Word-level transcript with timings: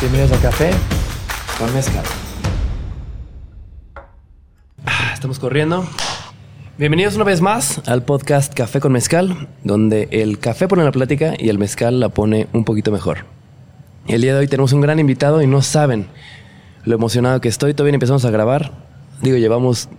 Bienvenidos 0.00 0.32
a 0.32 0.40
Café 0.40 0.70
con 1.58 1.74
Mezcal. 1.74 2.04
Ah, 4.86 5.10
Estamos 5.12 5.38
corriendo. 5.38 5.86
Bienvenidos 6.78 7.16
una 7.16 7.24
vez 7.24 7.42
más 7.42 7.86
al 7.86 8.02
podcast 8.02 8.54
Café 8.54 8.80
con 8.80 8.92
Mezcal, 8.92 9.48
donde 9.62 10.08
el 10.10 10.38
café 10.38 10.68
pone 10.68 10.84
la 10.84 10.92
plática 10.92 11.34
y 11.38 11.50
el 11.50 11.58
mezcal 11.58 12.00
la 12.00 12.08
pone 12.08 12.48
un 12.54 12.64
poquito 12.64 12.90
mejor. 12.90 13.26
El 14.06 14.22
día 14.22 14.32
de 14.32 14.40
hoy 14.40 14.48
tenemos 14.48 14.72
un 14.72 14.80
gran 14.80 14.98
invitado 14.98 15.42
y 15.42 15.46
no 15.46 15.60
saben 15.60 16.06
lo 16.84 16.94
emocionado 16.94 17.42
que 17.42 17.48
estoy. 17.48 17.74
Todavía 17.74 17.92
empezamos 17.92 18.24
a 18.24 18.30
grabar. 18.30 18.72
Digo, 19.20 19.36
llevamos 19.36 19.90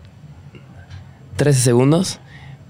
13 1.36 1.60
segundos, 1.60 2.20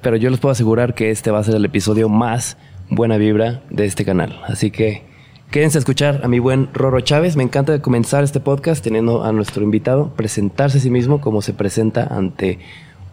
pero 0.01 0.17
yo 0.17 0.29
les 0.29 0.41
puedo 0.41 0.51
asegurar 0.51 0.95
que 0.95 1.11
este 1.11 1.31
va 1.31 1.39
a 1.39 1.43
ser 1.45 1.55
el 1.55 1.63
episodio 1.63 2.09
más 2.09 2.57
buena 2.89 3.15
vibra 3.15 3.61
de 3.69 3.85
este 3.85 4.03
canal. 4.03 4.41
Así 4.49 4.69
que 4.69 5.09
quédense 5.51 5.77
a 5.77 5.79
escuchar 5.79 6.21
a 6.23 6.29
mi 6.29 6.39
buen 6.39 6.69
Roro 6.73 7.01
Chávez. 7.01 7.35
Me 7.35 7.43
encanta 7.43 7.81
comenzar 7.81 8.23
este 8.23 8.39
podcast 8.39 8.81
teniendo 8.81 9.25
a 9.25 9.33
nuestro 9.33 9.63
invitado 9.63 10.13
presentarse 10.15 10.77
a 10.77 10.81
sí 10.81 10.89
mismo 10.89 11.19
como 11.19 11.41
se 11.41 11.53
presenta 11.53 12.07
ante 12.09 12.59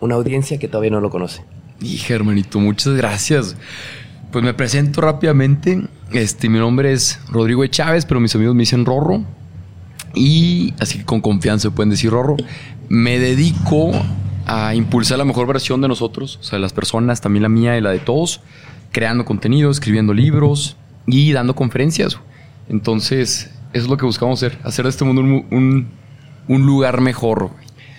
una 0.01 0.15
audiencia 0.15 0.59
que 0.59 0.69
todavía 0.69 0.93
no 0.93 1.01
lo 1.01 1.11
conoce. 1.11 1.43
Y 1.81 2.01
hermanito, 2.13 2.61
muchas 2.61 2.95
gracias. 2.95 3.57
Pues 4.31 4.45
me 4.45 4.55
presento 4.55 5.01
rápidamente. 5.01 5.83
Este, 6.13 6.49
mi 6.49 6.61
nombre 6.61 6.93
es 6.93 7.19
Rodrigo 7.29 7.65
E. 7.65 7.71
Chávez, 7.71 8.07
pero 8.07 8.21
mis 8.21 8.35
amigos 8.37 8.55
me 8.55 8.61
dicen 8.61 8.87
Rorro. 8.87 9.25
Y 10.15 10.75
así 10.79 10.99
que 10.99 11.05
con 11.05 11.21
confianza 11.21 11.71
pueden 11.73 11.91
decir 11.91 12.11
Rorro. 12.11 12.37
Me 12.89 13.19
dedico 13.19 13.91
a 14.47 14.77
impulsar 14.77 15.19
la 15.19 15.25
mejor 15.25 15.49
versión 15.49 15.81
de 15.81 15.89
nosotros, 15.89 16.39
o 16.41 16.45
sea, 16.45 16.57
de 16.59 16.63
las 16.63 16.73
personas, 16.73 17.21
también 17.21 17.43
la 17.43 17.49
mía 17.49 17.77
y 17.77 17.81
la 17.81 17.91
de 17.91 17.99
todos, 17.99 18.41
creando 18.93 19.25
contenido, 19.25 19.73
escribiendo 19.73 20.15
libros 20.15 20.77
y 21.07 21.33
dando 21.33 21.57
conferencias. 21.57 22.19
Entonces, 22.69 23.51
eso 23.73 23.85
es 23.85 23.89
lo 23.89 23.97
que 23.97 24.05
buscamos 24.05 24.43
hacer, 24.43 24.59
hacer 24.63 24.85
de 24.85 24.91
este 24.91 25.05
mundo 25.05 25.23
un, 25.23 25.47
un- 25.51 25.89
un 26.49 26.67
lugar 26.67 27.01
mejor. 27.01 27.51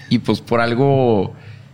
Y 0.09 0.20
pues 0.20 0.42
por 0.42 0.59
algo 0.59 1.34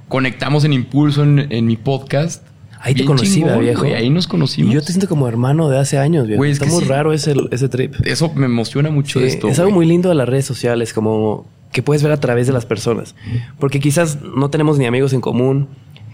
conectamos 0.09 0.65
en 0.65 0.73
impulso 0.73 1.23
en, 1.23 1.47
en 1.51 1.65
mi 1.65 1.77
podcast. 1.77 2.45
Ahí 2.81 2.93
te 2.93 3.05
conocí, 3.05 3.27
chingón, 3.33 3.47
¿verdad, 3.49 3.61
viejo. 3.63 3.81
güey, 3.81 3.93
ahí 3.95 4.09
nos 4.09 4.27
conocimos. 4.27 4.71
Y 4.71 4.75
yo 4.75 4.81
te 4.81 4.87
siento 4.87 5.07
como 5.07 5.27
hermano 5.27 5.69
de 5.69 5.79
hace 5.79 5.97
años, 5.97 6.27
viejo. 6.27 6.37
Güey, 6.39 6.51
es 6.51 6.59
Está 6.61 6.71
muy 6.71 6.83
sí. 6.83 6.89
raro 6.89 7.13
ese, 7.13 7.33
ese 7.51 7.67
trip. 7.69 7.95
Eso 8.05 8.31
me 8.35 8.45
emociona 8.45 8.91
mucho 8.91 9.19
Sí, 9.19 9.25
esto. 9.25 9.47
es 9.47 9.57
algo 9.59 9.71
muy 9.71 9.85
lindo 9.87 10.09
de 10.09 10.15
las 10.15 10.27
redes 10.29 10.45
sociales, 10.45 10.93
como 10.93 11.47
que 11.71 11.81
puedes 11.81 12.03
ver 12.03 12.11
a 12.11 12.19
través 12.19 12.45
de 12.47 12.53
las 12.53 12.65
personas. 12.65 13.15
Porque 13.59 13.79
quizás 13.79 14.19
no 14.21 14.49
tenemos 14.49 14.77
ni 14.77 14.85
amigos 14.85 15.13
en 15.13 15.21
común, 15.21 15.67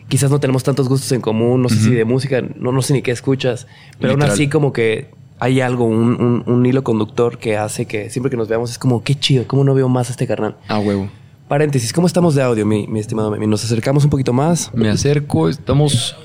quizás 0.08 0.32
no 0.32 0.40
tenemos 0.40 0.64
tantos 0.64 0.88
gustos 0.88 1.12
en 1.12 1.20
común, 1.22 1.62
no 1.62 1.68
sé 1.70 1.76
si 1.78 1.90
de 1.92 2.06
música, 2.06 2.42
no, 2.58 2.72
no 2.72 2.82
sé 2.82 2.94
ni 2.94 3.02
qué 3.02 3.12
escuchas, 3.12 3.68
pero 4.00 4.14
aún 4.14 4.22
así 4.24 4.48
como 4.48 4.72
que 4.72 5.10
hay 5.44 5.60
algo, 5.60 5.86
un, 5.86 6.22
un- 6.22 6.44
un 6.46 6.66
hilo 6.66 6.84
conductor 6.84 7.38
que 7.40 7.58
hace 7.58 7.86
que 7.88 8.10
siempre 8.12 8.30
que 8.30 8.38
nos 8.38 8.48
veamos 8.48 8.70
es 8.72 8.78
como, 8.78 9.04
qué 9.04 9.16
chido, 9.16 9.46
cómo 9.48 9.64
no 9.64 9.74
veo 9.74 9.90
más 9.90 10.08
a 10.10 10.12
este 10.12 10.28
carnal. 10.28 10.56
Ah, 10.68 10.78
huevo. 10.80 11.10
Paréntesis, 11.48 11.92
¿cómo 11.92 12.06
estamos 12.08 12.36
de 12.36 12.44
audio, 12.44 12.66
mi, 12.66 12.88
mi 12.88 13.00
estimado 13.00 13.30
Memi? 13.32 13.48
Nos 13.48 13.64
acercamos 13.66 14.04
un 14.06 14.10
poquito 14.12 14.32
más 14.34 14.72
Me 14.74 14.88
acerco, 14.90 15.50
estamos. 15.50 16.16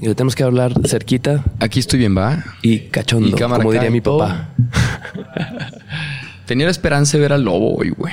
y 0.00 0.06
le 0.08 0.14
tenemos 0.14 0.34
que 0.34 0.42
hablar 0.42 0.72
cerquita 0.86 1.44
Aquí 1.60 1.78
estoy 1.80 1.98
bien, 2.00 2.16
¿va? 2.16 2.42
y 2.62 2.78
cachondo, 2.88 3.28
Y 3.28 3.32
cámara 3.32 3.62
como 3.62 3.72
diría 3.72 3.90
mi 3.90 4.00
papá. 4.00 4.48
Tenía 6.46 6.64
la 6.66 6.70
esperanza 6.72 7.16
de 7.18 7.22
ver 7.22 7.32
al 7.32 7.42
lobo 7.44 7.76
hoy, 7.76 7.90
güey. 7.90 8.12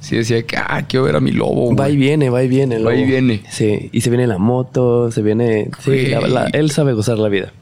Sí, 0.00 0.14
decía 0.16 0.40
que, 0.44 0.56
ah, 0.56 0.84
quiero 0.88 1.04
ver 1.04 1.16
a 1.16 1.20
mi 1.20 1.32
lobo. 1.32 1.74
Va 1.74 1.90
y 1.90 1.96
viene, 1.96 2.30
va 2.30 2.42
y 2.44 2.48
viene. 2.48 2.78
Va 2.78 2.94
y 2.94 3.04
viene. 3.04 3.42
Sí, 3.50 3.88
y 3.92 4.00
se 4.02 4.08
viene 4.10 4.26
la 4.28 4.38
moto, 4.38 5.10
se 5.10 5.20
viene... 5.20 5.68
Sí, 5.80 6.06
la- 6.06 6.20
la- 6.28 6.46
él 6.52 6.70
sabe 6.70 6.92
gozar 6.92 7.18
la 7.18 7.28
vida. 7.28 7.52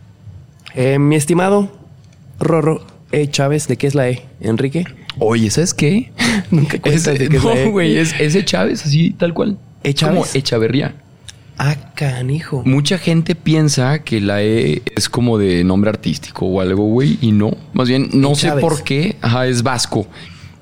Eh, 0.74 0.98
mi 0.98 1.16
estimado 1.16 1.70
Rorro 2.40 2.84
E. 3.12 3.28
Chávez, 3.28 3.68
¿de 3.68 3.76
qué 3.76 3.86
es 3.86 3.94
la 3.94 4.08
E? 4.08 4.22
¿Enrique? 4.40 4.84
Oye, 5.18 5.50
¿sabes 5.50 5.72
qué? 5.74 6.10
Nunca 6.50 6.78
cuentas 6.80 7.06
Ese- 7.06 7.18
de 7.18 7.28
qué 7.28 7.36
es 7.36 7.44
la 7.44 7.54
E. 7.54 7.64
no, 7.66 7.70
güey, 7.72 7.96
es 7.96 8.14
ese 8.18 8.44
Chávez, 8.44 8.84
así, 8.84 9.10
tal 9.12 9.32
cual. 9.34 9.58
¿E. 9.82 9.94
Chávez? 9.94 10.14
Como 10.18 10.26
Echaverría. 10.34 10.96
Ah, 11.56 11.76
canijo. 11.94 12.62
Mucha 12.64 12.98
gente 12.98 13.36
piensa 13.36 14.00
que 14.00 14.20
la 14.20 14.42
E 14.42 14.82
es 14.96 15.08
como 15.08 15.38
de 15.38 15.62
nombre 15.62 15.90
artístico 15.90 16.46
o 16.46 16.60
algo, 16.60 16.84
güey, 16.86 17.18
y 17.20 17.30
no. 17.30 17.52
Más 17.72 17.88
bien, 17.88 18.08
no 18.12 18.32
E. 18.32 18.34
sé 18.34 18.48
Chávez. 18.48 18.62
por 18.62 18.82
qué. 18.82 19.16
Ajá, 19.20 19.46
es 19.46 19.62
vasco. 19.62 20.06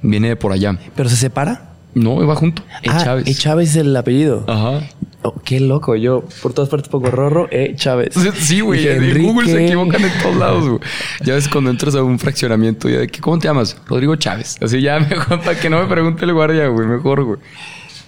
Viene 0.02 0.28
de 0.28 0.36
por 0.36 0.52
allá. 0.52 0.78
¿Pero 0.94 1.08
se 1.08 1.16
separa? 1.16 1.70
No, 1.94 2.16
va 2.26 2.34
junto. 2.36 2.62
E. 2.82 2.90
ah, 2.90 3.00
Chávez. 3.02 3.26
E. 3.26 3.34
Chávez 3.34 3.70
es 3.70 3.76
el 3.76 3.96
apellido. 3.96 4.44
Ajá. 4.48 4.82
Oh, 5.22 5.34
qué 5.44 5.60
loco. 5.60 5.94
Yo 5.94 6.24
por 6.42 6.52
todas 6.52 6.68
partes 6.68 6.88
pongo 6.88 7.10
Rorro 7.10 7.48
E. 7.50 7.74
Chávez. 7.76 8.14
Sí, 8.34 8.60
güey. 8.60 8.86
En 8.88 9.22
Google 9.22 9.48
se 9.48 9.64
equivocan 9.64 10.02
en 10.02 10.10
todos 10.20 10.36
lados, 10.36 10.68
güey. 10.68 10.80
Ya 11.24 11.34
ves 11.34 11.48
cuando 11.48 11.70
entras 11.70 11.94
a 11.94 12.02
un 12.02 12.18
fraccionamiento, 12.18 12.88
ya 12.88 12.98
de 12.98 13.08
que, 13.08 13.20
¿cómo 13.20 13.38
te 13.38 13.46
llamas? 13.46 13.76
Rodrigo 13.86 14.16
Chávez. 14.16 14.56
Así 14.60 14.80
ya 14.80 14.98
mejor 15.10 15.40
para 15.40 15.58
que 15.58 15.70
no 15.70 15.80
me 15.80 15.86
pregunte 15.86 16.24
el 16.24 16.32
guardia, 16.32 16.66
güey. 16.66 16.86
Mejor, 16.86 17.24
güey. 17.24 17.38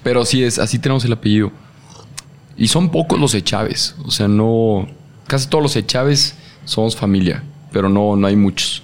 Pero 0.02 0.24
sí 0.24 0.42
es, 0.42 0.58
así 0.58 0.78
tenemos 0.78 1.04
el 1.04 1.12
apellido. 1.12 1.52
Y 2.56 2.68
son 2.68 2.90
pocos 2.90 3.18
los 3.18 3.36
Chávez. 3.44 3.94
O 4.04 4.10
sea, 4.10 4.28
no. 4.28 4.88
Casi 5.26 5.48
todos 5.48 5.62
los 5.62 5.86
Chávez 5.86 6.34
somos 6.64 6.96
familia. 6.96 7.42
Pero 7.72 7.88
no, 7.88 8.16
no 8.16 8.26
hay 8.26 8.36
muchos. 8.36 8.82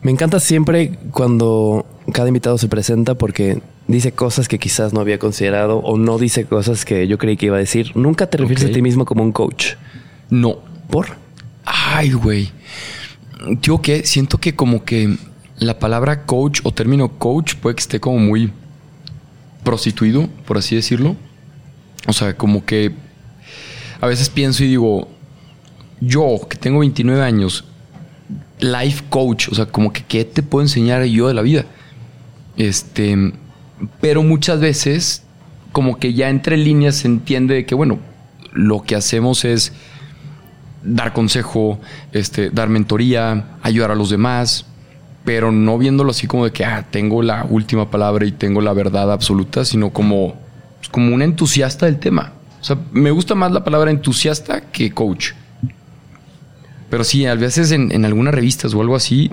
Me 0.00 0.10
encanta 0.10 0.40
siempre 0.40 0.98
cuando 1.10 1.86
cada 2.12 2.28
invitado 2.28 2.58
se 2.58 2.68
presenta 2.68 3.14
porque 3.16 3.60
dice 3.88 4.12
cosas 4.12 4.48
que 4.48 4.58
quizás 4.58 4.92
no 4.92 5.00
había 5.00 5.18
considerado 5.18 5.78
o 5.78 5.96
no 5.96 6.18
dice 6.18 6.44
cosas 6.44 6.84
que 6.84 7.06
yo 7.06 7.18
creí 7.18 7.36
que 7.36 7.46
iba 7.46 7.56
a 7.56 7.60
decir. 7.60 7.92
Nunca 7.94 8.28
te 8.28 8.38
refieres 8.38 8.64
a 8.64 8.70
ti 8.70 8.82
mismo 8.82 9.04
como 9.04 9.22
un 9.22 9.32
coach. 9.32 9.74
No. 10.30 10.58
¿Por? 10.90 11.16
Ay, 11.64 12.12
güey. 12.12 12.50
Yo 13.62 13.80
que 13.82 14.04
siento 14.04 14.38
que 14.38 14.54
como 14.54 14.84
que 14.84 15.16
la 15.58 15.78
palabra 15.78 16.26
coach 16.26 16.60
o 16.64 16.72
término 16.72 17.18
coach 17.18 17.54
puede 17.54 17.76
que 17.76 17.80
esté 17.80 18.00
como 18.00 18.18
muy 18.18 18.52
prostituido, 19.64 20.28
por 20.46 20.58
así 20.58 20.74
decirlo. 20.74 21.16
O 22.06 22.12
sea, 22.12 22.36
como 22.36 22.64
que 22.64 22.92
a 24.00 24.06
veces 24.06 24.28
pienso 24.30 24.64
y 24.64 24.68
digo, 24.68 25.08
yo 26.00 26.46
que 26.48 26.56
tengo 26.56 26.80
29 26.80 27.22
años, 27.22 27.64
life 28.60 29.04
coach, 29.08 29.48
o 29.48 29.54
sea, 29.54 29.66
como 29.66 29.92
que 29.92 30.04
qué 30.04 30.24
te 30.24 30.42
puedo 30.42 30.64
enseñar 30.64 31.04
yo 31.04 31.28
de 31.28 31.34
la 31.34 31.42
vida. 31.42 31.66
Este, 32.56 33.32
pero 34.00 34.22
muchas 34.22 34.60
veces 34.60 35.22
como 35.72 35.98
que 35.98 36.14
ya 36.14 36.30
entre 36.30 36.56
líneas 36.56 36.96
se 36.96 37.08
entiende 37.08 37.54
de 37.54 37.66
que 37.66 37.74
bueno, 37.74 37.98
lo 38.52 38.82
que 38.82 38.96
hacemos 38.96 39.44
es 39.44 39.72
dar 40.82 41.12
consejo, 41.12 41.80
este, 42.12 42.50
dar 42.50 42.68
mentoría, 42.68 43.56
ayudar 43.62 43.90
a 43.90 43.94
los 43.94 44.10
demás, 44.10 44.66
pero 45.24 45.50
no 45.52 45.76
viéndolo 45.76 46.12
así 46.12 46.26
como 46.26 46.44
de 46.44 46.52
que 46.52 46.64
ah, 46.64 46.86
tengo 46.90 47.22
la 47.22 47.44
última 47.48 47.90
palabra 47.90 48.24
y 48.24 48.32
tengo 48.32 48.60
la 48.60 48.72
verdad 48.72 49.12
absoluta, 49.12 49.64
sino 49.64 49.90
como, 49.90 50.34
pues, 50.78 50.88
como 50.88 51.14
un 51.14 51.22
entusiasta 51.22 51.86
del 51.86 51.98
tema. 51.98 52.32
O 52.60 52.64
sea, 52.64 52.78
me 52.92 53.10
gusta 53.10 53.34
más 53.34 53.52
la 53.52 53.64
palabra 53.64 53.90
entusiasta 53.90 54.60
que 54.60 54.92
coach. 54.92 55.32
Pero 56.88 57.04
sí, 57.04 57.26
a 57.26 57.34
veces 57.34 57.72
en, 57.72 57.90
en 57.92 58.04
algunas 58.04 58.34
revistas 58.34 58.72
o 58.72 58.80
algo 58.80 58.94
así 58.94 59.30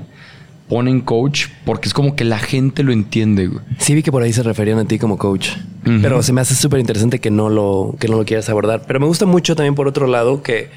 ponen 0.69 1.01
coach 1.01 1.47
porque 1.65 1.87
es 1.87 1.93
como 1.93 2.15
que 2.15 2.23
la 2.23 2.39
gente 2.39 2.83
lo 2.83 2.91
entiende. 2.91 3.47
güey. 3.47 3.63
Sí 3.77 3.93
vi 3.93 4.03
que 4.03 4.11
por 4.11 4.23
ahí 4.23 4.33
se 4.33 4.43
referían 4.43 4.79
a 4.79 4.85
ti 4.85 4.99
como 4.99 5.17
coach. 5.17 5.49
Pero 5.83 6.23
se 6.23 6.31
me 6.31 6.39
hace 6.39 6.55
súper 6.55 6.79
interesante 6.79 7.19
que 7.19 7.29
no 7.29 7.49
lo 7.49 7.95
que 7.99 8.07
no 8.07 8.17
lo 8.17 8.23
quieras 8.25 8.49
abordar. 8.49 8.83
Pero 8.87 8.99
me 9.01 9.05
gusta 9.05 9.25
mucho 9.25 9.55
también 9.55 9.75
por 9.75 9.87
otro 9.87 10.07
lado 10.07 10.41
que 10.41 10.69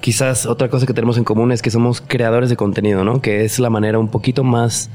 quizás 0.00 0.46
otra 0.46 0.68
cosa 0.68 0.86
que 0.86 0.94
tenemos 0.94 1.18
en 1.18 1.24
común 1.24 1.50
es 1.50 1.62
que 1.62 1.70
somos 1.70 2.00
creadores 2.00 2.48
de 2.48 2.56
contenido, 2.56 3.02
¿no? 3.02 3.20
Que 3.20 3.44
es 3.44 3.58
la 3.58 3.70
manera 3.70 3.98
un 3.98 4.08
poquito 4.08 4.44
más 4.44 4.88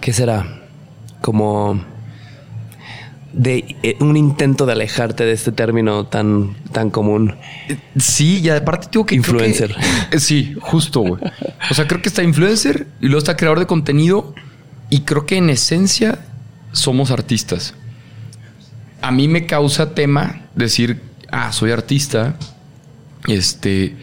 ¿qué 0.00 0.12
será? 0.12 0.46
Como 1.20 1.80
de 3.32 3.76
eh, 3.82 3.96
un 4.00 4.16
intento 4.16 4.66
de 4.66 4.72
alejarte 4.72 5.24
de 5.24 5.32
este 5.32 5.52
término 5.52 6.06
tan 6.06 6.56
tan 6.72 6.90
común. 6.90 7.36
Sí, 7.96 8.40
y 8.40 8.48
aparte 8.50 8.88
tengo 8.90 9.06
que 9.06 9.14
Influencer. 9.14 9.74
Eh, 10.10 10.18
sí, 10.18 10.54
justo, 10.60 11.00
güey. 11.00 11.22
O 11.70 11.74
sea, 11.74 11.86
creo 11.86 12.02
que 12.02 12.08
está 12.08 12.22
influencer 12.22 12.88
y 13.00 13.06
luego 13.06 13.18
está 13.18 13.36
creador 13.36 13.60
de 13.60 13.66
contenido 13.66 14.34
y 14.88 15.02
creo 15.02 15.24
que 15.24 15.36
en 15.36 15.50
esencia 15.50 16.18
somos 16.72 17.10
artistas. 17.10 17.74
A 19.02 19.12
mí 19.12 19.28
me 19.28 19.46
causa 19.46 19.94
tema 19.94 20.42
decir, 20.54 21.00
ah, 21.30 21.52
soy 21.52 21.70
artista. 21.70 22.36
Este, 23.28 23.96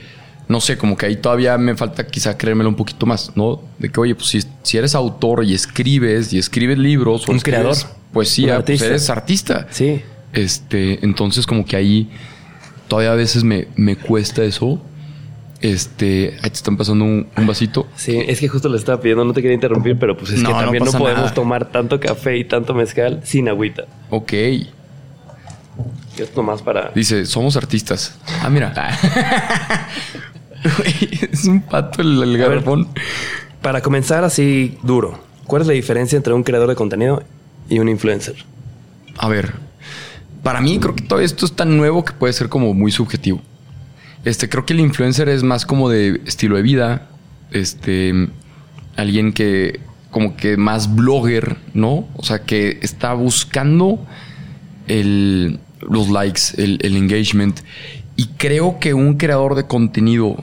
no 0.48 0.62
sé, 0.62 0.78
como 0.78 0.96
que 0.98 1.06
ahí 1.08 1.16
todavía 1.18 1.58
me 1.58 1.76
falta 1.76 2.08
quizá 2.08 2.38
creérmelo 2.38 2.70
un 2.70 2.76
poquito 2.76 3.06
más, 3.06 3.32
¿no? 3.36 3.62
De 3.80 3.90
que, 3.90 4.00
oye, 4.00 4.16
pues 4.16 4.28
si, 4.30 4.40
si 4.64 4.78
eres 4.78 4.96
autor 4.96 5.44
y 5.44 5.54
escribes 5.54 6.32
y 6.34 6.38
escribes 6.40 6.78
libros 6.78 7.28
o 7.28 7.32
Un 7.32 7.38
escribes 7.38 7.60
creador, 7.84 7.98
poesía, 8.14 8.58
un 8.60 8.64
pues 8.64 8.82
eres 8.82 9.10
artista. 9.10 9.68
Sí. 9.72 10.02
Este, 10.34 11.04
entonces 11.04 11.46
como 11.46 11.66
que 11.66 11.76
ahí 11.76 12.10
todavía 12.88 13.12
a 13.12 13.16
veces 13.16 13.44
me, 13.44 13.68
me 13.76 13.96
cuesta 13.98 14.44
eso. 14.44 14.82
Este, 15.60 16.36
ahí 16.44 16.50
te 16.52 16.56
están 16.56 16.78
pasando 16.78 17.04
un, 17.04 17.28
un 17.36 17.48
vasito. 17.48 17.88
Sí, 17.96 18.16
es 18.28 18.40
que 18.40 18.48
justo 18.48 18.70
le 18.70 18.78
estaba 18.78 19.02
pidiendo, 19.02 19.26
no 19.26 19.34
te 19.34 19.42
quería 19.42 19.56
interrumpir, 19.56 19.98
pero 19.98 20.16
pues 20.16 20.32
es 20.32 20.42
No, 20.42 20.50
que 20.50 20.56
también 20.56 20.84
no, 20.86 20.92
podemos 20.92 21.24
nada. 21.24 21.34
tomar 21.34 21.72
tanto 21.72 22.00
café 22.00 22.38
y 22.38 22.46
tanto 22.46 22.74
mezcal 22.76 23.22
sin 23.24 23.50
agüita. 23.50 23.84
Ok. 24.12 24.34
Yo 26.16 26.26
nomás 26.36 26.62
para... 26.62 26.92
Dice, 26.96 27.26
somos 27.26 27.56
artistas. 27.58 28.18
Ah, 28.42 28.50
mira. 28.50 28.74
Es 31.32 31.46
un 31.46 31.62
pato 31.62 32.02
el, 32.02 32.22
el 32.22 32.38
garrafón. 32.38 32.88
Para 33.62 33.82
comenzar 33.82 34.24
así 34.24 34.78
duro, 34.84 35.28
¿Cuál 35.48 35.62
es 35.62 35.68
la 35.68 35.74
diferencia 35.74 36.18
entre 36.18 36.34
un 36.34 36.44
creador 36.44 36.68
de 36.68 36.76
contenido 36.76 37.24
y 37.70 37.80
un 37.80 37.88
influencer? 37.88 38.36
A 39.18 39.30
ver, 39.30 39.54
para 40.44 40.60
mí 40.60 40.78
creo 40.78 40.94
que 40.94 41.04
todo 41.04 41.22
esto 41.22 41.46
es 41.46 41.54
tan 41.54 41.78
nuevo 41.78 42.04
que 42.04 42.12
puede 42.12 42.34
ser 42.34 42.50
como 42.50 42.74
muy 42.74 42.92
subjetivo. 42.92 43.42
Este, 44.26 44.50
creo 44.50 44.66
que 44.66 44.74
el 44.74 44.82
influencer 44.82 45.30
es 45.30 45.44
más 45.44 45.66
como 45.66 45.90
de 45.90 46.22
estilo 46.26 46.58
de 46.58 46.62
vida, 46.64 47.08
este, 47.52 48.28
alguien 48.98 49.32
que 49.32 49.80
como 50.12 50.36
que 50.36 50.58
más 50.58 50.94
blogger, 50.96 51.58
¿no? 51.74 52.08
O 52.16 52.24
sea, 52.24 52.44
que 52.44 52.80
está 52.82 53.14
buscando 53.14 54.06
el, 54.88 55.60
los 55.88 56.10
likes, 56.10 56.42
el, 56.58 56.80
el 56.82 56.98
engagement. 56.98 57.62
Y 58.18 58.28
creo 58.38 58.80
que 58.80 58.94
un 58.94 59.16
creador 59.16 59.56
de 59.56 59.66
contenido 59.66 60.36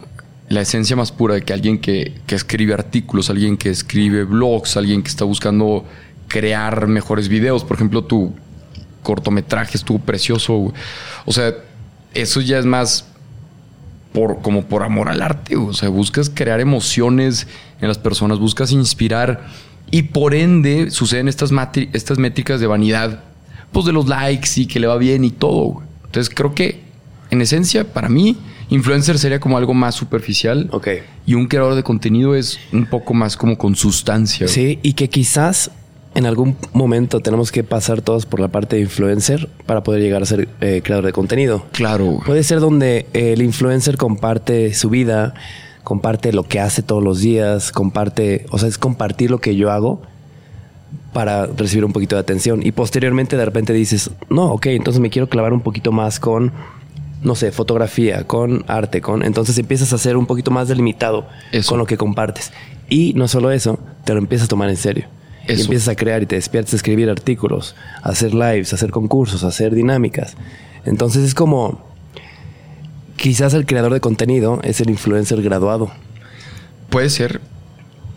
la 0.48 0.60
esencia 0.60 0.94
más 0.94 1.10
pura 1.10 1.34
de 1.34 1.42
que 1.42 1.52
alguien 1.52 1.78
que, 1.78 2.14
que, 2.26 2.34
escribe 2.34 2.74
artículos, 2.74 3.30
alguien 3.30 3.56
que 3.56 3.70
escribe 3.70 4.24
blogs, 4.24 4.76
alguien 4.76 5.02
que 5.02 5.08
está 5.08 5.24
buscando 5.24 5.84
crear 6.28 6.86
mejores 6.86 7.28
videos. 7.28 7.64
Por 7.64 7.76
ejemplo, 7.76 8.04
tu 8.04 8.32
cortometraje 9.02 9.76
estuvo 9.76 9.98
precioso. 9.98 10.72
O 11.24 11.32
sea, 11.32 11.54
eso 12.14 12.40
ya 12.40 12.58
es 12.58 12.66
más 12.66 13.06
por, 14.12 14.42
como 14.42 14.64
por 14.64 14.82
amor 14.82 15.08
al 15.08 15.22
arte. 15.22 15.56
O 15.56 15.72
sea, 15.72 15.88
buscas 15.88 16.30
crear 16.30 16.60
emociones 16.60 17.46
en 17.80 17.88
las 17.88 17.98
personas, 17.98 18.38
buscas 18.38 18.70
inspirar 18.70 19.46
y 19.90 20.02
por 20.02 20.34
ende 20.34 20.90
suceden 20.90 21.28
estas, 21.28 21.50
estas 21.92 22.18
métricas 22.18 22.60
de 22.60 22.66
vanidad, 22.66 23.24
pues 23.72 23.86
de 23.86 23.92
los 23.92 24.08
likes 24.08 24.48
y 24.56 24.66
que 24.66 24.80
le 24.80 24.86
va 24.86 24.96
bien 24.96 25.24
y 25.24 25.30
todo. 25.30 25.82
Entonces 26.06 26.32
creo 26.34 26.54
que 26.54 26.83
en 27.34 27.42
esencia, 27.42 27.84
para 27.92 28.08
mí, 28.08 28.36
Influencer 28.70 29.18
sería 29.18 29.40
como 29.40 29.58
algo 29.58 29.74
más 29.74 29.94
superficial. 29.94 30.68
Ok. 30.72 30.88
Y 31.26 31.34
un 31.34 31.46
creador 31.46 31.74
de 31.74 31.82
contenido 31.82 32.34
es 32.34 32.58
un 32.72 32.86
poco 32.86 33.14
más 33.14 33.36
como 33.36 33.58
con 33.58 33.76
sustancia. 33.76 34.48
Sí, 34.48 34.78
y 34.82 34.94
que 34.94 35.08
quizás 35.08 35.70
en 36.14 36.26
algún 36.26 36.56
momento 36.72 37.20
tenemos 37.20 37.50
que 37.50 37.64
pasar 37.64 38.00
todos 38.00 38.24
por 38.24 38.40
la 38.40 38.48
parte 38.48 38.76
de 38.76 38.82
influencer 38.82 39.48
para 39.66 39.82
poder 39.82 40.00
llegar 40.00 40.22
a 40.22 40.26
ser 40.26 40.48
eh, 40.60 40.80
creador 40.82 41.06
de 41.06 41.12
contenido. 41.12 41.66
Claro. 41.72 42.20
Puede 42.24 42.42
ser 42.42 42.60
donde 42.60 43.06
el 43.12 43.42
influencer 43.42 43.96
comparte 43.96 44.72
su 44.74 44.90
vida, 44.90 45.34
comparte 45.82 46.32
lo 46.32 46.44
que 46.44 46.60
hace 46.60 46.82
todos 46.82 47.02
los 47.02 47.20
días, 47.20 47.72
comparte, 47.72 48.46
o 48.50 48.58
sea, 48.58 48.68
es 48.68 48.78
compartir 48.78 49.30
lo 49.30 49.40
que 49.40 49.56
yo 49.56 49.70
hago 49.70 50.02
para 51.12 51.46
recibir 51.46 51.84
un 51.84 51.92
poquito 51.92 52.16
de 52.16 52.20
atención. 52.20 52.64
Y 52.64 52.72
posteriormente 52.72 53.36
de 53.36 53.44
repente 53.44 53.72
dices, 53.72 54.10
no, 54.30 54.52
ok, 54.52 54.66
entonces 54.66 55.00
me 55.00 55.10
quiero 55.10 55.28
clavar 55.28 55.52
un 55.52 55.60
poquito 55.60 55.92
más 55.92 56.20
con 56.20 56.52
no 57.24 57.34
sé, 57.34 57.50
fotografía, 57.50 58.24
con 58.26 58.64
arte, 58.68 59.00
con. 59.00 59.24
Entonces 59.24 59.58
empiezas 59.58 59.92
a 59.92 59.98
ser 59.98 60.16
un 60.16 60.26
poquito 60.26 60.50
más 60.50 60.68
delimitado 60.68 61.26
con 61.66 61.78
lo 61.78 61.86
que 61.86 61.96
compartes. 61.96 62.52
Y 62.88 63.14
no 63.14 63.28
solo 63.28 63.50
eso, 63.50 63.78
te 64.04 64.12
lo 64.12 64.18
empiezas 64.18 64.46
a 64.46 64.48
tomar 64.48 64.68
en 64.68 64.76
serio. 64.76 65.06
Y 65.48 65.60
empiezas 65.60 65.88
a 65.88 65.96
crear 65.96 66.22
y 66.22 66.26
te 66.26 66.36
despiertas 66.36 66.74
a 66.74 66.76
escribir 66.76 67.10
artículos, 67.10 67.74
a 68.02 68.10
hacer 68.10 68.34
lives, 68.34 68.72
a 68.72 68.76
hacer 68.76 68.90
concursos, 68.90 69.42
a 69.42 69.48
hacer 69.48 69.74
dinámicas. 69.74 70.36
Entonces 70.84 71.24
es 71.24 71.34
como. 71.34 71.92
Quizás 73.16 73.54
el 73.54 73.64
creador 73.64 73.92
de 73.92 74.00
contenido 74.00 74.60
es 74.62 74.80
el 74.80 74.90
influencer 74.90 75.40
graduado. 75.42 75.90
Puede 76.90 77.08
ser. 77.08 77.40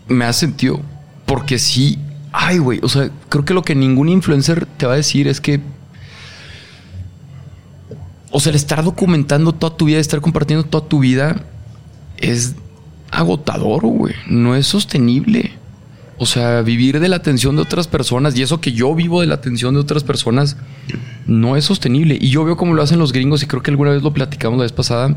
Me 0.08 0.26
ha 0.26 0.34
sentido. 0.34 0.82
Porque 1.26 1.60
sí. 1.60 1.98
Ay, 2.34 2.58
güey. 2.58 2.80
O 2.84 2.90
sea, 2.90 3.10
creo 3.30 3.46
que 3.46 3.54
lo 3.54 3.62
que 3.62 3.74
ningún 3.74 4.10
influencer 4.10 4.66
te 4.66 4.86
va 4.86 4.94
a 4.94 4.98
decir 4.98 5.28
es 5.28 5.40
que 5.40 5.62
o 8.32 8.40
sea, 8.40 8.50
el 8.50 8.56
estar 8.56 8.84
documentando 8.84 9.54
toda 9.54 9.76
tu 9.76 9.86
vida, 9.86 10.00
estar 10.00 10.22
compartiendo 10.22 10.66
toda 10.66 10.88
tu 10.88 11.00
vida 11.00 11.44
es 12.18 12.56
agotador, 13.12 13.86
güey. 13.86 14.16
No 14.28 14.56
es 14.56 14.68
sostenible. 14.68 15.52
O 16.20 16.26
sea, 16.26 16.62
vivir 16.62 17.00
de 17.00 17.10
la 17.10 17.18
atención 17.18 17.56
de 17.56 17.62
otras 17.62 17.88
personas 17.88 18.36
y 18.38 18.42
eso 18.42 18.60
que 18.60 18.74
yo 18.74 18.94
vivo 18.96 19.22
de 19.22 19.28
la 19.28 19.36
atención 19.36 19.76
de 19.76 19.80
otras 19.80 20.04
personas 20.04 20.58
no 21.28 21.56
es 21.56 21.66
sostenible. 21.66 22.18
Y 22.20 22.30
yo 22.30 22.44
veo 22.44 22.58
cómo 22.58 22.74
lo 22.74 22.82
hacen 22.82 23.00
los 23.00 23.14
gringos 23.14 23.44
y 23.44 23.46
creo 23.46 23.62
que 23.62 23.72
alguna 23.72 23.92
vez 23.92 24.02
lo 24.02 24.14
platicamos 24.14 24.58
la 24.58 24.64
vez 24.64 24.72
pasada. 24.72 25.16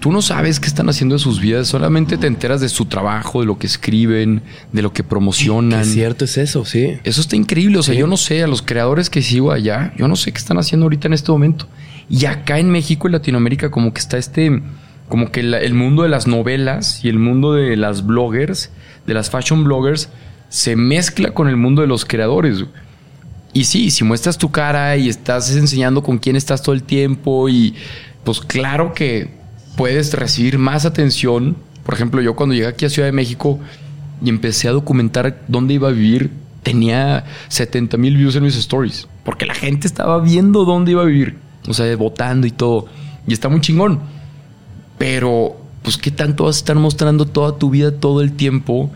Tú 0.00 0.10
no 0.10 0.22
sabes 0.22 0.58
qué 0.58 0.66
están 0.66 0.88
haciendo 0.88 1.14
en 1.14 1.18
sus 1.18 1.40
vidas, 1.40 1.68
solamente 1.68 2.16
te 2.16 2.26
enteras 2.26 2.62
de 2.62 2.70
su 2.70 2.86
trabajo, 2.86 3.40
de 3.40 3.46
lo 3.46 3.58
que 3.58 3.66
escriben, 3.66 4.42
de 4.72 4.80
lo 4.80 4.94
que 4.94 5.04
promocionan. 5.04 5.82
Es 5.82 5.92
cierto 5.92 6.24
es 6.24 6.38
eso, 6.38 6.64
sí. 6.64 6.98
Eso 7.04 7.20
está 7.20 7.36
increíble. 7.36 7.78
O 7.78 7.82
sea, 7.82 7.94
yo 7.94 8.06
no 8.06 8.16
sé, 8.16 8.42
a 8.42 8.46
los 8.46 8.62
creadores 8.62 9.10
que 9.10 9.20
sigo 9.20 9.52
allá, 9.52 9.92
yo 9.98 10.08
no 10.08 10.16
sé 10.16 10.32
qué 10.32 10.38
están 10.38 10.56
haciendo 10.56 10.86
ahorita 10.86 11.08
en 11.08 11.12
este 11.12 11.30
momento. 11.30 11.66
Y 12.08 12.24
acá 12.24 12.58
en 12.58 12.70
México 12.70 13.08
y 13.08 13.12
Latinoamérica 13.12 13.70
como 13.70 13.92
que 13.92 14.00
está 14.00 14.16
este, 14.16 14.62
como 15.08 15.30
que 15.30 15.40
el 15.40 15.74
mundo 15.74 16.02
de 16.02 16.08
las 16.08 16.26
novelas 16.26 17.04
y 17.04 17.10
el 17.10 17.18
mundo 17.18 17.52
de 17.52 17.76
las 17.76 18.06
bloggers, 18.06 18.70
de 19.06 19.12
las 19.12 19.28
fashion 19.28 19.64
bloggers, 19.64 20.08
se 20.48 20.76
mezcla 20.76 21.32
con 21.32 21.46
el 21.46 21.56
mundo 21.56 21.82
de 21.82 21.88
los 21.88 22.06
creadores. 22.06 22.64
Y 23.52 23.64
sí, 23.64 23.90
si 23.90 24.04
muestras 24.04 24.38
tu 24.38 24.50
cara 24.50 24.96
y 24.96 25.08
estás 25.08 25.54
enseñando 25.54 26.02
con 26.02 26.18
quién 26.18 26.36
estás 26.36 26.62
todo 26.62 26.74
el 26.74 26.84
tiempo 26.84 27.48
y 27.48 27.74
pues 28.24 28.40
claro 28.40 28.92
que 28.94 29.39
puedes 29.80 30.12
recibir 30.12 30.58
más 30.58 30.84
atención. 30.84 31.56
Por 31.86 31.94
ejemplo, 31.94 32.20
yo 32.20 32.36
cuando 32.36 32.54
llegué 32.54 32.66
aquí 32.66 32.84
a 32.84 32.90
Ciudad 32.90 33.08
de 33.08 33.12
México 33.12 33.58
y 34.22 34.28
empecé 34.28 34.68
a 34.68 34.72
documentar 34.72 35.40
dónde 35.48 35.72
iba 35.72 35.88
a 35.88 35.90
vivir, 35.90 36.32
tenía 36.62 37.24
70 37.48 37.96
mil 37.96 38.14
views 38.14 38.36
en 38.36 38.42
mis 38.42 38.56
stories, 38.56 39.08
porque 39.24 39.46
la 39.46 39.54
gente 39.54 39.86
estaba 39.86 40.20
viendo 40.20 40.66
dónde 40.66 40.90
iba 40.90 41.00
a 41.00 41.06
vivir. 41.06 41.38
O 41.66 41.72
sea, 41.72 41.96
votando 41.96 42.46
y 42.46 42.50
todo. 42.50 42.88
Y 43.26 43.32
está 43.32 43.48
muy 43.48 43.62
chingón. 43.62 44.00
Pero, 44.98 45.56
pues, 45.80 45.96
¿qué 45.96 46.10
tanto 46.10 46.44
vas 46.44 46.56
a 46.56 46.58
estar 46.58 46.76
mostrando 46.76 47.24
toda 47.24 47.56
tu 47.56 47.70
vida 47.70 47.90
todo 47.90 48.20
el 48.20 48.32
tiempo? 48.32 48.90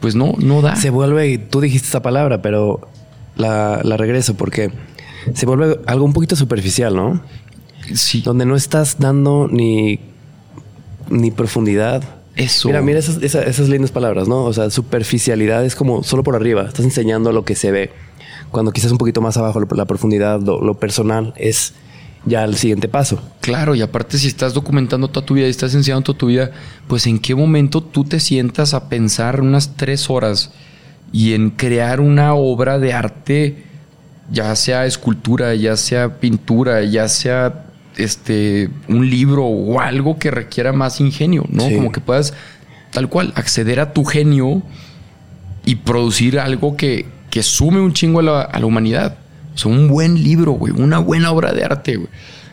Pues 0.00 0.16
no, 0.16 0.34
no 0.38 0.62
da. 0.62 0.74
Se 0.74 0.90
vuelve, 0.90 1.38
tú 1.38 1.60
dijiste 1.60 1.86
esa 1.86 2.02
palabra, 2.02 2.42
pero 2.42 2.88
la, 3.36 3.82
la 3.84 3.96
regreso 3.96 4.34
porque 4.34 4.72
se 5.32 5.46
vuelve 5.46 5.78
algo 5.86 6.04
un 6.04 6.12
poquito 6.12 6.34
superficial, 6.34 6.96
¿no? 6.96 7.22
Sí. 7.94 8.22
Donde 8.22 8.46
no 8.46 8.56
estás 8.56 8.98
dando 8.98 9.48
ni, 9.50 10.00
ni 11.10 11.30
profundidad. 11.30 12.02
Eso. 12.36 12.68
Mira, 12.68 12.82
mira 12.82 12.98
esas, 13.00 13.22
esas, 13.22 13.68
lindas 13.68 13.90
palabras, 13.90 14.28
¿no? 14.28 14.44
O 14.44 14.52
sea, 14.52 14.70
superficialidad 14.70 15.64
es 15.64 15.74
como 15.74 16.04
solo 16.04 16.22
por 16.22 16.36
arriba. 16.36 16.62
Estás 16.66 16.84
enseñando 16.84 17.32
lo 17.32 17.44
que 17.44 17.54
se 17.54 17.72
ve. 17.72 17.90
Cuando 18.50 18.72
quizás 18.72 18.92
un 18.92 18.98
poquito 18.98 19.20
más 19.20 19.36
abajo, 19.36 19.60
la 19.74 19.84
profundidad, 19.86 20.40
lo, 20.40 20.62
lo 20.62 20.74
personal 20.74 21.34
es 21.36 21.74
ya 22.24 22.44
el 22.44 22.56
siguiente 22.56 22.88
paso. 22.88 23.20
Claro, 23.40 23.74
y 23.74 23.82
aparte 23.82 24.18
si 24.18 24.28
estás 24.28 24.54
documentando 24.54 25.08
toda 25.08 25.26
tu 25.26 25.34
vida 25.34 25.46
y 25.46 25.50
estás 25.50 25.74
enseñando 25.74 26.04
toda 26.04 26.18
tu 26.18 26.26
vida, 26.26 26.50
pues 26.86 27.06
en 27.06 27.18
qué 27.18 27.34
momento 27.34 27.82
tú 27.82 28.04
te 28.04 28.20
sientas 28.20 28.74
a 28.74 28.88
pensar 28.88 29.40
unas 29.40 29.76
tres 29.76 30.10
horas 30.10 30.52
y 31.12 31.34
en 31.34 31.50
crear 31.50 32.00
una 32.00 32.34
obra 32.34 32.78
de 32.78 32.92
arte, 32.92 33.64
ya 34.30 34.54
sea 34.56 34.86
escultura, 34.86 35.54
ya 35.54 35.76
sea 35.76 36.20
pintura, 36.20 36.84
ya 36.84 37.08
sea 37.08 37.66
este 37.98 38.70
un 38.88 39.08
libro 39.10 39.44
o 39.44 39.80
algo 39.80 40.18
que 40.18 40.30
requiera 40.30 40.72
más 40.72 41.00
ingenio, 41.00 41.44
¿no? 41.50 41.64
Como 41.64 41.92
que 41.92 42.00
puedas 42.00 42.34
tal 42.90 43.08
cual 43.08 43.32
acceder 43.36 43.80
a 43.80 43.92
tu 43.92 44.04
genio 44.04 44.62
y 45.64 45.76
producir 45.76 46.38
algo 46.38 46.76
que, 46.76 47.06
que 47.30 47.42
sume 47.42 47.80
un 47.80 47.92
chingo 47.92 48.20
a 48.20 48.22
la, 48.22 48.40
a 48.40 48.58
la 48.58 48.66
humanidad. 48.66 49.18
O 49.54 49.58
sea, 49.58 49.70
un 49.70 49.88
buen 49.88 50.22
libro, 50.22 50.52
güey, 50.52 50.72
una 50.72 50.98
buena 50.98 51.30
obra 51.30 51.52
de 51.52 51.64
arte, 51.64 51.96
güey. 51.96 52.08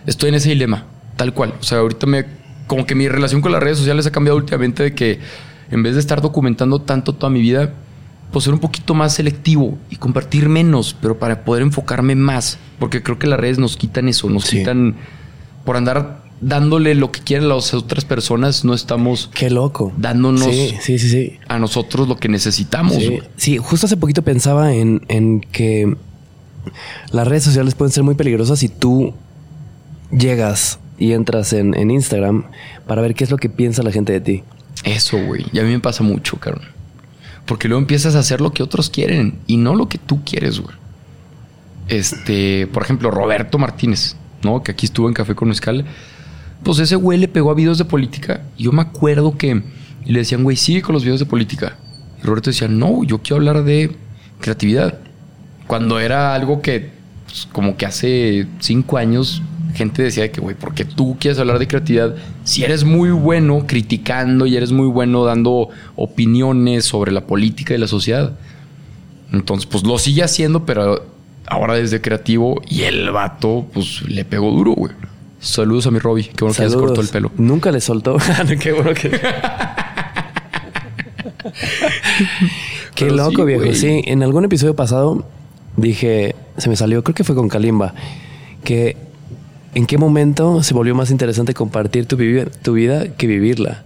Estoy 0.06 0.30
en 0.30 0.36
ese 0.36 0.50
dilema, 0.50 0.86
tal 1.16 1.34
cual. 1.34 1.54
O 1.60 1.64
sea, 1.64 1.80
ahorita 1.80 2.08
me. 2.08 2.26
Como 2.68 2.86
que 2.86 2.96
mi 2.96 3.08
relación 3.08 3.42
con 3.42 3.52
las 3.52 3.62
redes 3.62 3.78
sociales 3.78 4.08
ha 4.08 4.12
cambiado 4.12 4.38
últimamente 4.38 4.82
de 4.82 4.96
que 4.96 5.20
en 5.70 5.84
vez 5.84 5.94
de 5.94 6.00
estar 6.00 6.22
documentando 6.22 6.80
tanto 6.80 7.14
toda 7.14 7.30
mi 7.30 7.42
vida, 7.42 7.74
pues 8.32 8.46
ser 8.46 8.54
un 8.54 8.60
poquito 8.60 8.94
más 8.94 9.14
selectivo 9.14 9.78
y 9.90 9.98
compartir 9.98 10.50
menos, 10.50 10.96
pero 11.00 11.20
para 11.20 11.46
poder 11.46 11.64
enfocarme 11.64 12.16
más. 12.16 12.58
Porque 12.80 13.04
creo 13.04 13.20
que 13.20 13.28
las 13.28 13.40
redes 13.40 13.60
nos 13.60 13.78
quitan 13.78 14.10
eso, 14.10 14.30
nos 14.30 14.50
quitan. 14.50 14.96
Por 15.66 15.78
andar 15.78 16.24
dándole 16.42 16.96
lo 16.96 17.12
que 17.12 17.22
quieren 17.22 17.50
las 17.50 17.74
otras 17.74 18.06
personas, 18.06 18.64
no 18.64 18.74
estamos. 18.74 19.30
Qué 19.34 19.50
loco. 19.50 19.94
Dándonos 19.98 20.44
sí, 20.44 20.76
sí, 20.80 21.00
sí, 21.00 21.10
sí. 21.10 21.40
a 21.48 21.60
nosotros 21.60 22.08
lo 22.08 22.18
que 22.18 22.30
necesitamos. 22.30 22.96
Sí, 22.96 23.20
sí, 23.38 23.58
justo 23.58 23.88
hace 23.88 23.98
poquito 23.98 24.22
pensaba 24.22 24.74
en, 24.74 25.02
en 25.08 25.42
que 25.42 25.96
las 27.12 27.28
redes 27.28 27.44
sociales 27.44 27.76
pueden 27.76 27.92
ser 27.92 28.04
muy 28.04 28.16
peligrosas 28.16 28.60
si 28.60 28.70
tú 28.70 29.14
llegas 30.12 30.80
y 30.98 31.12
entras 31.14 31.54
en, 31.54 31.76
en, 31.76 31.92
Instagram 31.92 32.46
para 32.88 33.02
ver 33.02 33.16
qué 33.16 33.24
es 33.24 33.32
lo 33.32 33.38
que 33.38 33.50
piensa 33.50 33.84
la 33.84 33.92
gente 33.92 34.14
de 34.14 34.22
ti. 34.22 34.44
Eso, 34.84 35.18
güey. 35.26 35.46
Y 35.52 35.60
a 35.60 35.64
mí 35.64 35.72
me 35.72 35.80
pasa 35.80 36.04
mucho, 36.04 36.38
cabrón. 36.38 36.66
Porque 37.46 37.68
luego 37.68 37.82
empiezas 37.82 38.16
a 38.16 38.20
hacer 38.20 38.42
lo 38.42 38.54
que 38.54 38.64
otros 38.64 38.90
quieren 38.90 39.40
y 39.48 39.58
no 39.58 39.76
lo 39.76 39.88
que 39.88 39.98
tú 39.98 40.24
quieres, 40.24 40.60
güey. 40.60 40.76
Este, 41.88 42.68
por 42.68 42.84
ejemplo, 42.84 43.12
Roberto 43.12 43.60
Martínez, 43.60 44.16
¿no? 44.46 44.64
Que 44.64 44.72
aquí 44.72 44.86
estuvo 44.86 45.10
en 45.10 45.14
Café 45.14 45.36
con 45.36 45.50
Mezcal. 45.50 45.84
Pues 46.64 46.80
ese 46.80 46.96
güey 46.96 47.20
le 47.20 47.28
pegó 47.28 47.52
a 47.52 47.54
videos 47.54 47.78
de 47.78 47.86
política. 47.86 48.44
Y 48.58 48.64
yo 48.64 48.72
me 48.72 48.82
acuerdo 48.82 49.38
que 49.38 49.62
le 50.06 50.20
decían, 50.20 50.44
güey, 50.44 50.56
sigue 50.56 50.82
con 50.82 50.94
los 50.94 51.04
videos 51.04 51.20
de 51.20 51.26
política. 51.26 51.78
Y 52.22 52.26
Roberto 52.26 52.50
decía, 52.50 52.68
no, 52.68 53.04
yo 53.04 53.20
quiero 53.20 53.38
hablar 53.38 53.64
de 53.64 53.96
creatividad. 54.40 55.00
Cuando 55.68 56.00
era 56.00 56.34
algo 56.34 56.62
que, 56.62 56.92
pues, 57.26 57.48
como 57.52 57.76
que 57.76 57.86
hace 57.86 58.48
cinco 58.60 58.98
años, 58.98 59.42
gente 59.74 60.04
decía 60.04 60.32
que, 60.32 60.42
güey, 60.42 60.56
¿por 60.56 60.74
qué 60.74 60.86
tú 60.86 61.18
quieres 61.20 61.40
hablar 61.40 61.60
de 61.60 61.68
creatividad? 61.68 62.16
Si 62.44 62.64
eres 62.64 62.84
muy 62.84 63.10
bueno 63.10 63.66
criticando 63.68 64.46
y 64.46 64.56
eres 64.56 64.72
muy 64.72 64.88
bueno 64.88 65.26
dando 65.26 65.70
opiniones 65.96 66.86
sobre 66.86 67.12
la 67.12 67.28
política 67.28 67.74
y 67.74 67.78
la 67.78 67.88
sociedad. 67.88 68.38
Entonces, 69.32 69.66
pues 69.66 69.84
lo 69.84 69.98
sigue 69.98 70.24
haciendo, 70.24 70.66
pero 70.66 71.15
ahora 71.48 71.76
desde 71.76 72.02
creativo 72.02 72.62
y 72.68 72.84
el 72.84 73.12
vato, 73.12 73.66
pues 73.74 74.02
le 74.04 74.26
pegó 74.26 74.52
duro, 74.52 74.74
güey. 74.74 74.94
Saludos 75.40 75.86
a 75.88 75.92
mi 75.92 76.00
Robbie. 76.00 76.24
Qué 76.36 76.44
bueno 76.44 76.56
que 76.56 76.64
ya 76.64 76.70
se 76.70 76.76
cortó 76.76 77.02
el 77.02 77.08
pelo. 77.10 77.32
Nunca 77.38 77.72
le 77.72 77.80
soltó. 77.82 78.18
Qué 78.60 78.72
bueno 78.72 78.94
que. 78.94 79.10
Qué 82.96 83.06
Pero 83.06 83.16
loco, 83.16 83.42
sí, 83.42 83.44
viejo. 83.46 83.62
güey. 83.64 83.76
Sí, 83.76 84.02
en 84.06 84.24
algún 84.24 84.46
episodio 84.46 84.76
pasado 84.76 85.26
dije, 85.78 86.36
se 86.58 86.70
me 86.70 86.76
salió, 86.76 87.04
creo 87.04 87.14
que 87.16 87.24
fue 87.24 87.36
con 87.36 87.50
Kalimba, 87.50 87.94
que 88.64 88.98
en 89.74 89.86
qué 89.86 89.98
momento 89.98 90.64
se 90.64 90.74
volvió 90.74 90.96
más 90.96 91.12
interesante 91.12 91.54
compartir 91.54 92.06
tu 92.06 92.16
vida 92.18 93.08
que 93.18 93.28
vivirla. 93.28 93.84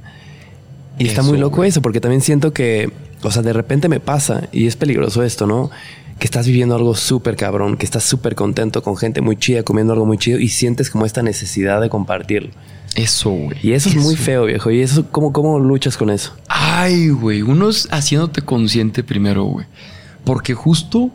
Y 0.99 1.07
está 1.07 1.23
muy 1.23 1.37
loco 1.37 1.57
güey. 1.57 1.69
eso, 1.69 1.81
porque 1.81 1.99
también 1.99 2.21
siento 2.21 2.53
que, 2.53 2.91
o 3.23 3.31
sea, 3.31 3.41
de 3.41 3.53
repente 3.53 3.89
me 3.89 3.99
pasa, 3.99 4.47
y 4.51 4.67
es 4.67 4.75
peligroso 4.75 5.23
esto, 5.23 5.47
¿no? 5.47 5.71
Que 6.19 6.25
estás 6.25 6.45
viviendo 6.45 6.75
algo 6.75 6.93
súper 6.95 7.35
cabrón, 7.35 7.77
que 7.77 7.85
estás 7.85 8.03
súper 8.03 8.35
contento 8.35 8.83
con 8.83 8.97
gente 8.97 9.21
muy 9.21 9.37
chida, 9.37 9.63
comiendo 9.63 9.93
algo 9.93 10.05
muy 10.05 10.17
chido, 10.17 10.37
y 10.39 10.49
sientes 10.49 10.89
como 10.89 11.05
esta 11.05 11.23
necesidad 11.23 11.81
de 11.81 11.89
compartirlo. 11.89 12.51
Eso, 12.95 13.29
güey. 13.29 13.57
Y 13.61 13.73
eso 13.73 13.89
es 13.89 13.95
muy 13.95 14.15
feo, 14.15 14.45
viejo. 14.45 14.71
¿Y 14.71 14.81
eso 14.81 15.05
cómo, 15.11 15.31
cómo 15.31 15.59
luchas 15.59 15.95
con 15.95 16.09
eso? 16.09 16.35
Ay, 16.47 17.09
güey. 17.09 17.41
Uno 17.41 17.69
es 17.69 17.87
haciéndote 17.91 18.41
consciente 18.41 19.03
primero, 19.03 19.43
güey. 19.45 19.65
Porque 20.23 20.53
justo 20.53 21.11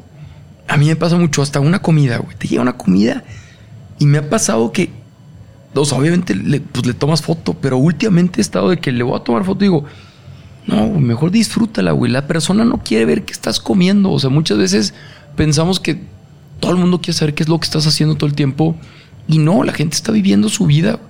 a 0.69 0.77
mí 0.77 0.87
me 0.87 0.97
pasa 0.97 1.17
mucho 1.17 1.43
hasta 1.43 1.61
una 1.61 1.81
comida, 1.81 2.19
güey. 2.19 2.37
Te 2.37 2.49
llega 2.49 2.63
una 2.63 2.77
comida 2.77 3.25
y 3.99 4.07
me 4.07 4.19
ha 4.19 4.31
pasado 4.31 4.73
que, 4.73 4.91
o 5.75 5.85
sea, 5.85 5.99
obviamente 5.99 6.35
le, 6.35 6.61
pues, 6.61 6.87
le 6.87 6.95
tomas 6.95 7.23
foto, 7.23 7.55
pero 7.55 7.79
últimamente 7.79 8.41
he 8.41 8.43
estado 8.43 8.71
de 8.71 8.79
que 8.79 8.93
le 8.93 9.03
voy 9.03 9.19
a 9.19 9.25
tomar 9.25 9.45
foto 9.45 9.65
y 9.65 9.69
digo, 9.69 9.85
no, 10.67 10.89
mejor 10.99 11.31
disfrútala, 11.31 11.93
güey. 11.93 12.11
La 12.11 12.27
persona 12.27 12.65
no 12.65 12.79
quiere 12.83 13.05
ver 13.05 13.25
qué 13.25 13.33
estás 13.33 13.61
comiendo. 13.61 14.11
O 14.11 14.19
sea, 14.19 14.31
muchas 14.31 14.59
veces 14.59 14.95
pensamos 15.37 15.81
que 15.81 16.01
todo 16.61 16.73
el 16.73 16.79
mundo 16.79 17.01
quiere 17.01 17.19
saber 17.19 17.35
qué 17.35 17.43
es 17.43 17.49
lo 17.49 17.59
que 17.59 17.65
estás 17.65 17.87
haciendo 17.87 18.15
todo 18.15 18.29
el 18.29 18.35
tiempo. 18.35 18.77
Y 19.29 19.39
no, 19.39 19.63
la 19.63 19.73
gente 19.73 19.97
está 19.97 20.13
viviendo 20.13 20.49
su 20.49 20.67
vida. 20.67 21.01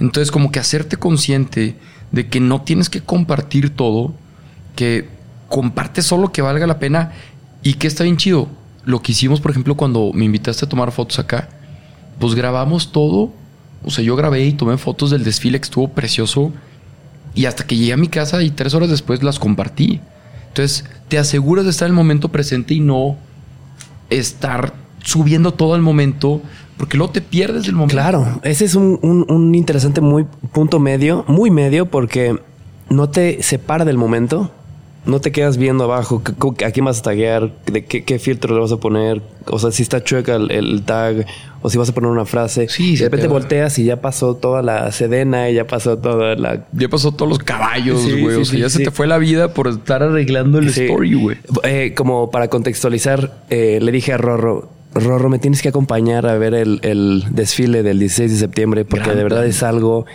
Entonces, 0.00 0.30
como 0.30 0.52
que 0.52 0.60
hacerte 0.60 0.96
consciente 0.96 1.76
de 2.12 2.28
que 2.28 2.40
no 2.40 2.62
tienes 2.62 2.88
que 2.88 3.00
compartir 3.00 3.70
todo, 3.70 4.14
que 4.76 5.08
comparte 5.48 6.02
solo 6.02 6.32
que 6.32 6.42
valga 6.42 6.66
la 6.66 6.78
pena 6.78 7.12
y 7.62 7.74
que 7.74 7.86
está 7.86 8.04
bien 8.04 8.16
chido. 8.16 8.48
Lo 8.84 9.02
que 9.02 9.12
hicimos, 9.12 9.40
por 9.40 9.50
ejemplo, 9.50 9.76
cuando 9.76 10.12
me 10.12 10.24
invitaste 10.24 10.66
a 10.66 10.68
tomar 10.68 10.92
fotos 10.92 11.18
acá, 11.18 11.48
pues 12.20 12.34
grabamos 12.34 12.92
todo. 12.92 13.32
O 13.84 13.90
sea, 13.90 14.04
yo 14.04 14.16
grabé 14.16 14.44
y 14.44 14.52
tomé 14.52 14.76
fotos 14.78 15.10
del 15.10 15.24
desfile 15.24 15.58
que 15.60 15.64
estuvo 15.64 15.88
precioso. 15.88 16.52
Y 17.34 17.46
hasta 17.46 17.66
que 17.66 17.76
llegué 17.76 17.92
a 17.92 17.96
mi 17.96 18.08
casa 18.08 18.42
y 18.42 18.50
tres 18.50 18.74
horas 18.74 18.90
después 18.90 19.22
las 19.22 19.38
compartí. 19.38 20.00
Entonces, 20.48 20.84
te 21.08 21.18
aseguras 21.18 21.64
de 21.64 21.70
estar 21.72 21.86
en 21.86 21.92
el 21.92 21.96
momento 21.96 22.28
presente 22.30 22.74
y 22.74 22.80
no 22.80 23.16
estar 24.10 24.72
subiendo 25.02 25.52
todo 25.52 25.74
el 25.76 25.82
momento, 25.82 26.40
porque 26.76 26.96
luego 26.96 27.12
te 27.12 27.20
pierdes 27.20 27.64
del 27.64 27.74
momento. 27.74 27.94
Claro, 27.94 28.40
ese 28.42 28.64
es 28.64 28.74
un, 28.74 28.98
un- 29.02 29.26
un 29.28 29.54
interesante 29.54 30.00
muy 30.00 30.24
punto 30.52 30.78
medio, 30.78 31.24
muy 31.28 31.50
medio, 31.50 31.86
porque 31.90 32.38
no 32.88 33.10
te 33.10 33.42
separa 33.42 33.84
del 33.84 33.98
momento, 33.98 34.52
no 35.06 35.20
te 35.20 35.32
quedas 35.32 35.56
viendo 35.58 35.84
abajo 35.84 36.22
a 36.64 36.70
quién 36.70 36.84
vas 36.84 37.00
a 37.00 37.02
taguear, 37.02 37.50
de 37.66 37.84
qué, 37.84 38.04
qué 38.04 38.18
filtro 38.18 38.54
le 38.54 38.60
vas 38.60 38.72
a 38.72 38.78
poner, 38.78 39.20
o 39.46 39.58
sea, 39.58 39.70
si 39.70 39.82
está 39.82 40.02
chueca 40.02 40.36
el, 40.36 40.50
el 40.50 40.82
tag, 40.82 41.26
o 41.62 41.70
si 41.70 41.78
vas 41.78 41.88
a 41.88 41.92
poner 41.94 42.10
una 42.10 42.24
frase. 42.24 42.68
Sí, 42.68 42.96
de 42.96 43.04
repente 43.04 43.26
volteas 43.28 43.78
y 43.78 43.84
ya 43.84 44.00
pasó 44.00 44.34
toda 44.36 44.62
la 44.62 44.90
sedena 44.92 45.48
y 45.50 45.54
ya 45.54 45.66
pasó 45.66 45.98
toda 45.98 46.34
la 46.36 46.66
Ya 46.72 46.88
pasó 46.88 47.12
todos 47.12 47.28
los 47.28 47.38
caballos, 47.38 48.02
Sí, 48.02 48.20
güey. 48.20 48.36
sí, 48.36 48.40
o 48.40 48.44
sea, 48.44 48.54
sí, 48.54 48.58
ya 48.60 48.68
sí. 48.70 48.78
se 48.78 48.84
te 48.84 48.90
fue 48.90 49.06
la 49.06 49.18
vida 49.18 49.52
por 49.54 49.68
estar 49.68 50.02
arreglando 50.02 50.58
el 50.58 50.70
Sí. 50.70 50.84
story, 50.84 51.14
güey. 51.14 51.36
Eh, 51.64 51.92
como 51.96 52.30
para 52.30 52.48
contextualizar, 52.48 53.44
eh, 53.50 53.78
le 53.82 53.92
dije 53.92 54.12
a 54.12 54.16
Rorro, 54.18 54.68
Rorro, 54.94 55.28
me 55.28 55.38
tienes 55.38 55.60
que 55.60 55.70
acompañar 55.70 56.24
a 56.26 56.38
ver 56.38 56.54
el, 56.54 56.78
el 56.82 57.24
desfile 57.30 57.82
del 57.82 57.98
16 57.98 58.30
de 58.30 58.38
septiembre 58.38 58.84
porque 58.84 59.10
de 59.14 59.22
verdad 59.24 59.44
es 59.44 59.62
algo 59.64 60.06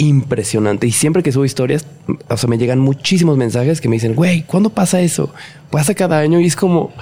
impresionante. 0.00 0.86
Y 0.86 0.92
siempre 0.92 1.22
que 1.22 1.30
subo 1.30 1.44
historias, 1.44 1.86
o 2.28 2.36
sea, 2.36 2.48
me 2.48 2.58
llegan 2.58 2.78
muchísimos 2.78 3.36
mensajes 3.36 3.80
que 3.80 3.88
me 3.88 3.96
dicen, 3.96 4.14
güey, 4.14 4.42
¿cuándo 4.42 4.70
pasa 4.70 5.00
eso? 5.00 5.32
Pasa 5.70 5.94
cada 5.94 6.18
año 6.18 6.40
y 6.40 6.46
es 6.46 6.56
como, 6.56 6.92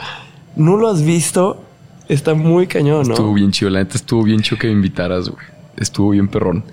¿no 0.56 0.76
lo 0.76 0.88
has 0.88 1.02
visto? 1.02 1.62
Está 2.08 2.34
muy 2.34 2.66
cañón, 2.66 3.06
¿no? 3.06 3.14
Estuvo 3.14 3.34
bien 3.34 3.52
chido. 3.52 3.70
La 3.70 3.80
neta 3.80 3.96
estuvo 3.96 4.22
bien 4.22 4.40
chido 4.40 4.58
que 4.58 4.66
me 4.66 4.72
invitaras, 4.72 5.28
güey. 5.28 5.44
Estuvo 5.76 6.10
bien 6.10 6.28
perrón. 6.28 6.64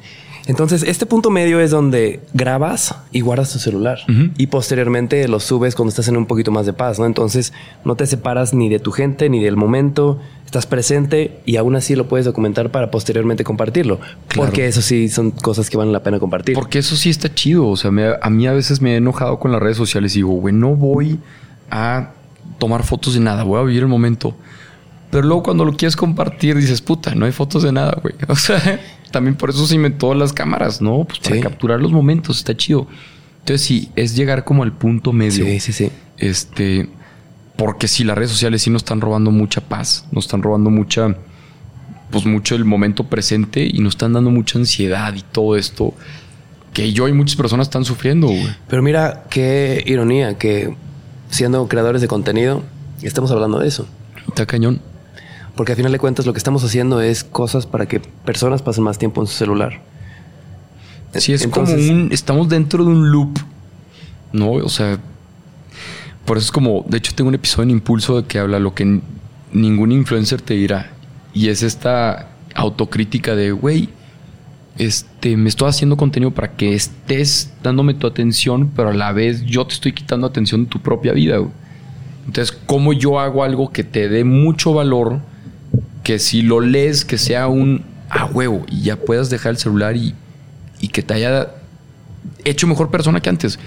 Entonces, 0.48 0.84
este 0.84 1.06
punto 1.08 1.32
medio 1.32 1.60
es 1.60 1.72
donde 1.72 2.20
grabas 2.34 2.96
y 3.12 3.22
guardas 3.22 3.52
tu 3.52 3.58
celular 3.60 3.98
y 4.38 4.48
posteriormente 4.48 5.28
lo 5.28 5.40
subes 5.40 5.74
cuando 5.74 5.90
estás 5.90 6.08
en 6.08 6.18
un 6.18 6.28
poquito 6.28 6.52
más 6.52 6.68
de 6.68 6.74
paz, 6.74 7.00
¿no? 7.00 7.06
Entonces, 7.08 7.52
no 7.84 7.96
te 7.96 8.06
separas 8.06 8.54
ni 8.54 8.70
de 8.70 8.78
tu 8.80 8.92
gente 8.92 9.28
ni 9.30 9.44
del 9.44 9.56
momento, 9.58 10.20
estás 10.46 10.68
presente 10.68 11.40
y 11.48 11.56
aún 11.58 11.76
así 11.76 11.96
lo 11.96 12.08
puedes 12.08 12.26
documentar 12.28 12.70
para 12.70 12.92
posteriormente 12.92 13.44
compartirlo. 13.44 14.00
Claro. 14.28 14.46
Porque 14.48 14.68
eso 14.68 14.84
sí 14.84 15.10
son 15.10 15.32
cosas 15.32 15.70
que 15.72 15.78
valen 15.78 15.94
la 15.94 16.04
pena 16.04 16.20
compartir. 16.20 16.54
Porque 16.54 16.78
eso 16.78 16.96
sí 16.96 17.10
está 17.10 17.34
chido. 17.34 17.68
O 17.68 17.76
sea, 17.76 17.90
me- 17.90 18.14
a 18.22 18.30
mí 18.30 18.46
a 18.46 18.52
veces 18.54 18.82
me 18.82 18.94
he 18.94 18.98
enojado 18.98 19.40
con 19.40 19.52
las 19.52 19.60
redes 19.62 19.78
sociales 19.78 20.14
y 20.14 20.20
digo, 20.20 20.30
güey, 20.34 20.54
no 20.54 20.76
voy 20.76 21.20
a 21.72 22.12
tomar 22.60 22.84
fotos 22.84 23.16
de 23.16 23.20
nada, 23.20 23.44
voy 23.44 23.60
a 23.60 23.64
vivir 23.64 23.82
el 23.82 23.88
momento. 23.90 24.36
Pero 25.10 25.26
luego 25.28 25.44
cuando 25.44 25.66
lo 25.66 25.74
quieres 25.76 25.96
compartir 25.96 26.56
dices, 26.58 26.82
puta, 26.82 27.16
no 27.16 27.26
hay 27.26 27.32
fotos 27.32 27.64
de 27.64 27.72
nada, 27.72 27.98
güey. 28.02 28.14
O 28.28 28.36
sea, 28.36 28.80
también 29.16 29.36
por 29.38 29.50
eso 29.50 29.66
se 29.66 29.76
inventó 29.76 30.14
las 30.14 30.34
cámaras, 30.34 30.82
¿no? 30.82 31.06
Pues 31.06 31.20
para 31.20 31.36
Sí. 31.38 31.42
capturar 31.42 31.80
los 31.82 31.94
momentos, 31.94 32.38
está 32.38 32.56
chido. 32.58 32.86
Entonces 33.40 33.62
sí, 33.66 33.90
es 33.96 34.14
llegar 34.14 34.44
como 34.44 34.64
al 34.64 34.74
punto 34.74 35.14
medio. 35.14 35.46
Sí, 35.46 35.60
sí, 35.62 35.72
sí. 35.72 35.90
Este, 36.18 36.90
porque 37.56 37.88
sí, 37.88 38.04
las 38.04 38.18
redes 38.18 38.32
sociales 38.32 38.62
sí 38.62 38.70
nos 38.70 38.82
están 38.82 39.00
robando 39.00 39.32
mucha 39.32 39.62
paz, 39.62 40.06
nos 40.12 40.26
están 40.26 40.44
robando 40.44 40.70
mucha, 40.70 41.16
pues 42.12 42.26
mucho 42.26 42.56
el 42.56 42.66
momento 42.66 43.06
presente 43.06 43.66
y 43.66 43.80
nos 43.80 43.94
están 43.94 44.12
dando 44.12 44.32
mucha 44.32 44.60
ansiedad 44.60 45.14
y 45.16 45.22
todo 45.22 45.56
esto 45.56 45.94
que 46.74 46.92
yo 46.92 47.08
y 47.08 47.14
muchas 47.14 47.38
personas 47.38 47.68
están 47.68 47.86
sufriendo, 47.86 48.28
güey. 48.28 48.50
Pero 48.68 48.84
mira 48.84 49.24
qué 49.30 49.82
ironía 49.88 50.38
que 50.38 50.76
siendo 51.30 51.66
creadores 51.70 52.02
de 52.02 52.10
contenido 52.10 52.64
estamos 53.02 53.32
hablando 53.32 53.60
de 53.60 53.70
eso. 53.70 53.88
Está 54.28 54.46
cañón. 54.46 54.82
Porque 55.56 55.72
al 55.72 55.76
final 55.78 55.92
de 55.92 56.00
cuentas 56.00 56.26
lo 56.26 56.34
que 56.34 56.38
estamos 56.38 56.64
haciendo 56.64 57.02
es 57.02 57.24
cosas 57.24 57.66
para 57.66 57.86
que 57.88 58.00
personas 58.00 58.62
pasen 58.62 58.84
más 58.84 58.98
tiempo 58.98 59.22
en 59.22 59.28
su 59.28 59.34
celular. 59.34 59.82
Sí, 61.14 61.32
es 61.34 61.44
Entonces- 61.44 61.88
como 61.88 62.02
un, 62.04 62.12
estamos 62.12 62.50
dentro 62.50 62.84
de 62.84 62.90
un 62.92 63.10
loop, 63.12 63.40
¿no? 64.34 64.52
O 64.52 64.70
sea, 64.70 65.00
por 66.26 66.38
eso 66.38 66.46
es 66.46 66.52
como, 66.52 66.86
de 66.90 66.98
hecho 66.98 67.14
tengo 67.16 67.30
un 67.30 67.36
episodio 67.36 67.64
en 67.64 67.72
Impulso 67.72 68.22
de 68.22 68.28
que 68.28 68.40
habla 68.40 68.60
lo 68.60 68.74
que 68.74 69.00
ningún 69.54 69.92
influencer 69.94 70.42
te 70.42 70.56
dirá. 70.56 70.92
Y 71.34 71.48
es 71.48 71.64
esta 71.64 72.30
autocrítica 72.54 73.36
de, 73.36 73.52
güey, 73.52 73.90
este, 74.78 75.38
me 75.38 75.48
estoy 75.48 75.70
haciendo 75.70 75.96
contenido 75.96 76.32
para 76.32 76.52
que 76.52 76.74
estés 76.74 77.54
dándome 77.64 77.94
tu 77.94 78.08
atención, 78.08 78.72
pero 78.76 78.90
a 78.90 78.94
la 78.94 79.14
vez 79.14 79.46
yo 79.46 79.66
te 79.66 79.74
estoy 79.76 79.94
quitando 79.94 80.28
atención 80.28 80.66
de 80.66 80.70
tu 80.70 80.80
propia 80.82 81.14
vida, 81.14 81.38
güey. 81.38 81.52
Entonces, 82.28 82.58
¿cómo 82.66 82.92
yo 82.92 83.20
hago 83.22 83.44
algo 83.44 83.72
que 83.72 83.84
te 83.86 84.10
dé 84.10 84.26
mucho 84.26 84.74
valor? 84.74 85.20
Que 86.06 86.20
si 86.20 86.42
lo 86.42 86.62
lees, 86.62 87.04
que 87.04 87.18
sea 87.18 87.48
un 87.50 87.84
a 88.10 88.26
huevo 88.26 88.64
y 88.70 88.84
ya 88.84 88.96
puedas 88.96 89.30
dejar 89.30 89.50
el 89.50 89.58
celular 89.58 89.98
y, 89.98 90.14
y 90.80 90.88
que 90.90 91.02
te 91.02 91.16
haya 91.16 91.50
hecho 92.46 92.68
mejor 92.68 92.92
persona 92.92 93.20
que 93.20 93.30
antes. 93.30 93.60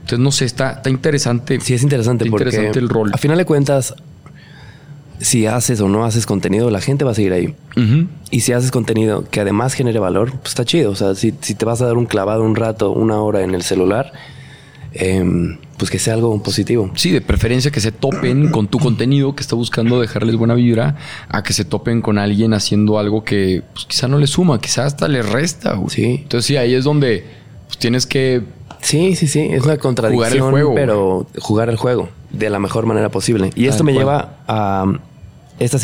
Entonces, 0.00 0.18
no 0.18 0.32
sé, 0.32 0.46
está, 0.46 0.72
está 0.72 0.90
interesante. 0.90 1.60
Sí, 1.60 1.74
es 1.74 1.82
interesante 1.82 2.24
Está 2.24 2.30
porque 2.32 2.44
interesante 2.48 2.78
el 2.80 2.88
rol. 2.88 3.10
a 3.12 3.18
final 3.18 3.36
de 3.38 3.44
cuentas, 3.44 3.94
si 5.20 5.46
haces 5.46 5.80
o 5.80 5.88
no 5.88 6.04
haces 6.04 6.26
contenido, 6.26 6.70
la 6.70 6.80
gente 6.80 7.04
va 7.04 7.12
a 7.12 7.14
seguir 7.14 7.32
ahí. 7.32 7.54
Y 8.30 8.40
si 8.40 8.52
haces 8.52 8.70
contenido 8.70 9.24
que 9.30 9.40
además 9.40 9.74
genere 9.74 9.98
valor, 10.00 10.32
pues 10.38 10.48
está 10.48 10.64
chido. 10.64 10.90
O 10.90 10.96
sea, 10.96 11.14
si, 11.14 11.34
si 11.40 11.54
te 11.54 11.64
vas 11.64 11.80
a 11.82 11.86
dar 11.86 11.96
un 11.96 12.06
clavado 12.06 12.42
un 12.42 12.56
rato, 12.56 12.90
una 12.90 13.20
hora 13.20 13.42
en 13.42 13.54
el 13.54 13.62
celular, 13.62 14.12
em, 14.94 15.58
pues 15.82 15.90
que 15.90 15.98
sea 15.98 16.14
algo 16.14 16.40
positivo. 16.40 16.92
Sí, 16.94 17.10
de 17.10 17.20
preferencia 17.20 17.72
que 17.72 17.80
se 17.80 17.90
topen 17.90 18.52
con 18.52 18.68
tu 18.68 18.78
contenido 18.78 19.34
que 19.34 19.40
está 19.40 19.56
buscando 19.56 20.00
dejarles 20.00 20.36
buena 20.36 20.54
vibra, 20.54 20.94
a 21.28 21.42
que 21.42 21.52
se 21.52 21.64
topen 21.64 22.02
con 22.02 22.18
alguien 22.18 22.54
haciendo 22.54 23.00
algo 23.00 23.24
que 23.24 23.64
pues, 23.72 23.86
quizá 23.86 24.06
no 24.06 24.18
le 24.20 24.28
suma, 24.28 24.60
quizá 24.60 24.84
hasta 24.84 25.08
le 25.08 25.22
resta. 25.22 25.74
güey. 25.74 25.90
Sí. 25.90 26.04
Entonces, 26.22 26.46
sí, 26.46 26.56
ahí 26.56 26.72
es 26.72 26.84
donde 26.84 27.24
pues, 27.66 27.78
tienes 27.78 28.06
que. 28.06 28.44
Sí, 28.80 29.16
sí, 29.16 29.26
sí. 29.26 29.40
Es 29.50 29.64
una 29.64 29.76
contradicción, 29.76 30.52
juego, 30.52 30.72
pero 30.76 31.26
jugar 31.40 31.68
el 31.68 31.74
juego 31.74 32.10
de 32.30 32.48
la 32.48 32.60
mejor 32.60 32.86
manera 32.86 33.08
posible. 33.08 33.50
Y 33.56 33.66
esto 33.66 33.82
me 33.82 33.92
cual. 33.92 34.04
lleva 34.04 34.36
a 34.46 34.84
um, 34.86 34.98
esta, 35.58 35.78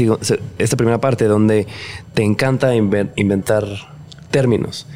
esta 0.59 0.77
primera 0.77 1.01
parte 1.01 1.25
donde 1.25 1.67
te 2.15 2.23
encanta 2.23 2.73
inven- 2.77 3.11
inventar 3.17 3.65
términos. 4.31 4.87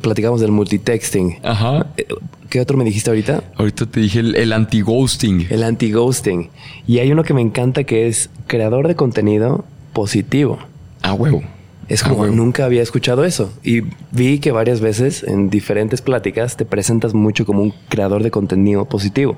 Platicamos 0.00 0.40
del 0.40 0.52
multitexting. 0.52 1.38
Ajá. 1.42 1.86
Eh, 1.96 2.06
¿Qué 2.48 2.60
otro 2.60 2.76
me 2.76 2.84
dijiste 2.84 3.10
ahorita? 3.10 3.42
Ahorita 3.56 3.86
te 3.86 4.00
dije 4.00 4.20
el, 4.20 4.36
el 4.36 4.52
anti-ghosting. 4.52 5.48
El 5.50 5.62
anti-ghosting. 5.62 6.50
Y 6.86 6.98
hay 6.98 7.10
uno 7.10 7.24
que 7.24 7.34
me 7.34 7.40
encanta 7.40 7.84
que 7.84 8.06
es 8.06 8.30
creador 8.46 8.88
de 8.88 8.94
contenido 8.94 9.64
positivo. 9.92 10.58
A 11.02 11.12
huevo. 11.12 11.42
Es 11.88 12.02
como 12.02 12.26
nunca 12.26 12.64
había 12.64 12.82
escuchado 12.82 13.24
eso. 13.24 13.52
Y 13.62 13.82
vi 14.10 14.40
que 14.40 14.50
varias 14.50 14.80
veces 14.80 15.22
en 15.22 15.50
diferentes 15.50 16.02
pláticas 16.02 16.56
te 16.56 16.64
presentas 16.64 17.14
mucho 17.14 17.46
como 17.46 17.62
un 17.62 17.72
creador 17.88 18.22
de 18.22 18.30
contenido 18.30 18.86
positivo. 18.86 19.36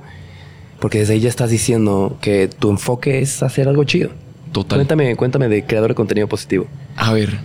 Porque 0.80 0.98
desde 1.00 1.14
ahí 1.14 1.20
ya 1.20 1.28
estás 1.28 1.50
diciendo 1.50 2.16
que 2.20 2.48
tu 2.48 2.70
enfoque 2.70 3.20
es 3.20 3.42
hacer 3.42 3.68
algo 3.68 3.84
chido. 3.84 4.10
Total. 4.52 4.78
Cuéntame, 4.78 5.14
cuéntame 5.16 5.48
de 5.48 5.64
creador 5.64 5.90
de 5.90 5.94
contenido 5.94 6.26
positivo. 6.26 6.66
A 6.96 7.12
ver, 7.12 7.38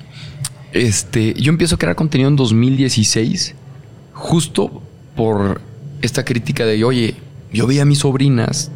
este, 0.74 1.36
yo 1.36 1.52
empiezo 1.52 1.76
a 1.76 1.78
crear 1.78 1.96
contenido 1.96 2.30
en 2.30 2.36
2016, 2.36 3.56
justo 4.14 4.82
por 5.16 5.62
esta 6.02 6.26
crítica 6.26 6.66
de, 6.66 6.84
oye, 6.84 7.16
yo 7.54 7.68
veía 7.68 7.84
a 7.84 7.86
mis 7.86 8.00
sobrinas 8.00 8.72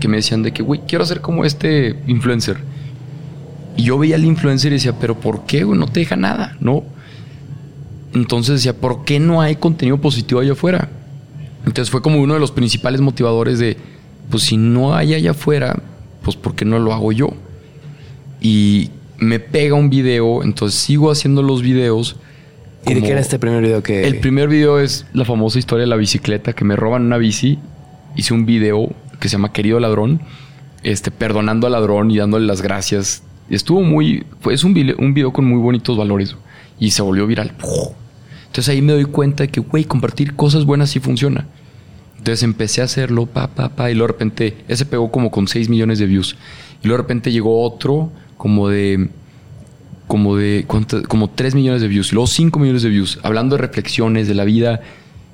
que 0.00 0.08
me 0.08 0.16
decían 0.16 0.42
de 0.42 0.52
que, 0.52 0.62
güey, 0.62 0.80
quiero 0.88 1.04
ser 1.04 1.20
como 1.20 1.44
este 1.44 2.00
influencer. 2.06 2.56
Y 3.76 3.84
yo 3.84 3.98
veía 3.98 4.16
al 4.16 4.24
influencer 4.24 4.72
y 4.72 4.76
decía, 4.76 4.98
pero 4.98 5.20
¿por 5.20 5.44
qué? 5.44 5.64
No 5.64 5.86
te 5.86 6.00
deja 6.00 6.16
nada, 6.16 6.56
¿no? 6.60 6.84
Entonces 8.14 8.56
decía, 8.56 8.74
¿por 8.74 9.04
qué 9.04 9.20
no 9.20 9.40
hay 9.40 9.56
contenido 9.56 9.98
positivo 9.98 10.40
allá 10.40 10.52
afuera? 10.52 10.88
Entonces 11.66 11.90
fue 11.90 12.02
como 12.02 12.20
uno 12.20 12.34
de 12.34 12.40
los 12.40 12.50
principales 12.50 13.00
motivadores 13.00 13.58
de, 13.58 13.76
pues 14.30 14.42
si 14.42 14.56
no 14.56 14.94
hay 14.94 15.14
allá 15.14 15.32
afuera, 15.32 15.82
pues 16.22 16.36
¿por 16.36 16.54
qué 16.54 16.64
no 16.64 16.78
lo 16.78 16.92
hago 16.92 17.12
yo? 17.12 17.30
Y 18.40 18.90
me 19.22 19.38
pega 19.38 19.74
un 19.74 19.88
video, 19.88 20.42
entonces 20.42 20.78
sigo 20.78 21.10
haciendo 21.10 21.42
los 21.42 21.62
videos. 21.62 22.16
¿Y 22.86 22.94
de 22.94 23.02
qué 23.02 23.12
era 23.12 23.20
este 23.20 23.38
primer 23.38 23.62
video 23.62 23.82
que...? 23.82 24.04
El 24.04 24.18
primer 24.18 24.48
video 24.48 24.80
es 24.80 25.06
la 25.12 25.24
famosa 25.24 25.58
historia 25.58 25.82
de 25.82 25.86
la 25.86 25.96
bicicleta, 25.96 26.52
que 26.52 26.64
me 26.64 26.74
roban 26.74 27.06
una 27.06 27.18
bici. 27.18 27.58
Hice 28.16 28.34
un 28.34 28.44
video 28.44 28.90
que 29.20 29.28
se 29.28 29.36
llama 29.36 29.52
Querido 29.52 29.78
Ladrón, 29.78 30.20
este, 30.82 31.12
perdonando 31.12 31.68
al 31.68 31.74
ladrón 31.74 32.10
y 32.10 32.16
dándole 32.18 32.46
las 32.46 32.62
gracias. 32.62 33.22
Estuvo 33.48 33.82
muy... 33.82 34.26
Fue, 34.40 34.54
es 34.54 34.64
un 34.64 34.74
video, 34.74 34.96
un 34.98 35.14
video 35.14 35.32
con 35.32 35.44
muy 35.44 35.58
bonitos 35.58 35.96
valores 35.96 36.36
y 36.80 36.90
se 36.90 37.02
volvió 37.02 37.26
viral. 37.28 37.52
Entonces 38.46 38.68
ahí 38.68 38.82
me 38.82 38.92
doy 38.92 39.04
cuenta 39.04 39.44
de 39.44 39.48
que, 39.48 39.60
güey, 39.60 39.84
compartir 39.84 40.34
cosas 40.34 40.64
buenas 40.64 40.90
sí 40.90 40.98
funciona. 40.98 41.46
Entonces 42.18 42.42
empecé 42.42 42.80
a 42.80 42.84
hacerlo, 42.84 43.26
pa, 43.26 43.46
pa, 43.46 43.68
pa, 43.68 43.90
y 43.90 43.94
luego 43.94 44.08
de 44.08 44.12
repente 44.12 44.56
ese 44.66 44.84
pegó 44.84 45.12
como 45.12 45.30
con 45.30 45.46
6 45.46 45.68
millones 45.68 46.00
de 46.00 46.06
views. 46.06 46.36
Y 46.82 46.88
luego 46.88 46.98
de 46.98 47.02
repente 47.04 47.30
llegó 47.30 47.62
otro 47.62 48.10
como 48.42 48.68
de 48.68 49.08
como 50.08 50.34
de 50.34 50.66
como 50.66 51.30
3 51.30 51.54
millones 51.54 51.80
de 51.80 51.86
views, 51.86 52.10
y 52.10 52.16
luego 52.16 52.26
5 52.26 52.58
millones 52.58 52.82
de 52.82 52.88
views, 52.88 53.20
hablando 53.22 53.54
de 53.54 53.62
reflexiones 53.62 54.26
de 54.26 54.34
la 54.34 54.42
vida. 54.42 54.80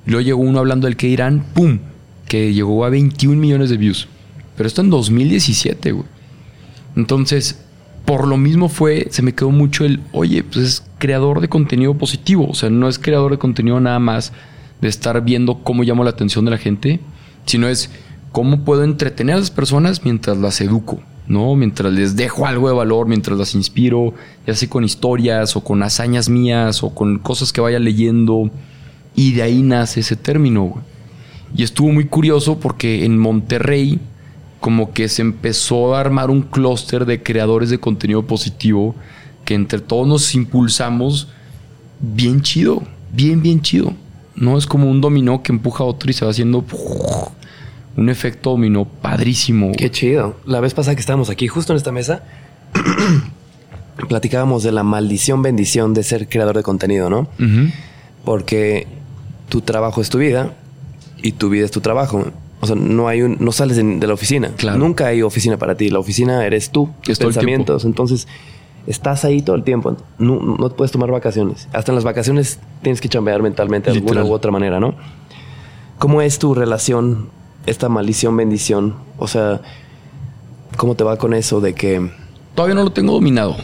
Luego 0.05 0.21
llegó 0.21 0.41
uno 0.41 0.59
hablando 0.59 0.85
del 0.85 0.95
que 0.95 1.07
irán, 1.07 1.43
pum, 1.55 1.79
que 2.27 2.53
llegó 2.53 2.85
a 2.85 2.89
21 2.91 3.41
millones 3.41 3.71
de 3.71 3.77
views. 3.77 4.07
Pero 4.55 4.67
esto 4.67 4.81
en 4.81 4.91
2017, 4.91 5.91
güey. 5.91 6.05
Entonces, 6.95 7.59
por 8.05 8.27
lo 8.27 8.37
mismo 8.37 8.69
fue, 8.69 9.07
se 9.09 9.23
me 9.23 9.33
quedó 9.33 9.49
mucho 9.49 9.85
el, 9.85 10.01
oye, 10.11 10.43
pues 10.43 10.57
es 10.57 10.83
creador 10.99 11.41
de 11.41 11.49
contenido 11.49 11.95
positivo. 11.95 12.47
O 12.47 12.53
sea, 12.53 12.69
no 12.69 12.87
es 12.87 12.99
creador 12.99 13.31
de 13.31 13.39
contenido 13.39 13.79
nada 13.79 13.97
más 13.97 14.33
de 14.81 14.87
estar 14.87 15.19
viendo 15.23 15.63
cómo 15.63 15.81
llamo 15.81 16.03
la 16.03 16.11
atención 16.11 16.45
de 16.45 16.51
la 16.51 16.59
gente, 16.59 16.99
sino 17.47 17.67
es 17.67 17.89
cómo 18.31 18.63
puedo 18.63 18.83
entretener 18.83 19.35
a 19.35 19.39
las 19.39 19.49
personas 19.49 20.05
mientras 20.05 20.37
las 20.37 20.61
educo, 20.61 21.01
¿no? 21.29 21.55
Mientras 21.55 21.93
les 21.93 22.15
dejo 22.15 22.45
algo 22.45 22.67
de 22.67 22.73
valor, 22.73 23.07
mientras 23.07 23.37
las 23.37 23.55
inspiro, 23.55 24.13
ya 24.45 24.55
sea 24.55 24.67
con 24.67 24.83
historias 24.83 25.55
o 25.55 25.63
con 25.63 25.81
hazañas 25.83 26.27
mías 26.27 26.83
o 26.83 26.93
con 26.93 27.19
cosas 27.19 27.53
que 27.53 27.61
vaya 27.61 27.79
leyendo. 27.79 28.49
Y 29.15 29.33
de 29.33 29.43
ahí 29.43 29.61
nace 29.61 30.01
ese 30.01 30.15
término, 30.17 30.81
Y 31.55 31.63
estuvo 31.63 31.91
muy 31.91 32.05
curioso 32.05 32.59
porque 32.59 33.05
en 33.05 33.17
Monterrey 33.17 33.99
como 34.59 34.91
que 34.91 35.07
se 35.07 35.21
empezó 35.21 35.95
a 35.95 36.01
armar 36.01 36.29
un 36.29 36.41
clúster 36.41 37.05
de 37.05 37.23
creadores 37.23 37.69
de 37.69 37.79
contenido 37.79 38.23
positivo 38.23 38.93
que 39.45 39.53
entre 39.53 39.79
todos 39.79 40.07
nos 40.07 40.35
impulsamos 40.35 41.29
bien 41.99 42.41
chido, 42.41 42.83
bien, 43.13 43.41
bien 43.41 43.61
chido. 43.61 43.93
No 44.35 44.57
es 44.57 44.65
como 44.65 44.89
un 44.89 44.99
dominó 45.01 45.43
que 45.43 45.51
empuja 45.51 45.83
a 45.83 45.87
otro 45.87 46.09
y 46.09 46.13
se 46.13 46.25
va 46.25 46.31
haciendo 46.31 46.63
un 47.99 48.09
efecto 48.09 48.51
dominó 48.51 48.85
padrísimo. 48.85 49.71
Qué 49.77 49.91
chido. 49.91 50.37
La 50.45 50.59
vez 50.59 50.73
pasada 50.73 50.95
que 50.95 51.01
estábamos 51.01 51.29
aquí, 51.29 51.47
justo 51.47 51.73
en 51.73 51.77
esta 51.77 51.91
mesa, 51.91 52.23
platicábamos 54.07 54.63
de 54.63 54.71
la 54.71 54.83
maldición 54.83 55.41
bendición 55.41 55.93
de 55.93 56.03
ser 56.03 56.29
creador 56.29 56.55
de 56.55 56.63
contenido, 56.63 57.09
¿no? 57.09 57.27
Porque 58.23 58.87
tu 59.49 59.61
trabajo 59.61 60.01
es 60.01 60.09
tu 60.09 60.17
vida 60.17 60.53
y 61.21 61.33
tu 61.33 61.49
vida 61.49 61.65
es 61.65 61.71
tu 61.71 61.81
trabajo. 61.81 62.25
O 62.61 62.67
sea, 62.67 62.75
no 62.75 63.07
hay 63.07 63.21
un, 63.21 63.37
no 63.39 63.51
sales 63.51 63.77
de, 63.77 64.07
la 64.07 64.13
oficina. 64.13 64.51
Nunca 64.77 65.07
hay 65.07 65.21
oficina 65.21 65.57
para 65.57 65.75
ti. 65.75 65.89
La 65.89 65.99
oficina 65.99 66.45
eres 66.45 66.71
tú, 66.71 66.89
tus 67.01 67.17
pensamientos. 67.17 67.85
Entonces, 67.85 68.27
estás 68.87 69.25
ahí 69.25 69.41
todo 69.41 69.55
el 69.55 69.63
tiempo. 69.63 69.97
No, 70.17 70.39
no 70.39 70.69
puedes 70.69 70.91
tomar 70.91 71.11
vacaciones. 71.11 71.67
Hasta 71.73 71.91
en 71.91 71.95
las 71.95 72.03
vacaciones 72.03 72.59
tienes 72.81 73.01
que 73.01 73.09
chambear 73.09 73.41
mentalmente 73.41 73.91
de 73.91 73.97
alguna 73.97 74.23
u 74.23 74.31
otra 74.33 74.51
manera, 74.51 74.79
¿no? 74.79 74.95
¿Cómo 75.97 76.21
es 76.21 76.39
tu 76.39 76.53
relación, 76.53 77.29
esta 77.69 77.89
maldición, 77.89 78.35
bendición? 78.35 78.95
O 79.17 79.27
sea, 79.27 79.61
¿cómo 80.77 80.95
te 80.95 81.03
va 81.03 81.17
con 81.17 81.33
eso 81.33 81.61
de 81.61 81.73
que... 81.73 82.11
Todavía 82.55 82.75
no 82.75 82.83
lo 82.83 82.91
tengo 82.91 83.13
dominado, 83.13 83.55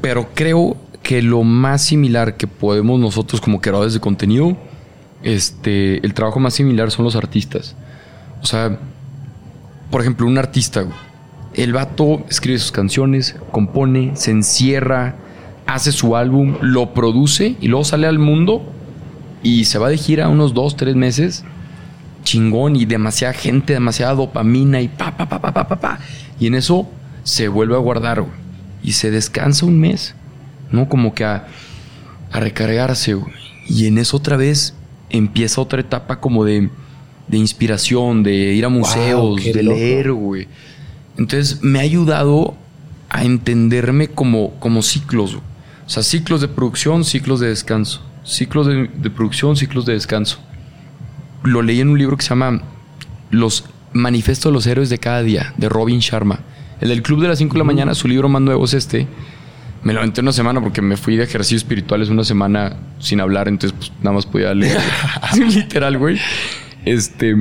pero 0.00 0.28
creo 0.34 0.76
que 1.02 1.22
lo 1.22 1.42
más 1.42 1.82
similar 1.82 2.36
que 2.36 2.46
podemos 2.46 3.00
nosotros 3.00 3.40
como 3.40 3.60
creadores 3.60 3.94
de 3.94 4.00
contenido, 4.00 4.56
este, 5.22 6.04
el 6.04 6.14
trabajo 6.14 6.40
más 6.40 6.54
similar 6.54 6.90
son 6.90 7.04
los 7.04 7.16
artistas. 7.16 7.76
O 8.42 8.46
sea, 8.46 8.78
por 9.90 10.00
ejemplo, 10.00 10.26
un 10.26 10.38
artista, 10.38 10.86
el 11.54 11.72
vato 11.72 12.24
escribe 12.28 12.58
sus 12.58 12.72
canciones, 12.72 13.36
compone, 13.50 14.12
se 14.16 14.30
encierra, 14.30 15.16
hace 15.66 15.92
su 15.92 16.16
álbum, 16.16 16.56
lo 16.60 16.94
produce 16.94 17.56
y 17.60 17.68
luego 17.68 17.84
sale 17.84 18.06
al 18.06 18.18
mundo 18.18 18.62
y 19.42 19.64
se 19.64 19.78
va 19.78 19.88
de 19.88 19.98
gira 19.98 20.28
unos 20.28 20.54
dos, 20.54 20.76
tres 20.76 20.96
meses. 20.96 21.44
Chingón 22.22 22.76
y 22.76 22.84
demasiada 22.84 23.34
gente, 23.34 23.72
demasiada 23.72 24.14
dopamina 24.14 24.80
y 24.80 24.88
pa, 24.88 25.16
pa, 25.16 25.28
pa, 25.28 25.40
pa, 25.40 25.52
pa, 25.52 25.68
pa, 25.68 25.80
pa. 25.80 25.98
Y 26.38 26.46
en 26.46 26.54
eso 26.54 26.88
se 27.24 27.48
vuelve 27.48 27.74
a 27.74 27.78
guardar, 27.78 28.24
Y 28.82 28.92
se 28.92 29.10
descansa 29.10 29.66
un 29.66 29.78
mes, 29.78 30.14
¿no? 30.70 30.88
Como 30.88 31.14
que 31.14 31.24
a, 31.24 31.46
a 32.30 32.40
recargarse, 32.40 33.16
Y 33.68 33.86
en 33.86 33.98
eso 33.98 34.16
otra 34.16 34.36
vez 34.36 34.74
empieza 35.10 35.60
otra 35.60 35.80
etapa 35.80 36.20
como 36.20 36.44
de 36.44 36.70
de 37.28 37.38
inspiración, 37.38 38.22
de 38.22 38.32
ir 38.52 38.64
a 38.64 38.68
museos, 38.68 39.42
de 39.42 39.62
leer, 39.62 40.12
güey. 40.12 40.48
Entonces 41.16 41.62
me 41.62 41.78
ha 41.78 41.82
ayudado 41.82 42.54
a 43.08 43.24
entenderme 43.24 44.08
como, 44.08 44.50
como 44.58 44.82
ciclos. 44.82 45.36
O 45.36 45.88
sea, 45.88 46.02
ciclos 46.02 46.40
de 46.40 46.48
producción, 46.48 47.04
ciclos 47.04 47.40
de 47.40 47.48
descanso. 47.48 48.02
Ciclos 48.24 48.66
de, 48.66 49.10
producción, 49.10 49.56
ciclos 49.56 49.84
de 49.86 49.94
descanso. 49.94 50.38
Lo 51.44 51.62
leí 51.62 51.80
en 51.80 51.88
un 51.88 51.98
libro 51.98 52.16
que 52.16 52.22
se 52.22 52.30
llama 52.30 52.62
Los 53.30 53.64
Manifestos 53.92 54.50
de 54.50 54.54
los 54.54 54.66
Héroes 54.66 54.90
de 54.90 54.98
Cada 54.98 55.22
Día, 55.22 55.54
de 55.56 55.68
Robin 55.68 55.98
Sharma. 55.98 56.40
El 56.80 56.88
del 56.88 57.02
Club 57.02 57.20
de 57.20 57.28
las 57.28 57.38
5 57.38 57.52
de 57.52 57.58
la 57.58 57.64
mañana, 57.64 57.94
su 57.94 58.08
libro 58.08 58.28
más 58.28 58.42
nuevo 58.42 58.64
es 58.64 58.74
este. 58.74 59.06
Me 59.82 59.92
lo 59.92 59.98
aventé 59.98 60.20
una 60.20 60.32
semana 60.32 60.60
porque 60.60 60.80
me 60.80 60.96
fui 60.96 61.16
de 61.16 61.24
ejercicios 61.24 61.62
espirituales 61.62 62.08
una 62.08 62.24
semana 62.24 62.76
sin 63.00 63.20
hablar, 63.20 63.48
entonces 63.48 63.76
pues, 63.76 63.92
nada 63.98 64.14
más 64.14 64.26
podía 64.26 64.54
leer. 64.54 64.78
Literal, 65.36 65.98
güey. 65.98 66.18
Este. 66.84 67.36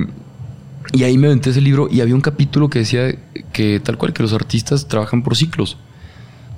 Y 0.93 1.03
ahí 1.03 1.17
me 1.17 1.27
aventé 1.27 1.51
ese 1.51 1.61
libro 1.61 1.87
y 1.89 2.01
había 2.01 2.15
un 2.15 2.21
capítulo 2.21 2.69
que 2.69 2.79
decía 2.79 3.15
que 3.53 3.79
tal 3.79 3.97
cual 3.97 4.13
que 4.13 4.23
los 4.23 4.33
artistas 4.33 4.87
trabajan 4.87 5.23
por 5.23 5.37
ciclos. 5.37 5.77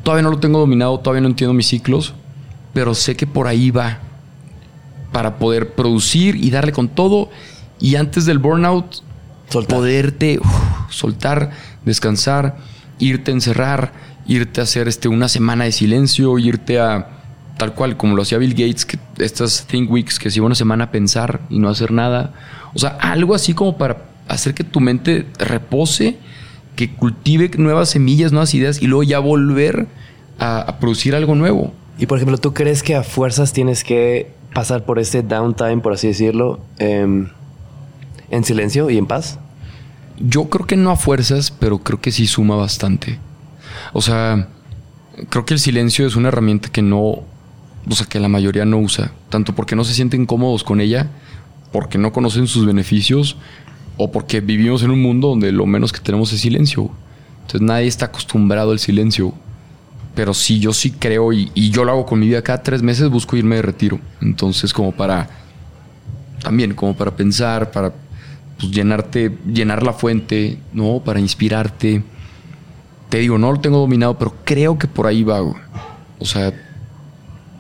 Todavía 0.04 0.24
no 0.24 0.32
lo 0.32 0.40
tengo 0.40 0.60
dominado, 0.60 1.00
todavía 1.00 1.22
no 1.22 1.28
entiendo 1.28 1.54
mis 1.54 1.68
ciclos, 1.68 2.14
pero 2.74 2.96
sé 2.96 3.16
que 3.16 3.28
por 3.28 3.48
ahí 3.48 3.72
va 3.72 4.00
para 5.14 5.38
poder 5.38 5.74
producir 5.74 6.36
y 6.36 6.50
darle 6.52 6.74
con 6.74 6.90
todo 6.90 7.30
y 7.80 7.96
antes 7.96 8.26
del 8.26 8.40
burnout 8.40 9.02
poderte 9.70 10.40
soltar, 10.90 11.52
descansar, 11.86 12.58
irte 13.00 13.32
a 13.32 13.34
encerrar, 13.36 13.94
irte 14.28 14.60
a 14.60 14.64
hacer 14.64 14.90
este 14.90 15.08
una 15.08 15.30
semana 15.30 15.64
de 15.64 15.72
silencio, 15.72 16.38
irte 16.40 16.80
a 16.80 17.08
tal 17.58 17.74
cual 17.74 17.96
como 17.96 18.16
lo 18.16 18.24
hacía 18.24 18.40
Bill 18.40 18.54
Gates, 18.54 18.86
que 18.86 18.98
estas 19.20 19.66
think 19.68 19.90
weeks 19.90 20.20
que 20.20 20.30
se 20.30 20.40
iba 20.40 20.48
una 20.48 20.56
semana 20.56 20.86
a 20.86 20.92
pensar 20.92 21.42
y 21.50 21.60
no 21.60 21.70
hacer 21.70 21.92
nada 21.92 22.34
o 22.74 22.80
sea, 22.80 22.98
algo 23.00 23.36
así 23.36 23.54
como 23.54 23.78
para 23.78 24.06
hacer 24.28 24.54
que 24.54 24.64
tu 24.64 24.80
mente 24.80 25.28
repose, 25.38 26.18
que 26.76 26.92
cultive 26.92 27.52
nuevas 27.58 27.90
semillas, 27.90 28.32
nuevas 28.32 28.54
ideas 28.54 28.82
y 28.82 28.88
luego 28.88 29.04
ya 29.04 29.20
volver 29.20 29.88
a, 30.40 30.78
producir 30.80 31.16
algo 31.16 31.36
nuevo. 31.36 31.74
Y 32.00 32.08
por 32.08 32.18
ejemplo, 32.18 32.38
¿tú 32.38 32.54
crees 32.54 32.82
que 32.82 32.96
a 32.96 33.04
fuerzas 33.04 33.54
tienes 33.54 33.84
que 33.84 34.32
pasar 34.54 34.86
por 34.86 35.00
este 35.00 35.24
downtime, 35.24 35.78
por 35.78 35.94
así 35.94 36.08
decirlo, 36.08 36.60
em, 36.78 37.30
en 38.30 38.44
silencio 38.44 38.90
y 38.90 38.98
en 38.98 39.06
paz? 39.06 39.40
Yo 40.20 40.50
creo 40.50 40.66
que 40.66 40.78
no 40.78 40.92
a 40.92 40.96
fuerzas, 40.96 41.52
pero 41.52 41.80
creo 41.80 42.00
que 42.00 42.12
sí 42.12 42.28
suma 42.28 42.56
bastante. 42.56 43.20
O 43.94 44.02
sea, 44.02 44.48
creo 45.30 45.46
que 45.46 45.54
el 45.54 45.60
silencio 45.60 46.06
es 46.06 46.16
una 46.16 46.30
herramienta 46.30 46.70
que 46.70 46.82
no, 46.82 47.00
o 47.00 47.26
sea, 47.92 48.08
que 48.08 48.20
la 48.20 48.30
mayoría 48.30 48.66
no 48.66 48.78
usa, 48.80 49.12
tanto 49.30 49.54
porque 49.54 49.76
no 49.76 49.84
se 49.84 49.94
sienten 49.94 50.26
cómodos 50.26 50.64
con 50.64 50.82
ella, 50.82 51.10
porque 51.72 51.98
no 51.98 52.14
conocen 52.14 52.48
sus 52.48 52.66
beneficios 52.66 53.38
o 53.98 54.12
porque 54.12 54.42
vivimos 54.42 54.84
en 54.84 54.92
un 54.92 55.02
mundo 55.02 55.30
donde 55.30 55.52
lo 55.52 55.66
menos 55.66 55.92
que 55.92 56.00
tenemos 56.00 56.32
es 56.34 56.42
silencio. 56.42 56.90
Entonces 57.42 57.62
nadie 57.62 57.88
está 57.88 58.06
acostumbrado 58.06 58.72
al 58.72 58.80
silencio. 58.80 59.34
Pero 60.16 60.34
sí, 60.34 60.60
yo 60.60 60.74
sí 60.74 60.92
creo 60.92 61.34
y, 61.34 61.52
yo 61.72 61.84
lo 61.84 61.92
hago 61.92 62.06
con 62.06 62.20
mi 62.20 62.28
vida. 62.28 62.42
Cada 62.42 62.62
tres 62.62 62.82
meses 62.82 63.10
busco 63.10 63.36
irme 63.36 63.56
de 63.56 63.62
retiro. 63.62 64.00
Entonces 64.22 64.74
como 64.74 64.92
para... 64.92 65.30
También 66.42 66.74
como 66.74 66.96
para 66.96 67.12
pensar, 67.12 67.72
para 67.72 67.94
pues, 68.60 68.72
llenarte, 68.72 69.38
llenar 69.46 69.82
la 69.82 69.94
fuente, 69.94 70.60
¿no? 70.74 71.02
Para 71.04 71.20
inspirarte. 71.20 72.04
Te 73.10 73.20
digo, 73.20 73.38
no 73.38 73.52
lo 73.52 73.60
tengo 73.60 73.80
dominado, 73.80 74.18
pero 74.18 74.36
creo 74.44 74.78
que 74.78 74.88
por 74.88 75.08
ahí 75.08 75.24
va, 75.24 75.40
güey. 75.40 75.56
O 76.20 76.26
sea, 76.26 76.52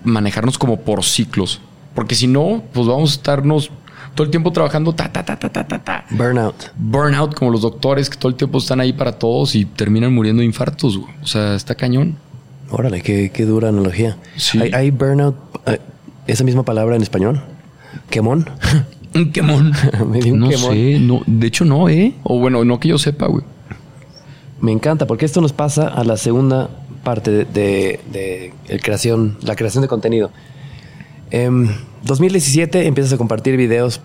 manejarnos 0.03 0.57
como 0.57 0.81
por 0.81 1.03
ciclos. 1.03 1.61
Porque 1.95 2.15
si 2.15 2.27
no, 2.27 2.63
pues 2.73 2.87
vamos 2.87 3.11
a 3.11 3.13
estarnos 3.15 3.71
todo 4.15 4.25
el 4.25 4.31
tiempo 4.31 4.51
trabajando 4.51 4.93
ta, 4.93 5.11
ta, 5.11 5.23
ta, 5.23 5.37
ta, 5.37 5.49
ta, 5.49 5.67
ta, 5.67 5.83
ta. 5.83 6.05
Burnout. 6.11 6.71
Burnout, 6.75 7.33
como 7.35 7.51
los 7.51 7.61
doctores 7.61 8.09
que 8.09 8.17
todo 8.17 8.29
el 8.29 8.35
tiempo 8.35 8.57
están 8.59 8.79
ahí 8.79 8.93
para 8.93 9.13
todos 9.13 9.55
y 9.55 9.65
terminan 9.65 10.13
muriendo 10.13 10.41
de 10.41 10.45
infartos, 10.45 10.97
güey. 10.97 11.13
O 11.21 11.27
sea, 11.27 11.55
está 11.55 11.75
cañón. 11.75 12.17
Órale, 12.71 13.01
qué, 13.01 13.31
qué 13.33 13.45
dura 13.45 13.69
analogía. 13.69 14.17
Sí. 14.37 14.59
¿Hay, 14.59 14.71
hay 14.73 14.91
burnout, 14.91 15.35
eh, 15.67 15.79
esa 16.27 16.43
misma 16.43 16.63
palabra 16.63 16.95
en 16.95 17.01
español? 17.01 17.41
¿Quemón? 18.09 18.49
Un 19.15 19.31
quemón. 19.31 19.73
Me 20.09 20.19
di 20.19 20.31
un 20.31 20.39
no 20.39 20.49
quemón. 20.49 20.71
sé, 20.73 20.99
no, 20.99 21.21
de 21.27 21.45
hecho 21.47 21.65
no, 21.65 21.87
¿eh? 21.87 22.15
O 22.23 22.39
bueno, 22.39 22.65
no 22.65 22.79
que 22.79 22.87
yo 22.87 22.97
sepa, 22.97 23.27
güey. 23.27 23.43
Me 24.59 24.71
encanta 24.71 25.05
porque 25.05 25.25
esto 25.25 25.39
nos 25.39 25.53
pasa 25.53 25.87
a 25.87 26.03
la 26.03 26.17
segunda 26.17 26.69
parte 27.03 27.29
de, 27.29 27.45
de- 27.45 27.99
de 28.11 28.53
el 28.69 28.81
creación, 28.81 29.37
la 29.43 29.55
creación 29.55 29.83
de 29.83 29.87
contenido. 29.87 30.31
En 31.29 31.69
2017 32.03 32.87
empiezas 32.87 33.13
a 33.13 33.17
compartir 33.17 33.55
videos 33.57 34.01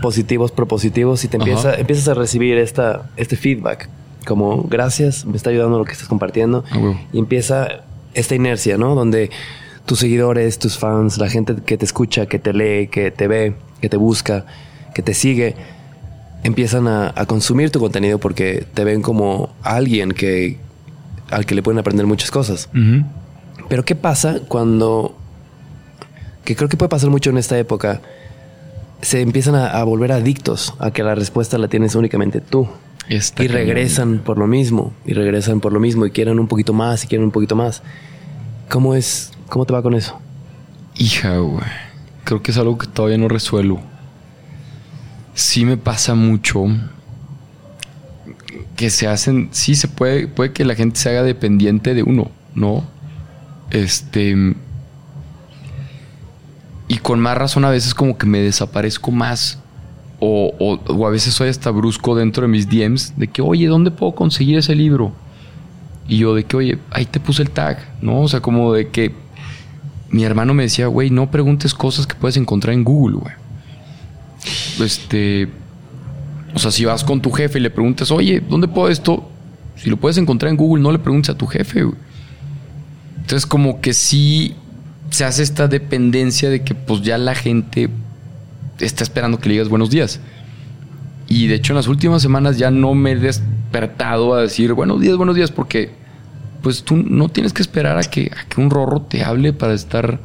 positivos, 0.00 0.52
propositivos 0.52 1.24
y 1.24 1.28
te 1.28 1.38
empieza, 1.38 1.74
empiezas 1.74 2.06
a 2.08 2.14
recibir 2.14 2.56
esta, 2.58 3.10
este 3.16 3.36
feedback. 3.36 3.88
Como 4.26 4.62
gracias, 4.64 5.24
me 5.24 5.36
está 5.36 5.50
ayudando 5.50 5.78
lo 5.78 5.84
que 5.84 5.92
estás 5.92 6.06
compartiendo. 6.08 6.62
Ah. 6.70 6.94
Y 7.12 7.18
empieza 7.18 7.68
esta 8.14 8.34
inercia, 8.34 8.78
¿no? 8.78 8.94
Donde 8.94 9.30
tus 9.86 9.98
seguidores, 9.98 10.58
tus 10.58 10.78
fans, 10.78 11.18
la 11.18 11.28
gente 11.28 11.56
que 11.64 11.76
te 11.76 11.84
escucha, 11.84 12.26
que 12.26 12.38
te 12.38 12.52
lee, 12.52 12.88
que 12.88 13.10
te 13.10 13.26
ve, 13.28 13.54
que 13.80 13.88
te 13.88 13.96
busca, 13.96 14.46
que 14.94 15.02
te 15.02 15.14
sigue, 15.14 15.56
empiezan 16.44 16.88
a, 16.88 17.12
a 17.14 17.26
consumir 17.26 17.70
tu 17.70 17.80
contenido 17.80 18.18
porque 18.18 18.66
te 18.74 18.84
ven 18.84 19.02
como 19.02 19.54
alguien 19.62 20.12
que 20.12 20.58
al 21.32 21.46
que 21.46 21.54
le 21.54 21.62
pueden 21.62 21.78
aprender 21.78 22.06
muchas 22.06 22.30
cosas. 22.30 22.68
Pero 23.68 23.84
¿qué 23.84 23.94
pasa 23.94 24.40
cuando, 24.48 25.16
que 26.44 26.54
creo 26.54 26.68
que 26.68 26.76
puede 26.76 26.90
pasar 26.90 27.10
mucho 27.10 27.30
en 27.30 27.38
esta 27.38 27.58
época, 27.58 28.02
se 29.00 29.20
empiezan 29.20 29.54
a, 29.54 29.68
a 29.68 29.82
volver 29.84 30.12
adictos 30.12 30.74
a 30.78 30.90
que 30.90 31.02
la 31.02 31.14
respuesta 31.14 31.56
la 31.58 31.68
tienes 31.68 31.94
únicamente 31.94 32.40
tú? 32.40 32.68
Está 33.16 33.44
y 33.44 33.48
regresan 33.48 34.20
por 34.20 34.38
lo 34.38 34.46
mismo, 34.46 34.94
y 35.04 35.12
regresan 35.12 35.60
por 35.60 35.74
lo 35.74 35.80
mismo, 35.80 36.06
y 36.06 36.10
quieren 36.10 36.40
un 36.40 36.48
poquito 36.48 36.72
más, 36.72 37.04
y 37.04 37.08
quieren 37.08 37.26
un 37.26 37.30
poquito 37.30 37.54
más. 37.54 37.82
¿Cómo 38.70 38.94
es? 38.94 39.32
¿Cómo 39.50 39.66
te 39.66 39.74
va 39.74 39.82
con 39.82 39.92
eso? 39.92 40.18
Hija, 40.96 41.36
güey. 41.36 41.62
Creo 42.24 42.42
que 42.42 42.52
es 42.52 42.56
algo 42.56 42.78
que 42.78 42.86
todavía 42.86 43.18
no 43.18 43.28
resuelvo. 43.28 43.82
Sí 45.34 45.66
me 45.66 45.76
pasa 45.76 46.14
mucho 46.14 46.64
que 48.76 48.88
se 48.88 49.06
hacen, 49.08 49.50
sí 49.52 49.74
se 49.74 49.88
puede, 49.88 50.26
puede 50.26 50.52
que 50.52 50.64
la 50.64 50.74
gente 50.74 50.98
se 50.98 51.10
haga 51.10 51.22
dependiente 51.22 51.92
de 51.92 52.02
uno, 52.02 52.30
¿no? 52.54 52.82
Este 53.70 54.54
y 56.88 56.98
con 56.98 57.20
más 57.20 57.36
razón 57.36 57.66
a 57.66 57.70
veces 57.70 57.94
como 57.94 58.16
que 58.16 58.26
me 58.26 58.40
desaparezco 58.40 59.10
más 59.10 59.61
o, 60.24 60.52
o- 60.88 61.06
a 61.06 61.10
veces 61.10 61.34
soy 61.34 61.48
hasta 61.48 61.70
brusco 61.72 62.14
dentro 62.14 62.42
de 62.42 62.48
mis 62.48 62.68
DMs 62.68 63.14
de 63.16 63.26
que, 63.26 63.42
oye, 63.42 63.66
¿dónde 63.66 63.90
puedo 63.90 64.14
conseguir 64.14 64.56
ese 64.56 64.74
libro? 64.76 65.12
Y 66.06 66.18
yo 66.18 66.32
de 66.34 66.44
que, 66.44 66.56
oye, 66.56 66.78
ahí 66.90 67.06
te 67.06 67.18
puse 67.18 67.42
el 67.42 67.50
tag, 67.50 67.78
¿no? 68.00 68.20
O 68.20 68.28
sea, 68.28 68.40
como 68.40 68.72
de 68.72 68.88
que 68.88 69.12
mi 70.10 70.22
hermano 70.22 70.54
me 70.54 70.62
decía, 70.62 70.86
güey, 70.86 71.10
no 71.10 71.28
preguntes 71.30 71.74
cosas 71.74 72.06
que 72.06 72.14
puedes 72.14 72.36
encontrar 72.36 72.72
en 72.74 72.84
Google, 72.84 73.16
güey. 73.16 73.34
Este. 74.80 75.48
O 76.54 76.58
sea, 76.58 76.70
si 76.70 76.84
vas 76.84 77.02
con 77.02 77.20
tu 77.20 77.30
jefe 77.32 77.58
y 77.58 77.62
le 77.62 77.70
preguntas, 77.70 78.10
oye, 78.10 78.40
¿dónde 78.48 78.68
puedo 78.68 78.88
esto? 78.88 79.28
Si 79.76 79.88
lo 79.90 79.96
puedes 79.96 80.18
encontrar 80.18 80.50
en 80.50 80.56
Google, 80.56 80.82
no 80.82 80.92
le 80.92 80.98
preguntes 80.98 81.30
a 81.30 81.38
tu 81.38 81.46
jefe, 81.46 81.82
güey. 81.82 81.96
Entonces, 83.16 83.46
como 83.46 83.80
que 83.80 83.92
sí 83.94 84.54
se 85.10 85.24
hace 85.24 85.42
esta 85.42 85.66
dependencia 85.66 86.50
de 86.50 86.62
que, 86.62 86.74
pues 86.74 87.02
ya 87.02 87.16
la 87.18 87.34
gente 87.34 87.88
está 88.84 89.04
esperando 89.04 89.38
que 89.38 89.48
le 89.48 89.54
digas 89.54 89.68
buenos 89.68 89.90
días. 89.90 90.20
Y 91.28 91.46
de 91.46 91.54
hecho, 91.54 91.72
en 91.72 91.76
las 91.76 91.88
últimas 91.88 92.20
semanas 92.20 92.58
ya 92.58 92.70
no 92.70 92.94
me 92.94 93.12
he 93.12 93.16
despertado 93.16 94.34
a 94.34 94.42
decir 94.42 94.72
buenos 94.74 95.00
días, 95.00 95.16
buenos 95.16 95.34
días, 95.36 95.50
porque 95.50 95.90
pues 96.62 96.82
tú 96.82 96.96
no 96.96 97.28
tienes 97.28 97.52
que 97.52 97.62
esperar 97.62 97.96
a 97.98 98.02
que, 98.02 98.30
a 98.36 98.48
que 98.48 98.60
un 98.60 98.70
rorro 98.70 99.02
te 99.02 99.24
hable 99.24 99.52
para 99.52 99.72
estar 99.74 100.20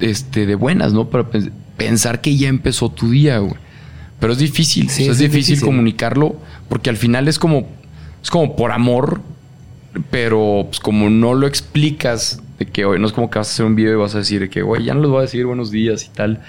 este, 0.00 0.46
de 0.46 0.54
buenas, 0.54 0.92
¿no? 0.92 1.08
Para 1.08 1.30
pens- 1.30 1.50
pensar 1.76 2.20
que 2.20 2.36
ya 2.36 2.48
empezó 2.48 2.90
tu 2.90 3.10
día, 3.10 3.38
güey. 3.38 3.54
Pero 4.18 4.32
es 4.32 4.38
difícil, 4.38 4.88
Sí, 4.90 5.02
o 5.02 5.04
sea, 5.06 5.12
es 5.12 5.18
difícil, 5.18 5.54
difícil. 5.56 5.66
comunicarlo 5.66 6.36
porque 6.68 6.90
al 6.90 6.96
final 6.96 7.28
es 7.28 7.38
como, 7.38 7.68
es 8.22 8.30
como 8.30 8.56
por 8.56 8.72
amor, 8.72 9.20
pero 10.10 10.64
pues 10.68 10.80
como 10.80 11.08
no 11.10 11.34
lo 11.34 11.46
explicas, 11.46 12.42
de 12.58 12.66
que 12.66 12.84
hoy 12.86 12.98
no 12.98 13.06
es 13.06 13.12
como 13.12 13.30
que 13.30 13.38
vas 13.38 13.48
a 13.48 13.52
hacer 13.52 13.66
un 13.66 13.76
video 13.76 13.92
y 13.92 13.96
vas 13.96 14.14
a 14.14 14.18
decir 14.18 14.40
de 14.40 14.48
que, 14.50 14.62
güey, 14.62 14.84
ya 14.84 14.94
no 14.94 15.00
les 15.02 15.10
voy 15.10 15.18
a 15.18 15.22
decir 15.22 15.44
buenos 15.46 15.70
días 15.70 16.04
y 16.04 16.08
tal. 16.08 16.42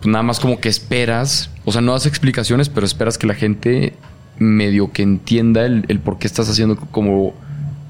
Pues 0.00 0.10
nada 0.10 0.22
más 0.22 0.40
como 0.40 0.60
que 0.60 0.68
esperas, 0.68 1.50
o 1.64 1.72
sea, 1.72 1.80
no 1.80 1.92
das 1.92 2.06
explicaciones, 2.06 2.68
pero 2.68 2.86
esperas 2.86 3.18
que 3.18 3.26
la 3.26 3.34
gente 3.34 3.94
medio 4.38 4.92
que 4.92 5.02
entienda 5.02 5.66
el, 5.66 5.84
el 5.88 6.00
por 6.00 6.18
qué 6.18 6.26
estás 6.26 6.48
haciendo 6.48 6.76
como, 6.76 7.34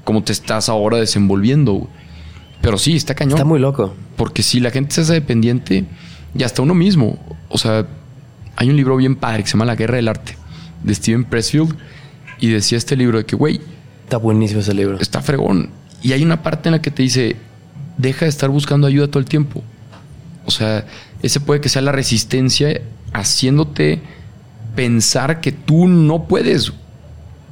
como 0.03 0.23
te 0.23 0.33
estás 0.33 0.67
ahora 0.67 0.97
desenvolviendo. 0.97 1.87
Pero 2.61 2.77
sí, 2.77 2.95
está 2.95 3.15
cañón. 3.15 3.35
Está 3.35 3.45
muy 3.45 3.59
loco. 3.59 3.95
Porque 4.17 4.43
si 4.43 4.59
la 4.59 4.71
gente 4.71 4.93
se 4.93 5.01
hace 5.01 5.13
dependiente, 5.13 5.85
y 6.37 6.43
hasta 6.43 6.61
uno 6.61 6.73
mismo. 6.73 7.17
O 7.49 7.57
sea, 7.57 7.85
hay 8.55 8.69
un 8.69 8.75
libro 8.75 8.95
bien 8.97 9.15
padre 9.15 9.43
que 9.43 9.47
se 9.49 9.53
llama 9.53 9.65
La 9.65 9.75
Guerra 9.75 9.95
del 9.95 10.07
Arte, 10.07 10.37
de 10.83 10.95
Steven 10.95 11.25
Pressfield, 11.25 11.75
y 12.39 12.49
decía 12.49 12.77
este 12.77 12.95
libro 12.95 13.17
de 13.17 13.25
que, 13.25 13.35
güey, 13.35 13.61
Está 14.03 14.17
buenísimo 14.17 14.61
ese 14.61 14.73
libro. 14.73 14.97
está 14.99 15.21
fregón. 15.21 15.69
Y 16.01 16.13
hay 16.13 16.23
una 16.23 16.43
parte 16.43 16.69
en 16.69 16.73
la 16.73 16.81
que 16.81 16.91
te 16.91 17.03
dice, 17.03 17.35
deja 17.97 18.25
de 18.25 18.29
estar 18.29 18.49
buscando 18.49 18.87
ayuda 18.87 19.07
todo 19.07 19.19
el 19.19 19.25
tiempo. 19.25 19.63
O 20.45 20.51
sea, 20.51 20.85
ese 21.21 21.39
puede 21.39 21.61
que 21.61 21.69
sea 21.69 21.81
la 21.81 21.91
resistencia 21.91 22.81
haciéndote 23.13 24.01
pensar 24.75 25.41
que 25.41 25.51
tú 25.51 25.87
no 25.87 26.25
puedes. 26.25 26.73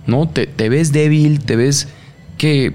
¿No? 0.08 0.28
Te, 0.28 0.48
ves 0.70 0.92
débil, 0.92 1.42
te 1.42 1.56
ves 1.56 1.88
que, 2.38 2.74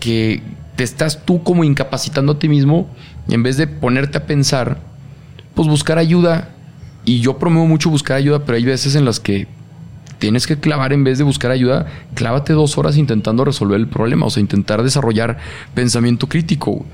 que 0.00 0.42
te 0.76 0.84
estás 0.84 1.26
tú 1.26 1.42
como 1.42 1.64
incapacitando 1.64 2.32
a 2.32 2.38
ti 2.38 2.48
mismo 2.48 2.88
y 3.28 3.34
en 3.34 3.42
vez 3.42 3.58
de 3.58 3.66
ponerte 3.66 4.18
a 4.18 4.26
pensar, 4.26 4.78
pues 5.54 5.68
buscar 5.68 5.98
ayuda. 5.98 6.50
Y 7.04 7.20
yo 7.20 7.38
promuevo 7.38 7.66
mucho 7.66 7.90
buscar 7.90 8.16
ayuda, 8.16 8.44
pero 8.44 8.56
hay 8.56 8.64
veces 8.64 8.94
en 8.94 9.04
las 9.04 9.20
que 9.20 9.46
tienes 10.18 10.46
que 10.46 10.58
clavar 10.58 10.92
en 10.92 11.04
vez 11.04 11.18
de 11.18 11.24
buscar 11.24 11.50
ayuda, 11.50 11.86
clávate 12.14 12.52
dos 12.52 12.76
horas 12.76 12.96
intentando 12.96 13.44
resolver 13.44 13.78
el 13.78 13.88
problema, 13.88 14.26
o 14.26 14.30
sea, 14.30 14.40
intentar 14.40 14.82
desarrollar 14.82 15.38
pensamiento 15.74 16.28
crítico. 16.28 16.84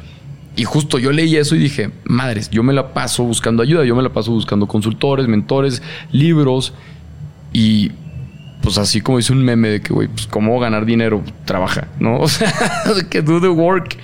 Y 0.56 0.64
justo 0.64 0.98
yo 0.98 1.10
leí 1.10 1.36
eso 1.36 1.56
y 1.56 1.58
dije, 1.58 1.90
madres, 2.04 2.50
yo 2.50 2.62
me 2.62 2.72
la 2.72 2.92
paso 2.92 3.24
buscando 3.24 3.62
ayuda, 3.62 3.84
yo 3.84 3.96
me 3.96 4.02
la 4.02 4.12
paso 4.12 4.30
buscando 4.30 4.68
consultores, 4.68 5.26
mentores, 5.26 5.82
libros 6.12 6.72
y 7.52 7.90
pues 8.62 8.78
así 8.78 9.00
como 9.00 9.18
dice 9.18 9.32
un 9.32 9.44
meme 9.44 9.68
de 9.68 9.80
que, 9.82 9.92
güey, 9.92 10.08
pues 10.08 10.26
cómo 10.26 10.58
ganar 10.58 10.86
dinero, 10.86 11.22
trabaja, 11.44 11.88
¿no? 11.98 12.16
O 12.20 12.28
sea, 12.28 12.52
que 13.10 13.20
do 13.20 13.40
the 13.40 13.48
work. 13.48 13.96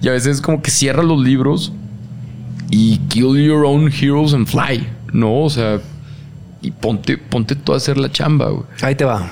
Y 0.00 0.08
a 0.08 0.12
veces 0.12 0.40
como 0.40 0.60
que 0.60 0.70
cierra 0.70 1.02
los 1.02 1.20
libros 1.20 1.72
y 2.70 2.98
kill 3.08 3.36
your 3.42 3.64
own 3.64 3.90
heroes 3.90 4.34
and 4.34 4.46
fly, 4.46 4.86
¿no? 5.12 5.42
O 5.42 5.50
sea, 5.50 5.80
y 6.60 6.70
ponte, 6.70 7.16
ponte 7.16 7.54
tú 7.56 7.72
a 7.72 7.76
hacer 7.76 7.96
la 7.96 8.12
chamba, 8.12 8.50
güey. 8.50 8.64
Ahí 8.82 8.94
te 8.94 9.04
va. 9.04 9.30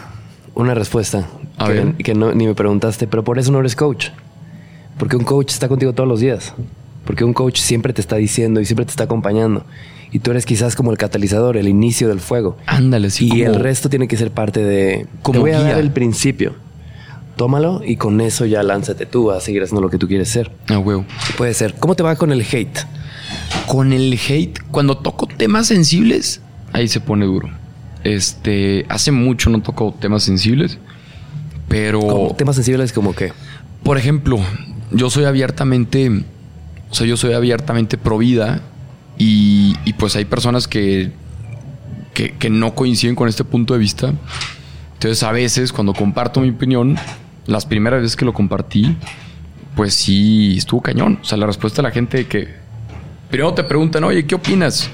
Una 0.55 0.74
respuesta. 0.74 1.29
A 1.59 1.66
que, 1.66 1.72
ver. 1.72 1.94
que 1.96 2.14
no, 2.14 2.33
ni 2.33 2.46
me 2.46 2.55
preguntaste, 2.55 3.07
pero 3.07 3.22
por 3.22 3.38
eso 3.38 3.53
no 3.53 3.61
eres 3.61 3.77
coach. 3.77 4.09
Porque 4.98 5.16
un 5.16 5.24
coach 5.24 5.50
está 5.52 5.68
contigo 5.68 5.92
todos 5.92 6.09
los 6.09 6.20
días. 6.20 6.54
Porque 7.04 7.24
un 7.24 7.33
coach 7.35 7.59
siempre 7.61 7.92
te 7.92 8.00
está 8.00 8.16
diciendo 8.16 8.61
y 8.61 8.64
siempre 8.64 8.85
te 8.87 8.90
está 8.90 9.04
acompañando. 9.04 9.64
Y 10.12 10.20
tú 10.20 10.30
eres 10.30 10.46
quizás 10.46 10.76
como 10.76 10.92
el 10.92 10.96
catalizador, 10.98 11.57
el 11.57 11.66
inicio 11.68 12.09
del 12.09 12.20
fuego. 12.20 12.57
Ándale, 12.66 13.11
sí. 13.11 13.26
y 13.26 13.30
como- 13.30 13.44
el 13.44 13.54
resto 13.57 13.88
tiene 13.90 14.07
que 14.09 14.16
ser 14.16 14.30
parte 14.30 14.62
de... 14.62 15.07
Como 15.22 15.35
te 15.35 15.38
voy 15.40 15.50
a 15.50 15.59
guía. 15.61 15.68
dar 15.72 15.80
el 15.80 15.90
principio. 15.90 16.54
Tómalo 17.37 17.83
y 17.85 17.96
con 17.96 18.20
eso 18.20 18.46
ya 18.46 18.62
lánzate 18.62 19.07
tú 19.07 19.33
a 19.33 19.40
seguir 19.40 19.64
haciendo 19.64 19.80
lo 19.80 19.90
que 19.90 19.98
tú 19.98 20.07
quieres 20.07 20.28
ser. 20.28 20.52
Ah, 20.68 20.78
huevo. 20.78 21.04
Puede 21.37 21.52
ser. 21.52 21.74
¿Cómo 21.74 21.96
te 21.96 22.04
va 22.04 22.14
con 22.14 22.30
el 22.30 22.42
hate? 22.42 22.78
Con 23.66 23.92
el 23.92 24.12
hate, 24.28 24.61
cuando 24.70 24.96
toco 24.98 25.26
temas 25.26 25.66
sensibles, 25.66 26.40
ahí 26.72 26.87
se 26.87 27.00
pone 27.00 27.26
duro. 27.26 27.48
Este, 28.04 28.87
hace 28.88 29.11
mucho 29.11 29.50
no 29.50 29.62
toco 29.62 29.92
temas 29.98 30.22
sensibles, 30.22 30.78
pero 31.68 32.33
temas 32.38 32.54
sensibles 32.57 32.92
como 32.92 33.14
que... 33.14 33.33
por 33.83 33.98
ejemplo, 33.98 34.38
yo 34.94 35.11
soy 35.11 35.24
abiertamente, 35.24 36.24
o 36.90 36.94
sea, 36.94 37.07
yo 37.07 37.16
soy 37.16 37.35
abiertamente 37.35 37.98
pro 37.98 38.18
vida 38.18 38.62
y, 39.18 39.76
y 39.85 39.92
pues 39.94 40.16
hay 40.16 40.24
personas 40.24 40.68
que, 40.68 41.12
que, 42.14 42.33
que 42.33 42.50
no 42.50 42.74
coinciden 42.74 43.14
con 43.14 43.28
este 43.28 43.44
punto 43.44 43.74
de 43.74 43.80
vista. 43.80 44.12
Entonces, 44.94 45.22
a 45.22 45.33
veces 45.33 45.72
cuando 45.72 45.92
comparto 45.92 46.40
mi 46.40 46.50
opinión, 46.50 46.96
las 47.46 47.66
primeras 47.66 48.00
veces 48.00 48.16
que 48.16 48.24
lo 48.24 48.33
compartí, 48.33 48.96
pues 49.76 49.94
sí, 49.94 50.57
estuvo 50.57 50.80
cañón. 50.80 51.18
O 51.20 51.24
sea, 51.24 51.37
la 51.37 51.46
respuesta 51.46 51.83
de 51.83 51.88
la 51.88 51.92
gente 51.92 52.26
que 52.26 52.48
primero 53.28 53.52
te 53.54 53.64
preguntan, 53.64 54.04
oye, 54.04 54.26
¿qué 54.26 54.35
opinas? 54.35 54.90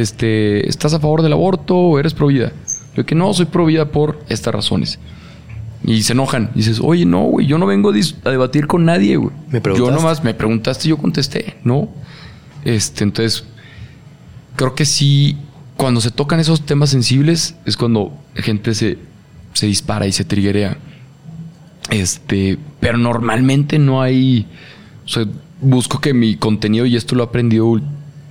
este, 0.00 0.68
¿estás 0.68 0.94
a 0.94 1.00
favor 1.00 1.22
del 1.22 1.32
aborto 1.32 1.76
o 1.76 1.98
eres 1.98 2.14
pro 2.14 2.28
vida? 2.28 2.52
Yo 2.94 3.04
que 3.04 3.14
no, 3.14 3.32
soy 3.34 3.46
pro 3.46 3.66
vida 3.66 3.86
por 3.86 4.20
estas 4.28 4.54
razones. 4.54 4.98
Y 5.84 6.02
se 6.02 6.12
enojan. 6.12 6.50
Y 6.54 6.58
dices, 6.58 6.80
oye, 6.82 7.04
no, 7.04 7.24
güey, 7.24 7.46
yo 7.46 7.58
no 7.58 7.66
vengo 7.66 7.90
a, 7.90 8.30
debatir 8.30 8.66
con 8.66 8.84
nadie, 8.84 9.16
güey. 9.16 9.30
¿Me 9.48 9.58
Yo 9.58 9.62
preguntaste? 9.62 9.94
nomás 9.94 10.24
me 10.24 10.34
preguntaste 10.34 10.88
y 10.88 10.90
yo 10.90 10.98
contesté, 10.98 11.56
¿no? 11.64 11.88
Este, 12.64 13.04
entonces, 13.04 13.44
creo 14.56 14.74
que 14.74 14.84
sí, 14.84 15.38
cuando 15.76 16.00
se 16.00 16.10
tocan 16.10 16.40
esos 16.40 16.66
temas 16.66 16.90
sensibles, 16.90 17.54
es 17.64 17.76
cuando 17.76 18.12
la 18.34 18.42
gente 18.42 18.74
se, 18.74 18.98
se 19.54 19.66
dispara 19.66 20.06
y 20.06 20.12
se 20.12 20.24
triguea. 20.24 20.76
Este, 21.90 22.58
pero 22.80 22.98
normalmente 22.98 23.78
no 23.78 24.02
hay. 24.02 24.46
O 25.04 25.08
sea, 25.08 25.24
busco 25.60 26.00
que 26.00 26.12
mi 26.12 26.36
contenido, 26.36 26.86
y 26.86 26.96
esto 26.96 27.14
lo 27.14 27.22
he 27.22 27.26
aprendido 27.26 27.80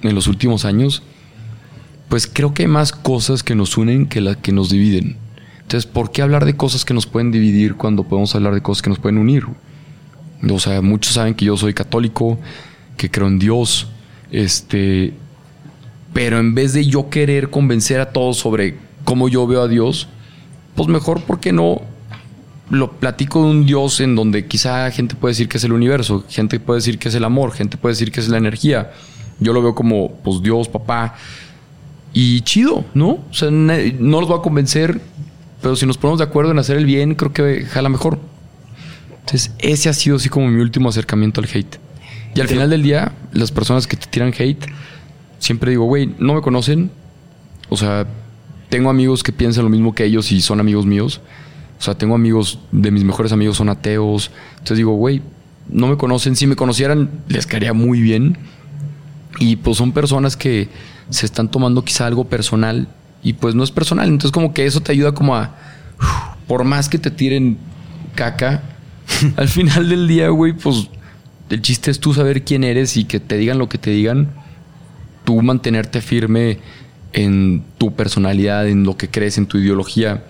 en 0.01 0.15
los 0.15 0.27
últimos 0.27 0.65
años, 0.65 1.01
pues 2.10 2.27
creo 2.27 2.53
que 2.53 2.63
hay 2.63 2.67
más 2.67 2.91
cosas 2.91 3.43
que 3.43 3.55
nos 3.55 3.77
unen 3.77 4.07
que 4.07 4.21
las 4.21 4.38
que 4.38 4.51
nos 4.51 4.69
dividen. 4.69 5.17
Entonces, 5.67 5.91
¿por 5.91 6.12
qué 6.12 6.21
hablar 6.21 6.45
de 6.45 6.56
cosas 6.56 6.86
que 6.86 6.93
nos 6.93 7.06
pueden 7.06 7.30
dividir 7.30 7.75
cuando 7.75 8.06
podemos 8.06 8.34
hablar 8.34 8.53
de 8.53 8.62
cosas 8.62 8.82
que 8.82 8.89
nos 8.89 8.99
pueden 8.99 9.17
unir? 9.17 9.43
O 10.49 10.60
sea, 10.60 10.82
muchos 10.82 11.15
saben 11.15 11.34
que 11.34 11.43
yo 11.43 11.58
soy 11.58 11.73
católico, 11.73 12.39
que 12.95 13.12
creo 13.12 13.27
en 13.27 13.38
Dios, 13.38 13.89
este, 14.32 15.13
pero 16.13 16.39
en 16.39 16.56
vez 16.56 16.71
de 16.71 16.86
yo 16.86 17.10
querer 17.10 17.49
convencer 17.49 17.99
a 17.99 18.13
todos 18.13 18.38
sobre 18.38 18.77
cómo 19.03 19.27
yo 19.27 19.45
veo 19.45 19.62
a 19.62 19.67
Dios, 19.67 20.08
pues 20.73 20.88
mejor, 20.88 21.19
¿por 21.23 21.41
qué 21.41 21.51
no? 21.51 21.82
Lo 22.69 22.93
platico 22.93 23.43
de 23.43 23.49
un 23.49 23.65
Dios 23.65 23.99
en 23.99 24.15
donde 24.15 24.45
quizá 24.45 24.89
gente 24.91 25.15
puede 25.15 25.34
decir 25.34 25.49
que 25.49 25.58
es 25.58 25.65
el 25.65 25.73
universo, 25.73 26.23
gente 26.30 26.62
puede 26.62 26.77
decir 26.77 26.97
que 26.97 27.10
es 27.10 27.15
el 27.15 27.25
amor, 27.25 27.51
gente 27.51 27.75
puede 27.75 27.91
decir 27.91 28.10
que 28.13 28.21
es 28.21 28.30
la 28.30 28.38
energía. 28.38 28.93
Yo 29.41 29.51
lo 29.51 29.62
veo 29.62 29.75
como, 29.75 30.13
pues 30.23 30.41
Dios, 30.41 30.69
papá, 30.69 31.15
y 32.13 32.39
chido, 32.39 32.86
¿no? 32.93 33.19
O 33.30 33.34
sea, 33.34 33.51
no 33.51 34.21
los 34.21 34.30
voy 34.30 34.39
a 34.39 34.41
convencer, 34.41 35.01
pero 35.61 35.75
si 35.75 35.85
nos 35.85 35.97
ponemos 35.97 36.19
de 36.19 36.25
acuerdo 36.25 36.51
en 36.51 36.59
hacer 36.59 36.77
el 36.77 36.85
bien, 36.85 37.15
creo 37.15 37.33
que 37.33 37.65
jala 37.65 37.89
mejor. 37.89 38.19
Entonces, 39.19 39.51
ese 39.59 39.89
ha 39.89 39.93
sido 39.93 40.17
así 40.17 40.29
como 40.29 40.47
mi 40.47 40.61
último 40.61 40.89
acercamiento 40.89 41.41
al 41.41 41.49
hate. 41.53 41.77
Y 42.35 42.41
al 42.41 42.47
final 42.47 42.69
del 42.69 42.83
día, 42.83 43.13
las 43.31 43.51
personas 43.51 43.87
que 43.87 43.97
te 43.97 44.07
tiran 44.07 44.33
hate, 44.37 44.65
siempre 45.39 45.71
digo, 45.71 45.85
güey, 45.85 46.13
no 46.19 46.35
me 46.35 46.41
conocen. 46.41 46.91
O 47.69 47.77
sea, 47.77 48.07
tengo 48.69 48.89
amigos 48.89 49.23
que 49.23 49.31
piensan 49.31 49.63
lo 49.63 49.69
mismo 49.69 49.95
que 49.95 50.05
ellos 50.05 50.31
y 50.31 50.41
son 50.41 50.59
amigos 50.59 50.85
míos. 50.85 51.21
O 51.79 51.81
sea, 51.81 51.95
tengo 51.95 52.15
amigos, 52.15 52.59
de 52.71 52.91
mis 52.91 53.03
mejores 53.03 53.31
amigos 53.31 53.57
son 53.57 53.69
ateos. 53.69 54.31
Entonces 54.51 54.77
digo, 54.77 54.93
güey, 54.93 55.21
no 55.67 55.87
me 55.87 55.97
conocen. 55.97 56.35
Si 56.35 56.47
me 56.47 56.55
conocieran, 56.55 57.09
les 57.27 57.47
caería 57.47 57.73
muy 57.73 58.01
bien. 58.01 58.37
Y 59.39 59.57
pues 59.57 59.77
son 59.77 59.91
personas 59.91 60.37
que 60.37 60.69
se 61.09 61.25
están 61.25 61.49
tomando 61.49 61.83
quizá 61.83 62.07
algo 62.07 62.25
personal 62.25 62.87
y 63.23 63.34
pues 63.34 63.56
no 63.56 63.63
es 63.63 63.71
personal. 63.71 64.08
Entonces 64.08 64.32
como 64.32 64.53
que 64.53 64.65
eso 64.65 64.82
te 64.82 64.91
ayuda 64.91 65.13
como 65.13 65.36
a, 65.36 65.56
por 66.47 66.63
más 66.63 66.89
que 66.89 66.97
te 66.97 67.12
tiren 67.12 67.58
caca, 68.15 68.63
al 69.38 69.47
final 69.47 69.89
del 69.89 70.08
día, 70.08 70.30
güey, 70.30 70.53
pues 70.53 70.89
el 71.49 71.62
chiste 71.62 71.91
es 71.91 71.99
tú 71.99 72.13
saber 72.13 72.43
quién 72.43 72.63
eres 72.63 72.97
y 72.97 73.06
que 73.06 73.19
te 73.19 73.38
digan 73.38 73.58
lo 73.58 73.69
que 73.69 73.77
te 73.77 73.91
digan, 73.91 74.30
tú 75.23 75.41
mantenerte 75.41 76.01
firme 76.01 76.60
en 77.13 77.63
tu 77.77 77.95
personalidad, 77.95 78.67
en 78.67 78.84
lo 78.84 78.97
que 78.97 79.10
crees, 79.10 79.38
en 79.38 79.45
tu 79.45 79.58
ideología 79.58 80.23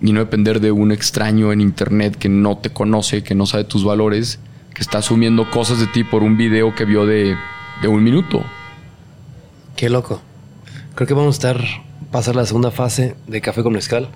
y 0.00 0.12
no 0.12 0.20
depender 0.20 0.60
de 0.60 0.72
un 0.72 0.92
extraño 0.92 1.52
en 1.52 1.60
internet 1.60 2.16
que 2.16 2.28
no 2.28 2.58
te 2.58 2.70
conoce, 2.70 3.22
que 3.22 3.34
no 3.34 3.46
sabe 3.46 3.64
tus 3.64 3.84
valores, 3.84 4.38
que 4.74 4.82
está 4.82 4.98
asumiendo 4.98 5.50
cosas 5.50 5.78
de 5.78 5.86
ti 5.86 6.04
por 6.04 6.22
un 6.22 6.36
video 6.36 6.74
que 6.74 6.84
vio 6.84 7.06
de, 7.06 7.34
de 7.80 7.88
un 7.88 8.02
minuto. 8.02 8.42
Qué 9.74 9.88
loco. 9.88 10.20
Creo 10.94 11.06
que 11.06 11.14
vamos 11.14 11.36
a 11.36 11.48
estar, 11.48 11.64
pasar 12.10 12.36
la 12.36 12.46
segunda 12.46 12.70
fase 12.70 13.14
de 13.26 13.40
café 13.40 13.62
con 13.62 13.72
mezcal, 13.72 14.08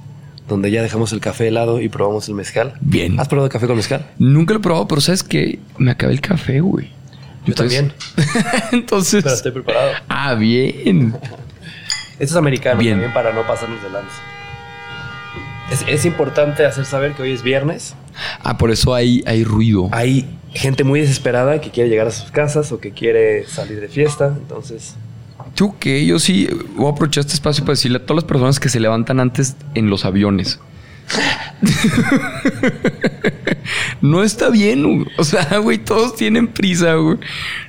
donde 0.48 0.70
ya 0.70 0.82
dejamos 0.82 1.12
el 1.12 1.20
café 1.20 1.48
helado 1.48 1.80
y 1.80 1.88
probamos 1.88 2.28
el 2.28 2.34
mezcal. 2.34 2.74
Bien. 2.80 3.18
¿Has 3.20 3.28
probado 3.28 3.48
café 3.48 3.66
con 3.66 3.76
mezcal? 3.76 4.06
Nunca 4.18 4.54
lo 4.54 4.60
he 4.60 4.62
probado, 4.62 4.88
pero 4.88 5.00
sabes 5.00 5.22
que 5.22 5.58
me 5.78 5.90
acabé 5.90 6.12
el 6.12 6.20
café, 6.20 6.60
güey. 6.60 6.90
Yo 7.46 7.54
también. 7.54 7.92
Entonces. 8.72 9.22
Pero 9.22 9.34
estoy 9.34 9.52
preparado. 9.52 9.92
Ah, 10.08 10.34
bien. 10.34 11.14
Esto 12.18 12.34
es 12.34 12.36
americano 12.36 12.78
Bien. 12.78 12.94
también 12.94 13.14
para 13.14 13.32
no 13.32 13.46
pasarnos 13.46 13.82
de 13.82 13.88
lanza. 13.90 14.14
Es, 15.70 15.84
es 15.88 16.04
importante 16.04 16.66
hacer 16.66 16.84
saber 16.84 17.12
que 17.14 17.22
hoy 17.22 17.32
es 17.32 17.42
viernes. 17.42 17.94
Ah, 18.42 18.58
por 18.58 18.70
eso 18.70 18.94
hay, 18.94 19.22
hay 19.26 19.44
ruido. 19.44 19.88
Hay 19.92 20.28
gente 20.52 20.84
muy 20.84 21.00
desesperada 21.00 21.60
que 21.60 21.70
quiere 21.70 21.88
llegar 21.88 22.08
a 22.08 22.10
sus 22.10 22.30
casas 22.30 22.72
o 22.72 22.80
que 22.80 22.90
quiere 22.90 23.46
salir 23.46 23.80
de 23.80 23.88
fiesta. 23.88 24.34
Entonces, 24.36 24.96
Tú 25.54 25.76
que 25.78 26.04
yo 26.06 26.18
sí 26.18 26.48
voy 26.76 26.86
a 26.86 26.90
aprovechar 26.90 27.22
este 27.22 27.34
espacio 27.34 27.64
para 27.64 27.72
decirle 27.74 27.98
a 27.98 28.06
todas 28.06 28.22
las 28.22 28.28
personas 28.28 28.60
que 28.60 28.68
se 28.68 28.80
levantan 28.80 29.20
antes 29.20 29.56
en 29.74 29.90
los 29.90 30.04
aviones. 30.04 30.58
no 34.00 34.22
está 34.22 34.48
bien, 34.48 34.82
güey. 34.82 35.06
o 35.18 35.24
sea, 35.24 35.58
güey, 35.58 35.78
todos 35.78 36.16
tienen 36.16 36.48
prisa, 36.48 36.94
güey. 36.94 37.18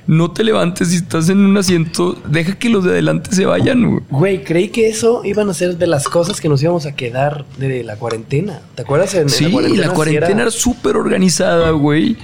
No 0.06 0.30
te 0.30 0.44
levantes 0.44 0.88
si 0.88 0.96
estás 0.96 1.28
en 1.28 1.38
un 1.38 1.56
asiento, 1.56 2.18
deja 2.26 2.54
que 2.58 2.68
los 2.68 2.84
de 2.84 2.90
adelante 2.92 3.34
se 3.34 3.46
vayan, 3.46 3.88
güey. 3.90 4.02
güey, 4.10 4.44
creí 4.44 4.68
que 4.68 4.88
eso 4.88 5.22
iban 5.24 5.48
a 5.50 5.54
ser 5.54 5.76
de 5.76 5.86
las 5.86 6.08
cosas 6.08 6.40
que 6.40 6.48
nos 6.48 6.62
íbamos 6.62 6.86
a 6.86 6.94
quedar 6.94 7.44
de 7.58 7.82
la 7.84 7.96
cuarentena. 7.96 8.60
¿Te 8.74 8.82
acuerdas? 8.82 9.14
En, 9.14 9.22
en 9.22 9.28
Sí, 9.28 9.44
la 9.76 9.88
sí 9.88 9.94
cuarentena, 9.94 10.26
era- 10.28 10.42
era 10.42 10.50
súper 10.50 10.96
organizada, 10.96 11.70
güey. 11.70 12.16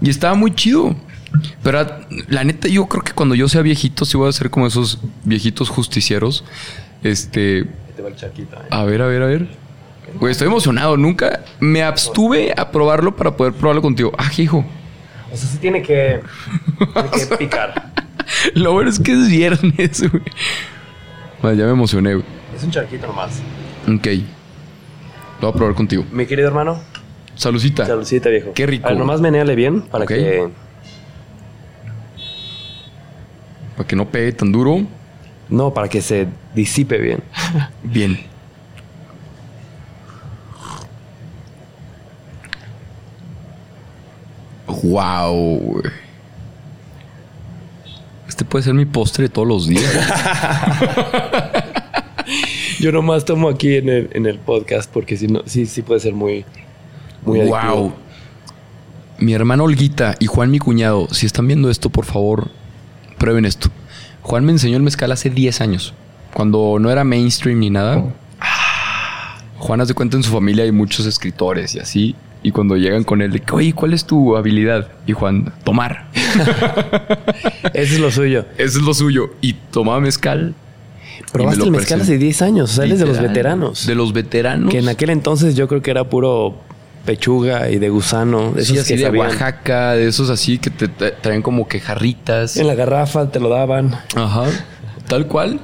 Y 0.00 0.10
estaba 0.10 0.34
muy 0.34 0.54
chido. 0.54 0.96
Pero 1.62 1.80
ah, 1.80 2.00
la 2.28 2.44
neta, 2.44 2.68
yo 2.68 2.86
creo 2.86 3.02
que 3.02 3.12
cuando 3.12 3.34
yo 3.34 3.48
sea 3.48 3.62
viejito, 3.62 4.04
sí 4.04 4.16
voy 4.16 4.28
a 4.28 4.32
ser 4.32 4.50
como 4.50 4.66
esos 4.66 4.98
viejitos 5.24 5.68
justicieros. 5.68 6.44
Este. 7.02 7.60
Ahí 7.60 7.92
te 7.96 8.02
va 8.02 8.08
el 8.08 8.16
charquito, 8.16 8.56
eh. 8.56 8.66
A 8.70 8.84
ver, 8.84 9.02
a 9.02 9.06
ver, 9.06 9.22
a 9.22 9.26
ver. 9.26 9.48
Güey, 10.18 10.32
estoy 10.32 10.48
emocionado. 10.48 10.96
Nunca 10.96 11.40
me 11.60 11.82
abstuve 11.82 12.52
a 12.56 12.70
probarlo 12.70 13.16
para 13.16 13.36
poder 13.36 13.52
probarlo 13.54 13.82
contigo. 13.82 14.12
Ah, 14.18 14.30
hijo. 14.36 14.64
O 15.32 15.36
sea, 15.36 15.48
sí 15.48 15.58
tiene 15.58 15.82
que, 15.82 16.20
tiene 16.78 17.28
que 17.28 17.36
picar. 17.38 17.92
Lo 18.54 18.72
bueno 18.72 18.90
es 18.90 18.98
que 18.98 19.12
es 19.12 19.28
viernes, 19.28 20.10
güey. 20.10 20.22
Vale, 21.42 21.56
ya 21.56 21.64
me 21.64 21.70
emocioné, 21.72 22.14
güey. 22.14 22.26
Es 22.54 22.62
un 22.62 22.70
charquito 22.70 23.06
nomás. 23.06 23.40
Ok. 23.88 24.06
Lo 25.40 25.48
voy 25.48 25.50
a 25.50 25.52
probar 25.54 25.74
contigo. 25.74 26.04
Mi 26.12 26.26
querido 26.26 26.48
hermano, 26.48 26.80
Salucita. 27.34 27.86
saludcita, 27.86 28.28
viejo. 28.28 28.52
Qué 28.54 28.66
rico. 28.66 28.86
A 28.86 28.90
ver, 28.90 28.98
nomás 28.98 29.20
menéale 29.20 29.54
bien 29.54 29.82
para 29.82 30.06
que... 30.06 30.48
Para 33.76 33.86
que 33.86 33.96
no 33.96 34.08
pegue 34.08 34.32
tan 34.32 34.52
duro. 34.52 34.86
No, 35.48 35.72
para 35.74 35.88
que 35.88 36.00
se 36.00 36.28
disipe 36.54 36.98
bien. 36.98 37.22
Bien. 37.82 38.18
Wow. 44.82 45.82
Este 48.26 48.44
puede 48.44 48.64
ser 48.64 48.74
mi 48.74 48.86
postre 48.86 49.28
todos 49.28 49.46
los 49.46 49.66
días. 49.66 49.84
Yo 52.80 52.90
nomás 52.90 53.24
tomo 53.24 53.48
aquí 53.48 53.76
en 53.76 53.88
el, 53.88 54.10
en 54.12 54.26
el 54.26 54.38
podcast 54.38 54.90
porque 54.90 55.16
si 55.16 55.28
no, 55.28 55.42
sí, 55.46 55.66
sí 55.66 55.82
puede 55.82 56.00
ser 56.00 56.14
muy, 56.14 56.44
muy 57.24 57.40
adictivo. 57.40 57.74
wow. 57.74 57.92
Mi 59.18 59.34
hermano 59.34 59.64
Olguita 59.64 60.16
y 60.18 60.26
Juan, 60.26 60.50
mi 60.50 60.58
cuñado, 60.58 61.06
si 61.12 61.26
están 61.26 61.46
viendo 61.46 61.70
esto, 61.70 61.90
por 61.90 62.04
favor, 62.06 62.50
prueben 63.18 63.44
esto. 63.44 63.70
Juan 64.22 64.44
me 64.44 64.52
enseñó 64.52 64.76
el 64.76 64.82
mezcal 64.82 65.10
hace 65.12 65.30
10 65.30 65.60
años, 65.60 65.94
cuando 66.32 66.78
no 66.80 66.90
era 66.90 67.04
mainstream 67.04 67.58
ni 67.58 67.70
nada. 67.70 68.04
Juan 69.58 69.80
hace 69.80 69.94
cuenta 69.94 70.16
en 70.16 70.22
su 70.22 70.32
familia 70.32 70.64
hay 70.64 70.72
muchos 70.72 71.06
escritores 71.06 71.74
y 71.74 71.80
así. 71.80 72.16
Y 72.42 72.50
cuando 72.50 72.76
llegan 72.76 73.04
con 73.04 73.22
él, 73.22 73.30
de 73.30 73.40
que, 73.40 73.54
oye, 73.54 73.72
¿cuál 73.72 73.94
es 73.94 74.04
tu 74.04 74.36
habilidad? 74.36 74.88
Y 75.06 75.12
Juan, 75.12 75.52
tomar. 75.62 76.08
Eso 77.72 77.94
es 77.94 78.00
lo 78.00 78.10
suyo. 78.10 78.46
Eso 78.58 78.78
es 78.78 78.84
lo 78.84 78.94
suyo. 78.94 79.30
Y 79.40 79.52
tomaba 79.52 80.00
mezcal. 80.00 80.54
Probaste 81.32 81.60
me 81.60 81.66
el 81.66 81.70
mezcal 81.70 82.00
hace 82.00 82.18
10 82.18 82.42
años. 82.42 82.72
O 82.72 82.74
sea, 82.74 82.84
eres 82.84 82.98
de 82.98 83.06
los 83.06 83.20
veteranos. 83.20 83.86
De 83.86 83.94
los 83.94 84.12
veteranos. 84.12 84.70
Que 84.70 84.78
en 84.78 84.88
aquel 84.88 85.10
entonces 85.10 85.54
yo 85.54 85.68
creo 85.68 85.82
que 85.82 85.92
era 85.92 86.08
puro 86.10 86.56
pechuga 87.04 87.70
y 87.70 87.78
de 87.78 87.88
gusano. 87.88 88.52
De 88.52 88.62
esos 88.62 88.78
así 88.78 88.94
que 88.94 88.96
de 89.00 89.06
sabían. 89.06 89.26
Oaxaca, 89.28 89.92
de 89.92 90.08
esos 90.08 90.30
así 90.30 90.58
que 90.58 90.70
te 90.70 90.88
tra- 90.88 91.14
traen 91.20 91.42
como 91.42 91.66
que 91.68 91.80
jarritas. 91.80 92.56
En 92.56 92.66
la 92.66 92.74
garrafa 92.74 93.30
te 93.30 93.40
lo 93.40 93.48
daban. 93.48 93.94
Ajá. 94.14 94.44
Tal 95.08 95.26
cual. 95.26 95.60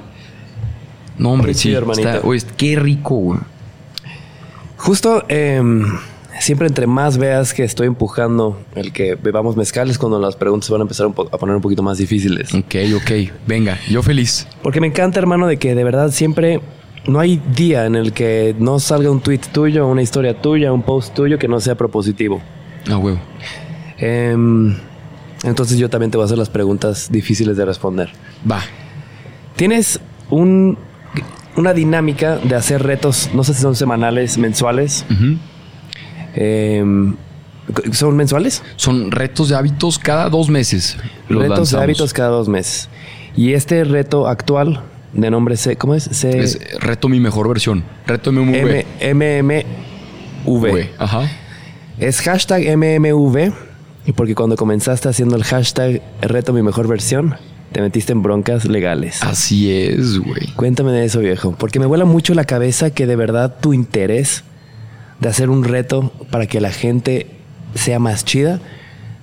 No, 1.17 1.31
hombre, 1.33 1.53
sí. 1.53 1.73
está- 1.73 2.21
oye, 2.23 2.41
qué 2.57 2.75
rico, 2.77 3.15
güey. 3.15 3.39
Justo 4.77 5.25
em, 5.27 5.85
siempre 6.39 6.67
entre 6.67 6.87
más 6.87 7.17
veas 7.17 7.53
que 7.53 7.63
estoy 7.63 7.87
empujando 7.87 8.61
el 8.75 8.93
que 8.93 9.15
bebamos 9.15 9.57
mezcal 9.57 9.89
es 9.89 9.97
cuando 9.97 10.19
las 10.19 10.37
preguntas 10.37 10.67
se 10.67 10.71
van 10.71 10.81
a 10.81 10.83
empezar 10.83 11.07
a 11.07 11.37
poner 11.37 11.55
un 11.55 11.61
poquito 11.61 11.83
más 11.83 11.97
difíciles. 11.97 12.53
Ok, 12.53 12.75
ok. 12.95 13.11
Venga, 13.45 13.77
yo 13.89 14.01
feliz. 14.03 14.47
Porque 14.63 14.79
me 14.79 14.87
encanta, 14.87 15.19
hermano, 15.19 15.47
de 15.47 15.57
que 15.57 15.75
de 15.75 15.83
verdad 15.83 16.11
siempre 16.11 16.61
no 17.07 17.19
hay 17.19 17.41
día 17.55 17.85
en 17.85 17.95
el 17.95 18.13
que 18.13 18.55
no 18.59 18.79
salga 18.79 19.09
un 19.09 19.21
tweet 19.21 19.41
tuyo, 19.51 19.87
una 19.87 20.01
historia 20.01 20.41
tuya, 20.41 20.71
un 20.71 20.83
post 20.83 21.13
tuyo 21.13 21.37
que 21.37 21.47
no 21.47 21.59
sea 21.59 21.75
propositivo. 21.75 22.41
Ah, 22.89 22.97
huevo. 22.97 23.19
Em, 23.97 24.75
entonces 25.43 25.77
yo 25.77 25.89
también 25.89 26.11
te 26.11 26.17
voy 26.17 26.23
a 26.23 26.25
hacer 26.25 26.37
las 26.37 26.49
preguntas 26.49 27.11
difíciles 27.11 27.57
de 27.57 27.65
responder. 27.65 28.09
Va. 28.49 28.61
¿Tienes 29.55 29.99
un, 30.29 30.77
una 31.55 31.73
dinámica 31.73 32.37
de 32.37 32.55
hacer 32.55 32.83
retos, 32.83 33.29
no 33.33 33.43
sé 33.43 33.53
si 33.53 33.61
son 33.61 33.75
semanales, 33.75 34.37
mensuales. 34.37 35.05
Em, 36.35 37.15
¿Son 37.91 38.15
mensuales? 38.15 38.63
Son 38.77 39.11
retos 39.11 39.49
de 39.49 39.55
hábitos 39.55 39.99
cada 39.99 40.29
dos 40.29 40.49
meses. 40.49 40.97
retos 41.27 41.71
de 41.71 41.77
hábitos 41.77 42.13
cada 42.13 42.29
dos 42.29 42.47
meses. 42.47 42.89
Y 43.35 43.53
este 43.53 43.83
reto 43.83 44.27
actual, 44.27 44.81
de 45.13 45.31
nombre 45.31 45.57
C, 45.57 45.75
¿cómo 45.75 45.95
es? 45.95 46.03
C 46.03 46.39
es 46.39 46.59
reto 46.79 47.09
mi 47.09 47.19
mejor 47.19 47.47
versión. 47.47 47.83
Reto 48.05 48.31
MMV. 48.31 48.85
MMV. 49.13 50.89
Ajá. 50.97 51.29
Es 51.99 52.21
hashtag 52.21 52.77
MMV. 52.77 53.53
Y 54.05 54.13
porque 54.13 54.33
cuando 54.33 54.55
comenzaste 54.55 55.09
haciendo 55.09 55.35
el 55.35 55.43
hashtag 55.43 56.01
reto 56.21 56.53
mi 56.53 56.63
mejor 56.63 56.87
versión, 56.87 57.35
te 57.71 57.81
metiste 57.81 58.11
en 58.11 58.23
broncas 58.23 58.65
legales. 58.65 59.21
Así 59.21 59.71
es, 59.71 60.17
güey. 60.17 60.47
Cuéntame 60.55 60.91
de 60.91 61.05
eso, 61.05 61.19
viejo. 61.19 61.55
Porque 61.57 61.79
me 61.79 61.85
vuela 61.85 62.05
mucho 62.05 62.33
la 62.33 62.45
cabeza 62.45 62.89
que 62.89 63.05
de 63.05 63.15
verdad 63.15 63.57
tu 63.59 63.73
interés 63.73 64.43
de 65.19 65.29
hacer 65.29 65.49
un 65.49 65.63
reto 65.63 66.11
para 66.31 66.47
que 66.47 66.61
la 66.61 66.71
gente 66.71 67.27
sea 67.75 67.99
más 67.99 68.25
chida 68.25 68.59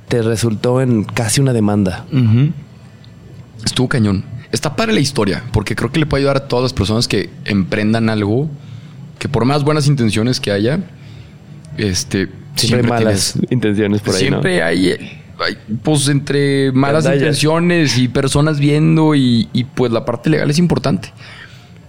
te 0.08 0.22
resultó 0.22 0.80
en 0.80 1.04
casi 1.04 1.40
una 1.40 1.52
demanda. 1.52 2.06
Estuvo 3.64 3.88
cañón. 3.88 4.24
Está 4.56 4.74
para 4.74 4.90
la 4.90 5.00
historia, 5.00 5.44
porque 5.52 5.76
creo 5.76 5.92
que 5.92 6.00
le 6.00 6.06
puede 6.06 6.22
ayudar 6.22 6.38
a 6.38 6.48
todas 6.48 6.62
las 6.62 6.72
personas 6.72 7.06
que 7.06 7.28
emprendan 7.44 8.08
algo 8.08 8.48
que 9.18 9.28
por 9.28 9.44
más 9.44 9.64
buenas 9.64 9.86
intenciones 9.86 10.40
que 10.40 10.50
haya, 10.50 10.80
este, 11.76 12.30
siempre, 12.54 12.80
hay 12.80 12.88
malas 12.88 13.34
intenciones 13.50 14.00
por 14.00 14.14
ahí. 14.14 14.20
Siempre 14.20 14.62
hay 14.62 14.98
pues 15.82 16.08
entre 16.08 16.72
malas 16.72 17.04
intenciones 17.04 17.98
y 17.98 18.08
personas 18.08 18.58
viendo 18.58 19.14
y, 19.14 19.66
pues 19.74 19.92
la 19.92 20.06
parte 20.06 20.30
legal 20.30 20.48
es 20.48 20.58
importante. 20.58 21.12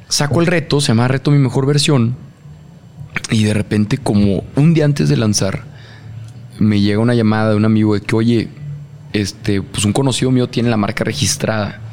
Saco 0.10 0.42
el 0.42 0.48
reto, 0.48 0.82
se 0.82 0.90
llama 0.90 1.08
Reto 1.08 1.32
Mi 1.32 1.38
Mejor 1.38 1.68
Versión 1.68 2.18
y 3.32 3.46
de 3.46 3.54
repente 3.54 3.98
como 3.98 4.44
un 4.58 4.74
día 4.74 4.84
antes 4.84 5.08
de 5.08 5.16
lanzar 5.16 5.64
me 6.60 6.82
llega 6.82 7.00
una 7.00 7.14
llamada 7.14 7.52
de 7.52 7.56
un 7.56 7.64
amigo 7.64 7.94
de 7.94 8.02
que 8.02 8.14
oye, 8.14 8.50
este, 9.14 9.62
pues 9.62 9.86
un 9.86 9.94
conocido 9.94 10.32
mío 10.32 10.50
tiene 10.50 10.70
la 10.70 10.76
marca 10.76 11.06
registrada 11.06 11.87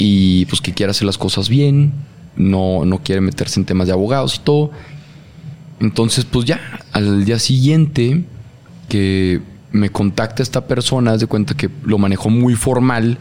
y 0.00 0.46
pues 0.46 0.60
que 0.60 0.72
quiere 0.72 0.90
hacer 0.90 1.04
las 1.04 1.18
cosas 1.18 1.48
bien, 1.48 1.92
no, 2.34 2.84
no 2.86 2.98
quiere 3.02 3.20
meterse 3.20 3.60
en 3.60 3.66
temas 3.66 3.86
de 3.86 3.92
abogados 3.92 4.36
y 4.36 4.38
todo. 4.38 4.70
Entonces 5.78 6.24
pues 6.24 6.46
ya, 6.46 6.60
al 6.92 7.24
día 7.24 7.38
siguiente 7.38 8.24
que 8.88 9.40
me 9.72 9.90
contacta 9.90 10.42
esta 10.42 10.66
persona, 10.66 11.16
de 11.16 11.26
cuenta 11.26 11.54
que 11.54 11.68
lo 11.84 11.98
manejó 11.98 12.30
muy 12.30 12.54
formal. 12.54 13.18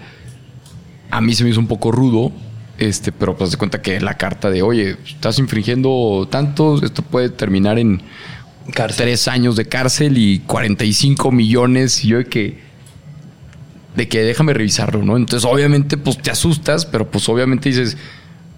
A 1.11 1.21
mí 1.21 1.33
se 1.33 1.43
me 1.43 1.49
hizo 1.49 1.59
un 1.59 1.67
poco 1.67 1.91
rudo, 1.91 2.31
este, 2.77 3.11
pero 3.11 3.37
pues 3.37 3.51
de 3.51 3.57
cuenta 3.57 3.81
que 3.81 3.99
la 3.99 4.15
carta 4.15 4.49
de, 4.49 4.61
oye, 4.61 4.97
estás 5.05 5.37
infringiendo 5.37 6.27
tanto, 6.31 6.83
esto 6.83 7.01
puede 7.01 7.29
terminar 7.29 7.77
en 7.77 8.01
tres 8.95 9.27
años 9.27 9.55
de 9.55 9.65
cárcel 9.65 10.17
y 10.17 10.39
45 10.39 11.31
millones. 11.31 12.03
Y 12.05 12.09
yo 12.09 12.17
de 12.19 12.25
que, 12.25 12.68
de 13.99 14.07
que 14.07 14.21
déjame 14.23 14.53
revisarlo, 14.53 15.03
¿no? 15.03 15.17
Entonces, 15.17 15.43
obviamente, 15.45 15.97
pues 15.97 16.17
te 16.19 16.31
asustas, 16.31 16.85
pero 16.85 17.11
pues 17.11 17.27
obviamente 17.27 17.67
dices, 17.67 17.97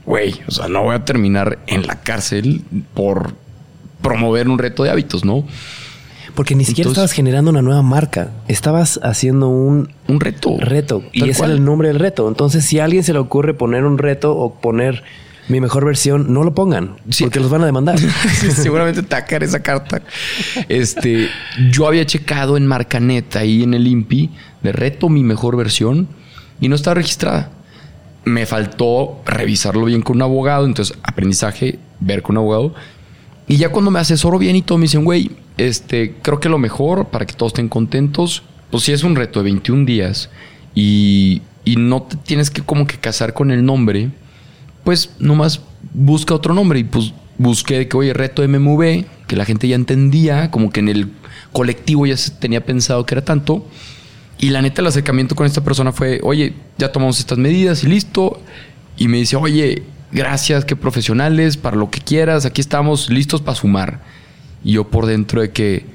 güey, 0.05 0.39
o 0.47 0.51
sea, 0.51 0.67
no 0.67 0.83
voy 0.83 0.93
a 0.93 1.03
terminar 1.03 1.57
en 1.65 1.87
la 1.87 1.99
cárcel 2.01 2.61
por 2.93 3.33
promover 4.03 4.47
un 4.47 4.59
reto 4.59 4.83
de 4.83 4.91
hábitos, 4.91 5.25
¿no? 5.25 5.43
Porque 6.35 6.53
ni 6.53 6.63
siquiera 6.63 6.91
estabas 6.91 7.11
generando 7.11 7.49
una 7.49 7.63
nueva 7.63 7.81
marca. 7.81 8.29
Estabas 8.47 8.99
haciendo 9.01 9.49
un, 9.49 9.91
un 10.07 10.19
reto. 10.19 10.57
Reto. 10.59 11.03
Y 11.11 11.27
ese 11.27 11.43
era 11.43 11.53
el 11.53 11.65
nombre 11.65 11.87
del 11.87 11.97
reto. 11.97 12.27
Entonces, 12.27 12.63
si 12.63 12.77
a 12.77 12.85
alguien 12.85 13.03
se 13.03 13.11
le 13.11 13.17
ocurre 13.17 13.55
poner 13.55 13.83
un 13.83 13.97
reto 13.97 14.37
o 14.37 14.61
poner 14.61 15.03
mi 15.47 15.59
mejor 15.59 15.85
versión, 15.85 16.31
no 16.31 16.43
lo 16.43 16.53
pongan. 16.53 16.97
Porque 17.19 17.39
los 17.39 17.49
van 17.49 17.63
a 17.63 17.65
demandar. 17.65 17.97
seguramente 18.53 19.01
tacar 19.01 19.43
esa 19.43 19.61
carta. 19.61 20.03
Este, 20.69 21.29
yo 21.71 21.87
había 21.87 22.05
checado 22.05 22.57
en 22.57 22.67
Marcanet 22.67 23.35
ahí 23.37 23.63
en 23.63 23.73
el 23.73 23.87
INPI 23.87 24.29
de 24.63 24.71
reto 24.71 25.09
mi 25.09 25.23
mejor 25.23 25.57
versión 25.57 26.07
y 26.59 26.67
no 26.69 26.75
estaba 26.75 26.95
registrada. 26.95 27.51
Me 28.23 28.45
faltó 28.45 29.21
revisarlo 29.25 29.85
bien 29.85 30.01
con 30.01 30.17
un 30.17 30.21
abogado. 30.21 30.65
Entonces, 30.65 30.97
aprendizaje, 31.03 31.79
ver 31.99 32.21
con 32.21 32.37
un 32.37 32.43
abogado. 32.43 32.73
Y 33.47 33.57
ya 33.57 33.69
cuando 33.69 33.91
me 33.91 33.99
asesoro 33.99 34.37
bien 34.37 34.55
y 34.55 34.61
todo, 34.61 34.77
me 34.77 34.83
dicen, 34.83 35.03
güey, 35.03 35.31
este, 35.57 36.15
creo 36.21 36.39
que 36.39 36.49
lo 36.49 36.57
mejor 36.57 37.07
para 37.07 37.25
que 37.25 37.33
todos 37.33 37.51
estén 37.51 37.67
contentos, 37.67 38.43
pues 38.69 38.83
si 38.83 38.91
es 38.91 39.03
un 39.03 39.15
reto 39.15 39.39
de 39.39 39.43
21 39.45 39.85
días 39.85 40.29
y, 40.73 41.41
y 41.65 41.75
no 41.75 42.03
te 42.03 42.15
tienes 42.15 42.49
que 42.49 42.61
como 42.61 42.87
que 42.87 42.97
casar 42.97 43.33
con 43.33 43.51
el 43.51 43.65
nombre, 43.65 44.11
pues 44.83 45.11
nomás 45.19 45.61
busca 45.93 46.33
otro 46.33 46.53
nombre 46.53 46.79
y 46.79 46.83
pues 46.83 47.13
busqué 47.37 47.87
que, 47.87 47.97
oye, 47.97 48.13
reto 48.13 48.47
MMV, 48.47 49.05
que 49.27 49.35
la 49.35 49.45
gente 49.45 49.67
ya 49.67 49.75
entendía, 49.75 50.51
como 50.51 50.71
que 50.71 50.79
en 50.79 50.89
el 50.89 51.11
colectivo 51.51 52.05
ya 52.05 52.15
se 52.17 52.31
tenía 52.31 52.65
pensado 52.65 53.05
que 53.05 53.15
era 53.15 53.25
tanto. 53.25 53.65
Y 54.41 54.49
la 54.49 54.61
neta, 54.63 54.81
el 54.81 54.87
acercamiento 54.87 55.35
con 55.35 55.45
esta 55.45 55.63
persona 55.63 55.91
fue, 55.91 56.19
oye, 56.23 56.55
ya 56.79 56.91
tomamos 56.91 57.19
estas 57.19 57.37
medidas 57.37 57.83
y 57.83 57.87
listo. 57.87 58.41
Y 58.97 59.07
me 59.07 59.17
dice, 59.17 59.35
oye, 59.35 59.83
gracias, 60.11 60.65
qué 60.65 60.75
profesionales, 60.75 61.57
para 61.57 61.77
lo 61.77 61.91
que 61.91 62.01
quieras, 62.01 62.45
aquí 62.45 62.59
estamos 62.59 63.11
listos 63.11 63.39
para 63.39 63.55
sumar. 63.55 64.01
Y 64.63 64.73
yo 64.73 64.87
por 64.89 65.05
dentro 65.05 65.41
de 65.41 65.51
que, 65.51 65.85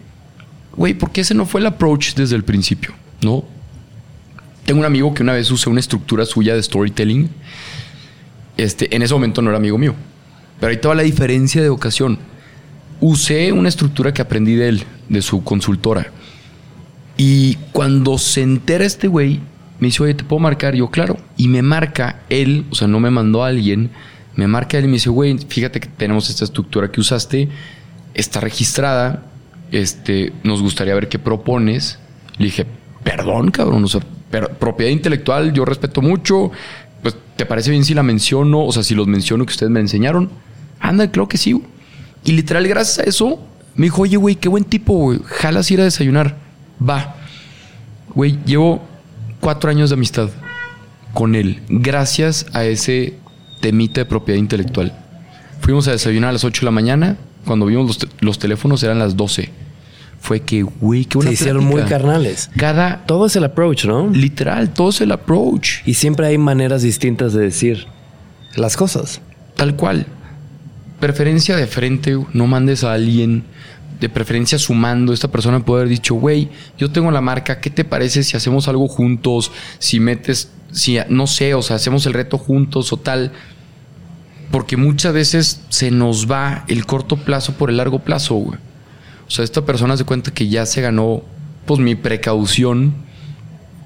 güey, 0.76 0.94
¿por 0.94 1.10
qué 1.10 1.22
ese 1.22 1.34
no 1.34 1.44
fue 1.44 1.60
el 1.60 1.66
approach 1.66 2.14
desde 2.14 2.36
el 2.36 2.44
principio? 2.44 2.94
¿No? 3.20 3.44
Tengo 4.64 4.78
un 4.78 4.86
amigo 4.86 5.12
que 5.12 5.24
una 5.24 5.32
vez 5.32 5.50
usé 5.50 5.68
una 5.68 5.80
estructura 5.80 6.24
suya 6.24 6.54
de 6.54 6.62
storytelling. 6.62 7.28
Este, 8.56 8.94
en 8.94 9.02
ese 9.02 9.12
momento 9.12 9.42
no 9.42 9.50
era 9.50 9.58
amigo 9.58 9.76
mío. 9.76 9.96
Pero 10.60 10.70
ahí 10.70 10.76
toda 10.76 10.94
la 10.94 11.02
diferencia 11.02 11.62
de 11.62 11.68
ocasión. 11.68 12.18
Usé 13.00 13.50
una 13.50 13.68
estructura 13.68 14.14
que 14.14 14.22
aprendí 14.22 14.54
de 14.54 14.68
él, 14.68 14.84
de 15.08 15.20
su 15.20 15.42
consultora. 15.42 16.12
Y 17.16 17.54
cuando 17.72 18.18
se 18.18 18.42
entera 18.42 18.84
este 18.84 19.08
güey, 19.08 19.40
me 19.78 19.88
dice, 19.88 20.02
oye, 20.02 20.14
¿te 20.14 20.24
puedo 20.24 20.40
marcar? 20.40 20.74
yo, 20.74 20.90
claro. 20.90 21.16
Y 21.36 21.48
me 21.48 21.62
marca 21.62 22.22
él, 22.28 22.64
o 22.70 22.74
sea, 22.74 22.88
no 22.88 23.00
me 23.00 23.10
mandó 23.10 23.44
a 23.44 23.48
alguien, 23.48 23.90
me 24.34 24.46
marca 24.46 24.78
él 24.78 24.84
y 24.84 24.88
me 24.88 24.94
dice, 24.94 25.10
güey, 25.10 25.38
fíjate 25.38 25.80
que 25.80 25.88
tenemos 25.88 26.28
esta 26.28 26.44
estructura 26.44 26.90
que 26.90 27.00
usaste 27.00 27.48
está 28.16 28.40
registrada, 28.40 29.24
este, 29.70 30.32
nos 30.42 30.62
gustaría 30.62 30.94
ver 30.94 31.08
qué 31.08 31.18
propones. 31.18 31.98
Le 32.38 32.46
dije, 32.46 32.66
perdón, 33.04 33.50
cabrón, 33.50 33.84
o 33.84 33.88
sea, 33.88 34.00
propiedad 34.58 34.90
intelectual 34.90 35.52
yo 35.52 35.64
respeto 35.64 36.00
mucho, 36.00 36.50
pues, 37.02 37.14
¿te 37.36 37.44
parece 37.44 37.70
bien 37.70 37.84
si 37.84 37.92
la 37.92 38.02
menciono? 38.02 38.64
O 38.64 38.72
sea, 38.72 38.82
si 38.82 38.94
los 38.94 39.06
menciono 39.06 39.44
que 39.44 39.52
ustedes 39.52 39.70
me 39.70 39.80
enseñaron. 39.80 40.30
Anda, 40.80 41.10
creo 41.12 41.28
que 41.28 41.36
sí. 41.36 41.62
Y 42.24 42.32
literal, 42.32 42.66
gracias 42.66 43.06
a 43.06 43.08
eso, 43.08 43.38
me 43.74 43.86
dijo, 43.86 44.02
oye, 44.02 44.16
güey, 44.16 44.36
qué 44.36 44.48
buen 44.48 44.64
tipo, 44.64 44.94
güey, 44.94 45.20
jalas 45.26 45.70
ir 45.70 45.80
a 45.80 45.84
desayunar. 45.84 46.38
Va. 46.80 47.16
Güey, 48.14 48.38
llevo 48.44 48.82
cuatro 49.40 49.70
años 49.70 49.90
de 49.90 49.94
amistad 49.94 50.30
con 51.12 51.34
él, 51.34 51.62
gracias 51.68 52.46
a 52.52 52.64
ese 52.64 53.14
temita 53.60 54.00
de 54.00 54.04
propiedad 54.04 54.38
intelectual. 54.38 54.92
Fuimos 55.60 55.88
a 55.88 55.92
desayunar 55.92 56.30
a 56.30 56.32
las 56.32 56.44
8 56.44 56.60
de 56.60 56.64
la 56.66 56.70
mañana, 56.70 57.16
cuando 57.46 57.66
vimos 57.66 58.06
los, 58.20 58.38
teléfonos 58.38 58.82
eran 58.82 58.98
las 58.98 59.16
12. 59.16 59.50
Fue 60.20 60.40
que, 60.40 60.62
güey, 60.62 61.04
qué 61.04 61.22
Se 61.22 61.32
hicieron 61.32 61.64
muy 61.64 61.82
carnales. 61.82 62.50
Cada... 62.56 63.04
Todo 63.06 63.26
es 63.26 63.36
el 63.36 63.44
approach, 63.44 63.84
¿no? 63.84 64.08
Literal, 64.08 64.74
todo 64.74 64.90
es 64.90 65.00
el 65.00 65.12
approach. 65.12 65.86
Y 65.86 65.94
siempre 65.94 66.26
hay 66.26 66.38
maneras 66.38 66.82
distintas 66.82 67.32
de 67.32 67.42
decir 67.42 67.86
las 68.54 68.76
cosas. 68.76 69.20
Tal 69.56 69.76
cual. 69.76 70.06
Preferencia 71.00 71.56
de 71.56 71.66
frente, 71.66 72.18
no 72.32 72.46
mandes 72.46 72.84
a 72.84 72.92
alguien 72.92 73.44
de 74.00 74.08
preferencia 74.08 74.58
sumando. 74.58 75.12
Esta 75.12 75.30
persona 75.30 75.64
puede 75.64 75.82
haber 75.82 75.90
dicho, 75.90 76.14
güey, 76.14 76.48
yo 76.78 76.90
tengo 76.90 77.10
la 77.10 77.20
marca, 77.20 77.60
¿qué 77.60 77.70
te 77.70 77.84
parece 77.84 78.22
si 78.22 78.36
hacemos 78.36 78.68
algo 78.68 78.88
juntos? 78.88 79.52
Si 79.78 80.00
metes, 80.00 80.50
si 80.72 80.98
no 81.08 81.26
sé, 81.26 81.54
o 81.54 81.62
sea, 81.62 81.76
hacemos 81.76 82.06
el 82.06 82.14
reto 82.14 82.38
juntos 82.38 82.92
o 82.92 82.96
tal 82.96 83.32
porque 84.50 84.76
muchas 84.76 85.12
veces 85.12 85.60
se 85.68 85.90
nos 85.90 86.30
va 86.30 86.64
el 86.68 86.86
corto 86.86 87.16
plazo 87.16 87.54
por 87.54 87.70
el 87.70 87.78
largo 87.78 88.00
plazo, 88.00 88.36
güey. 88.36 88.58
O 89.26 89.30
sea, 89.30 89.44
esta 89.44 89.64
persona 89.64 89.96
se 89.96 90.04
cuenta 90.04 90.32
que 90.32 90.48
ya 90.48 90.66
se 90.66 90.80
ganó, 90.80 91.22
pues, 91.66 91.80
mi 91.80 91.94
precaución. 91.94 92.94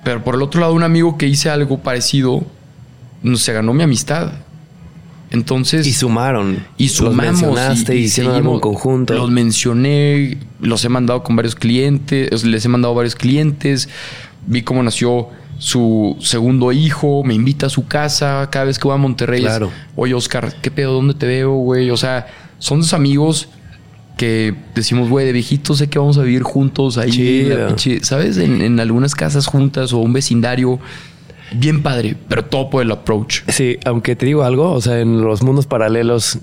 Pero 0.05 0.23
por 0.23 0.35
el 0.35 0.43
otro 0.43 0.61
lado, 0.61 0.75
un 0.75 0.83
amigo 0.83 1.17
que 1.17 1.27
hice 1.27 1.49
algo 1.51 1.79
parecido, 1.79 2.45
se 3.35 3.53
ganó 3.53 3.73
mi 3.73 3.83
amistad. 3.83 4.33
Entonces. 5.31 5.87
Y 5.87 5.93
sumaron. 5.93 6.67
Y 6.77 6.89
sumamos. 6.89 7.43
Los 7.43 7.89
y, 7.89 7.93
hicieron 7.95 8.35
algo 8.35 8.55
en 8.55 8.61
conjunto. 8.61 9.15
Los 9.15 9.31
mencioné, 9.31 10.39
los 10.61 10.85
he 10.85 10.89
mandado 10.89 11.23
con 11.23 11.37
varios 11.37 11.55
clientes, 11.55 12.45
les 12.45 12.65
he 12.65 12.69
mandado 12.69 12.95
varios 12.95 13.15
clientes. 13.15 13.89
Vi 14.47 14.63
cómo 14.63 14.83
nació 14.83 15.29
su 15.59 16.17
segundo 16.21 16.73
hijo, 16.73 17.23
me 17.23 17.35
invita 17.35 17.67
a 17.67 17.69
su 17.69 17.87
casa 17.87 18.49
cada 18.51 18.65
vez 18.65 18.79
que 18.79 18.89
voy 18.89 18.95
a 18.95 18.99
Monterrey. 18.99 19.43
Claro. 19.43 19.71
Oye, 19.95 20.15
Oscar, 20.15 20.55
¿qué 20.63 20.71
pedo? 20.71 20.95
¿Dónde 20.95 21.15
te 21.15 21.27
veo, 21.27 21.53
güey? 21.53 21.91
O 21.91 21.97
sea, 21.97 22.27
son 22.59 22.81
dos 22.81 22.95
amigos 22.95 23.49
que 24.17 24.55
decimos, 24.75 25.09
güey, 25.09 25.25
de 25.25 25.33
viejitos 25.33 25.79
sé 25.79 25.89
que 25.89 25.99
vamos 25.99 26.19
a 26.19 26.23
vivir 26.23 26.43
juntos 26.43 26.99
ahí, 26.99 27.51
¿sabes? 28.03 28.37
En, 28.37 28.79
algunas 28.79 29.15
casas 29.15 29.47
juntas 29.47 29.93
o 29.93 29.99
un 29.99 30.13
vecindario. 30.13 30.79
Bien 31.53 31.83
padre, 31.83 32.17
pero 32.29 32.45
todo 32.45 32.71
por 32.71 32.83
el 32.83 32.91
approach. 32.91 33.43
Sí, 33.49 33.79
aunque 33.85 34.17
te 34.17 34.27
digo 34.27 34.43
algo, 34.43 34.73
o 34.73 34.81
sea, 34.81 35.01
en 35.01 35.23
los 35.23 35.43
mundos 35.43 35.67
paralelos 35.67 36.39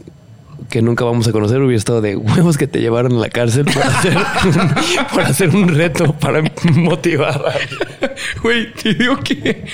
que 0.69 0.81
nunca 0.81 1.05
vamos 1.05 1.27
a 1.27 1.31
conocer 1.31 1.61
hubiera 1.61 1.77
estado 1.77 2.01
de 2.01 2.15
huevos 2.15 2.57
que 2.57 2.67
te 2.67 2.79
llevaron 2.79 3.13
a 3.13 3.19
la 3.19 3.29
cárcel 3.29 3.65
por 3.65 3.83
hacer, 3.83 4.17
por 5.13 5.21
hacer 5.21 5.55
un 5.55 5.69
reto 5.69 6.13
para 6.13 6.41
motivar. 6.73 7.41
Güey, 8.41 8.73
te 8.73 8.93
digo 8.93 9.19
que 9.19 9.65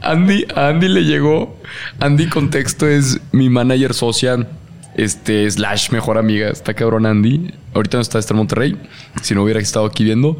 Andy, 0.00 0.46
a 0.54 0.68
Andy 0.68 0.88
le 0.88 1.04
llegó. 1.04 1.56
Andy 2.00 2.28
Contexto 2.28 2.88
es 2.88 3.20
mi 3.32 3.50
manager 3.50 3.94
social, 3.94 4.48
este 4.96 5.50
slash 5.50 5.90
mejor 5.90 6.18
amiga. 6.18 6.48
Está 6.48 6.74
cabrón 6.74 7.06
Andy. 7.06 7.52
Ahorita 7.74 7.98
no 7.98 8.02
está, 8.02 8.18
está 8.18 8.32
en 8.32 8.38
Monterrey. 8.38 8.76
Si 9.22 9.34
no 9.34 9.42
hubiera 9.42 9.60
estado 9.60 9.86
aquí 9.86 10.04
viendo. 10.04 10.38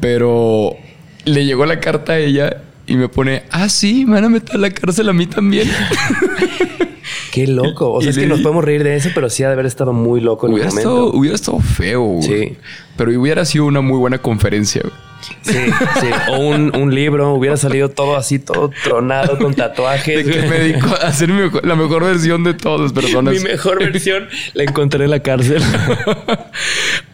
Pero 0.00 0.76
le 1.24 1.44
llegó 1.44 1.66
la 1.66 1.80
carta 1.80 2.14
a 2.14 2.18
ella 2.18 2.62
y 2.86 2.96
me 2.96 3.08
pone, 3.08 3.44
ah, 3.50 3.68
sí, 3.68 4.04
me 4.06 4.14
van 4.14 4.24
a 4.24 4.28
meter 4.28 4.56
a 4.56 4.58
la 4.58 4.70
cárcel 4.70 5.08
a 5.08 5.12
mí 5.12 5.26
también. 5.26 5.68
Qué 7.32 7.46
loco. 7.46 7.92
O 7.92 8.00
sea, 8.00 8.08
Y 8.08 8.10
es 8.10 8.16
le 8.16 8.22
que 8.24 8.28
nos 8.28 8.40
podemos 8.40 8.64
reír 8.64 8.84
de 8.84 8.94
eso, 8.96 9.08
pero 9.14 9.30
sí 9.30 9.42
ha 9.42 9.46
de 9.46 9.54
haber 9.54 9.66
estado 9.66 9.92
muy 9.92 10.20
loco 10.20 10.46
en 10.46 10.52
hubiera, 10.52 10.68
el 10.68 10.74
momento. 10.74 10.90
estado, 10.90 11.18
hubiera 11.18 11.34
estado 11.34 11.60
feo, 11.60 12.02
güey. 12.02 12.22
Sí. 12.22 12.56
Pero 12.96 13.20
hubiera 13.20 13.44
sido 13.44 13.64
una 13.66 13.80
muy 13.80 13.98
buena 13.98 14.18
conferencia. 14.18 14.82
güey. 14.82 14.94
Sí, 15.42 15.54
sí. 16.00 16.06
O 16.30 16.38
un, 16.38 16.74
un 16.76 16.94
libro, 16.94 17.32
hubiera 17.34 17.56
salido 17.56 17.88
todo 17.88 18.16
así, 18.16 18.38
todo 18.38 18.70
tronado 18.84 19.38
con 19.38 19.50
De 19.52 19.56
tatuajes. 19.56 20.24
que 20.26 20.42
me 20.42 20.58
dedico 20.58 20.88
a 20.88 21.06
hacer 21.08 21.28
mi 21.28 21.48
la 21.62 21.76
mejor 21.76 22.04
versión 22.04 22.44
de 22.44 22.54
todas 22.54 22.80
las 22.80 22.92
personas. 22.92 23.34
Mi 23.34 23.40
mejor 23.40 23.78
versión 23.78 24.28
la 24.54 24.64
encontré 24.64 25.04
en 25.04 25.10
la 25.10 25.20
cárcel. 25.20 25.62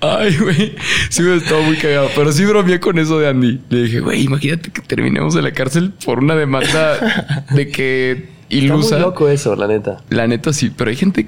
Ay, 0.00 0.36
güey. 0.36 0.74
Sí 1.11 1.22
me 1.22 1.36
estaba 1.36 1.61
muy 1.62 1.76
cagado. 1.76 2.09
Pero 2.14 2.32
sí 2.32 2.44
bromeé 2.44 2.80
con 2.80 2.98
eso 2.98 3.18
de 3.18 3.28
Andy. 3.28 3.61
Le 3.68 3.82
dije, 3.82 4.00
güey, 4.00 4.22
imagínate 4.24 4.70
que 4.70 4.80
terminemos 4.82 5.34
en 5.36 5.44
la 5.44 5.52
cárcel 5.52 5.92
por 6.04 6.18
una 6.20 6.36
demanda 6.36 7.44
de 7.50 7.68
que 7.68 8.12
Está 8.12 8.64
ilusa. 8.64 8.94
muy 8.96 9.04
loco 9.04 9.28
eso, 9.28 9.54
la 9.56 9.66
neta. 9.66 9.98
La 10.11 10.26
neta 10.26 10.52
sí, 10.52 10.70
pero 10.74 10.90
hay 10.90 10.96
gente. 10.96 11.26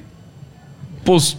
Pues. 1.04 1.36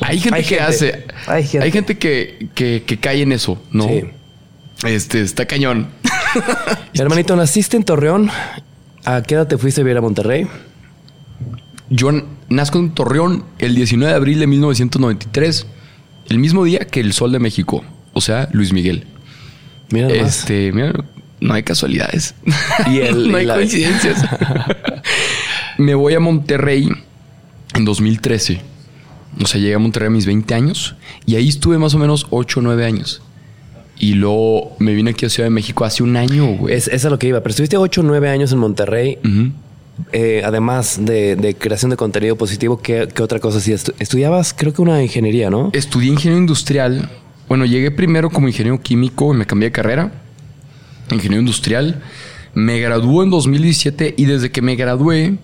Hay 0.00 0.18
gente 0.18 0.36
Hay 0.38 0.42
que 0.42 0.56
gente. 0.56 0.62
hace. 0.64 1.04
Hay 1.26 1.44
gente. 1.44 1.70
gente 1.70 1.98
que, 1.98 2.48
que, 2.54 2.82
que 2.84 2.96
cae 2.98 3.22
en 3.22 3.32
eso, 3.32 3.62
¿no? 3.70 3.86
Sí. 3.88 4.02
Este, 4.84 5.20
está 5.22 5.46
cañón. 5.46 5.88
Hermanito, 6.94 7.36
naciste 7.36 7.76
en 7.76 7.84
Torreón. 7.84 8.30
¿A 9.04 9.22
qué 9.22 9.34
edad 9.34 9.46
te 9.48 9.58
fuiste 9.58 9.80
a 9.80 9.84
vivir 9.84 9.98
a 9.98 10.00
Monterrey? 10.00 10.46
Yo 11.90 12.10
nazco 12.48 12.78
en 12.78 12.90
Torreón 12.94 13.44
el 13.58 13.74
19 13.74 14.10
de 14.12 14.16
abril 14.16 14.38
de 14.40 14.46
1993, 14.46 15.66
el 16.30 16.38
mismo 16.38 16.64
día 16.64 16.80
que 16.86 17.00
el 17.00 17.12
Sol 17.12 17.32
de 17.32 17.38
México, 17.38 17.84
o 18.12 18.20
sea, 18.20 18.48
Luis 18.52 18.72
Miguel. 18.72 19.06
Mira. 19.90 20.08
Este, 20.08 20.72
mira, 20.72 20.92
no 21.40 21.52
hay 21.54 21.62
casualidades. 21.62 22.34
Y 22.86 22.98
el- 23.00 23.30
no 23.32 23.36
hay 23.38 23.44
la- 23.46 23.54
coincidencias. 23.56 24.24
Me 25.78 25.94
voy 25.94 26.14
a 26.14 26.20
Monterrey 26.20 26.88
en 27.74 27.84
2013. 27.84 28.60
O 29.42 29.46
sea, 29.46 29.60
llegué 29.60 29.74
a 29.74 29.78
Monterrey 29.78 30.08
a 30.08 30.10
mis 30.10 30.26
20 30.26 30.54
años 30.54 30.94
y 31.26 31.36
ahí 31.36 31.48
estuve 31.48 31.78
más 31.78 31.94
o 31.94 31.98
menos 31.98 32.26
8 32.30 32.60
o 32.60 32.62
9 32.62 32.84
años. 32.84 33.22
Y 34.02 34.14
luego 34.14 34.74
me 34.80 34.94
vine 34.94 35.10
aquí 35.12 35.26
a 35.26 35.28
Ciudad 35.30 35.46
de 35.46 35.50
México 35.54 35.84
hace 35.84 36.02
un 36.02 36.16
año, 36.16 36.56
güey. 36.56 36.74
Es, 36.74 36.88
es 36.88 37.04
a 37.04 37.10
lo 37.10 37.20
que 37.20 37.28
iba. 37.28 37.40
Pero 37.40 37.50
estuviste 37.50 37.76
8 37.76 38.00
o 38.00 38.04
9 38.04 38.28
años 38.30 38.50
en 38.50 38.58
Monterrey. 38.58 39.18
Eh, 40.12 40.42
además 40.44 40.98
de, 41.04 41.36
de 41.36 41.54
creación 41.54 41.90
de 41.92 41.96
contenido 41.96 42.34
positivo, 42.36 42.80
¿qué, 42.82 43.06
qué 43.14 43.22
otra 43.22 43.38
cosa 43.38 43.58
hacías? 43.58 43.86
Estu- 43.86 43.94
Estudiabas, 44.00 44.54
creo 44.54 44.72
que 44.72 44.82
una 44.82 45.00
ingeniería, 45.02 45.50
¿no? 45.50 45.70
Estudié 45.72 46.10
ingeniero 46.10 46.40
industrial. 46.40 47.10
Bueno, 47.46 47.64
llegué 47.64 47.92
primero 47.92 48.28
como 48.28 48.48
ingeniero 48.48 48.80
químico 48.80 49.32
y 49.32 49.36
me 49.36 49.46
cambié 49.46 49.68
de 49.68 49.72
carrera. 49.72 50.12
Ingeniero 51.12 51.40
industrial. 51.40 52.02
Me 52.54 52.80
graduó 52.80 53.22
en 53.22 53.30
2017 53.30 54.14
y 54.16 54.24
desde 54.24 54.50
que 54.50 54.62
me 54.62 54.74
gradué, 54.74 55.36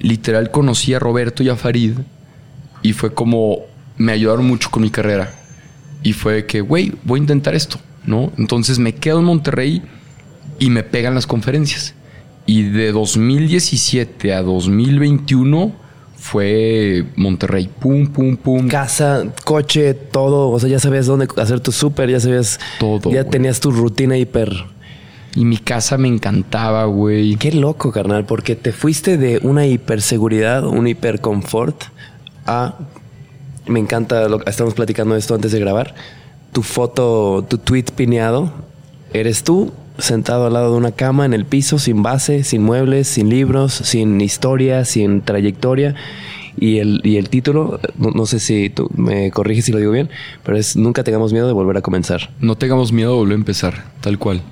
literal 0.00 0.50
conocí 0.50 0.94
a 0.94 0.98
Roberto 0.98 1.44
y 1.44 1.48
a 1.48 1.54
Farid. 1.54 1.92
Y 2.82 2.92
fue 2.92 3.14
como, 3.14 3.60
me 3.96 4.10
ayudaron 4.10 4.46
mucho 4.46 4.68
con 4.72 4.82
mi 4.82 4.90
carrera. 4.90 5.32
Y 6.04 6.12
fue 6.12 6.46
que, 6.46 6.60
güey, 6.60 6.92
voy 7.02 7.18
a 7.18 7.22
intentar 7.22 7.56
esto, 7.56 7.80
¿no? 8.06 8.30
Entonces 8.38 8.78
me 8.78 8.94
quedo 8.94 9.18
en 9.18 9.24
Monterrey 9.24 9.82
y 10.60 10.70
me 10.70 10.84
pegan 10.84 11.16
las 11.16 11.26
conferencias. 11.26 11.94
Y 12.46 12.64
de 12.64 12.92
2017 12.92 14.34
a 14.34 14.42
2021 14.42 15.72
fue 16.16 17.04
Monterrey. 17.16 17.68
Pum, 17.80 18.06
pum, 18.06 18.36
pum. 18.36 18.68
Casa, 18.68 19.24
coche, 19.44 19.94
todo. 19.94 20.50
O 20.50 20.60
sea, 20.60 20.68
ya 20.68 20.78
sabías 20.78 21.06
dónde 21.06 21.26
hacer 21.36 21.60
tu 21.60 21.72
súper, 21.72 22.10
ya 22.10 22.20
sabías. 22.20 22.60
Todo, 22.78 23.10
Ya 23.10 23.24
tenías 23.24 23.60
tu 23.60 23.70
rutina 23.70 24.16
hiper. 24.16 24.52
Y 25.34 25.44
mi 25.44 25.56
casa 25.56 25.98
me 25.98 26.08
encantaba, 26.08 26.84
güey. 26.84 27.36
Qué 27.36 27.50
loco, 27.52 27.90
carnal, 27.92 28.24
porque 28.24 28.56
te 28.56 28.72
fuiste 28.72 29.18
de 29.18 29.40
una 29.42 29.66
hiperseguridad, 29.66 30.66
un 30.66 30.86
hiperconfort 30.86 31.84
a. 32.46 32.74
Me 33.66 33.80
encanta 33.80 34.28
lo 34.28 34.38
que 34.38 34.50
estamos 34.50 34.74
platicando 34.74 35.16
esto 35.16 35.34
antes 35.34 35.52
de 35.52 35.60
grabar. 35.60 35.94
Tu 36.52 36.62
foto, 36.62 37.44
tu 37.48 37.58
tweet 37.58 37.86
pineado, 37.96 38.52
eres 39.12 39.42
tú 39.42 39.72
sentado 39.98 40.46
al 40.46 40.52
lado 40.52 40.72
de 40.72 40.78
una 40.78 40.92
cama 40.92 41.24
en 41.24 41.34
el 41.34 41.44
piso, 41.44 41.78
sin 41.78 42.02
base, 42.02 42.44
sin 42.44 42.62
muebles, 42.62 43.08
sin 43.08 43.28
libros, 43.28 43.72
sin 43.72 44.20
historia, 44.20 44.84
sin 44.84 45.22
trayectoria. 45.22 45.94
Y 46.56 46.78
el, 46.78 47.00
y 47.02 47.16
el 47.16 47.28
título, 47.30 47.80
no, 47.98 48.10
no 48.10 48.26
sé 48.26 48.38
si 48.38 48.70
tú 48.70 48.88
me 48.96 49.30
corriges 49.32 49.64
si 49.64 49.72
lo 49.72 49.78
digo 49.78 49.90
bien, 49.90 50.08
pero 50.44 50.56
es 50.56 50.76
Nunca 50.76 51.02
tengamos 51.02 51.32
miedo 51.32 51.46
de 51.46 51.52
volver 51.52 51.76
a 51.76 51.82
comenzar. 51.82 52.30
No 52.40 52.56
tengamos 52.56 52.92
miedo 52.92 53.12
de 53.12 53.18
volver 53.18 53.32
a 53.32 53.38
empezar, 53.38 53.84
tal 54.00 54.18
cual. 54.18 54.42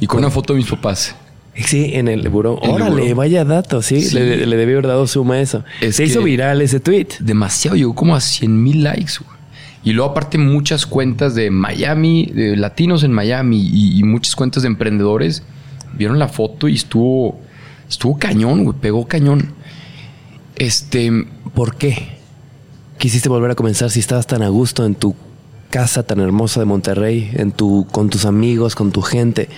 Y 0.00 0.06
con 0.06 0.18
una 0.18 0.30
foto 0.30 0.52
de 0.52 0.58
mis 0.58 0.68
papás. 0.68 1.16
Sí, 1.64 1.90
en 1.94 2.08
el 2.08 2.28
buró. 2.28 2.56
Órale, 2.56 3.02
buró. 3.02 3.16
vaya 3.16 3.44
dato, 3.44 3.82
sí. 3.82 4.00
Sí. 4.00 4.14
Le, 4.14 4.46
le 4.46 4.56
debí 4.56 4.72
haber 4.72 4.86
dado 4.86 5.06
suma 5.06 5.34
a 5.34 5.40
eso. 5.40 5.64
Es 5.80 5.96
Se 5.96 6.04
hizo 6.04 6.22
viral 6.22 6.62
ese 6.62 6.80
tweet. 6.80 7.08
Demasiado, 7.20 7.76
llegó 7.76 7.94
como 7.94 8.14
a 8.14 8.20
100 8.20 8.62
mil 8.62 8.84
likes, 8.84 9.14
güey. 9.24 9.38
Y 9.84 9.92
luego 9.92 10.10
aparte 10.10 10.38
muchas 10.38 10.86
cuentas 10.86 11.34
de 11.34 11.50
Miami, 11.50 12.26
de 12.26 12.56
latinos 12.56 13.04
en 13.04 13.12
Miami 13.12 13.60
y, 13.60 13.98
y 13.98 14.02
muchas 14.02 14.36
cuentas 14.36 14.62
de 14.62 14.66
emprendedores 14.66 15.42
vieron 15.96 16.18
la 16.18 16.28
foto 16.28 16.68
y 16.68 16.74
estuvo, 16.74 17.40
estuvo 17.88 18.18
cañón, 18.18 18.64
güey, 18.64 18.76
pegó 18.78 19.06
cañón. 19.06 19.54
Este, 20.56 21.10
¿Por 21.54 21.76
qué? 21.76 22.18
Quisiste 22.98 23.28
volver 23.28 23.52
a 23.52 23.54
comenzar 23.54 23.90
si 23.90 24.00
estabas 24.00 24.26
tan 24.26 24.42
a 24.42 24.48
gusto 24.48 24.84
en 24.84 24.94
tu 24.94 25.14
casa 25.70 26.02
tan 26.02 26.20
hermosa 26.20 26.60
de 26.60 26.66
Monterrey, 26.66 27.30
en 27.34 27.52
tu, 27.52 27.86
con 27.90 28.10
tus 28.10 28.24
amigos, 28.24 28.74
con 28.74 28.90
tu 28.90 29.02
gente. 29.02 29.48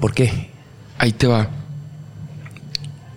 ¿Por 0.00 0.12
qué? 0.12 0.50
Ahí 0.98 1.12
te 1.12 1.26
va. 1.26 1.48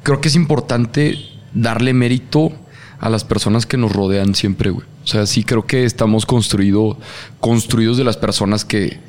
Creo 0.03 0.21
que 0.21 0.29
es 0.29 0.35
importante 0.35 1.17
darle 1.53 1.93
mérito 1.93 2.51
a 2.99 3.09
las 3.09 3.23
personas 3.23 3.65
que 3.65 3.77
nos 3.77 3.91
rodean 3.91 4.35
siempre, 4.35 4.69
güey. 4.69 4.85
O 5.03 5.07
sea, 5.07 5.25
sí 5.25 5.43
creo 5.43 5.65
que 5.65 5.85
estamos 5.85 6.25
construido, 6.25 6.97
construidos 7.39 7.97
de 7.97 8.03
las 8.03 8.17
personas 8.17 8.65
que, 8.65 8.99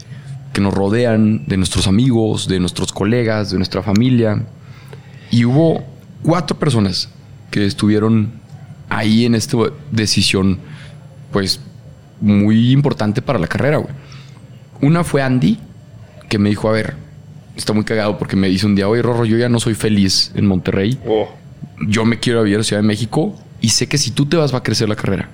que 0.53 0.61
nos 0.61 0.75
rodean, 0.75 1.47
de 1.47 1.57
nuestros 1.57 1.87
amigos, 1.87 2.49
de 2.49 2.61
nuestros 2.61 2.93
colegas, 2.93 3.51
de 3.51 3.57
nuestra 3.57 3.83
familia. 3.83 4.47
Y 5.31 5.45
hubo 5.45 5.85
cuatro 6.23 6.59
personas 6.59 7.09
que 7.51 7.67
estuvieron 7.67 8.33
ahí 8.89 9.25
en 9.25 9.35
esta 9.35 9.57
decisión, 9.91 10.59
pues, 11.33 11.61
muy 12.21 12.73
importante 12.73 13.23
para 13.23 13.39
la 13.39 13.47
carrera, 13.47 13.79
güey. 13.79 13.93
Una 14.81 15.05
fue 15.05 15.23
Andy, 15.23 15.59
que 16.29 16.39
me 16.39 16.49
dijo, 16.51 16.69
a 16.69 16.73
ver, 16.73 17.08
está 17.59 17.73
muy 17.75 17.85
cagado 17.85 18.17
porque 18.19 18.37
me 18.37 18.49
dice 18.49 18.65
un 18.67 18.75
día, 18.75 18.89
oye, 18.89 19.03
Rorro, 19.03 19.25
yo 19.27 19.37
ya 19.37 19.49
no 19.49 19.61
soy 19.61 19.75
feliz 19.75 20.33
en 20.35 20.47
Monterrey. 20.47 20.99
Yo 21.87 22.05
me 22.05 22.19
quiero 22.19 22.43
vivir 22.43 22.61
a 22.61 22.63
Ciudad 22.65 22.81
de 22.83 22.87
México 22.89 23.37
y 23.61 23.71
sé 23.71 23.87
que 23.89 23.99
si 23.99 24.11
tú 24.13 24.27
te 24.27 24.37
vas 24.37 24.53
va 24.55 24.59
a 24.59 24.63
crecer 24.63 24.89
la 24.89 24.97
carrera. 24.97 25.29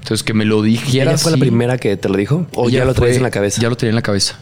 Entonces, 0.00 0.22
que 0.22 0.32
me 0.32 0.44
lo 0.44 0.62
dijera 0.62 1.10
¿Ella 1.12 1.18
fue 1.18 1.32
la 1.32 1.36
primera 1.38 1.76
que 1.76 1.96
te 1.96 2.08
lo 2.08 2.16
dijo? 2.16 2.46
¿O 2.54 2.70
ya 2.70 2.84
lo 2.84 2.94
traes 2.94 3.12
fue- 3.12 3.16
en 3.16 3.22
la 3.22 3.30
cabeza? 3.30 3.60
Ya 3.60 3.68
lo 3.68 3.76
tenía 3.76 3.90
en 3.90 3.96
la 3.96 4.02
cabeza. 4.02 4.38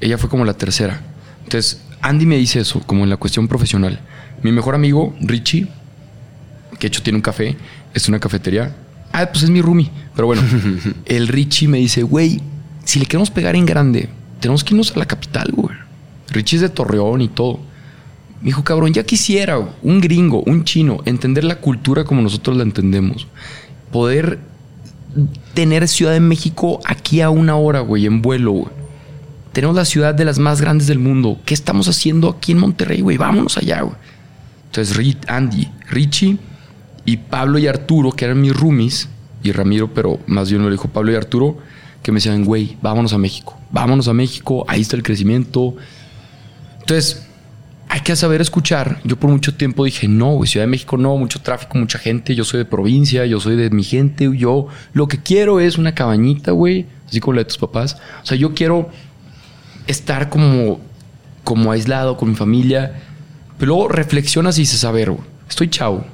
Ella 0.00 0.18
fue 0.18 0.28
como 0.28 0.44
la 0.44 0.54
tercera. 0.54 1.00
Entonces, 1.44 1.80
Andy 2.02 2.26
me 2.26 2.36
dice 2.36 2.60
eso, 2.60 2.80
como 2.86 3.02
en 3.04 3.10
la 3.10 3.16
cuestión 3.16 3.48
profesional. 3.48 4.00
Mi 4.42 4.52
mejor 4.52 4.74
amigo, 4.74 5.14
Richie, 5.20 5.66
que 6.78 6.80
de 6.82 6.86
hecho 6.88 7.02
tiene 7.02 7.16
un 7.16 7.22
café, 7.22 7.56
es 7.94 8.08
una 8.08 8.20
cafetería. 8.20 8.76
Ah, 9.12 9.26
pues 9.32 9.44
es 9.44 9.50
mi 9.50 9.62
roomie. 9.62 9.90
Pero 10.14 10.26
bueno, 10.26 10.42
el 11.06 11.28
Richie 11.28 11.68
me 11.68 11.78
dice, 11.78 12.02
güey, 12.02 12.40
si 12.84 12.98
le 13.00 13.06
queremos 13.06 13.30
pegar 13.30 13.56
en 13.56 13.64
grande, 13.66 14.08
tenemos 14.40 14.62
que 14.62 14.74
irnos 14.74 14.92
a 14.94 14.98
la 14.98 15.06
capital, 15.06 15.50
güey. 15.52 15.74
Richie 16.30 16.56
es 16.56 16.62
de 16.62 16.68
Torreón 16.68 17.20
y 17.20 17.28
todo. 17.28 17.60
Me 18.40 18.46
dijo, 18.46 18.64
cabrón, 18.64 18.92
ya 18.92 19.04
quisiera 19.04 19.58
un 19.82 20.00
gringo, 20.00 20.42
un 20.46 20.64
chino, 20.64 20.98
entender 21.04 21.44
la 21.44 21.56
cultura 21.60 22.04
como 22.04 22.22
nosotros 22.22 22.56
la 22.56 22.62
entendemos. 22.62 23.26
Poder 23.90 24.38
tener 25.54 25.88
Ciudad 25.88 26.12
de 26.12 26.20
México 26.20 26.80
aquí 26.84 27.20
a 27.20 27.30
una 27.30 27.56
hora, 27.56 27.80
güey, 27.80 28.06
en 28.06 28.20
vuelo, 28.22 28.52
güey. 28.52 28.86
Tenemos 29.52 29.74
la 29.74 29.86
ciudad 29.86 30.14
de 30.14 30.26
las 30.26 30.38
más 30.38 30.60
grandes 30.60 30.86
del 30.86 30.98
mundo. 30.98 31.38
¿Qué 31.46 31.54
estamos 31.54 31.88
haciendo 31.88 32.28
aquí 32.28 32.52
en 32.52 32.58
Monterrey, 32.58 33.00
güey? 33.00 33.16
Vámonos 33.16 33.56
allá, 33.56 33.80
güey. 33.80 33.96
Entonces, 34.66 35.16
Andy, 35.28 35.68
Richie 35.88 36.36
y 37.06 37.16
Pablo 37.16 37.58
y 37.58 37.66
Arturo, 37.66 38.12
que 38.12 38.26
eran 38.26 38.40
mis 38.42 38.54
roomies, 38.54 39.08
y 39.42 39.52
Ramiro, 39.52 39.94
pero 39.94 40.18
más 40.26 40.50
bien 40.50 40.62
lo 40.62 40.70
dijo 40.70 40.88
Pablo 40.88 41.12
y 41.12 41.14
Arturo, 41.14 41.56
que 42.02 42.12
me 42.12 42.16
decían, 42.16 42.44
güey, 42.44 42.76
vámonos 42.82 43.14
a 43.14 43.18
México. 43.18 43.58
Vámonos 43.70 44.08
a 44.08 44.12
México, 44.12 44.64
ahí 44.68 44.82
está 44.82 44.96
el 44.96 45.02
crecimiento. 45.02 45.74
Entonces, 46.86 47.26
hay 47.88 48.00
que 48.02 48.14
saber 48.14 48.40
escuchar. 48.40 49.00
Yo 49.02 49.16
por 49.16 49.28
mucho 49.28 49.56
tiempo 49.56 49.84
dije, 49.84 50.06
no, 50.06 50.34
güey, 50.34 50.48
Ciudad 50.48 50.62
de 50.62 50.70
México 50.70 50.96
no, 50.96 51.16
mucho 51.16 51.40
tráfico, 51.40 51.76
mucha 51.76 51.98
gente. 51.98 52.36
Yo 52.36 52.44
soy 52.44 52.58
de 52.58 52.64
provincia, 52.64 53.26
yo 53.26 53.40
soy 53.40 53.56
de 53.56 53.70
mi 53.70 53.82
gente. 53.82 54.30
Yo 54.36 54.68
lo 54.92 55.08
que 55.08 55.20
quiero 55.20 55.58
es 55.58 55.78
una 55.78 55.96
cabañita, 55.96 56.52
güey, 56.52 56.86
así 57.08 57.18
como 57.18 57.34
la 57.34 57.40
de 57.40 57.46
tus 57.46 57.58
papás. 57.58 57.96
O 58.22 58.26
sea, 58.26 58.38
yo 58.38 58.54
quiero 58.54 58.88
estar 59.88 60.28
como, 60.28 60.78
como 61.42 61.72
aislado 61.72 62.16
con 62.16 62.28
mi 62.28 62.36
familia. 62.36 63.00
Pero 63.58 63.72
luego 63.74 63.88
reflexionas 63.88 64.56
y 64.58 64.60
dices, 64.60 64.84
a 64.84 64.92
ver, 64.92 65.10
güey, 65.10 65.24
estoy 65.48 65.68
chavo. 65.68 66.06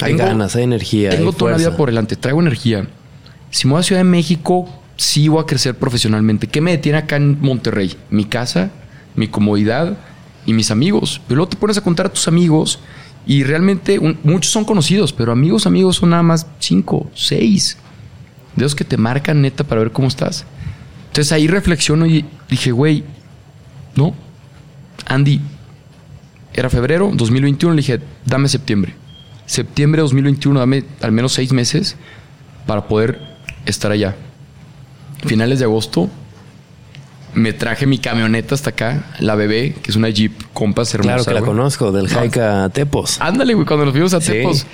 Hay 0.00 0.16
ganas, 0.16 0.56
hay 0.56 0.64
energía. 0.64 1.10
Tengo 1.10 1.30
hay 1.30 1.36
toda 1.36 1.52
la 1.52 1.58
vida 1.58 1.76
por 1.76 1.90
delante, 1.90 2.16
traigo 2.16 2.40
energía. 2.40 2.88
Si 3.52 3.68
me 3.68 3.74
voy 3.74 3.80
a 3.80 3.82
Ciudad 3.84 4.00
de 4.00 4.04
México, 4.10 4.68
sí 4.96 5.28
voy 5.28 5.42
a 5.42 5.46
crecer 5.46 5.76
profesionalmente. 5.76 6.48
¿Qué 6.48 6.60
me 6.60 6.72
detiene 6.72 6.98
acá 6.98 7.14
en 7.14 7.40
Monterrey? 7.40 7.94
Mi 8.10 8.24
casa, 8.24 8.72
mi 9.14 9.28
comodidad 9.28 9.96
y 10.46 10.52
mis 10.52 10.70
amigos. 10.70 11.20
Pero 11.26 11.36
luego 11.36 11.50
te 11.50 11.56
pones 11.56 11.78
a 11.78 11.82
contar 11.82 12.06
a 12.06 12.12
tus 12.12 12.28
amigos 12.28 12.80
y 13.26 13.42
realmente 13.44 13.98
muchos 14.22 14.52
son 14.52 14.64
conocidos, 14.64 15.12
pero 15.12 15.32
amigos, 15.32 15.66
amigos 15.66 15.96
son 15.96 16.10
nada 16.10 16.22
más 16.22 16.46
cinco, 16.58 17.10
seis. 17.14 17.78
De 18.54 18.66
que 18.68 18.84
te 18.84 18.96
marcan 18.96 19.42
neta 19.42 19.64
para 19.64 19.80
ver 19.80 19.92
cómo 19.92 20.08
estás. 20.08 20.44
Entonces 21.08 21.32
ahí 21.32 21.46
reflexiono 21.46 22.06
y 22.06 22.24
dije, 22.48 22.70
güey, 22.72 23.04
no. 23.96 24.14
Andy, 25.06 25.40
era 26.52 26.70
febrero 26.70 27.10
2021, 27.12 27.74
le 27.74 27.80
dije, 27.82 28.00
dame 28.24 28.48
septiembre. 28.48 28.94
Septiembre 29.46 30.02
2021, 30.02 30.60
dame 30.60 30.84
al 31.02 31.12
menos 31.12 31.32
seis 31.32 31.52
meses 31.52 31.96
para 32.66 32.86
poder 32.86 33.20
estar 33.66 33.90
allá. 33.90 34.14
Finales 35.26 35.58
de 35.58 35.64
agosto, 35.64 36.08
me 37.34 37.52
traje 37.52 37.86
mi 37.86 37.98
camioneta 37.98 38.54
hasta 38.54 38.70
acá, 38.70 39.04
la 39.18 39.34
bebé, 39.34 39.74
que 39.82 39.90
es 39.90 39.96
una 39.96 40.08
Jeep 40.08 40.32
Compass 40.52 40.94
hermosa. 40.94 41.14
Claro 41.16 41.24
que 41.24 41.34
la 41.34 41.42
conozco, 41.42 41.92
del 41.92 42.08
Jaika 42.08 42.64
a 42.64 42.68
Tepos. 42.68 43.20
Ándale, 43.20 43.54
güey, 43.54 43.66
cuando 43.66 43.84
nos 43.84 43.92
fuimos 43.92 44.14
a 44.14 44.20
Sí. 44.20 44.32
Tepos. 44.32 44.66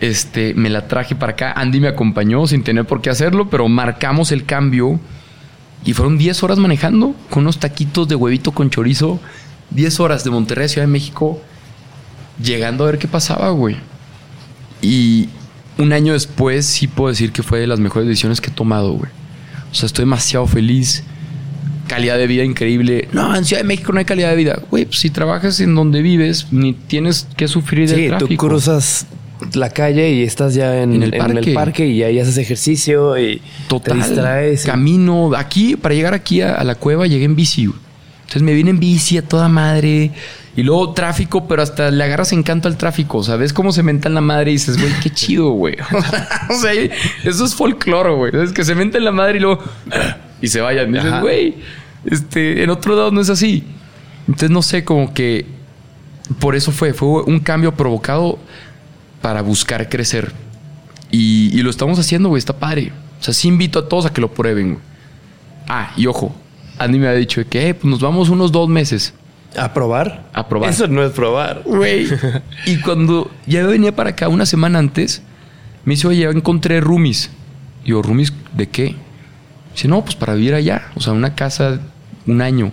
Este, 0.00 0.54
me 0.54 0.68
la 0.68 0.88
traje 0.88 1.14
para 1.14 1.32
acá. 1.32 1.52
Andy 1.52 1.78
me 1.80 1.88
acompañó 1.88 2.46
sin 2.46 2.64
tener 2.64 2.84
por 2.86 3.00
qué 3.00 3.10
hacerlo, 3.10 3.48
pero 3.48 3.68
marcamos 3.68 4.32
el 4.32 4.44
cambio. 4.44 4.98
Y 5.84 5.94
fueron 5.94 6.18
10 6.18 6.42
horas 6.42 6.58
manejando 6.58 7.14
con 7.30 7.42
unos 7.42 7.58
taquitos 7.58 8.08
de 8.08 8.14
huevito 8.14 8.52
con 8.52 8.70
chorizo. 8.70 9.20
10 9.70 10.00
horas 10.00 10.24
de 10.24 10.30
Monterrey 10.30 10.66
a 10.66 10.68
Ciudad 10.68 10.86
de 10.86 10.92
México, 10.92 11.40
llegando 12.42 12.84
a 12.84 12.88
ver 12.88 12.98
qué 12.98 13.08
pasaba, 13.08 13.50
güey. 13.50 13.76
Y 14.80 15.28
un 15.78 15.92
año 15.92 16.12
después 16.12 16.66
sí 16.66 16.86
puedo 16.86 17.08
decir 17.08 17.32
que 17.32 17.42
fue 17.42 17.60
de 17.60 17.66
las 17.66 17.80
mejores 17.80 18.08
decisiones 18.08 18.40
que 18.40 18.50
he 18.50 18.52
tomado, 18.52 18.92
güey. 18.92 19.10
O 19.70 19.74
sea, 19.74 19.86
estoy 19.86 20.02
demasiado 20.02 20.46
feliz. 20.46 21.04
Calidad 21.88 22.16
de 22.18 22.26
vida 22.26 22.44
increíble. 22.44 23.08
No, 23.12 23.34
en 23.36 23.44
Ciudad 23.44 23.62
de 23.62 23.68
México 23.68 23.92
no 23.92 23.98
hay 23.98 24.04
calidad 24.04 24.30
de 24.30 24.36
vida. 24.36 24.58
Güey, 24.70 24.84
pues 24.86 24.98
si 25.00 25.10
trabajas 25.10 25.60
en 25.60 25.74
donde 25.74 26.00
vives, 26.02 26.46
ni 26.50 26.72
tienes 26.72 27.26
que 27.36 27.48
sufrir 27.48 27.88
del 27.88 27.98
Sí, 27.98 28.08
tú 28.10 28.18
tráfico. 28.18 28.48
cruzas 28.48 29.06
la 29.54 29.70
calle 29.70 30.10
y 30.12 30.22
estás 30.22 30.54
ya 30.54 30.82
en, 30.82 30.94
En 30.94 31.02
el 31.02 31.14
en 31.14 31.36
el 31.38 31.52
parque. 31.52 31.86
y 31.86 32.02
ahí 32.04 32.18
haces 32.20 32.38
ejercicio 32.38 33.18
y 33.18 33.42
Total. 33.68 33.98
te 33.98 34.04
distraes. 34.06 34.64
Camino. 34.64 35.32
Aquí, 35.36 35.76
para 35.76 35.94
llegar 35.94 36.14
aquí 36.14 36.40
a, 36.40 36.54
a 36.54 36.64
la 36.64 36.76
cueva, 36.76 37.06
llegué 37.06 37.24
en 37.24 37.34
bici. 37.36 37.64
Entonces 37.64 38.42
me 38.42 38.54
vine 38.54 38.70
en 38.70 38.78
bici 38.80 39.18
a 39.18 39.22
toda 39.22 39.48
madre. 39.48 40.12
Y 40.54 40.62
luego 40.62 40.92
tráfico, 40.92 41.48
pero 41.48 41.62
hasta 41.62 41.90
le 41.90 42.04
agarras 42.04 42.32
encanto 42.32 42.68
al 42.68 42.76
tráfico. 42.76 43.18
O 43.18 43.22
sea, 43.24 43.36
ves 43.36 43.52
cómo 43.52 43.72
se 43.72 43.82
menta 43.82 44.08
en 44.08 44.14
la 44.14 44.20
madre 44.20 44.50
y 44.50 44.54
dices, 44.54 44.78
güey, 44.78 44.92
qué 45.02 45.10
chido, 45.10 45.50
güey. 45.50 45.74
o 46.50 46.54
sea, 46.60 46.72
eso 47.24 47.44
es 47.44 47.54
folclore, 47.54 48.14
güey. 48.14 48.32
Es 48.44 48.52
que 48.52 48.62
se 48.64 48.74
menta 48.74 48.96
en 48.98 49.04
la 49.04 49.12
madre 49.12 49.38
y 49.38 49.40
luego... 49.40 49.62
Y 50.42 50.48
se 50.48 50.60
vayan. 50.60 50.90
Y 50.90 50.98
dices, 50.98 51.20
güey, 51.20 51.54
este, 52.04 52.62
en 52.62 52.68
otro 52.70 52.94
lado 52.94 53.10
no 53.10 53.20
es 53.20 53.30
así. 53.30 53.64
Entonces, 54.26 54.50
no 54.50 54.60
sé, 54.60 54.84
como 54.84 55.14
que... 55.14 55.46
Por 56.38 56.54
eso 56.54 56.72
fue. 56.72 56.92
Fue 56.92 57.22
un 57.22 57.40
cambio 57.40 57.74
provocado 57.74 58.38
para 59.20 59.42
buscar 59.42 59.88
crecer. 59.88 60.32
Y, 61.10 61.50
y 61.58 61.62
lo 61.62 61.70
estamos 61.70 61.98
haciendo, 61.98 62.28
güey. 62.28 62.38
Está 62.38 62.58
padre. 62.58 62.92
O 63.20 63.22
sea, 63.22 63.32
sí 63.34 63.48
invito 63.48 63.78
a 63.78 63.88
todos 63.88 64.06
a 64.06 64.12
que 64.12 64.20
lo 64.20 64.32
prueben. 64.32 64.74
güey. 64.74 64.84
Ah, 65.68 65.92
y 65.96 66.06
ojo. 66.06 66.34
Andy 66.78 66.98
me 66.98 67.06
ha 67.08 67.12
dicho 67.12 67.42
que 67.48 67.68
eh, 67.68 67.74
pues 67.74 67.88
nos 67.90 68.00
vamos 68.00 68.28
unos 68.30 68.50
dos 68.50 68.68
meses 68.68 69.14
¿A 69.56 69.72
probar? 69.74 70.24
a 70.32 70.48
probar. 70.48 70.70
Eso 70.70 70.88
no 70.88 71.04
es 71.04 71.12
probar. 71.12 71.62
Güey. 71.64 72.08
y 72.66 72.78
cuando 72.80 73.30
ya 73.46 73.66
venía 73.66 73.94
para 73.94 74.10
acá 74.10 74.28
una 74.28 74.46
semana 74.46 74.78
antes, 74.78 75.22
me 75.84 75.94
dice, 75.94 76.08
oye, 76.08 76.22
ya 76.22 76.30
encontré 76.30 76.80
roomies. 76.80 77.30
Y 77.84 77.90
yo, 77.90 78.02
¿roomies 78.02 78.32
de 78.56 78.68
qué? 78.68 78.96
Dice, 79.74 79.88
no, 79.88 80.04
pues 80.04 80.16
para 80.16 80.34
vivir 80.34 80.54
allá. 80.54 80.90
O 80.94 81.00
sea, 81.00 81.12
una 81.12 81.34
casa, 81.34 81.80
un 82.26 82.40
año. 82.40 82.70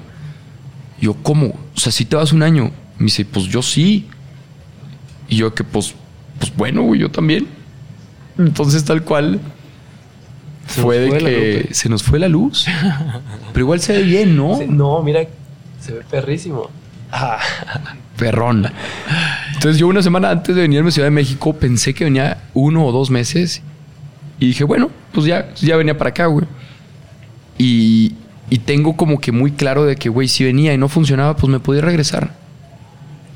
Yo, 1.00 1.14
¿cómo? 1.16 1.47
O 1.76 1.80
sea, 1.80 1.91
si 1.91 2.06
te 2.06 2.16
vas 2.16 2.32
un 2.32 2.43
año. 2.43 2.72
Me 2.97 3.06
dice, 3.06 3.26
pues 3.26 3.45
yo 3.45 3.62
sí. 3.62 4.08
Y 5.28 5.38
yo, 5.38 5.54
que 5.54 5.64
pues, 5.64 5.95
pues 6.39 6.56
bueno, 6.56 6.84
güey, 6.84 7.02
yo 7.02 7.10
también. 7.10 7.47
Entonces, 8.38 8.84
tal 8.84 9.04
cual. 9.04 9.39
Se 10.68 10.82
fue 10.82 11.00
de 11.00 11.10
fue 11.10 11.18
que 11.20 11.66
luz. 11.68 11.78
se 11.78 11.89
nos 11.89 12.04
fue 12.04 12.20
la 12.20 12.28
luz. 12.28 12.68
Pero 13.54 13.66
igual 13.66 13.80
se 13.80 13.93
ve 13.93 14.04
bien, 14.04 14.36
¿no? 14.36 14.58
Sí, 14.58 14.66
no, 14.68 15.02
mira, 15.02 15.22
se 15.80 15.93
ve 15.93 16.02
perrísimo. 16.10 16.70
Ah, 17.12 17.39
perrón. 18.18 18.68
Entonces 19.54 19.80
yo 19.80 19.88
una 19.88 20.04
semana 20.04 20.30
antes 20.30 20.56
de 20.56 20.62
venirme 20.62 20.89
a 20.89 20.91
Ciudad 20.91 21.08
de 21.08 21.12
México 21.12 21.54
pensé 21.54 21.93
que 21.93 22.04
venía 22.04 22.43
uno 22.54 22.86
o 22.86 22.91
dos 22.91 23.10
meses 23.10 23.62
y 24.39 24.47
dije, 24.47 24.64
bueno, 24.64 24.89
pues 25.12 25.26
ya, 25.26 25.54
ya 25.56 25.76
venía 25.76 25.97
para 25.97 26.12
acá, 26.12 26.28
güey. 26.28 26.45
Y, 27.60 28.14
y 28.49 28.57
tengo 28.60 28.95
como 28.97 29.20
que 29.22 29.32
muy 29.32 29.51
claro 29.51 29.86
de 29.86 29.95
que, 29.97 30.10
güey, 30.10 30.28
si 30.28 30.43
venía 30.43 30.74
y 30.74 30.78
no 30.80 30.89
funcionaba, 30.89 31.36
pues 31.36 31.51
me 31.51 31.60
podía 31.60 31.82
regresar. 31.82 32.34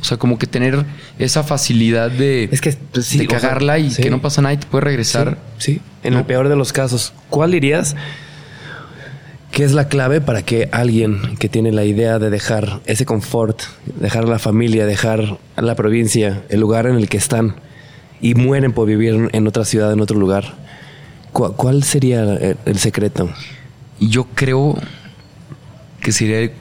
O 0.01 0.03
sea, 0.05 0.17
como 0.17 0.38
que 0.39 0.47
tener 0.47 0.84
esa 1.19 1.43
facilidad 1.43 2.09
de, 2.09 2.49
es 2.51 2.59
que 2.61 2.74
pues, 2.91 3.05
sí, 3.05 3.19
de 3.19 3.26
o 3.28 3.30
sea, 3.30 3.39
cagarla 3.39 3.78
y 3.80 3.89
sí, 3.91 4.01
que 4.01 4.09
no 4.09 4.21
pasa 4.21 4.41
nada 4.41 4.53
y 4.53 4.57
te 4.57 4.65
puedes 4.67 4.84
regresar. 4.84 5.38
Sí, 5.59 5.76
sí, 5.76 5.82
en 6.03 6.13
No. 6.13 6.19
el 6.19 6.26
peor 6.26 6.49
de 6.49 6.55
los 6.55 6.74
casos. 6.74 7.13
¿Cuál 7.30 7.51
dirías 7.51 7.95
que 9.51 9.63
es 9.63 9.71
la 9.74 9.88
clave 9.88 10.19
para 10.19 10.41
que 10.41 10.67
alguien 10.71 11.36
que 11.38 11.47
tiene 11.47 11.71
la 11.71 11.86
idea 11.86 12.17
de 12.17 12.30
dejar 12.32 12.80
ese 12.86 13.05
confort, 13.05 13.61
dejar 13.99 14.28
la 14.28 14.39
familia, 14.39 14.86
dejar 14.88 15.38
la 15.55 15.76
provincia, 15.76 16.41
el 16.49 16.59
lugar 16.59 16.88
en 16.88 16.95
el 16.95 17.07
que 17.07 17.17
están 17.17 17.55
y 18.19 18.34
mueren 18.36 18.71
por 18.74 18.88
vivir 18.88 19.30
en 19.32 19.47
otra 19.47 19.63
ciudad, 19.63 19.93
en 19.93 20.01
otro 20.01 20.17
lugar? 20.17 20.55
¿Cu- 21.34 21.53
¿Cuál 21.53 21.84
sería 21.84 22.24
el 22.65 22.78
secreto? 22.80 23.30
Y 24.04 24.10
yo 24.10 24.26
creo 24.36 24.78
que 26.01 26.12
sería 26.12 26.51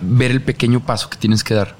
ver 0.00 0.32
el 0.32 0.42
pequeño 0.42 0.84
paso 0.84 1.08
que 1.08 1.16
tienes 1.16 1.44
que 1.44 1.54
dar. 1.54 1.76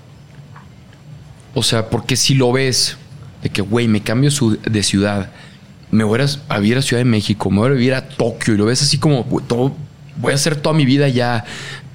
O 1.55 1.65
sea, 1.65 1.91
porque 1.91 2.15
si 2.15 2.35
lo 2.37 2.53
ves 2.53 2.97
de 3.43 3.51
que, 3.51 3.63
güey, 3.63 3.89
me 3.89 4.01
cambio 4.01 4.31
su- 4.31 4.61
de 4.61 4.83
ciudad, 4.85 5.33
me 5.91 6.05
voy 6.05 6.21
a, 6.49 6.59
vivir 6.61 6.79
a 6.79 6.83
Ciudad 6.83 7.01
de 7.01 7.05
México, 7.11 7.51
me 7.51 7.59
voy 7.59 7.71
a 7.71 7.73
vivir 7.73 7.95
a 7.95 8.09
Tokio 8.09 8.55
y 8.55 8.59
lo 8.59 8.67
ves 8.67 8.81
así 8.83 8.99
como, 8.99 9.25
todo, 9.49 9.75
voy 10.17 10.31
a 10.31 10.37
hacer 10.37 10.55
toda 10.55 10.77
mi 10.77 10.85
vida 10.85 11.09
ya, 11.09 11.45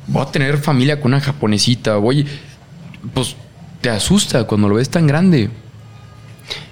voy 0.08 0.24
a 0.24 0.26
tener 0.26 0.58
familia 0.58 1.00
con 1.00 1.14
una 1.14 1.22
japonesita, 1.22 1.96
voy, 1.96 2.28
pues 3.14 3.38
te 3.80 3.90
asusta 3.90 4.44
cuando 4.44 4.68
lo 4.68 4.76
ves 4.76 4.90
tan 4.90 5.08
grande. 5.08 5.50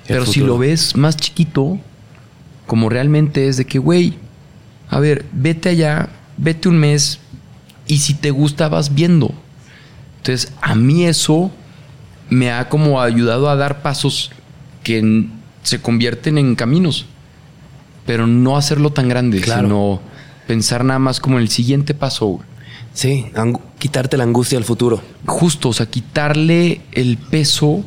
Pero 0.05 0.25
si 0.25 0.41
lo 0.41 0.57
ves 0.57 0.97
más 0.97 1.15
chiquito, 1.15 1.79
como 2.67 2.89
realmente 2.89 3.47
es 3.47 3.57
de 3.57 3.65
que, 3.65 3.79
güey, 3.79 4.13
a 4.89 4.99
ver, 4.99 5.25
vete 5.31 5.69
allá, 5.69 6.09
vete 6.37 6.69
un 6.69 6.77
mes 6.77 7.19
y 7.87 7.97
si 7.97 8.13
te 8.13 8.29
gusta 8.31 8.69
vas 8.69 8.93
viendo. 8.93 9.33
Entonces, 10.17 10.53
a 10.61 10.75
mí 10.75 11.05
eso 11.05 11.51
me 12.29 12.51
ha 12.51 12.69
como 12.69 13.01
ayudado 13.01 13.49
a 13.49 13.55
dar 13.55 13.81
pasos 13.81 14.31
que 14.83 15.25
se 15.63 15.81
convierten 15.81 16.37
en 16.37 16.55
caminos, 16.55 17.05
pero 18.05 18.27
no 18.27 18.57
hacerlo 18.57 18.91
tan 18.91 19.09
grande, 19.09 19.41
Claro. 19.41 19.67
sino 19.67 20.01
pensar 20.47 20.83
nada 20.85 20.99
más 20.99 21.19
como 21.19 21.37
en 21.37 21.43
el 21.43 21.49
siguiente 21.49 21.93
paso. 21.93 22.39
Sí, 22.93 23.27
quitarte 23.79 24.17
la 24.17 24.23
angustia 24.23 24.57
al 24.57 24.63
futuro. 24.63 25.01
Justo, 25.25 25.69
o 25.69 25.73
sea, 25.73 25.85
quitarle 25.85 26.81
el 26.93 27.17
peso 27.17 27.85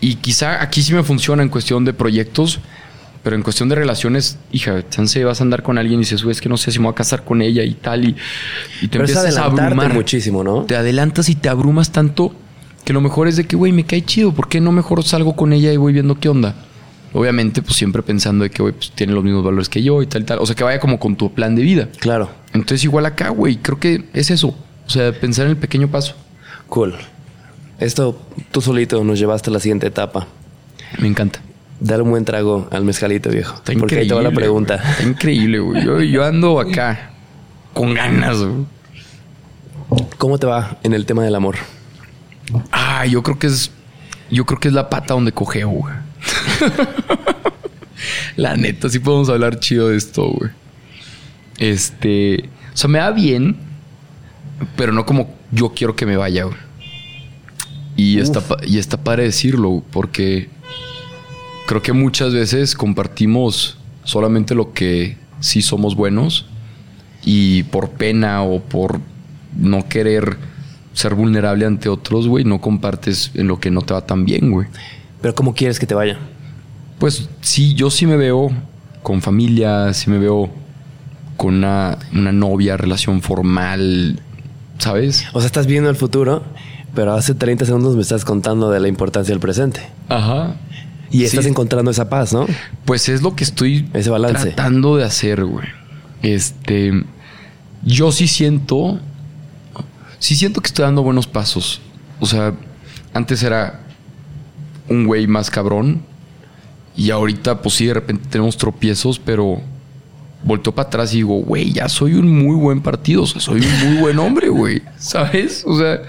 y 0.00 0.14
quizá 0.16 0.62
aquí 0.62 0.82
sí 0.82 0.92
me 0.94 1.02
funciona 1.02 1.42
en 1.42 1.48
cuestión 1.48 1.84
de 1.84 1.92
proyectos, 1.92 2.60
pero 3.22 3.36
en 3.36 3.42
cuestión 3.42 3.68
de 3.68 3.74
relaciones, 3.74 4.38
hija, 4.52 4.88
chance 4.88 5.22
vas 5.24 5.40
a 5.40 5.44
andar 5.44 5.62
con 5.62 5.76
alguien 5.78 6.00
y 6.00 6.02
dices, 6.04 6.22
güey, 6.22 6.32
es 6.32 6.40
que 6.40 6.48
no 6.48 6.56
sé 6.56 6.70
si 6.72 6.78
me 6.78 6.84
voy 6.84 6.92
a 6.92 6.94
casar 6.94 7.24
con 7.24 7.42
ella 7.42 7.62
y 7.64 7.74
tal, 7.74 8.04
y, 8.04 8.16
y 8.80 8.88
te 8.88 8.98
Pero 8.98 9.04
empiezas 9.04 9.36
a 9.36 9.44
abrumar. 9.44 9.92
muchísimo, 9.92 10.42
¿no? 10.44 10.62
Te 10.64 10.76
adelantas 10.76 11.28
y 11.28 11.34
te 11.34 11.48
abrumas 11.48 11.90
tanto 11.92 12.34
que 12.84 12.92
lo 12.92 13.00
mejor 13.00 13.28
es 13.28 13.36
de 13.36 13.44
que, 13.46 13.56
güey, 13.56 13.72
me 13.72 13.84
cae 13.84 14.02
chido, 14.04 14.32
¿por 14.32 14.48
qué 14.48 14.60
no 14.60 14.72
mejor 14.72 15.02
salgo 15.04 15.36
con 15.36 15.52
ella 15.52 15.72
y 15.72 15.76
voy 15.76 15.92
viendo 15.92 16.18
qué 16.18 16.28
onda? 16.28 16.54
Obviamente, 17.12 17.62
pues 17.62 17.76
siempre 17.76 18.02
pensando 18.02 18.44
de 18.44 18.50
que, 18.50 18.62
güey, 18.62 18.74
pues 18.74 18.92
tiene 18.92 19.12
los 19.14 19.24
mismos 19.24 19.42
valores 19.44 19.68
que 19.68 19.82
yo 19.82 20.00
y 20.02 20.06
tal, 20.06 20.22
y 20.22 20.24
tal. 20.26 20.38
O 20.40 20.46
sea, 20.46 20.54
que 20.54 20.62
vaya 20.64 20.78
como 20.78 20.98
con 20.98 21.16
tu 21.16 21.32
plan 21.32 21.54
de 21.56 21.62
vida. 21.62 21.88
Claro, 22.00 22.30
Entonces, 22.52 22.84
igual 22.84 23.06
acá, 23.06 23.30
güey, 23.30 23.56
creo 23.56 23.78
que 23.80 24.04
es 24.12 24.30
eso. 24.30 24.48
O 24.86 24.90
sea, 24.90 25.12
pensar 25.12 25.46
en 25.46 25.52
el 25.52 25.56
pequeño 25.56 25.88
paso. 25.88 26.14
cool. 26.68 26.94
Esto 27.78 28.20
tú 28.50 28.60
solito 28.60 29.02
nos 29.04 29.18
llevaste 29.18 29.50
a 29.50 29.52
la 29.52 29.60
siguiente 29.60 29.86
etapa. 29.86 30.26
Me 30.98 31.08
encanta. 31.08 31.40
Dale 31.80 32.02
un 32.02 32.10
buen 32.10 32.24
trago 32.24 32.68
al 32.70 32.84
mezcalito, 32.84 33.30
viejo. 33.30 33.54
Está 33.54 33.72
porque 33.74 33.98
ahí 33.98 34.08
te 34.08 34.14
va 34.14 34.22
la 34.22 34.32
pregunta. 34.32 34.76
güey. 34.76 34.90
Está 34.90 35.02
increíble, 35.04 35.58
güey. 35.60 35.84
Yo, 35.84 36.00
yo 36.00 36.24
ando 36.24 36.58
acá 36.58 37.12
con 37.72 37.94
ganas, 37.94 38.38
güey. 38.38 38.66
¿Cómo 40.18 40.38
te 40.38 40.46
va 40.46 40.78
en 40.82 40.92
el 40.92 41.06
tema 41.06 41.22
del 41.24 41.34
amor? 41.34 41.56
Ah, 42.72 43.06
yo 43.06 43.22
creo 43.22 43.38
que 43.38 43.46
es. 43.46 43.70
Yo 44.30 44.44
creo 44.44 44.58
que 44.58 44.68
es 44.68 44.74
la 44.74 44.90
pata 44.90 45.14
donde 45.14 45.32
cogeo, 45.32 45.68
güey. 45.68 45.94
la 48.36 48.56
neta, 48.56 48.88
sí 48.88 48.98
podemos 48.98 49.28
hablar 49.28 49.58
chido 49.60 49.88
de 49.88 49.96
esto, 49.96 50.28
güey. 50.28 50.50
Este. 51.58 52.48
O 52.74 52.76
sea, 52.76 52.88
me 52.88 52.98
va 52.98 53.10
bien, 53.12 53.56
pero 54.76 54.92
no 54.92 55.06
como 55.06 55.34
yo 55.52 55.72
quiero 55.74 55.96
que 55.96 56.06
me 56.06 56.16
vaya, 56.16 56.44
güey. 56.44 56.56
Y 57.96 58.20
está, 58.20 58.42
y 58.64 58.78
está 58.78 58.96
padre 59.02 59.24
decirlo, 59.24 59.82
porque 59.90 60.48
creo 61.68 61.82
que 61.82 61.92
muchas 61.92 62.32
veces 62.32 62.74
compartimos 62.74 63.76
solamente 64.02 64.54
lo 64.54 64.72
que 64.72 65.18
sí 65.40 65.60
somos 65.60 65.96
buenos 65.96 66.46
y 67.22 67.64
por 67.64 67.90
pena 67.90 68.42
o 68.42 68.60
por 68.60 69.00
no 69.54 69.86
querer 69.86 70.38
ser 70.94 71.14
vulnerable 71.14 71.66
ante 71.66 71.90
otros, 71.90 72.26
güey, 72.26 72.46
no 72.46 72.62
compartes 72.62 73.32
en 73.34 73.48
lo 73.48 73.60
que 73.60 73.70
no 73.70 73.82
te 73.82 73.92
va 73.92 74.00
tan 74.00 74.24
bien, 74.24 74.50
güey. 74.50 74.66
Pero 75.20 75.34
¿cómo 75.34 75.54
quieres 75.54 75.78
que 75.78 75.86
te 75.86 75.94
vaya? 75.94 76.16
Pues 76.98 77.28
sí, 77.42 77.74
yo 77.74 77.90
sí 77.90 78.06
me 78.06 78.16
veo 78.16 78.50
con 79.02 79.20
familia, 79.20 79.92
sí 79.92 80.08
me 80.08 80.18
veo 80.18 80.48
con 81.36 81.56
una, 81.56 81.98
una 82.14 82.32
novia, 82.32 82.78
relación 82.78 83.20
formal, 83.20 84.22
¿sabes? 84.78 85.26
O 85.34 85.40
sea, 85.40 85.46
estás 85.46 85.66
viendo 85.66 85.90
el 85.90 85.96
futuro, 85.96 86.44
pero 86.94 87.12
hace 87.12 87.34
30 87.34 87.66
segundos 87.66 87.94
me 87.94 88.00
estás 88.00 88.24
contando 88.24 88.70
de 88.70 88.80
la 88.80 88.88
importancia 88.88 89.34
del 89.34 89.40
presente. 89.40 89.82
Ajá. 90.08 90.56
Y 91.10 91.24
estás 91.24 91.44
Sí. 91.44 91.50
encontrando 91.50 91.90
esa 91.90 92.08
paz, 92.08 92.32
¿no? 92.32 92.46
Pues 92.84 93.08
es 93.08 93.22
lo 93.22 93.34
que 93.34 93.44
estoy 93.44 93.88
Ese 93.94 94.10
balance. 94.10 94.46
tratando 94.52 94.96
de 94.96 95.04
hacer, 95.04 95.44
güey. 95.44 95.66
Este, 96.22 96.92
yo 97.82 98.12
sí 98.12 98.28
siento, 98.28 99.00
sí 100.18 100.36
siento 100.36 100.60
que 100.60 100.66
estoy 100.66 100.84
dando 100.84 101.02
buenos 101.02 101.26
pasos. 101.26 101.80
O 102.20 102.26
sea, 102.26 102.52
antes 103.14 103.42
era 103.42 103.80
un 104.88 105.06
güey 105.06 105.26
más 105.26 105.50
cabrón 105.50 106.02
y 106.96 107.10
ahorita, 107.10 107.62
pues 107.62 107.76
sí, 107.76 107.86
de 107.86 107.94
repente 107.94 108.28
tenemos 108.28 108.56
tropiezos, 108.56 109.18
pero 109.18 109.60
volteo 110.44 110.74
para 110.74 110.88
atrás 110.88 111.12
y 111.14 111.18
digo, 111.18 111.36
güey, 111.40 111.72
ya 111.72 111.88
soy 111.88 112.14
un 112.14 112.28
muy 112.44 112.56
buen 112.56 112.80
partido, 112.80 113.22
o 113.22 113.26
sea, 113.26 113.40
soy 113.40 113.60
un 113.60 113.88
muy 113.88 114.00
buen 114.00 114.18
hombre, 114.18 114.48
güey, 114.48 114.82
¿sabes? 114.98 115.62
O 115.66 115.78
sea, 115.78 116.00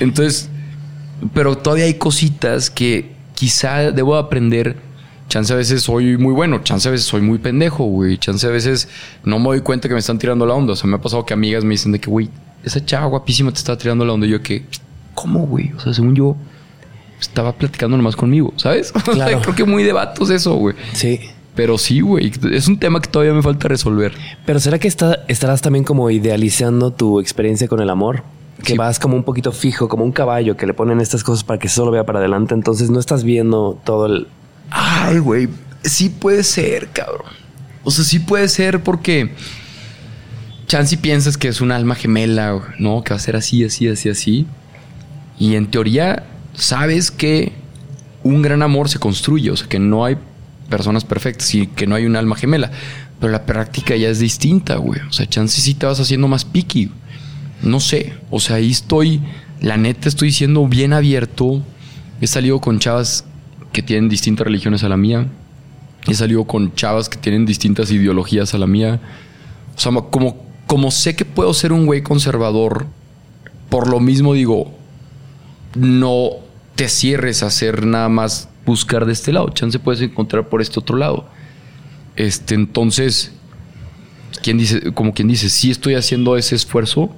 entonces, 0.00 0.48
pero 1.32 1.56
todavía 1.56 1.84
hay 1.86 1.94
cositas 1.94 2.68
que 2.70 3.13
quizá 3.34 3.90
debo 3.92 4.16
aprender. 4.16 4.76
Chance 5.28 5.52
a 5.52 5.56
veces 5.56 5.82
soy 5.82 6.18
muy 6.18 6.32
bueno, 6.34 6.60
chance 6.62 6.86
a 6.86 6.92
veces 6.92 7.06
soy 7.06 7.22
muy 7.22 7.38
pendejo, 7.38 7.84
güey. 7.84 8.18
Chance 8.18 8.46
a 8.46 8.50
veces 8.50 8.88
no 9.24 9.38
me 9.38 9.46
doy 9.46 9.60
cuenta 9.62 9.88
que 9.88 9.94
me 9.94 10.00
están 10.00 10.18
tirando 10.18 10.44
la 10.46 10.54
onda. 10.54 10.74
O 10.74 10.76
sea, 10.76 10.88
me 10.88 10.96
ha 10.96 11.00
pasado 11.00 11.24
que 11.24 11.32
amigas 11.34 11.64
me 11.64 11.70
dicen 11.70 11.92
de 11.92 11.98
que, 12.00 12.10
güey, 12.10 12.28
esa 12.62 12.84
chava 12.84 13.06
guapísima 13.06 13.50
te 13.50 13.58
está 13.58 13.76
tirando 13.76 14.04
la 14.04 14.12
onda. 14.12 14.26
Y 14.26 14.30
yo 14.30 14.42
que, 14.42 14.64
¿cómo, 15.14 15.46
güey? 15.46 15.72
O 15.76 15.80
sea, 15.80 15.94
según 15.94 16.14
yo, 16.14 16.36
estaba 17.20 17.52
platicando 17.52 17.96
nomás 17.96 18.16
conmigo, 18.16 18.52
¿sabes? 18.56 18.92
O 18.96 19.00
sea, 19.00 19.14
Claro. 19.14 19.40
creo 19.40 19.54
que 19.54 19.64
muy 19.64 19.82
de 19.82 19.92
vatos 19.94 20.28
eso, 20.30 20.54
güey. 20.56 20.76
Sí. 20.92 21.20
Pero 21.54 21.78
sí, 21.78 22.00
güey, 22.00 22.32
es 22.52 22.66
un 22.68 22.78
tema 22.78 23.00
que 23.00 23.08
todavía 23.08 23.32
me 23.32 23.40
falta 23.42 23.66
resolver. 23.68 24.12
Pero 24.44 24.58
¿será 24.60 24.78
que 24.78 24.88
está- 24.88 25.20
estarás 25.28 25.62
también 25.62 25.84
como 25.84 26.10
idealizando 26.10 26.90
tu 26.92 27.20
experiencia 27.20 27.66
con 27.68 27.80
el 27.80 27.88
amor? 27.90 28.24
Que 28.64 28.72
Sí. 28.72 28.78
vas 28.78 28.98
como 28.98 29.16
un 29.16 29.22
poquito 29.24 29.52
fijo, 29.52 29.88
como 29.88 30.04
un 30.04 30.12
caballo 30.12 30.56
que 30.56 30.66
le 30.66 30.74
ponen 30.74 31.00
estas 31.00 31.22
cosas 31.22 31.44
para 31.44 31.58
que 31.58 31.68
solo 31.68 31.90
vea 31.90 32.04
para 32.04 32.18
adelante. 32.18 32.54
Entonces 32.54 32.90
no 32.90 32.98
estás 32.98 33.22
viendo 33.24 33.78
todo 33.84 34.06
el... 34.06 34.26
Ay, 34.70 35.18
güey, 35.18 35.48
sí 35.82 36.08
puede 36.08 36.42
ser, 36.42 36.88
cabrón. 36.88 37.30
O 37.84 37.90
sea, 37.90 38.04
sí 38.04 38.18
puede 38.18 38.48
ser 38.48 38.82
porque 38.82 39.32
chance 40.66 40.94
y 40.94 40.98
piensas 40.98 41.36
que 41.36 41.48
es 41.48 41.60
un 41.60 41.70
alma 41.70 41.94
gemela, 41.94 42.60
¿no? 42.78 43.04
Que 43.04 43.10
va 43.10 43.16
a 43.16 43.20
ser 43.20 43.36
así, 43.36 43.62
así, 43.64 43.86
así, 43.88 44.08
así. 44.08 44.46
Y 45.38 45.54
en 45.56 45.70
teoría 45.70 46.24
sabes 46.54 47.10
que 47.10 47.52
un 48.22 48.40
gran 48.40 48.62
amor 48.62 48.88
se 48.88 48.98
construye, 48.98 49.50
o 49.50 49.56
sea, 49.56 49.68
que 49.68 49.78
no 49.78 50.04
hay 50.06 50.16
personas 50.70 51.04
perfectas 51.04 51.54
y 51.54 51.66
que 51.66 51.86
no 51.86 51.94
hay 51.94 52.06
un 52.06 52.16
alma 52.16 52.36
gemela. 52.36 52.70
Pero 53.20 53.30
la 53.32 53.44
práctica 53.44 53.94
ya 53.96 54.08
es 54.08 54.18
distinta, 54.18 54.76
güey. 54.76 55.00
O 55.08 55.12
sea, 55.12 55.26
chance 55.26 55.60
sí 55.60 55.74
te 55.74 55.84
vas 55.86 56.00
haciendo 56.00 56.26
más 56.28 56.44
picky. 56.44 56.90
No 57.64 57.80
sé. 57.80 58.12
O 58.30 58.40
sea, 58.40 58.56
ahí 58.56 58.70
estoy, 58.70 59.20
la 59.60 59.76
neta, 59.76 60.08
estoy 60.08 60.30
siendo 60.32 60.66
bien 60.68 60.92
abierto. 60.92 61.62
He 62.20 62.26
salido 62.26 62.60
con 62.60 62.78
chavas 62.78 63.24
que 63.72 63.82
tienen 63.82 64.08
distintas 64.08 64.46
religiones 64.46 64.84
a 64.84 64.88
la 64.88 64.96
mía. 64.96 65.26
He 66.06 66.14
salido 66.14 66.44
con 66.44 66.74
chavas 66.74 67.08
que 67.08 67.16
tienen 67.16 67.46
distintas 67.46 67.90
ideologías 67.90 68.54
a 68.54 68.58
la 68.58 68.66
mía. 68.66 69.00
O 69.76 69.80
sea, 69.80 69.92
como, 69.92 70.36
como 70.66 70.90
sé 70.90 71.16
que 71.16 71.24
puedo 71.24 71.52
ser 71.54 71.72
un 71.72 71.86
güey 71.86 72.02
conservador, 72.02 72.86
por 73.70 73.88
lo 73.88 73.98
mismo 73.98 74.34
digo, 74.34 74.72
no 75.74 76.30
te 76.74 76.88
cierres 76.88 77.42
a 77.42 77.46
hacer 77.46 77.86
nada 77.86 78.10
más 78.10 78.48
buscar 78.66 79.06
de 79.06 79.12
este 79.12 79.32
lado. 79.32 79.48
Chance 79.48 79.78
puedes 79.78 80.02
encontrar 80.02 80.48
por 80.48 80.60
este 80.60 80.78
otro 80.78 80.96
lado. 80.96 81.26
Este, 82.16 82.54
entonces, 82.54 83.32
¿quién 84.42 84.58
dice, 84.58 84.92
como 84.92 85.14
quien 85.14 85.28
dice, 85.28 85.48
sí 85.48 85.70
estoy 85.70 85.94
haciendo 85.94 86.36
ese 86.36 86.54
esfuerzo, 86.54 87.14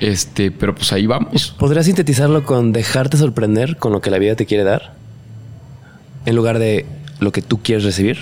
este, 0.00 0.50
pero 0.50 0.74
pues 0.74 0.92
ahí 0.92 1.06
vamos. 1.06 1.54
¿Podrías 1.58 1.86
sintetizarlo 1.86 2.44
con 2.44 2.72
dejarte 2.72 3.16
sorprender 3.16 3.76
con 3.76 3.92
lo 3.92 4.00
que 4.00 4.10
la 4.10 4.18
vida 4.18 4.34
te 4.34 4.46
quiere 4.46 4.64
dar? 4.64 4.94
En 6.24 6.34
lugar 6.36 6.58
de 6.58 6.86
lo 7.20 7.32
que 7.32 7.42
tú 7.42 7.62
quieres 7.62 7.84
recibir. 7.84 8.18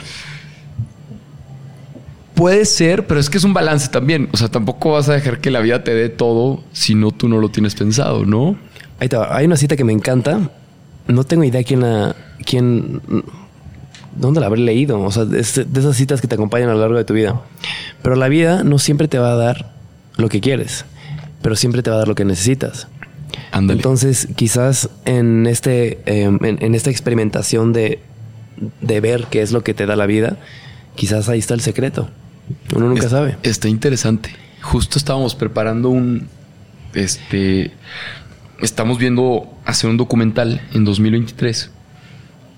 Puede 2.34 2.64
ser, 2.66 3.06
pero 3.06 3.18
es 3.18 3.30
que 3.30 3.38
es 3.38 3.44
un 3.44 3.54
balance 3.54 3.88
también. 3.88 4.28
O 4.32 4.36
sea, 4.36 4.48
tampoco 4.48 4.92
vas 4.92 5.08
a 5.08 5.14
dejar 5.14 5.40
que 5.40 5.50
la 5.50 5.60
vida 5.60 5.82
te 5.82 5.94
dé 5.94 6.08
todo 6.08 6.62
si 6.72 6.94
no 6.94 7.10
tú 7.10 7.28
no 7.28 7.38
lo 7.38 7.48
tienes 7.48 7.74
pensado, 7.74 8.24
¿no? 8.26 8.56
Ahí 9.00 9.08
va. 9.08 9.36
Hay 9.36 9.46
una 9.46 9.56
cita 9.56 9.76
que 9.76 9.84
me 9.84 9.92
encanta. 9.92 10.50
No 11.06 11.24
tengo 11.24 11.44
idea 11.44 11.62
quién 11.64 11.80
la... 11.80 12.14
Quién, 12.44 13.00
¿Dónde 14.14 14.40
la 14.40 14.46
habré 14.46 14.60
leído? 14.60 15.00
O 15.00 15.10
sea, 15.12 15.24
es 15.34 15.54
de 15.54 15.80
esas 15.80 15.96
citas 15.96 16.20
que 16.20 16.28
te 16.28 16.34
acompañan 16.34 16.70
a 16.70 16.74
lo 16.74 16.80
largo 16.80 16.96
de 16.96 17.04
tu 17.04 17.14
vida. 17.14 17.40
Pero 18.02 18.16
la 18.16 18.28
vida 18.28 18.64
no 18.64 18.78
siempre 18.78 19.08
te 19.08 19.18
va 19.18 19.32
a 19.32 19.36
dar 19.36 19.72
lo 20.16 20.28
que 20.28 20.40
quieres, 20.40 20.84
pero 21.42 21.56
siempre 21.56 21.82
te 21.82 21.90
va 21.90 21.96
a 21.96 21.98
dar 22.00 22.08
lo 22.08 22.14
que 22.14 22.24
necesitas. 22.24 22.88
Ándale. 23.52 23.78
Entonces, 23.78 24.28
quizás 24.36 24.90
en 25.04 25.46
este, 25.46 26.00
eh, 26.06 26.22
en, 26.24 26.40
en 26.42 26.74
esta 26.74 26.90
experimentación 26.90 27.72
de, 27.72 28.00
de 28.80 29.00
ver 29.00 29.26
qué 29.30 29.42
es 29.42 29.52
lo 29.52 29.62
que 29.62 29.74
te 29.74 29.86
da 29.86 29.96
la 29.96 30.06
vida, 30.06 30.36
quizás 30.96 31.28
ahí 31.28 31.38
está 31.38 31.54
el 31.54 31.60
secreto. 31.60 32.10
Uno 32.74 32.88
nunca 32.88 33.04
Es- 33.04 33.10
sabe. 33.10 33.36
Está 33.42 33.68
interesante. 33.68 34.30
Justo 34.62 34.98
estábamos 34.98 35.34
preparando 35.34 35.90
un. 35.90 36.28
Este. 36.94 37.70
Estamos 38.60 38.98
viendo 38.98 39.46
hacer 39.64 39.88
un 39.88 39.96
documental 39.96 40.60
en 40.74 40.84
2023. 40.84 41.70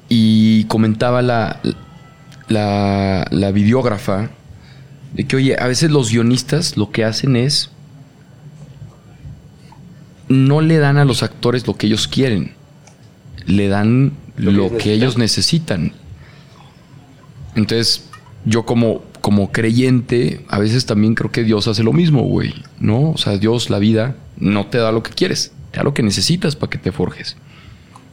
Y 0.08 0.64
comentaba 0.64 1.22
la, 1.22 1.60
la, 2.48 3.26
la 3.30 3.50
videógrafa 3.52 4.30
de 5.14 5.24
que, 5.24 5.36
oye, 5.36 5.56
a 5.60 5.66
veces 5.66 5.90
los 5.90 6.10
guionistas 6.10 6.76
lo 6.76 6.90
que 6.90 7.04
hacen 7.04 7.36
es. 7.36 7.70
No 10.30 10.62
le 10.62 10.78
dan 10.78 10.96
a 10.96 11.04
los 11.04 11.22
actores 11.22 11.66
lo 11.66 11.74
que 11.74 11.86
ellos 11.86 12.08
quieren. 12.08 12.52
Le 13.44 13.68
dan 13.68 14.12
Lo 14.36 14.52
lo, 14.52 14.68
que 14.68 14.74
ellos 14.74 14.82
que 14.82 14.92
ellos 14.94 15.18
necesitan. 15.18 15.92
Entonces, 17.54 18.04
yo 18.44 18.64
como, 18.64 19.02
como 19.20 19.52
creyente, 19.52 20.44
a 20.48 20.58
veces 20.58 20.86
también 20.86 21.14
creo 21.14 21.30
que 21.30 21.44
Dios 21.44 21.68
hace 21.68 21.82
lo 21.82 21.92
mismo, 21.92 22.22
güey. 22.22 22.54
¿No? 22.78 23.10
O 23.10 23.18
sea, 23.18 23.36
Dios, 23.36 23.70
la 23.70 23.78
vida, 23.78 24.16
no 24.38 24.66
te 24.66 24.78
da 24.78 24.92
lo 24.92 25.02
que 25.02 25.10
quieres, 25.10 25.52
te 25.72 25.78
da 25.78 25.82
lo 25.82 25.94
que 25.94 26.02
necesitas 26.02 26.56
para 26.56 26.70
que 26.70 26.78
te 26.78 26.92
forjes. 26.92 27.36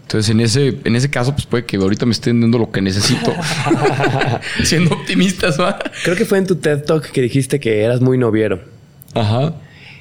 Entonces, 0.01 0.29
en 0.31 0.39
ese, 0.39 0.79
en 0.85 0.95
ese 0.95 1.09
caso, 1.09 1.33
pues 1.33 1.45
puede 1.45 1.65
que 1.65 1.77
ahorita 1.77 2.05
me 2.05 2.13
estén 2.13 2.41
dando 2.41 2.57
lo 2.57 2.71
que 2.71 2.81
necesito. 2.81 3.31
Siendo 4.63 4.95
optimistas, 4.95 5.59
¿va? 5.59 5.77
Creo 6.03 6.15
que 6.15 6.25
fue 6.25 6.39
en 6.39 6.47
tu 6.47 6.55
TED 6.55 6.83
Talk 6.83 7.11
que 7.11 7.21
dijiste 7.21 7.59
que 7.59 7.83
eras 7.83 8.01
muy 8.01 8.17
noviero. 8.17 8.61
Ajá. 9.13 9.53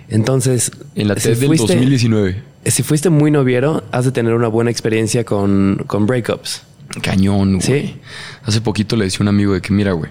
Entonces, 0.08 0.70
En 0.94 1.08
la 1.08 1.14
si 1.16 1.22
TED 1.30 1.38
del 1.38 1.48
fuiste- 1.48 1.74
2019. 1.74 2.42
Si 2.66 2.82
fuiste 2.82 3.10
muy 3.10 3.30
noviero, 3.30 3.84
has 3.92 4.04
de 4.04 4.12
tener 4.12 4.34
una 4.34 4.48
buena 4.48 4.70
experiencia 4.70 5.24
con, 5.24 5.84
con 5.86 6.06
breakups. 6.06 6.62
Cañón, 7.02 7.58
güey. 7.58 7.60
Sí. 7.60 7.96
Hace 8.44 8.60
poquito 8.60 8.96
le 8.96 9.04
decía 9.04 9.18
a 9.20 9.22
un 9.22 9.28
amigo 9.28 9.52
de 9.54 9.60
que, 9.60 9.72
mira, 9.72 9.92
güey, 9.92 10.10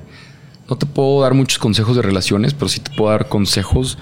no 0.69 0.77
te 0.77 0.85
puedo 0.85 1.21
dar 1.21 1.33
muchos 1.33 1.57
consejos 1.59 1.95
de 1.95 2.01
relaciones, 2.01 2.53
pero 2.53 2.69
sí 2.69 2.79
te 2.79 2.91
puedo 2.95 3.11
dar 3.11 3.27
consejos 3.29 3.97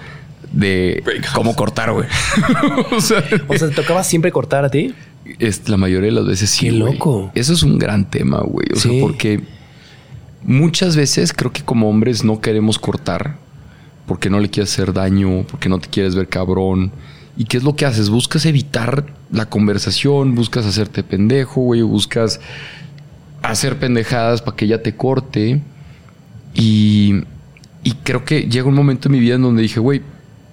de 0.51 1.03
cómo 1.33 1.55
cortar, 1.55 1.91
güey. 1.93 2.07
o 2.95 3.01
sea, 3.01 3.23
O 3.47 3.57
sea, 3.57 3.69
¿te 3.69 3.75
tocaba 3.75 4.03
siempre 4.03 4.31
cortar 4.31 4.65
a 4.65 4.69
ti? 4.69 4.93
es 5.39 5.69
la 5.69 5.77
mayoría 5.77 6.09
de 6.09 6.15
las 6.15 6.25
veces 6.25 6.49
sí. 6.49 6.65
Qué 6.69 6.77
güey. 6.77 6.93
loco. 6.93 7.31
Eso 7.33 7.53
es 7.53 7.63
un 7.63 7.79
gran 7.79 8.09
tema, 8.09 8.41
güey. 8.41 8.67
O 8.73 8.75
Sí. 8.75 8.89
sea, 8.89 9.01
porque 9.01 9.41
muchas 10.43 10.95
veces 10.95 11.33
creo 11.33 11.51
que 11.51 11.63
como 11.63 11.89
hombres 11.89 12.23
no 12.23 12.41
queremos 12.41 12.77
cortar 12.77 13.37
porque 14.05 14.29
no 14.29 14.39
le 14.39 14.49
quieres 14.49 14.71
hacer 14.73 14.93
daño, 14.93 15.45
porque 15.49 15.69
no 15.69 15.79
te 15.79 15.89
quieres 15.89 16.15
ver 16.15 16.27
cabrón. 16.27 16.91
¿Y 17.35 17.45
qué 17.45 17.57
es 17.57 17.63
lo 17.63 17.75
que 17.75 17.85
haces? 17.85 18.09
Buscas 18.09 18.45
evitar 18.45 19.05
la 19.31 19.49
conversación, 19.49 20.35
buscas 20.35 20.65
hacerte 20.65 21.03
pendejo, 21.03 21.61
güey, 21.61 21.81
buscas 21.81 22.39
hacer 23.41 23.77
pendejadas 23.77 24.41
para 24.41 24.55
que 24.55 24.65
ella 24.65 24.81
te 24.81 24.95
corte. 24.95 25.61
Y, 26.53 27.23
creo 28.03 28.23
que 28.23 28.43
llega 28.43 28.67
un 28.67 28.75
momento 28.75 29.07
en 29.07 29.13
mi 29.13 29.19
vida 29.19 29.35
en 29.35 29.41
donde 29.41 29.61
dije, 29.61 29.79
güey, 29.79 30.01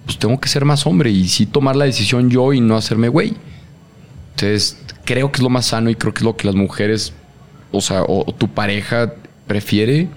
pues 0.05 0.18
tengo 0.18 0.40
que 0.40 0.48
ser 0.48 0.64
más 0.64 0.86
hombre 0.86 1.11
y 1.11 1.28
sí 1.28 1.46
tomar 1.46 1.76
la 1.76 1.84
decisión 1.84 2.30
yo 2.30 2.53
y 2.53 2.61
no 2.61 2.76
hacerme 2.76 3.09
güey. 3.09 3.34
Entonces, 4.34 4.78
creo 5.05 5.30
que 5.30 5.38
es 5.38 5.42
lo 5.42 5.51
más 5.51 5.66
sano 5.66 5.90
y 5.90 5.94
creo 5.94 6.14
que 6.14 6.20
es 6.20 6.24
lo 6.24 6.36
que 6.36 6.46
las 6.46 6.57
mujeres, 6.57 7.12
o 7.72 7.80
sea, 7.80 8.03
o, 8.07 8.24
tu 8.32 8.48
pareja 8.48 9.12
prefiere. 9.46 10.09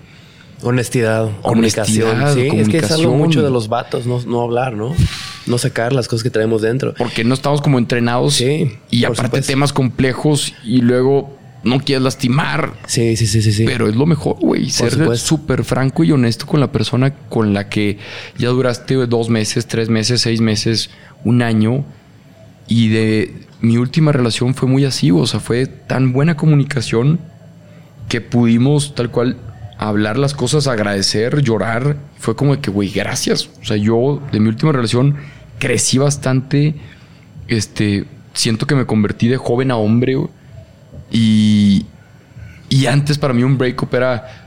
Honestidad, 0.64 1.30
comunicación. 1.42 2.34
sí, 2.34 2.48
es 2.54 2.70
que 2.70 2.78
es 2.78 2.92
algo 2.92 3.16
mucho 3.16 3.44
de 3.44 3.50
los 3.50 3.68
vatos, 3.68 4.06
no, 4.06 4.22
no, 4.26 4.42
hablar, 4.42 4.74
¿no? 4.74 4.96
No 5.46 5.58
sacar 5.58 5.94
las 5.94 6.08
cosas 6.08 6.24
que 6.24 6.30
traemos 6.30 6.62
dentro. 6.62 6.94
Porque 6.98 7.24
no 7.24 7.34
estamos 7.34 7.62
como 7.62 7.78
entrenados. 7.78 8.36
Sí. 8.36 8.72
Y 8.90 9.04
aparte 9.06 9.42
temas 9.42 9.74
complejos 9.74 10.54
y 10.64 10.82
luego 10.82 11.38
no 11.64 11.80
quieres 11.80 12.04
lastimar. 12.04 12.74
Sí, 12.86 13.16
sí, 13.16 13.28
sí, 13.28 13.42
sí. 13.42 13.52
sí. 13.52 13.66
Pero 13.66 13.88
es 13.88 13.96
lo 13.96 14.06
mejor, 14.06 14.38
güey. 14.40 14.70
Ser 14.70 15.18
súper 15.18 15.64
franco 15.64 16.04
y 16.04 16.12
honesto 16.12 16.46
con 16.46 16.60
la 16.60 16.72
persona 16.72 17.14
con 17.30 17.54
la 17.54 17.70
que 17.70 17.98
ya 18.38 18.50
duraste 18.50 18.96
dos 18.96 19.30
meses, 19.30 19.66
tres 19.68 19.90
meses, 19.90 20.22
seis 20.22 20.42
meses, 20.42 20.90
un 21.24 21.42
año. 21.42 21.84
Y 22.68 22.90
de 22.90 23.34
mi 23.60 23.78
última 23.78 24.12
relación 24.12 24.54
fue 24.56 24.68
muy 24.68 24.86
así, 24.86 25.12
o 25.12 25.26
sea, 25.26 25.40
fue 25.40 25.68
tan 25.68 26.14
buena 26.14 26.36
comunicación 26.36 27.20
que 28.10 28.22
pudimos 28.22 28.94
tal 28.96 29.10
cual 29.10 29.38
hablar 29.78 30.18
las 30.18 30.34
cosas, 30.34 30.68
agradecer, 30.68 31.42
llorar. 31.42 31.98
Fue 32.18 32.36
como 32.36 32.56
de 32.56 32.62
que, 32.62 32.72
güey, 32.72 32.90
gracias. 32.90 33.50
O 33.62 33.66
sea, 33.66 33.78
yo 33.78 34.22
de 34.32 34.40
mi 34.40 34.48
última 34.50 34.72
relación 34.72 35.16
crecí 35.60 35.98
bastante. 35.98 36.76
Este, 37.48 38.06
siento 38.34 38.68
que 38.68 38.76
me 38.76 38.86
convertí 38.86 39.28
de 39.28 39.38
joven 39.38 39.72
a 39.72 39.78
hombre. 39.78 40.18
Y, 41.12 41.86
y 42.70 42.86
antes 42.88 43.18
para 43.18 43.34
mí 43.34 43.44
un 43.44 43.58
breakup 43.58 43.94
era 43.94 44.44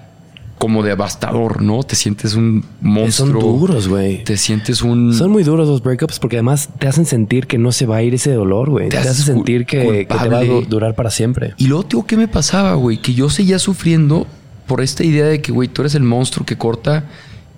como 0.59 0.83
devastador, 0.83 1.63
¿no? 1.63 1.83
Te 1.83 1.97
sientes 1.97 2.35
un 2.35 2.65
monstruo. 2.81 3.41
Son 3.41 3.59
duros, 3.59 3.89
güey. 3.89 4.25
Te 4.25 4.37
sientes 4.37 4.83
un... 4.83 5.13
Son 5.13 5.31
muy 5.31 5.45
duros 5.45 5.69
los 5.69 5.83
breakups 5.83 6.19
porque 6.19 6.37
además 6.37 6.71
te 6.79 6.89
hacen 6.89 7.05
sentir 7.05 7.47
que 7.47 7.59
no 7.59 7.73
se 7.73 7.85
va 7.87 7.97
a 7.97 8.03
ir 8.03 8.15
ese 8.15 8.33
dolor, 8.33 8.71
güey. 8.71 8.89
Te, 8.89 8.97
hace 8.97 9.23
sentir 9.23 9.67
que, 9.67 10.07
te 10.07 10.29
va 10.29 10.39
a 10.39 10.45
durar 10.45 10.95
para 10.95 11.11
siempre. 11.11 11.55
Y 11.59 11.67
luego, 11.67 11.85
tío, 11.85 12.07
¿qué 12.07 12.17
me 12.17 12.27
pasaba, 12.27 12.75
güey? 12.75 12.99
Que 12.99 13.13
yo 13.13 13.29
seguía 13.29 13.59
sufriendo 13.59 14.27
por 14.67 14.81
esta 14.81 15.05
idea 15.05 15.27
de 15.27 15.41
que, 15.41 15.53
güey, 15.53 15.69
tú 15.69 15.83
eres 15.83 15.95
el 15.95 16.03
monstruo 16.03 16.45
que 16.45 16.57
corta 16.57 17.05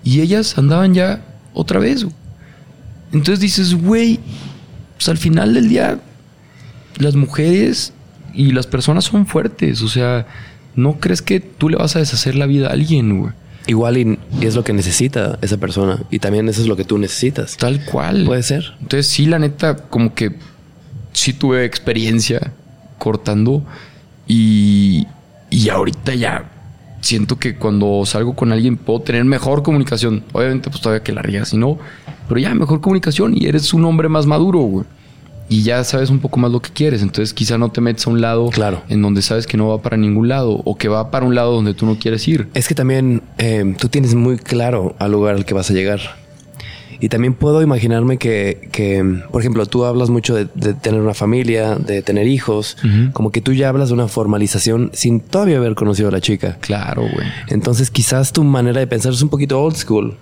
y 0.03 0.21
ellas 0.21 0.57
andaban 0.57 0.93
ya 0.93 1.21
otra 1.53 1.79
vez. 1.79 2.05
Entonces 3.11 3.39
dices, 3.39 3.73
güey, 3.73 4.19
pues 4.95 5.09
al 5.09 5.17
final 5.17 5.53
del 5.53 5.69
día 5.69 5.99
las 6.97 7.15
mujeres 7.15 7.93
y 8.33 8.51
las 8.51 8.67
personas 8.67 9.05
son 9.05 9.25
fuertes, 9.25 9.81
o 9.81 9.87
sea, 9.87 10.27
no 10.75 10.99
crees 10.99 11.21
que 11.21 11.39
tú 11.39 11.69
le 11.69 11.77
vas 11.77 11.95
a 11.95 11.99
deshacer 11.99 12.35
la 12.35 12.45
vida 12.45 12.67
a 12.67 12.73
alguien, 12.73 13.19
güey. 13.19 13.33
Igual 13.67 13.97
y, 13.97 14.19
es 14.41 14.55
lo 14.55 14.63
que 14.63 14.73
necesita 14.73 15.37
esa 15.41 15.57
persona 15.57 16.01
y 16.09 16.19
también 16.19 16.49
eso 16.49 16.61
es 16.61 16.67
lo 16.67 16.75
que 16.75 16.85
tú 16.85 16.97
necesitas. 16.97 17.57
Tal 17.57 17.83
cual. 17.85 18.25
Puede 18.25 18.43
ser. 18.43 18.73
Entonces 18.81 19.07
sí, 19.07 19.25
la 19.25 19.37
neta, 19.37 19.75
como 19.75 20.15
que 20.15 20.35
sí 21.13 21.33
tuve 21.33 21.65
experiencia 21.65 22.53
cortando 22.97 23.63
y, 24.27 25.07
y 25.49 25.69
ahorita 25.69 26.15
ya 26.15 26.49
siento 27.01 27.37
que 27.37 27.55
cuando 27.55 28.03
salgo 28.05 28.35
con 28.35 28.51
alguien 28.51 28.77
puedo 28.77 29.01
tener 29.01 29.23
mejor 29.25 29.63
comunicación. 29.63 30.23
Obviamente 30.33 30.69
pues 30.69 30.81
todavía 30.81 31.03
que 31.03 31.11
la 31.11 31.21
rías, 31.21 31.49
si 31.49 31.57
no, 31.57 31.77
pero 32.27 32.39
ya 32.39 32.53
mejor 32.53 32.81
comunicación 32.81 33.35
y 33.35 33.47
eres 33.47 33.73
un 33.73 33.85
hombre 33.85 34.09
más 34.09 34.25
maduro, 34.25 34.59
güey 34.59 34.85
y 35.49 35.63
ya 35.63 35.83
sabes 35.83 36.11
un 36.11 36.19
poco 36.19 36.39
más 36.39 36.51
lo 36.51 36.61
que 36.61 36.69
quieres. 36.69 37.01
Entonces 37.01 37.33
quizá 37.33 37.57
no 37.57 37.69
te 37.69 37.81
metes 37.81 38.07
a 38.07 38.11
un 38.11 38.21
lado 38.21 38.49
claro. 38.49 38.83
en 38.87 39.01
donde 39.01 39.21
sabes 39.21 39.47
que 39.47 39.57
no 39.57 39.67
va 39.67 39.81
para 39.81 39.97
ningún 39.97 40.29
lado 40.29 40.61
o 40.63 40.77
que 40.77 40.87
va 40.87 41.11
para 41.11 41.25
un 41.25 41.35
lado 41.35 41.53
donde 41.53 41.73
tú 41.73 41.85
no 41.85 41.97
quieres 41.97 42.25
ir. 42.27 42.47
Es 42.53 42.67
que 42.67 42.75
también 42.75 43.23
eh, 43.39 43.75
tú 43.77 43.89
tienes 43.89 44.15
muy 44.15 44.37
claro 44.37 44.95
al 44.99 45.11
lugar 45.11 45.35
al 45.35 45.45
que 45.45 45.55
vas 45.55 45.69
a 45.71 45.73
llegar. 45.73 45.99
Y 47.01 47.09
también 47.09 47.33
puedo 47.33 47.61
imaginarme 47.61 48.17
que, 48.17 49.21
por 49.31 49.41
ejemplo, 49.41 49.65
tú 49.65 49.85
hablas 49.85 50.09
mucho 50.09 50.35
de, 50.35 50.45
tener 50.73 50.99
una 50.99 51.13
familia, 51.13 51.75
de 51.75 52.01
tener 52.01 52.27
hijos, 52.27 52.77
como 53.13 53.31
que 53.31 53.41
tú 53.41 53.53
ya 53.53 53.69
hablas 53.69 53.89
de 53.89 53.93
una 53.93 54.07
formalización 54.07 54.91
sin 54.93 55.21
todavía 55.21 55.57
haber 55.57 55.75
conocido 55.75 56.09
a 56.09 56.11
la 56.11 56.21
chica. 56.21 56.57
Claro, 56.59 57.01
güey. 57.01 57.27
Entonces 57.47 57.89
quizás 57.89 58.33
tu 58.33 58.43
manera 58.43 58.79
de 58.79 58.87
pensar 58.87 59.13
es 59.13 59.21
un 59.21 59.29
poquito 59.29 59.61
old 59.61 59.75
school. 59.75 60.17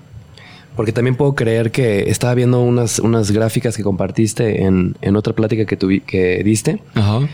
Porque 0.75 0.91
también 0.91 1.15
puedo 1.15 1.33
creer 1.33 1.71
que 1.71 2.07
estaba 2.11 2.35
viendo 2.35 2.61
unas, 2.61 2.99
unas 2.99 3.31
gráficas 3.31 3.75
que 3.75 3.81
compartiste 3.81 4.61
en, 4.61 4.95
en 5.01 5.15
otra 5.15 5.33
plática 5.33 5.65
que, 5.65 5.75
tuvi, 5.75 6.01
que 6.01 6.43
diste. 6.43 6.79
Ajá. 6.93 7.27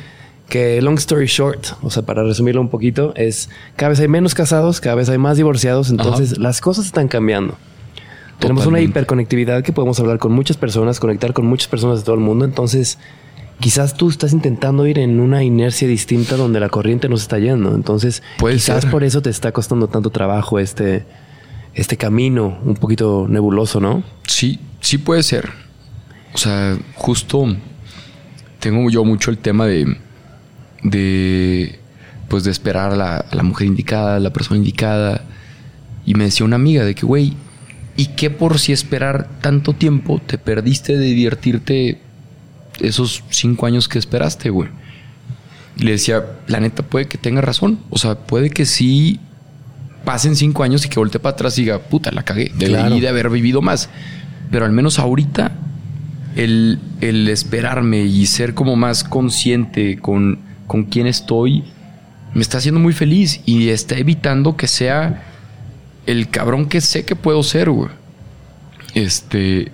Que 0.48 0.82
long 0.82 0.98
story 0.98 1.26
short, 1.26 1.66
o 1.82 1.90
sea, 1.90 2.04
para 2.04 2.24
resumirlo 2.24 2.62
un 2.62 2.70
poquito, 2.70 3.14
es 3.18 3.50
cada 3.76 3.90
vez 3.90 4.00
hay 4.00 4.08
menos 4.08 4.34
casados, 4.34 4.80
cada 4.80 4.96
vez 4.96 5.10
hay 5.10 5.18
más 5.18 5.36
divorciados, 5.36 5.90
entonces 5.90 6.38
las 6.38 6.62
cosas 6.62 6.86
están 6.86 7.10
cambiando. 7.10 7.58
Tenemos 8.48 8.66
una 8.66 8.82
hiperconectividad 8.82 9.64
que 9.64 9.74
podemos 9.74 10.00
hablar 10.00 10.20
con 10.20 10.32
muchas 10.32 10.58
personas, 10.58 11.00
conectar 11.00 11.34
con 11.34 11.46
muchas 11.46 11.68
personas 11.68 12.00
de 12.00 12.06
todo 12.06 12.16
el 12.16 12.22
mundo, 12.22 12.46
entonces 12.46 12.98
quizás 13.60 13.96
tú 13.96 14.10
estás 14.10 14.34
intentando 14.34 14.86
ir 14.88 15.00
en 15.00 15.20
una 15.20 15.44
inercia 15.44 15.88
distinta 15.88 16.36
donde 16.36 16.60
la 16.60 16.70
corriente 16.70 17.08
nos 17.08 17.22
está 17.22 17.40
yendo. 17.40 17.74
Entonces, 17.76 18.22
quizás 18.40 18.86
por 18.86 19.04
eso 19.04 19.22
te 19.22 19.30
está 19.30 19.52
costando 19.52 19.88
tanto 19.88 20.10
trabajo 20.10 20.60
este, 20.60 21.06
este 21.74 21.98
camino 21.98 22.58
un 22.66 22.76
poquito 22.76 23.28
nebuloso, 23.30 23.80
¿no? 23.80 24.04
Sí, 24.28 24.60
sí 24.82 24.98
puede 24.98 25.24
ser. 25.24 25.50
O 26.34 26.38
sea, 26.38 26.78
justo 26.96 27.56
tengo 28.60 28.90
yo 28.90 29.06
mucho 29.06 29.32
el 29.32 29.38
tema 29.38 29.66
de, 29.66 29.98
de 30.84 31.80
pues 32.28 32.44
de 32.44 32.52
esperar 32.52 32.94
a 32.94 33.26
la, 33.32 33.44
mujer 33.44 33.68
indicada, 33.68 34.16
a 34.16 34.20
la 34.20 34.34
persona 34.34 34.58
indicada. 34.58 35.24
Y 36.06 36.16
me 36.16 36.26
decía 36.26 36.46
una 36.46 36.56
amiga 36.56 36.84
de 36.84 36.96
que, 36.96 37.06
güey, 37.06 37.34
¿y 37.96 38.08
qué 38.08 38.30
por 38.30 38.60
si 38.60 38.72
esperar 38.72 39.30
tanto 39.42 39.74
tiempo 39.74 40.22
te 40.26 40.38
perdiste 40.38 40.98
de 40.98 41.06
divertirte 41.08 42.00
esos 42.80 43.24
cinco 43.30 43.66
años 43.66 43.88
que 43.88 44.00
esperaste, 44.00 44.50
güey? 44.50 44.70
Y 45.78 45.84
le 45.84 45.92
decía, 45.92 46.24
la 46.48 46.60
neta 46.60 46.84
puede 46.84 47.08
que 47.08 47.18
tenga 47.18 47.42
razón. 47.42 47.80
O 47.90 47.98
sea, 47.98 48.16
puede 48.16 48.50
que 48.50 48.66
sí 48.66 49.20
pasen 50.06 50.36
cinco 50.36 50.64
años 50.64 50.86
y 50.86 50.90
que 50.90 51.00
voltee 51.00 51.20
para 51.20 51.34
atrás 51.34 51.58
y 51.58 51.64
diga, 51.64 51.80
puta, 51.80 52.12
la 52.12 52.24
cagué. 52.24 52.52
Debí 52.56 53.00
de 53.00 53.08
haber 53.08 53.30
vivido 53.30 53.62
más. 53.62 53.90
Pero 54.52 54.66
al 54.66 54.72
menos 54.72 55.00
ahorita, 55.00 55.52
el, 56.36 56.80
el 57.02 57.28
esperarme 57.30 58.04
y 58.04 58.26
ser 58.28 58.54
como 58.54 58.76
más 58.76 59.04
consciente 59.04 59.98
con, 59.98 60.40
con 60.68 60.84
quién 60.84 61.08
estoy, 61.08 61.64
me 62.34 62.42
está 62.42 62.58
haciendo 62.58 62.80
muy 62.80 62.94
feliz 62.94 63.42
y 63.46 63.70
está 63.70 63.96
evitando 63.96 64.58
que 64.58 64.68
sea 64.68 65.33
el 66.06 66.30
cabrón 66.30 66.68
que 66.68 66.82
sé 66.82 67.06
que 67.06 67.16
puedo 67.16 67.44
ser, 67.44 67.70
güey. 67.70 67.90
Este. 68.94 69.72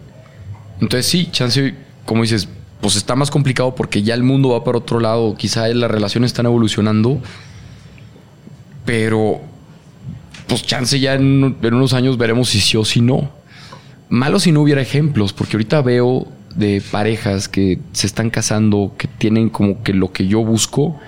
Entonces, 0.82 1.06
sí, 1.06 1.30
chance, 1.32 1.76
como 2.06 2.22
dices, 2.22 2.48
pues 2.82 2.96
está 2.96 3.16
más 3.16 3.32
complicado 3.32 3.76
porque 3.76 4.02
ya 4.02 4.14
el 4.14 4.24
mundo 4.24 4.50
va 4.50 4.64
para 4.64 4.78
otro 4.78 5.00
lado, 5.00 5.36
quizá 5.36 5.68
las 5.70 5.92
relaciones 5.92 6.30
están 6.30 6.46
evolucionando, 6.46 7.22
pero 8.86 9.42
pues 10.48 10.64
chance 10.64 11.00
ya 11.00 11.14
en, 11.14 11.58
unos 11.62 11.94
años 11.94 12.18
veremos 12.18 12.50
si 12.50 12.62
sí 12.62 12.78
o 12.78 12.86
si 12.86 13.02
no. 13.02 13.30
Malo 14.10 14.40
si 14.40 14.52
no 14.52 14.62
hubiera 14.62 14.82
ejemplos, 14.82 15.34
porque 15.34 15.58
ahorita 15.58 15.82
veo 15.82 16.28
de 16.56 16.82
parejas 16.92 17.48
que 17.48 17.80
se 17.92 18.08
están 18.08 18.30
casando, 18.30 18.94
que 18.98 19.08
tienen 19.08 19.50
como 19.50 19.84
que 19.84 19.94
lo 19.94 20.12
que 20.12 20.28
yo 20.28 20.44
busco, 20.44 21.00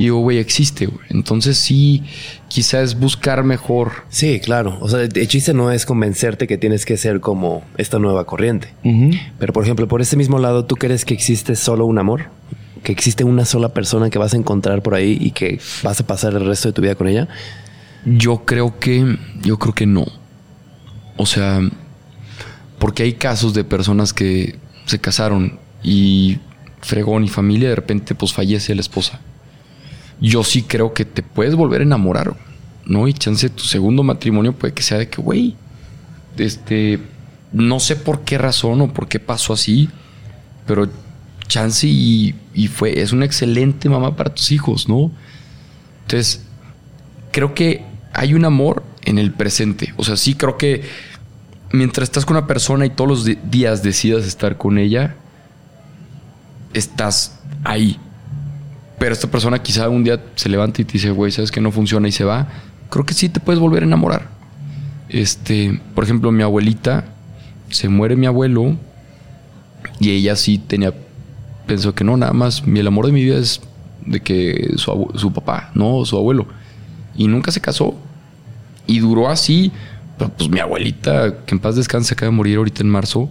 y 0.00 0.04
digo, 0.04 0.20
güey, 0.20 0.38
existe, 0.38 0.86
güey. 0.86 1.06
Entonces 1.10 1.58
sí, 1.58 2.02
quizás 2.48 2.98
buscar 2.98 3.44
mejor. 3.44 4.06
Sí, 4.08 4.40
claro. 4.40 4.78
O 4.80 4.88
sea, 4.88 5.02
el 5.02 5.28
chiste 5.28 5.52
no 5.52 5.70
es 5.70 5.84
convencerte 5.84 6.46
que 6.46 6.56
tienes 6.56 6.86
que 6.86 6.96
ser 6.96 7.20
como 7.20 7.62
esta 7.76 7.98
nueva 7.98 8.24
corriente. 8.24 8.72
Pero, 9.38 9.52
por 9.52 9.62
ejemplo, 9.62 9.88
por 9.88 10.00
ese 10.00 10.16
mismo 10.16 10.38
lado, 10.38 10.64
¿tú 10.64 10.76
crees 10.76 11.04
que 11.04 11.12
existe 11.12 11.54
solo 11.54 11.84
un 11.84 11.98
amor? 11.98 12.30
¿Que 12.82 12.92
existe 12.92 13.24
una 13.24 13.44
sola 13.44 13.74
persona 13.74 14.08
que 14.08 14.18
vas 14.18 14.32
a 14.32 14.38
encontrar 14.38 14.82
por 14.82 14.94
ahí 14.94 15.18
y 15.20 15.32
que 15.32 15.60
vas 15.82 16.00
a 16.00 16.06
pasar 16.06 16.32
el 16.32 16.46
resto 16.46 16.70
de 16.70 16.72
tu 16.72 16.80
vida 16.80 16.94
con 16.94 17.06
ella? 17.06 17.28
Yo 18.06 18.46
creo 18.46 18.78
que, 18.78 19.18
yo 19.42 19.58
creo 19.58 19.74
que 19.74 19.84
no. 19.84 20.06
O 21.18 21.26
sea, 21.26 21.60
porque 22.78 23.02
hay 23.02 23.12
casos 23.12 23.52
de 23.52 23.64
personas 23.64 24.14
que 24.14 24.58
se 24.86 24.98
casaron 24.98 25.58
y 25.82 26.38
fregón 26.80 27.24
y 27.24 27.28
familia, 27.28 27.68
de 27.68 27.76
repente 27.76 28.14
pues 28.14 28.32
fallece 28.32 28.74
la 28.74 28.80
esposa. 28.80 29.20
Yo 30.20 30.44
sí 30.44 30.62
creo 30.62 30.92
que 30.92 31.04
te 31.04 31.22
puedes 31.22 31.54
volver 31.54 31.80
a 31.80 31.84
enamorar, 31.84 32.36
¿no? 32.84 33.08
Y 33.08 33.14
chance 33.14 33.48
tu 33.48 33.64
segundo 33.64 34.02
matrimonio 34.02 34.52
puede 34.52 34.74
que 34.74 34.82
sea 34.82 34.98
de 34.98 35.08
que, 35.08 35.22
güey, 35.22 35.56
este, 36.36 36.98
no 37.52 37.80
sé 37.80 37.96
por 37.96 38.20
qué 38.20 38.38
razón 38.38 38.80
o 38.80 38.92
por 38.92 39.08
qué 39.08 39.18
pasó 39.18 39.52
así, 39.52 39.88
pero 40.66 40.88
chance 41.46 41.86
y, 41.86 42.34
y 42.54 42.68
fue, 42.68 43.00
es 43.00 43.12
una 43.12 43.24
excelente 43.24 43.88
mamá 43.88 44.16
para 44.16 44.34
tus 44.34 44.52
hijos, 44.52 44.88
¿no? 44.88 45.10
Entonces, 46.02 46.44
creo 47.32 47.54
que 47.54 47.84
hay 48.12 48.34
un 48.34 48.44
amor 48.44 48.82
en 49.04 49.18
el 49.18 49.32
presente. 49.32 49.94
O 49.96 50.04
sea, 50.04 50.16
sí 50.16 50.34
creo 50.34 50.56
que 50.56 50.82
mientras 51.72 52.08
estás 52.08 52.26
con 52.26 52.36
una 52.36 52.46
persona 52.46 52.86
y 52.86 52.90
todos 52.90 53.08
los 53.08 53.50
días 53.50 53.82
decidas 53.82 54.26
estar 54.26 54.56
con 54.56 54.78
ella, 54.78 55.16
estás 56.74 57.38
ahí. 57.64 57.98
Pero 59.00 59.14
esta 59.14 59.30
persona 59.30 59.62
quizá 59.62 59.88
un 59.88 60.04
día 60.04 60.20
se 60.34 60.50
levanta 60.50 60.82
y 60.82 60.84
te 60.84 60.92
dice, 60.92 61.10
güey, 61.10 61.32
sabes 61.32 61.50
que 61.50 61.62
no 61.62 61.72
funciona 61.72 62.06
y 62.06 62.12
se 62.12 62.22
va. 62.22 62.48
Creo 62.90 63.06
que 63.06 63.14
sí 63.14 63.30
te 63.30 63.40
puedes 63.40 63.58
volver 63.58 63.82
a 63.82 63.86
enamorar. 63.86 64.28
Este, 65.08 65.80
por 65.94 66.04
ejemplo, 66.04 66.30
mi 66.30 66.42
abuelita, 66.42 67.06
se 67.70 67.88
muere 67.88 68.14
mi 68.14 68.26
abuelo 68.26 68.76
Y 70.00 70.10
ella 70.10 70.36
sí 70.36 70.58
tenía, 70.58 70.92
pensó 71.66 71.94
que 71.94 72.04
no, 72.04 72.18
nada 72.18 72.34
más, 72.34 72.62
el 72.66 72.86
amor 72.86 73.06
de 73.06 73.12
mi 73.12 73.24
vida 73.24 73.38
es 73.38 73.62
de 74.04 74.20
que 74.20 74.74
su, 74.76 75.10
su 75.14 75.32
papá, 75.32 75.70
no 75.74 76.04
su 76.04 76.18
abuelo. 76.18 76.46
Y 77.16 77.26
nunca 77.26 77.52
se 77.52 77.60
casó. 77.62 77.94
Y 78.86 78.98
duró 78.98 79.30
así. 79.30 79.72
Pero 80.18 80.30
pues 80.30 80.50
mi 80.50 80.60
abuelita, 80.60 81.38
que 81.46 81.54
en 81.54 81.58
paz 81.58 81.74
descanse, 81.74 82.12
acaba 82.12 82.30
de 82.30 82.36
morir 82.36 82.58
ahorita 82.58 82.82
en 82.82 82.90
marzo, 82.90 83.30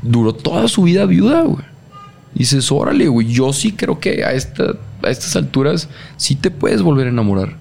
duró 0.00 0.32
toda 0.32 0.66
su 0.66 0.84
vida 0.84 1.04
viuda, 1.04 1.42
güey. 1.42 1.69
Y 2.34 2.40
dices, 2.40 2.70
órale, 2.70 3.08
güey, 3.08 3.28
yo 3.28 3.52
sí 3.52 3.72
creo 3.72 3.98
que 3.98 4.24
a, 4.24 4.32
esta, 4.32 4.74
a 5.02 5.10
estas 5.10 5.34
alturas 5.36 5.88
sí 6.16 6.36
te 6.36 6.50
puedes 6.50 6.82
volver 6.82 7.06
a 7.06 7.10
enamorar. 7.10 7.56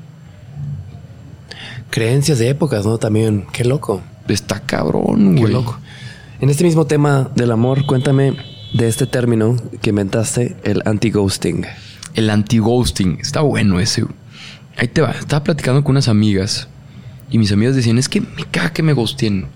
Creencias 1.89 2.37
de 2.39 2.49
épocas, 2.49 2.85
¿no? 2.85 2.97
También. 2.97 3.45
Qué 3.51 3.63
loco. 3.65 4.01
Está 4.27 4.59
cabrón, 4.59 5.35
Qué 5.35 5.41
güey. 5.41 5.53
loco. 5.53 5.79
En 6.39 6.49
este 6.49 6.63
mismo 6.63 6.85
tema 6.85 7.31
del 7.35 7.51
amor, 7.51 7.85
cuéntame 7.87 8.35
de 8.73 8.87
este 8.87 9.07
término 9.07 9.55
que 9.81 9.89
inventaste, 9.89 10.55
el 10.63 10.83
anti-ghosting. 10.85 11.65
El 12.13 12.29
anti-ghosting. 12.29 13.17
Está 13.19 13.41
bueno 13.41 13.79
ese. 13.79 14.05
Ahí 14.77 14.87
te 14.87 15.01
va. 15.01 15.11
Estaba 15.11 15.43
platicando 15.43 15.83
con 15.83 15.91
unas 15.91 16.07
amigas 16.07 16.67
y 17.31 17.37
mis 17.39 17.51
amigas 17.51 17.75
decían, 17.75 17.97
es 17.97 18.07
que 18.07 18.21
me 18.21 18.45
caga 18.51 18.71
que 18.71 18.83
me 18.83 18.93
ghosten. 18.93 19.47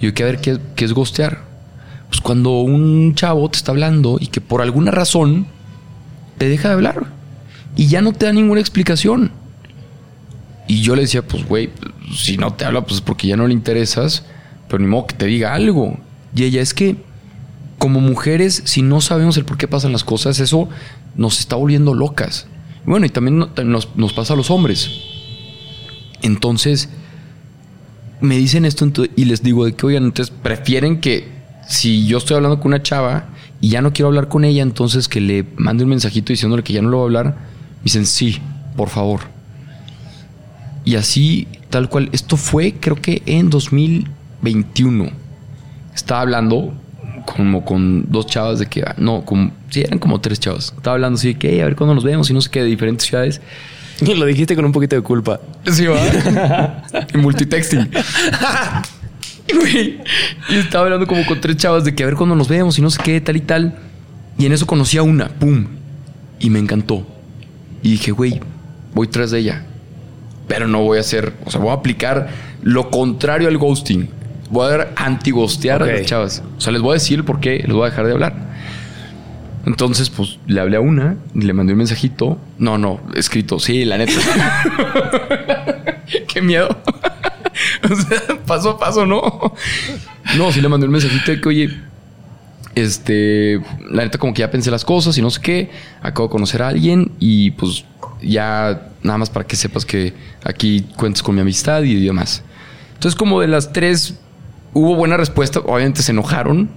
Y 0.00 0.06
yo, 0.06 0.14
que 0.14 0.22
a 0.22 0.26
ver, 0.26 0.40
¿qué, 0.40 0.58
qué 0.76 0.84
es 0.84 0.92
ghostear? 0.92 1.42
Pues 2.08 2.20
cuando 2.20 2.60
un 2.60 3.14
chavo 3.14 3.48
te 3.50 3.58
está 3.58 3.72
hablando 3.72 4.16
y 4.20 4.28
que 4.28 4.40
por 4.40 4.62
alguna 4.62 4.90
razón 4.90 5.46
te 6.38 6.48
deja 6.48 6.68
de 6.68 6.74
hablar 6.74 7.06
y 7.76 7.88
ya 7.88 8.00
no 8.00 8.12
te 8.12 8.26
da 8.26 8.32
ninguna 8.32 8.60
explicación. 8.60 9.30
Y 10.66 10.82
yo 10.82 10.94
le 10.94 11.02
decía, 11.02 11.22
pues, 11.26 11.46
güey, 11.46 11.70
si 12.14 12.36
no 12.36 12.52
te 12.52 12.64
habla, 12.64 12.82
pues 12.82 12.96
es 12.96 13.00
porque 13.00 13.26
ya 13.26 13.36
no 13.36 13.46
le 13.46 13.54
interesas, 13.54 14.24
pero 14.68 14.78
ni 14.78 14.86
modo 14.86 15.06
que 15.06 15.14
te 15.16 15.26
diga 15.26 15.54
algo. 15.54 15.98
Y 16.34 16.44
ella 16.44 16.60
es 16.60 16.74
que, 16.74 16.96
como 17.78 18.00
mujeres, 18.00 18.62
si 18.66 18.82
no 18.82 19.00
sabemos 19.00 19.36
el 19.38 19.44
por 19.46 19.56
qué 19.56 19.66
pasan 19.68 19.92
las 19.92 20.04
cosas, 20.04 20.40
eso 20.40 20.68
nos 21.14 21.40
está 21.40 21.56
volviendo 21.56 21.94
locas. 21.94 22.48
Bueno, 22.84 23.06
y 23.06 23.08
también 23.08 23.38
no- 23.38 23.50
nos, 23.64 24.12
pasa 24.12 24.34
a 24.34 24.36
los 24.36 24.50
hombres. 24.50 24.90
Entonces, 26.22 26.88
me 28.20 28.36
dicen 28.36 28.64
esto 28.64 28.90
y 29.16 29.24
les 29.24 29.42
digo 29.42 29.64
de 29.64 29.74
que, 29.74 29.86
oigan, 29.86 30.04
entonces 30.04 30.34
prefieren 30.42 31.00
que 31.00 31.37
si 31.68 32.06
yo 32.06 32.18
estoy 32.18 32.36
hablando 32.36 32.58
con 32.58 32.68
una 32.70 32.82
chava 32.82 33.26
y 33.60 33.68
ya 33.68 33.82
no 33.82 33.92
quiero 33.92 34.08
hablar 34.08 34.28
con 34.28 34.44
ella, 34.44 34.62
entonces 34.62 35.06
que 35.06 35.20
le 35.20 35.44
mande 35.56 35.84
un 35.84 35.90
mensajito 35.90 36.32
diciéndole 36.32 36.62
que 36.62 36.72
ya 36.72 36.82
no 36.82 36.88
lo 36.88 36.96
voy 36.96 37.04
a 37.04 37.06
hablar. 37.20 37.36
Dicen, 37.84 38.06
sí, 38.06 38.38
por 38.76 38.88
favor. 38.88 39.20
Y 40.84 40.96
así, 40.96 41.46
tal 41.70 41.88
cual. 41.88 42.08
Esto 42.12 42.36
fue, 42.36 42.74
creo 42.80 42.96
que 42.96 43.22
en 43.26 43.50
2021. 43.50 45.10
Estaba 45.94 46.22
hablando 46.22 46.72
como 47.26 47.64
con 47.64 48.10
dos 48.10 48.26
chavas 48.26 48.58
de 48.58 48.66
que, 48.66 48.82
no, 48.96 49.24
como, 49.24 49.50
sí, 49.68 49.80
eran 49.82 49.98
como 49.98 50.20
tres 50.20 50.40
chavas. 50.40 50.72
Estaba 50.74 50.94
hablando 50.94 51.18
así 51.18 51.34
de 51.34 51.38
que, 51.38 51.52
"Ey, 51.52 51.60
a 51.60 51.64
ver 51.66 51.76
cuándo 51.76 51.94
nos 51.94 52.04
vemos 52.04 52.30
y 52.30 52.32
no 52.32 52.40
sé 52.40 52.48
qué, 52.50 52.60
de 52.60 52.66
diferentes 52.66 53.06
ciudades. 53.06 53.40
Y 54.00 54.14
lo 54.14 54.24
dijiste 54.24 54.56
con 54.56 54.64
un 54.64 54.72
poquito 54.72 54.96
de 54.96 55.02
culpa. 55.02 55.40
Sí, 55.70 55.84
va. 55.86 56.84
multitexting. 57.14 57.90
Güey, 59.54 59.98
y 60.50 60.56
estaba 60.56 60.84
hablando 60.84 61.06
como 61.06 61.24
con 61.24 61.40
tres 61.40 61.56
chavas 61.56 61.84
de 61.84 61.94
que 61.94 62.02
a 62.02 62.06
ver 62.06 62.16
cuándo 62.16 62.34
nos 62.34 62.48
vemos 62.48 62.78
y 62.78 62.82
no 62.82 62.90
sé 62.90 63.00
qué, 63.02 63.20
tal 63.20 63.36
y 63.36 63.40
tal. 63.40 63.78
Y 64.36 64.46
en 64.46 64.52
eso 64.52 64.66
conocí 64.66 64.98
a 64.98 65.02
una, 65.02 65.28
pum. 65.28 65.66
Y 66.38 66.50
me 66.50 66.58
encantó. 66.58 67.06
Y 67.82 67.92
dije, 67.92 68.12
güey, 68.12 68.40
voy 68.94 69.08
tras 69.08 69.30
de 69.30 69.40
ella. 69.40 69.64
Pero 70.46 70.68
no 70.68 70.82
voy 70.82 70.98
a 70.98 71.00
hacer, 71.00 71.32
o 71.44 71.50
sea, 71.50 71.60
voy 71.60 71.70
a 71.70 71.74
aplicar 71.74 72.28
lo 72.62 72.90
contrario 72.90 73.48
al 73.48 73.58
ghosting. 73.58 74.08
Voy 74.50 74.66
a 74.66 74.70
dar 74.70 74.92
anti-ghostear 74.96 75.82
a 75.82 75.86
las 75.86 76.06
chavas. 76.06 76.42
O 76.56 76.60
sea, 76.60 76.72
les 76.72 76.80
voy 76.80 76.92
a 76.92 76.94
decir 76.94 77.24
por 77.24 77.40
qué 77.40 77.58
les 77.58 77.72
voy 77.72 77.82
a 77.86 77.90
dejar 77.90 78.06
de 78.06 78.12
hablar. 78.12 78.48
Entonces, 79.66 80.08
pues 80.08 80.38
le 80.46 80.60
hablé 80.60 80.78
a 80.78 80.80
una 80.80 81.16
le 81.34 81.52
mandé 81.52 81.72
un 81.72 81.78
mensajito. 81.78 82.38
No, 82.58 82.78
no, 82.78 83.00
escrito. 83.14 83.58
Sí, 83.58 83.84
la 83.84 83.98
neta. 83.98 84.12
Qué 86.28 86.40
miedo. 86.40 86.68
o 87.90 87.96
sea, 87.96 88.44
paso 88.46 88.70
a 88.70 88.78
paso, 88.78 89.06
¿no? 89.06 89.52
No, 90.36 90.52
sí 90.52 90.60
le 90.60 90.68
mandé 90.68 90.86
un 90.86 90.92
mensajito 90.92 91.30
de 91.30 91.40
que, 91.40 91.48
oye, 91.48 91.80
este, 92.74 93.60
la 93.90 94.04
neta, 94.04 94.18
como 94.18 94.32
que 94.34 94.40
ya 94.40 94.50
pensé 94.50 94.70
las 94.70 94.84
cosas 94.84 95.16
y 95.18 95.22
no 95.22 95.30
sé 95.30 95.40
qué. 95.40 95.70
Acabo 96.02 96.28
de 96.28 96.32
conocer 96.32 96.62
a 96.62 96.68
alguien 96.68 97.12
y 97.18 97.50
pues 97.52 97.84
ya 98.22 98.90
nada 99.02 99.18
más 99.18 99.30
para 99.30 99.46
que 99.46 99.56
sepas 99.56 99.84
que 99.84 100.14
aquí 100.44 100.86
cuentas 100.96 101.22
con 101.22 101.34
mi 101.34 101.40
amistad 101.40 101.82
y 101.82 102.04
demás. 102.04 102.42
Entonces, 102.94 103.16
como 103.16 103.40
de 103.40 103.48
las 103.48 103.72
tres 103.72 104.14
hubo 104.72 104.94
buena 104.94 105.16
respuesta, 105.16 105.60
obviamente 105.60 106.02
se 106.02 106.12
enojaron. 106.12 106.68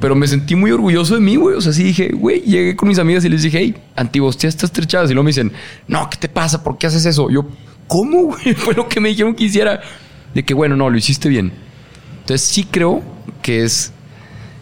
Pero 0.00 0.14
me 0.14 0.28
sentí 0.28 0.54
muy 0.54 0.70
orgulloso 0.70 1.14
de 1.14 1.20
mí, 1.20 1.34
güey. 1.34 1.56
O 1.56 1.60
sea, 1.60 1.72
sí 1.72 1.82
dije, 1.82 2.10
güey, 2.14 2.40
llegué 2.42 2.76
con 2.76 2.88
mis 2.88 3.00
amigas 3.00 3.24
y 3.24 3.28
les 3.28 3.42
dije, 3.42 3.58
hey, 3.58 3.74
antibostea 3.96 4.48
estas 4.48 4.70
tres 4.70 4.86
chavas. 4.86 5.10
Y 5.10 5.14
luego 5.14 5.24
me 5.24 5.30
dicen, 5.30 5.52
no, 5.88 6.08
¿qué 6.08 6.16
te 6.16 6.28
pasa? 6.28 6.62
¿Por 6.62 6.78
qué 6.78 6.86
haces 6.86 7.04
eso? 7.04 7.28
Yo, 7.30 7.48
¿cómo? 7.88 8.32
Fue 8.56 8.74
lo 8.74 8.88
que 8.88 9.00
me 9.00 9.08
dijeron 9.08 9.34
que 9.34 9.44
hiciera. 9.44 9.80
De 10.34 10.44
que, 10.44 10.54
bueno, 10.54 10.76
no, 10.76 10.90
lo 10.90 10.96
hiciste 10.98 11.28
bien. 11.28 11.52
Entonces 12.20 12.46
sí 12.46 12.64
creo 12.64 13.02
que 13.42 13.64
es 13.64 13.92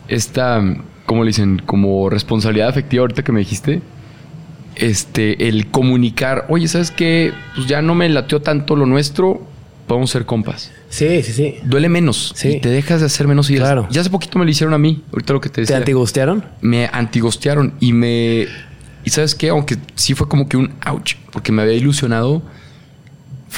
esta, 0.08 0.62
¿cómo 1.06 1.24
le 1.24 1.28
dicen? 1.28 1.60
Como 1.64 2.08
responsabilidad 2.10 2.68
afectiva 2.68 3.02
ahorita 3.02 3.22
que 3.24 3.32
me 3.32 3.40
dijiste. 3.40 3.82
Este, 4.76 5.48
el 5.48 5.68
comunicar, 5.70 6.44
oye, 6.48 6.68
¿sabes 6.68 6.90
qué? 6.90 7.32
Pues 7.54 7.66
ya 7.66 7.80
no 7.80 7.94
me 7.94 8.08
lateó 8.10 8.42
tanto 8.42 8.76
lo 8.76 8.84
nuestro, 8.84 9.40
podemos 9.86 10.10
ser 10.10 10.26
compas. 10.26 10.70
Sí, 10.90 11.22
sí, 11.22 11.32
sí. 11.32 11.54
Duele 11.64 11.88
menos. 11.88 12.32
Sí. 12.36 12.48
Y 12.56 12.60
te 12.60 12.68
dejas 12.68 13.00
de 13.00 13.06
hacer 13.06 13.26
menos 13.26 13.48
ideas. 13.50 13.64
Claro. 13.64 13.88
Ya 13.90 14.02
hace 14.02 14.10
poquito 14.10 14.38
me 14.38 14.44
lo 14.44 14.50
hicieron 14.50 14.74
a 14.74 14.78
mí. 14.78 15.02
Ahorita 15.12 15.32
lo 15.32 15.40
que 15.40 15.48
te 15.48 15.54
¿Te 15.56 15.60
decía. 15.62 15.78
antigostearon? 15.78 16.44
me 16.60 16.88
antigostearon 16.92 17.74
y 17.80 17.92
me. 17.92 18.46
Y 19.04 19.10
sabes 19.10 19.34
qué? 19.34 19.48
Aunque 19.48 19.76
sí 19.94 20.14
fue 20.14 20.28
como 20.28 20.48
que 20.48 20.56
un 20.56 20.72
ouch, 20.86 21.14
porque 21.32 21.52
me 21.52 21.62
había 21.62 21.74
ilusionado. 21.74 22.42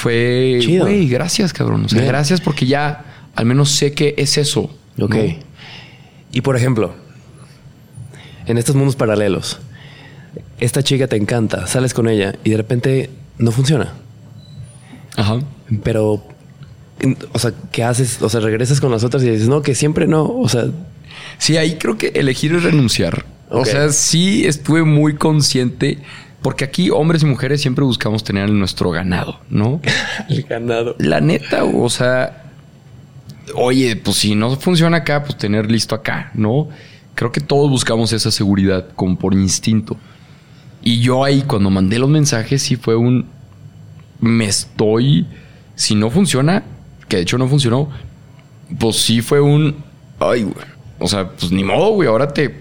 Fue. 0.01 0.59
Chido. 0.61 0.85
Güey, 0.85 1.07
gracias, 1.07 1.53
cabrón. 1.53 1.85
O 1.85 1.89
sea, 1.89 1.99
Bien. 1.99 2.11
gracias 2.11 2.41
porque 2.41 2.65
ya 2.65 3.05
al 3.35 3.45
menos 3.45 3.71
sé 3.71 3.93
que 3.93 4.15
es 4.17 4.37
eso. 4.37 4.69
Ok. 4.99 5.15
¿no? 5.15 5.35
Y 6.31 6.41
por 6.41 6.55
ejemplo, 6.55 6.93
en 8.45 8.57
estos 8.57 8.75
mundos 8.75 8.95
paralelos, 8.95 9.59
esta 10.59 10.83
chica 10.83 11.07
te 11.07 11.15
encanta, 11.15 11.67
sales 11.67 11.93
con 11.93 12.07
ella 12.07 12.35
y 12.43 12.51
de 12.51 12.57
repente 12.57 13.09
no 13.37 13.51
funciona. 13.51 13.93
Ajá. 15.15 15.39
Pero, 15.83 16.23
o 17.33 17.39
sea, 17.39 17.53
¿qué 17.71 17.83
haces? 17.83 18.21
O 18.21 18.29
sea, 18.29 18.39
regresas 18.41 18.79
con 18.79 18.91
las 18.91 19.03
otras 19.03 19.23
y 19.23 19.29
dices, 19.29 19.47
no, 19.47 19.61
que 19.61 19.75
siempre 19.75 20.07
no. 20.07 20.25
O 20.25 20.47
sea, 20.47 20.65
Sí, 21.37 21.57
ahí 21.57 21.77
creo 21.77 21.97
que 21.97 22.07
elegir 22.15 22.53
es 22.53 22.63
renunciar. 22.63 23.25
O 23.49 23.65
sea, 23.65 23.89
sí 23.89 24.45
estuve 24.45 24.83
muy 24.83 25.15
consciente. 25.15 25.97
Porque 26.41 26.63
aquí 26.63 26.89
hombres 26.89 27.23
y 27.23 27.25
mujeres 27.25 27.61
siempre 27.61 27.83
buscamos 27.83 28.23
tener 28.23 28.49
nuestro 28.49 28.91
ganado, 28.91 29.39
¿no? 29.49 29.81
el 30.29 30.43
ganado. 30.43 30.95
La 30.97 31.19
neta, 31.19 31.63
o 31.63 31.89
sea, 31.89 32.51
oye, 33.55 33.95
pues 33.97 34.17
si 34.17 34.35
no 34.35 34.55
funciona 34.55 34.97
acá, 34.97 35.23
pues 35.23 35.37
tener 35.37 35.69
listo 35.69 35.95
acá, 35.95 36.31
¿no? 36.33 36.69
Creo 37.15 37.31
que 37.31 37.41
todos 37.41 37.69
buscamos 37.69 38.13
esa 38.13 38.31
seguridad 38.31 38.87
como 38.95 39.17
por 39.17 39.33
instinto. 39.33 39.97
Y 40.81 41.01
yo 41.01 41.25
ahí 41.25 41.41
cuando 41.41 41.69
mandé 41.69 41.99
los 41.99 42.09
mensajes 42.09 42.61
sí 42.61 42.77
fue 42.77 42.95
un 42.95 43.25
me 44.21 44.45
estoy 44.45 45.27
si 45.75 45.95
no 45.95 46.09
funciona, 46.09 46.63
que 47.07 47.17
de 47.17 47.23
hecho 47.23 47.37
no 47.37 47.47
funcionó, 47.47 47.89
pues 48.79 48.97
sí 48.97 49.21
fue 49.21 49.41
un 49.41 49.75
ay, 50.19 50.43
güey. 50.43 50.65
O 50.99 51.07
sea, 51.07 51.29
pues 51.29 51.51
ni 51.51 51.63
modo, 51.63 51.91
güey, 51.91 52.07
ahora 52.07 52.27
te 52.27 52.53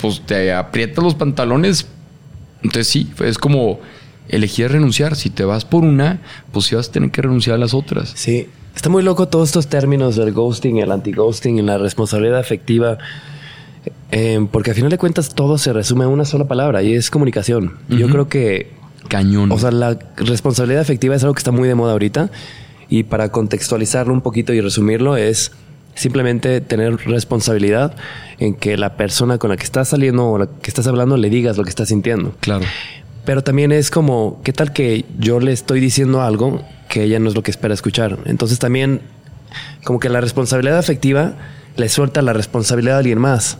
pues 0.00 0.22
te 0.24 0.52
aprietas 0.52 1.04
los 1.04 1.14
pantalones. 1.14 1.86
Entonces 2.62 2.88
sí, 2.88 3.10
es 3.24 3.38
como 3.38 3.80
elegir 4.28 4.70
renunciar. 4.70 5.16
Si 5.16 5.30
te 5.30 5.44
vas 5.44 5.64
por 5.64 5.84
una, 5.84 6.20
pues 6.52 6.66
sí 6.66 6.74
vas 6.74 6.88
a 6.88 6.92
tener 6.92 7.10
que 7.10 7.22
renunciar 7.22 7.56
a 7.56 7.58
las 7.58 7.74
otras. 7.74 8.12
Sí. 8.14 8.48
Está 8.74 8.88
muy 8.88 9.02
loco 9.02 9.28
todos 9.28 9.48
estos 9.48 9.66
términos 9.66 10.16
del 10.16 10.32
ghosting, 10.32 10.78
el 10.78 10.92
anti-ghosting 10.92 11.58
y 11.58 11.62
la 11.62 11.78
responsabilidad 11.78 12.38
afectiva. 12.38 12.98
Eh, 14.12 14.46
porque 14.50 14.70
al 14.70 14.76
final 14.76 14.90
de 14.90 14.98
cuentas 14.98 15.34
todo 15.34 15.58
se 15.58 15.72
resume 15.72 16.04
a 16.04 16.08
una 16.08 16.24
sola 16.24 16.46
palabra 16.46 16.82
y 16.82 16.94
es 16.94 17.10
comunicación. 17.10 17.78
Yo 17.88 18.08
creo 18.08 18.28
que 18.28 18.80
Cañón. 19.08 19.50
O 19.50 19.58
sea, 19.58 19.70
la 19.72 19.98
responsabilidad 20.16 20.82
afectiva 20.82 21.14
es 21.14 21.22
algo 21.22 21.34
que 21.34 21.40
está 21.40 21.50
muy 21.50 21.68
de 21.68 21.74
moda 21.74 21.92
ahorita. 21.92 22.30
Y 22.88 23.04
para 23.04 23.30
contextualizarlo 23.30 24.12
un 24.12 24.20
poquito 24.20 24.52
y 24.52 24.60
resumirlo, 24.60 25.16
es 25.16 25.52
simplemente 26.00 26.60
tener 26.60 26.96
responsabilidad 27.06 27.94
en 28.38 28.54
que 28.54 28.76
la 28.76 28.96
persona 28.96 29.38
con 29.38 29.50
la 29.50 29.56
que 29.56 29.64
estás 29.64 29.88
saliendo 29.88 30.28
o 30.30 30.38
la 30.38 30.46
que 30.46 30.70
estás 30.70 30.86
hablando 30.86 31.16
le 31.16 31.30
digas 31.30 31.56
lo 31.56 31.64
que 31.64 31.70
estás 31.70 31.88
sintiendo. 31.88 32.34
claro. 32.40 32.64
Pero 33.24 33.44
también 33.44 33.70
es 33.70 33.90
como, 33.90 34.40
¿qué 34.42 34.52
tal 34.52 34.72
que 34.72 35.04
yo 35.18 35.40
le 35.40 35.52
estoy 35.52 35.78
diciendo 35.78 36.22
algo 36.22 36.62
que 36.88 37.04
ella 37.04 37.18
no 37.18 37.28
es 37.28 37.34
lo 37.34 37.42
que 37.42 37.50
espera 37.50 37.74
escuchar? 37.74 38.18
Entonces 38.24 38.58
también, 38.58 39.02
como 39.84 40.00
que 40.00 40.08
la 40.08 40.22
responsabilidad 40.22 40.78
afectiva 40.78 41.34
le 41.76 41.88
suelta 41.90 42.22
la 42.22 42.32
responsabilidad 42.32 42.96
a 42.96 42.98
alguien 43.00 43.18
más. 43.18 43.58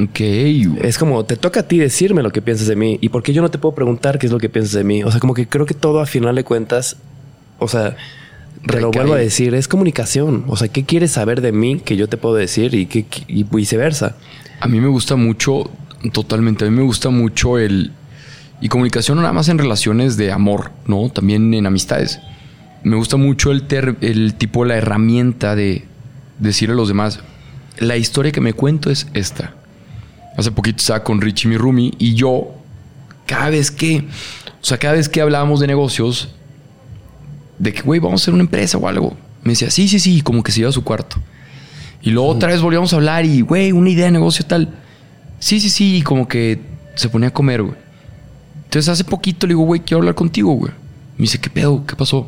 Ok. 0.00 0.20
Es 0.20 0.96
como, 0.96 1.24
te 1.24 1.36
toca 1.36 1.60
a 1.60 1.62
ti 1.64 1.78
decirme 1.78 2.22
lo 2.22 2.30
que 2.30 2.40
piensas 2.40 2.68
de 2.68 2.76
mí. 2.76 2.98
¿Y 3.00 3.08
por 3.08 3.22
qué 3.22 3.32
yo 3.32 3.42
no 3.42 3.50
te 3.50 3.58
puedo 3.58 3.74
preguntar 3.74 4.18
qué 4.18 4.26
es 4.26 4.32
lo 4.32 4.38
que 4.38 4.48
piensas 4.48 4.72
de 4.74 4.84
mí? 4.84 5.02
O 5.02 5.10
sea, 5.10 5.20
como 5.20 5.34
que 5.34 5.48
creo 5.48 5.66
que 5.66 5.74
todo 5.74 6.00
a 6.00 6.06
final 6.06 6.36
de 6.36 6.44
cuentas, 6.44 6.96
o 7.58 7.68
sea, 7.68 7.96
te 8.66 8.80
lo 8.80 8.90
vuelvo 8.90 9.14
a 9.14 9.18
decir, 9.18 9.54
es 9.54 9.68
comunicación. 9.68 10.44
O 10.48 10.56
sea, 10.56 10.68
¿qué 10.68 10.84
quieres 10.84 11.12
saber 11.12 11.40
de 11.40 11.52
mí 11.52 11.80
que 11.80 11.96
yo 11.96 12.08
te 12.08 12.16
puedo 12.16 12.34
decir 12.34 12.74
y, 12.74 12.86
qué- 12.86 13.06
y 13.28 13.44
viceversa? 13.44 14.16
A 14.60 14.68
mí 14.68 14.80
me 14.80 14.88
gusta 14.88 15.16
mucho, 15.16 15.70
totalmente, 16.12 16.64
a 16.64 16.70
mí 16.70 16.76
me 16.76 16.82
gusta 16.82 17.10
mucho 17.10 17.58
el... 17.58 17.92
Y 18.60 18.68
comunicación 18.68 19.16
no 19.16 19.22
nada 19.22 19.34
más 19.34 19.48
en 19.48 19.58
relaciones 19.58 20.16
de 20.16 20.32
amor, 20.32 20.70
¿no? 20.86 21.10
También 21.10 21.52
en 21.52 21.66
amistades. 21.66 22.20
Me 22.82 22.96
gusta 22.96 23.16
mucho 23.16 23.50
el, 23.50 23.64
ter- 23.66 23.96
el 24.00 24.34
tipo, 24.34 24.64
la 24.64 24.76
herramienta 24.76 25.54
de 25.54 25.84
decirle 26.38 26.72
a 26.74 26.76
los 26.76 26.88
demás, 26.88 27.20
la 27.78 27.96
historia 27.96 28.32
que 28.32 28.40
me 28.40 28.52
cuento 28.54 28.90
es 28.90 29.06
esta. 29.12 29.54
Hace 30.36 30.50
poquito 30.52 30.78
estaba 30.78 31.02
con 31.04 31.20
Richie, 31.20 31.48
mi 31.48 31.56
roomie, 31.56 31.92
y 31.98 32.14
yo, 32.14 32.54
cada 33.26 33.50
vez 33.50 33.70
que, 33.70 33.98
o 34.60 34.64
sea, 34.64 34.78
cada 34.78 34.94
vez 34.94 35.08
que 35.08 35.20
hablábamos 35.20 35.60
de 35.60 35.66
negocios, 35.66 36.30
de 37.64 37.72
que, 37.72 37.82
güey, 37.82 37.98
vamos 37.98 38.20
a 38.20 38.22
hacer 38.22 38.34
una 38.34 38.42
empresa 38.42 38.78
o 38.78 38.86
algo, 38.86 39.16
me 39.42 39.52
decía, 39.52 39.70
sí, 39.70 39.88
sí, 39.88 39.98
sí, 39.98 40.20
como 40.20 40.42
que 40.42 40.52
se 40.52 40.60
iba 40.60 40.68
a 40.68 40.72
su 40.72 40.84
cuarto. 40.84 41.16
Y 42.02 42.10
luego 42.10 42.28
otra 42.28 42.50
vez 42.50 42.60
volvíamos 42.60 42.92
a 42.92 42.96
hablar 42.96 43.24
y, 43.24 43.40
güey, 43.40 43.72
una 43.72 43.88
idea 43.90 44.04
de 44.06 44.12
negocio 44.12 44.44
tal. 44.44 44.68
Sí, 45.38 45.58
sí, 45.60 45.70
sí, 45.70 45.96
y 45.96 46.02
como 46.02 46.28
que 46.28 46.60
se 46.94 47.08
ponía 47.08 47.28
a 47.28 47.32
comer, 47.32 47.62
güey. 47.62 47.74
Entonces 48.64 48.88
hace 48.90 49.04
poquito 49.04 49.46
le 49.46 49.52
digo, 49.54 49.64
güey, 49.64 49.80
quiero 49.80 50.00
hablar 50.00 50.14
contigo, 50.14 50.52
güey. 50.52 50.72
Me 51.16 51.22
dice, 51.22 51.38
¿qué 51.38 51.48
pedo? 51.48 51.84
¿Qué 51.86 51.96
pasó? 51.96 52.26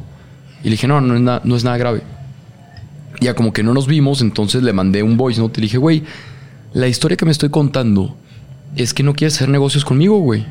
Y 0.62 0.64
le 0.64 0.70
dije, 0.72 0.86
no, 0.88 1.00
no 1.00 1.14
es, 1.14 1.20
na- 1.20 1.40
no 1.44 1.56
es 1.56 1.64
nada 1.64 1.76
grave. 1.76 2.02
Ya 3.20 3.34
como 3.34 3.52
que 3.52 3.62
no 3.62 3.74
nos 3.74 3.86
vimos, 3.86 4.20
entonces 4.22 4.62
le 4.62 4.72
mandé 4.72 5.02
un 5.02 5.16
voice 5.16 5.40
note. 5.40 5.60
Le 5.60 5.66
dije, 5.66 5.78
güey, 5.78 6.02
la 6.72 6.88
historia 6.88 7.16
que 7.16 7.24
me 7.26 7.32
estoy 7.32 7.50
contando 7.50 8.16
es 8.76 8.94
que 8.94 9.02
no 9.02 9.14
quieres 9.14 9.34
hacer 9.36 9.48
negocios 9.48 9.84
conmigo, 9.84 10.18
güey. 10.18 10.46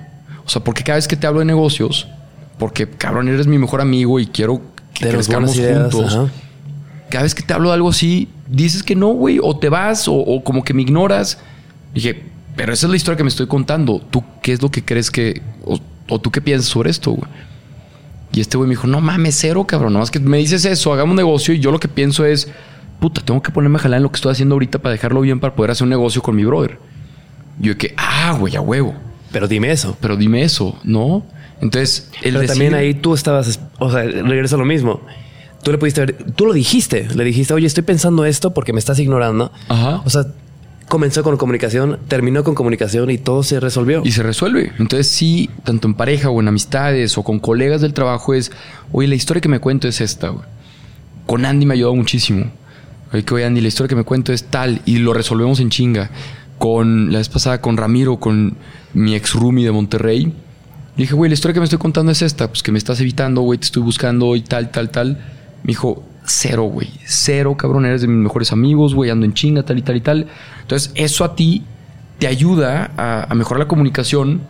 O 0.45 0.49
sea, 0.49 0.63
porque 0.63 0.83
cada 0.83 0.97
vez 0.97 1.07
que 1.07 1.15
te 1.15 1.25
hablo 1.27 1.39
de 1.39 1.45
negocios, 1.45 2.07
porque 2.59 2.87
cabrón, 2.87 3.27
eres 3.27 3.47
mi 3.47 3.57
mejor 3.57 3.81
amigo 3.81 4.19
y 4.19 4.27
quiero 4.27 4.61
que 4.95 5.09
crezcamos 5.09 5.55
juntos. 5.55 6.15
ajá. 6.15 6.31
Cada 7.09 7.23
vez 7.23 7.35
que 7.35 7.43
te 7.43 7.53
hablo 7.53 7.69
de 7.69 7.75
algo 7.75 7.89
así, 7.89 8.27
dices 8.49 8.81
que 8.81 8.95
no, 8.95 9.09
güey, 9.09 9.39
o 9.41 9.55
te 9.55 9.69
vas, 9.69 10.07
o, 10.07 10.15
o 10.15 10.43
como 10.43 10.63
que 10.63 10.73
me 10.73 10.81
ignoras. 10.81 11.37
Dije, 11.93 12.23
pero 12.55 12.73
esa 12.73 12.87
es 12.87 12.89
la 12.89 12.95
historia 12.95 13.15
que 13.15 13.23
me 13.23 13.29
estoy 13.29 13.47
contando. 13.47 14.01
¿Tú 14.09 14.23
qué 14.41 14.53
es 14.53 14.61
lo 14.61 14.71
que 14.71 14.83
crees 14.83 15.11
que, 15.11 15.41
o, 15.63 15.79
o 16.09 16.19
tú 16.19 16.31
qué 16.31 16.41
piensas 16.41 16.67
sobre 16.67 16.89
esto, 16.89 17.11
güey? 17.11 17.29
Y 18.33 18.41
este 18.41 18.57
güey 18.57 18.67
me 18.67 18.73
dijo, 18.73 18.87
no 18.87 18.99
mames, 19.01 19.37
cero, 19.39 19.65
cabrón. 19.65 19.93
Nomás 19.93 20.11
que 20.11 20.19
me 20.19 20.37
dices 20.37 20.65
eso, 20.65 20.91
hagamos 20.91 21.11
un 21.11 21.17
negocio 21.17 21.53
y 21.53 21.59
yo 21.59 21.71
lo 21.71 21.79
que 21.79 21.87
pienso 21.87 22.25
es, 22.25 22.49
puta, 22.99 23.21
tengo 23.21 23.41
que 23.41 23.51
ponerme 23.51 23.77
a 23.77 23.81
jalar 23.81 23.97
en 23.97 24.03
lo 24.03 24.11
que 24.11 24.15
estoy 24.15 24.31
haciendo 24.31 24.55
ahorita 24.55 24.79
para 24.79 24.91
dejarlo 24.93 25.21
bien 25.21 25.39
para 25.39 25.55
poder 25.55 25.71
hacer 25.71 25.83
un 25.83 25.91
negocio 25.91 26.21
con 26.21 26.35
mi 26.35 26.43
brother. 26.43 26.79
Y 27.61 27.67
yo 27.67 27.77
que, 27.77 27.93
ah, 27.97 28.35
güey, 28.37 28.55
a 28.55 28.61
huevo. 28.61 28.93
Pero 29.31 29.47
dime 29.47 29.71
eso. 29.71 29.95
Pero 30.01 30.17
dime 30.17 30.41
eso, 30.43 30.77
¿no? 30.83 31.23
Entonces, 31.65 32.09
Pero 32.21 32.45
también 32.45 32.75
ahí 32.75 32.93
tú 32.93 33.13
estabas, 33.15 33.59
o 33.79 33.91
sea, 33.91 34.03
regresa 34.03 34.55
a 34.55 34.59
lo 34.59 34.65
mismo. 34.65 35.01
Tú 35.63 35.71
le 35.71 35.79
pudiste 35.79 36.01
ver, 36.01 36.15
tú 36.35 36.45
lo 36.45 36.53
dijiste, 36.53 37.07
le 37.15 37.23
dijiste, 37.23 37.53
oye, 37.53 37.65
estoy 37.65 37.83
pensando 37.83 38.23
esto 38.23 38.53
porque 38.53 38.71
me 38.71 38.77
estás 38.77 38.99
ignorando. 38.99 39.51
Ajá. 39.67 40.03
O 40.05 40.09
sea, 40.11 40.27
comenzó 40.87 41.23
con 41.23 41.37
comunicación, 41.37 41.97
terminó 42.07 42.43
con 42.43 42.53
comunicación 42.53 43.09
y 43.09 43.17
todo 43.17 43.41
se 43.41 43.59
resolvió. 43.59 44.03
Y 44.05 44.11
se 44.11 44.21
resuelve. 44.21 44.73
Entonces, 44.77 45.07
sí, 45.07 45.49
tanto 45.63 45.87
en 45.87 45.95
pareja 45.95 46.29
o 46.29 46.39
en 46.39 46.47
amistades 46.47 47.17
o 47.17 47.23
con 47.23 47.39
colegas 47.39 47.81
del 47.81 47.93
trabajo 47.93 48.35
es, 48.35 48.51
oye, 48.91 49.07
la 49.07 49.15
historia 49.15 49.41
que 49.41 49.49
me 49.49 49.59
cuento 49.59 49.87
es 49.87 50.01
esta, 50.01 50.29
güey. 50.29 50.45
Con 51.25 51.45
Andy 51.45 51.65
me 51.65 51.73
ayudó 51.73 51.95
muchísimo. 51.95 52.51
Oye, 53.11 53.23
que 53.23 53.33
oye, 53.33 53.45
Andy, 53.45 53.59
la 53.61 53.69
historia 53.69 53.87
que 53.87 53.95
me 53.95 54.03
cuento 54.03 54.33
es 54.33 54.43
tal 54.43 54.83
y 54.85 54.99
lo 54.99 55.15
resolvemos 55.15 55.59
en 55.59 55.71
chinga. 55.71 56.11
Con 56.59 57.11
la 57.11 57.17
vez 57.17 57.29
pasada, 57.29 57.59
con 57.59 57.75
Ramiro, 57.75 58.17
con 58.17 58.55
mi 58.93 59.15
ex 59.15 59.33
roomie 59.33 59.65
de 59.65 59.71
Monterrey. 59.71 60.31
Le 60.97 61.03
dije, 61.03 61.13
güey, 61.13 61.29
la 61.29 61.33
historia 61.33 61.53
que 61.53 61.59
me 61.59 61.65
estoy 61.65 61.79
contando 61.79 62.11
es 62.11 62.21
esta, 62.21 62.47
pues 62.47 62.63
que 62.63 62.71
me 62.71 62.77
estás 62.77 62.99
evitando, 63.01 63.41
güey, 63.41 63.59
te 63.59 63.65
estoy 63.65 63.83
buscando 63.83 64.35
y 64.35 64.41
tal, 64.41 64.71
tal, 64.71 64.89
tal. 64.89 65.17
Me 65.63 65.67
dijo, 65.67 66.03
cero, 66.25 66.63
güey, 66.63 66.89
cero, 67.05 67.55
cabrón, 67.57 67.85
eres 67.85 68.01
de 68.01 68.07
mis 68.07 68.17
mejores 68.17 68.51
amigos, 68.51 68.95
güey, 68.95 69.09
ando 69.09 69.25
en 69.25 69.33
chinga, 69.33 69.63
tal 69.63 69.77
y 69.77 69.81
tal 69.81 69.97
y 69.97 70.01
tal. 70.01 70.27
Entonces, 70.61 70.91
eso 70.95 71.23
a 71.25 71.35
ti 71.35 71.63
te 72.19 72.27
ayuda 72.27 72.91
a, 72.95 73.25
a 73.29 73.35
mejorar 73.35 73.59
la 73.59 73.67
comunicación 73.67 74.41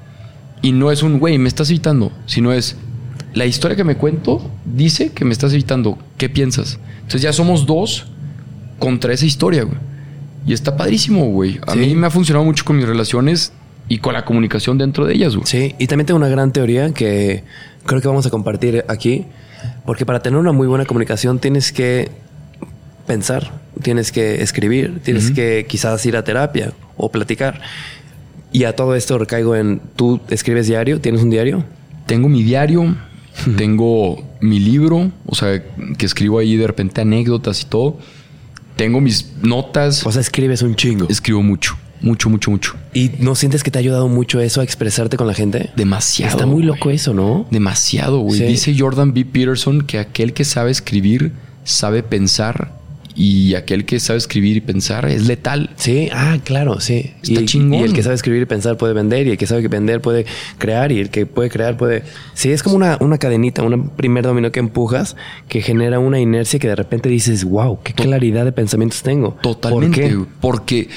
y 0.61 0.71
no 0.71 0.91
es 0.91 1.01
un, 1.03 1.19
güey, 1.19 1.37
me 1.39 1.47
estás 1.47 1.69
evitando, 1.71 2.11
sino 2.27 2.53
es, 2.53 2.75
la 3.33 3.45
historia 3.45 3.75
que 3.75 3.83
me 3.83 3.97
cuento 3.97 4.49
dice 4.65 5.11
que 5.11 5.25
me 5.25 5.33
estás 5.33 5.51
evitando, 5.51 5.97
¿qué 6.17 6.29
piensas? 6.29 6.79
Entonces 6.97 7.21
ya 7.21 7.33
somos 7.33 7.65
dos 7.65 8.05
contra 8.79 9.13
esa 9.13 9.25
historia, 9.25 9.63
güey. 9.63 9.77
Y 10.47 10.53
está 10.53 10.77
padrísimo, 10.77 11.25
güey. 11.31 11.59
A 11.65 11.73
Sí. 11.73 11.79
mí 11.79 11.95
me 11.95 12.05
ha 12.07 12.11
funcionado 12.11 12.45
mucho 12.45 12.63
con 12.65 12.77
mis 12.77 12.85
relaciones 12.85 13.51
y 13.88 13.99
con 13.99 14.13
la 14.13 14.25
comunicación 14.25 14.77
dentro 14.77 15.05
de 15.05 15.13
ellas, 15.13 15.36
güey. 15.36 15.47
Sí, 15.47 15.75
y 15.77 15.88
también 15.88 16.07
tengo 16.07 16.17
una 16.17 16.29
gran 16.29 16.51
teoría 16.51 16.91
que 16.93 17.43
creo 17.86 18.01
que 18.01 18.07
vamos 18.07 18.25
a 18.25 18.29
compartir 18.29 18.83
aquí, 18.88 19.25
porque 19.86 20.05
para 20.05 20.21
tener 20.21 20.39
una 20.39 20.51
muy 20.51 20.67
buena 20.67 20.86
comunicación 20.86 21.39
tienes 21.39 21.71
que 21.71 22.09
pensar, 23.05 23.51
tienes 23.81 24.11
que 24.11 24.41
escribir, 24.41 24.99
tienes 25.03 25.31
que 25.31 25.65
quizás 25.67 26.05
ir 26.05 26.17
a 26.17 26.23
terapia 26.23 26.73
o 26.97 27.11
platicar. 27.11 27.61
Y 28.51 28.63
a 28.63 28.75
todo 28.75 28.95
esto 28.95 29.17
recaigo 29.17 29.55
en, 29.55 29.81
¿tú 29.95 30.21
escribes 30.29 30.67
diario? 30.67 31.01
¿Tienes 31.01 31.21
un 31.21 31.29
diario? 31.29 31.65
Tengo 32.05 32.29
mi 32.29 32.41
diario, 32.41 32.95
tengo 33.57 34.23
mi 34.39 34.59
libro, 34.59 35.11
o 35.25 35.36
sea, 35.36 35.61
que 35.97 36.05
escribo 36.05 36.39
ahí 36.39 36.55
de 36.55 36.65
repente 36.65 37.01
anécdotas 37.01 37.61
y 37.61 37.65
todo. 37.65 37.97
Tengo 38.75 39.01
mis 39.01 39.33
notas, 39.41 40.05
O 40.05 40.11
sea, 40.11 40.21
escribes 40.21 40.61
un 40.61 40.75
chingo. 40.75 41.07
escribo 41.09 41.41
mucho, 41.41 41.77
mucho, 42.01 42.29
mucho, 42.29 42.51
mucho. 42.51 42.75
¿Y 42.93 43.11
no 43.19 43.35
sientes 43.35 43.63
que 43.63 43.71
te 43.71 43.77
ha 43.77 43.81
ayudado 43.81 44.07
mucho 44.07 44.39
eso 44.39 44.61
a 44.61 44.63
expresarte 44.63 45.17
con 45.17 45.27
la 45.27 45.33
gente? 45.33 45.71
Demasiado. 45.75 46.31
Está 46.31 46.45
muy 46.45 46.63
loco 46.63 46.89
eso, 46.89 47.13
¿no? 47.13 47.47
Demasiado, 47.51 48.19
güey. 48.19 48.39
Sí. 48.39 48.45
Dice 48.45 48.75
Jordan 48.77 49.13
B. 49.13 49.25
Peterson 49.25 49.81
que 49.81 49.99
aquel 49.99 50.33
que 50.33 50.45
sabe 50.45 50.71
escribir 50.71 51.31
sabe 51.63 52.03
pensar 52.03 52.75
y 53.15 53.55
aquel 53.55 53.85
que 53.85 53.99
sabe 53.99 54.17
escribir 54.17 54.57
y 54.57 54.61
pensar 54.61 55.05
es 55.05 55.25
letal. 55.25 55.69
Sí, 55.77 56.09
ah, 56.11 56.37
claro, 56.43 56.81
sí. 56.81 57.13
Está 57.23 57.41
y, 57.41 57.45
chingón. 57.45 57.79
y 57.79 57.83
el 57.83 57.93
que 57.93 58.03
sabe 58.03 58.15
escribir 58.15 58.41
y 58.41 58.45
pensar 58.45 58.77
puede 58.77 58.93
vender, 58.93 59.25
y 59.25 59.31
el 59.31 59.37
que 59.37 59.47
sabe 59.47 59.65
vender 59.67 60.01
puede 60.01 60.25
crear, 60.57 60.91
y 60.91 60.99
el 60.99 61.09
que 61.09 61.25
puede 61.25 61.49
crear 61.49 61.77
puede. 61.77 62.03
Sí, 62.33 62.51
es 62.51 62.61
como 62.61 62.75
una, 62.75 62.97
una 62.99 63.17
cadenita, 63.17 63.63
un 63.63 63.89
primer 63.89 64.25
dominó 64.25 64.51
que 64.51 64.59
empujas 64.59 65.15
que 65.47 65.61
genera 65.61 65.99
una 65.99 66.19
inercia 66.19 66.59
que 66.59 66.67
de 66.67 66.75
repente 66.75 67.07
dices, 67.07 67.45
wow, 67.45 67.79
qué 67.83 67.93
claridad 67.93 68.43
de 68.43 68.51
pensamientos 68.51 69.01
tengo. 69.01 69.37
Totalmente. 69.41 70.01
¿Por 70.01 70.09
qué? 70.09 70.31
Porque, 70.41 70.89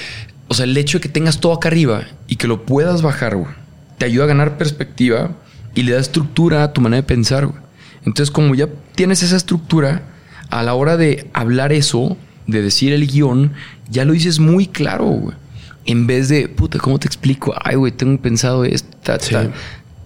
o 0.49 0.55
sea, 0.55 0.65
el 0.65 0.77
hecho 0.77 0.99
de 0.99 1.03
que 1.03 1.09
tengas 1.09 1.41
todo 1.41 1.53
acá 1.53 1.69
arriba 1.69 2.05
y 2.27 2.37
que 2.37 2.49
lo 2.49 2.65
puedas 2.65 3.03
bajar, 3.03 3.37
güey, 3.37 3.53
te 3.99 4.07
ayuda 4.07 4.25
a 4.25 4.29
ganar 4.29 4.57
perspectiva 4.57 5.33
y 5.75 5.83
le 5.83 5.93
da 5.93 6.01
estructura 6.01 6.63
a 6.65 6.73
tu 6.73 6.81
manera 6.81 7.03
de 7.03 7.07
pensar, 7.07 7.47
güey. 7.47 7.59
Entonces, 8.05 8.31
como 8.31 8.55
ya 8.55 8.69
tienes 8.95 9.23
esa 9.23 9.37
estructura, 9.37 10.03
a 10.51 10.63
la 10.63 10.75
hora 10.75 10.97
de 10.97 11.29
hablar 11.35 11.73
eso, 11.73 12.17
de 12.47 12.63
decir 12.63 12.93
el 12.93 13.07
guion, 13.07 13.53
ya 13.91 14.05
lo 14.05 14.13
dices 14.13 14.39
muy 14.39 14.67
claro, 14.67 15.05
güey. 15.05 15.37
En 15.85 16.07
vez 16.07 16.29
de, 16.29 16.49
puta, 16.49 16.79
¿cómo 16.79 16.99
te 16.99 17.07
explico? 17.07 17.55
Ay, 17.63 17.77
güey, 17.77 17.93
tengo 17.93 18.21
pensado 18.21 18.65
esto. 18.65 18.97
ta, 19.03 19.19
Sí. 19.19 19.33
ta. 19.33 19.51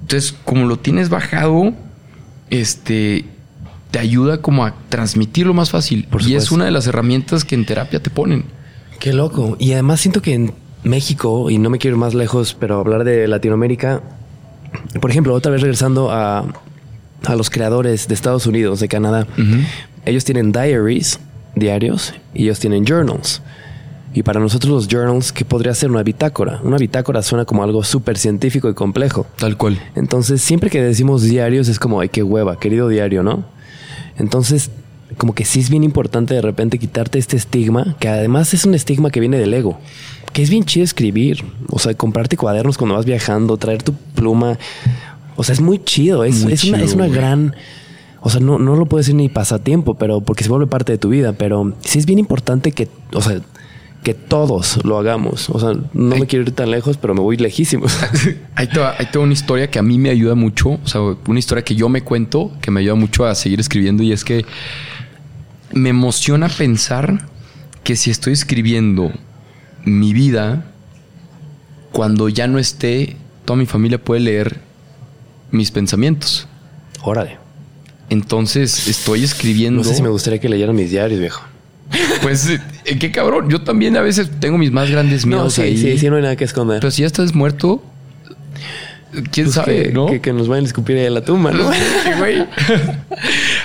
Entonces, 0.00 0.34
como 0.44 0.66
lo 0.66 0.78
tienes 0.78 1.08
bajado, 1.08 1.72
este, 2.50 3.24
te 3.90 3.98
ayuda 3.98 4.38
como 4.38 4.64
a 4.64 4.74
transmitirlo 4.88 5.54
más 5.54 5.70
fácil. 5.70 6.04
Por 6.04 6.22
y 6.22 6.34
es 6.34 6.50
una 6.50 6.64
de 6.64 6.70
las 6.70 6.86
herramientas 6.86 7.44
que 7.44 7.54
en 7.54 7.64
terapia 7.64 8.02
te 8.02 8.10
ponen. 8.10 8.44
Qué 9.02 9.12
loco. 9.12 9.56
Y 9.58 9.72
además 9.72 10.00
siento 10.00 10.22
que 10.22 10.32
en 10.32 10.52
México, 10.84 11.50
y 11.50 11.58
no 11.58 11.70
me 11.70 11.78
quiero 11.78 11.96
ir 11.96 12.00
más 12.00 12.14
lejos, 12.14 12.54
pero 12.54 12.78
hablar 12.78 13.02
de 13.02 13.26
Latinoamérica, 13.26 14.00
por 15.00 15.10
ejemplo, 15.10 15.34
otra 15.34 15.50
vez 15.50 15.60
regresando 15.60 16.12
a, 16.12 16.44
a 17.24 17.34
los 17.34 17.50
creadores 17.50 18.06
de 18.06 18.14
Estados 18.14 18.46
Unidos, 18.46 18.78
de 18.78 18.86
Canadá, 18.86 19.26
ellos 20.06 20.24
tienen 20.24 20.52
diaries, 20.52 21.18
diarios, 21.56 22.14
y 22.32 22.44
ellos 22.44 22.60
tienen 22.60 22.84
journals. 22.86 23.42
Y 24.14 24.22
para 24.22 24.38
nosotros 24.38 24.72
los 24.72 24.86
journals, 24.86 25.32
¿qué 25.32 25.44
podría 25.44 25.74
ser 25.74 25.90
una 25.90 26.04
bitácora? 26.04 26.60
Una 26.62 26.76
bitácora 26.76 27.22
suena 27.22 27.44
como 27.44 27.64
algo 27.64 27.82
súper 27.82 28.16
científico 28.16 28.70
y 28.70 28.74
complejo. 28.74 29.26
Tal 29.36 29.56
cual. 29.56 29.82
Entonces, 29.96 30.42
siempre 30.42 30.70
que 30.70 30.80
decimos 30.80 31.24
diarios 31.24 31.66
es 31.66 31.80
como, 31.80 31.98
ay, 31.98 32.08
qué 32.08 32.22
hueva, 32.22 32.60
querido 32.60 32.86
diario, 32.86 33.24
¿no? 33.24 33.46
Entonces, 34.16 34.70
como 35.16 35.34
que 35.34 35.44
sí 35.44 35.60
es 35.60 35.70
bien 35.70 35.84
importante 35.84 36.34
de 36.34 36.42
repente 36.42 36.78
quitarte 36.78 37.18
este 37.18 37.36
estigma, 37.36 37.96
que 37.98 38.08
además 38.08 38.54
es 38.54 38.64
un 38.64 38.74
estigma 38.74 39.10
que 39.10 39.20
viene 39.20 39.38
del 39.38 39.52
ego, 39.54 39.78
que 40.32 40.42
es 40.42 40.50
bien 40.50 40.64
chido 40.64 40.84
escribir, 40.84 41.44
o 41.68 41.78
sea, 41.78 41.94
comprarte 41.94 42.36
cuadernos 42.36 42.78
cuando 42.78 42.94
vas 42.94 43.04
viajando, 43.04 43.56
traer 43.56 43.82
tu 43.82 43.94
pluma, 43.94 44.58
o 45.36 45.44
sea, 45.44 45.54
es 45.54 45.60
muy 45.60 45.82
chido, 45.82 46.24
es, 46.24 46.44
Muy 46.44 46.52
es 46.52 46.64
una, 46.64 46.82
es 46.82 46.94
una 46.94 47.08
gran... 47.08 47.54
O 48.24 48.30
sea, 48.30 48.40
no, 48.40 48.60
no 48.60 48.76
lo 48.76 48.86
puedo 48.86 49.00
decir 49.00 49.16
ni 49.16 49.28
pasatiempo, 49.28 49.94
pero 49.94 50.20
porque 50.20 50.44
se 50.44 50.50
vuelve 50.50 50.68
parte 50.68 50.92
de 50.92 50.98
tu 50.98 51.08
vida, 51.08 51.32
pero 51.32 51.74
sí 51.80 51.98
es 51.98 52.06
bien 52.06 52.20
importante 52.20 52.70
que, 52.70 52.88
o 53.12 53.20
sea, 53.20 53.40
que 54.02 54.14
todos 54.14 54.84
lo 54.84 54.98
hagamos. 54.98 55.48
O 55.50 55.58
sea, 55.58 55.72
no 55.92 56.16
me 56.16 56.26
quiero 56.26 56.44
ir 56.44 56.52
tan 56.52 56.70
lejos, 56.70 56.96
pero 56.96 57.14
me 57.14 57.20
voy 57.20 57.36
lejísimos. 57.36 57.96
Va, 58.00 58.94
ahí 58.98 59.06
te 59.10 59.18
va 59.18 59.24
una 59.24 59.32
historia 59.32 59.70
que 59.70 59.78
a 59.78 59.82
mí 59.82 59.98
me 59.98 60.10
ayuda 60.10 60.34
mucho. 60.34 60.70
O 60.84 60.86
sea, 60.86 61.00
una 61.00 61.38
historia 61.38 61.64
que 61.64 61.74
yo 61.74 61.88
me 61.88 62.02
cuento, 62.02 62.50
que 62.60 62.70
me 62.70 62.80
ayuda 62.80 62.94
mucho 62.94 63.24
a 63.24 63.34
seguir 63.34 63.60
escribiendo. 63.60 64.02
Y 64.02 64.12
es 64.12 64.24
que 64.24 64.44
me 65.72 65.90
emociona 65.90 66.48
pensar 66.48 67.26
que 67.84 67.96
si 67.96 68.10
estoy 68.10 68.32
escribiendo 68.32 69.12
mi 69.84 70.12
vida, 70.12 70.64
cuando 71.92 72.28
ya 72.28 72.46
no 72.46 72.58
esté, 72.58 73.16
toda 73.44 73.56
mi 73.56 73.66
familia 73.66 73.98
puede 74.02 74.20
leer 74.20 74.60
mis 75.50 75.70
pensamientos. 75.70 76.46
Órale. 77.02 77.38
Entonces 78.10 78.88
estoy 78.88 79.24
escribiendo. 79.24 79.82
No 79.82 79.84
sé 79.88 79.94
si 79.94 80.02
me 80.02 80.08
gustaría 80.08 80.38
que 80.40 80.48
leyeran 80.48 80.76
mis 80.76 80.90
diarios, 80.90 81.18
viejo. 81.20 81.42
Pues, 82.22 82.48
eh, 82.48 82.60
qué 82.98 83.10
cabrón. 83.10 83.50
Yo 83.50 83.62
también 83.62 83.96
a 83.96 84.00
veces 84.00 84.30
tengo 84.40 84.56
mis 84.58 84.70
más 84.70 84.90
grandes 84.90 85.26
miedos 85.26 85.44
No, 85.44 85.50
sí, 85.50 85.62
ahí. 85.62 85.76
sí, 85.76 85.98
sí, 85.98 86.08
no 86.08 86.16
hay 86.16 86.22
nada 86.22 86.36
que 86.36 86.44
esconder. 86.44 86.80
Pero 86.80 86.90
si 86.90 87.02
ya 87.02 87.06
estás 87.06 87.34
muerto, 87.34 87.82
quién 89.30 89.46
Pues 89.46 89.54
sabe, 89.54 89.82
que, 89.84 89.92
¿no? 89.92 90.06
que, 90.06 90.20
que 90.20 90.32
nos 90.32 90.48
vayan 90.48 90.64
a 90.64 90.68
escupir 90.68 90.96
ahí 90.96 91.06
a 91.06 91.10
la 91.10 91.22
tumba, 91.24 91.50
¿no? 91.52 91.64
Güey. 92.18 92.46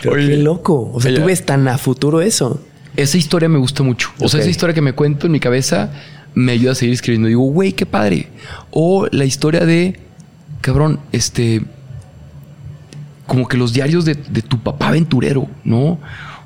Pero 0.01 0.15
Oye, 0.15 0.27
qué 0.27 0.37
loco. 0.37 0.91
O 0.93 1.01
sea, 1.01 1.13
tú 1.13 1.25
ves 1.25 1.45
tan 1.45 1.67
a 1.67 1.77
futuro 1.77 2.21
eso. 2.21 2.61
Esa 2.95 3.17
historia 3.17 3.49
me 3.49 3.57
gusta 3.57 3.83
mucho. 3.83 4.09
O 4.19 4.29
sea, 4.29 4.39
esa 4.39 4.49
historia 4.49 4.73
que 4.73 4.81
me 4.81 4.93
cuento 4.93 5.27
en 5.27 5.31
mi 5.31 5.39
cabeza 5.39 5.91
me 6.33 6.51
ayuda 6.51 6.71
a 6.71 6.75
seguir 6.75 6.93
escribiendo. 6.93 7.27
Digo, 7.27 7.43
güey, 7.43 7.73
qué 7.73 7.85
padre. 7.85 8.27
O 8.71 9.07
la 9.11 9.25
historia 9.25 9.65
de, 9.65 9.99
cabrón, 10.61 10.99
este, 11.11 11.61
como 13.25 13.47
que 13.47 13.57
los 13.57 13.73
diarios 13.73 14.05
de, 14.05 14.15
de 14.15 14.41
tu 14.41 14.59
papá 14.59 14.89
aventurero, 14.89 15.47
¿no? 15.63 15.99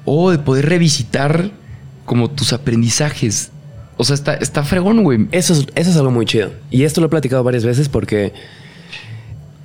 O 0.06 0.32
de 0.32 0.40
poder 0.40 0.68
revisitar 0.68 1.52
como 2.06 2.30
tus 2.30 2.52
aprendizajes. 2.54 3.52
O 3.98 4.04
sea, 4.04 4.16
está, 4.16 4.34
está 4.34 4.64
fregón, 4.64 5.04
güey. 5.04 5.28
Eso 5.32 5.54
es, 5.54 5.68
eso 5.76 5.92
es 5.92 5.96
algo 5.96 6.12
muy 6.12 6.26
chido. 6.26 6.52
Y 6.72 6.84
esto 6.84 7.02
lo 7.02 7.08
he 7.08 7.10
platicado 7.10 7.44
varias 7.44 7.64
veces 7.64 7.88
porque, 7.88 8.34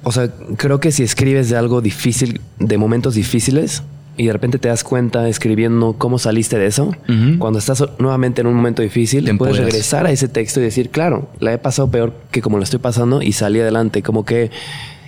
o 0.08 0.12
sea, 0.12 0.30
creo 0.56 0.78
que 0.78 0.92
si 0.92 1.02
escribes 1.02 1.50
de 1.50 1.56
algo 1.56 1.80
difícil, 1.80 2.40
de 2.60 2.78
momentos 2.78 3.14
difíciles, 3.16 3.82
y 4.16 4.26
de 4.26 4.32
repente 4.32 4.58
te 4.58 4.68
das 4.68 4.84
cuenta 4.84 5.28
escribiendo 5.28 5.94
cómo 5.98 6.18
saliste 6.20 6.56
de 6.58 6.66
eso, 6.66 6.92
cuando 7.38 7.58
estás 7.58 7.82
nuevamente 7.98 8.40
en 8.40 8.46
un 8.46 8.54
momento 8.54 8.80
difícil, 8.82 9.24
Te 9.24 9.34
puedes 9.34 9.56
regresar 9.72 10.06
a 10.06 10.12
ese 10.12 10.28
texto 10.28 10.60
y 10.60 10.62
decir, 10.62 10.90
claro, 10.90 11.28
la 11.40 11.52
he 11.52 11.58
pasado 11.58 11.90
peor 11.90 12.14
que 12.30 12.40
como 12.40 12.56
lo 12.56 12.62
estoy 12.62 12.78
pasando 12.78 13.20
y 13.20 13.32
salí 13.32 13.60
adelante. 13.60 14.02
Como 14.02 14.24
que, 14.24 14.50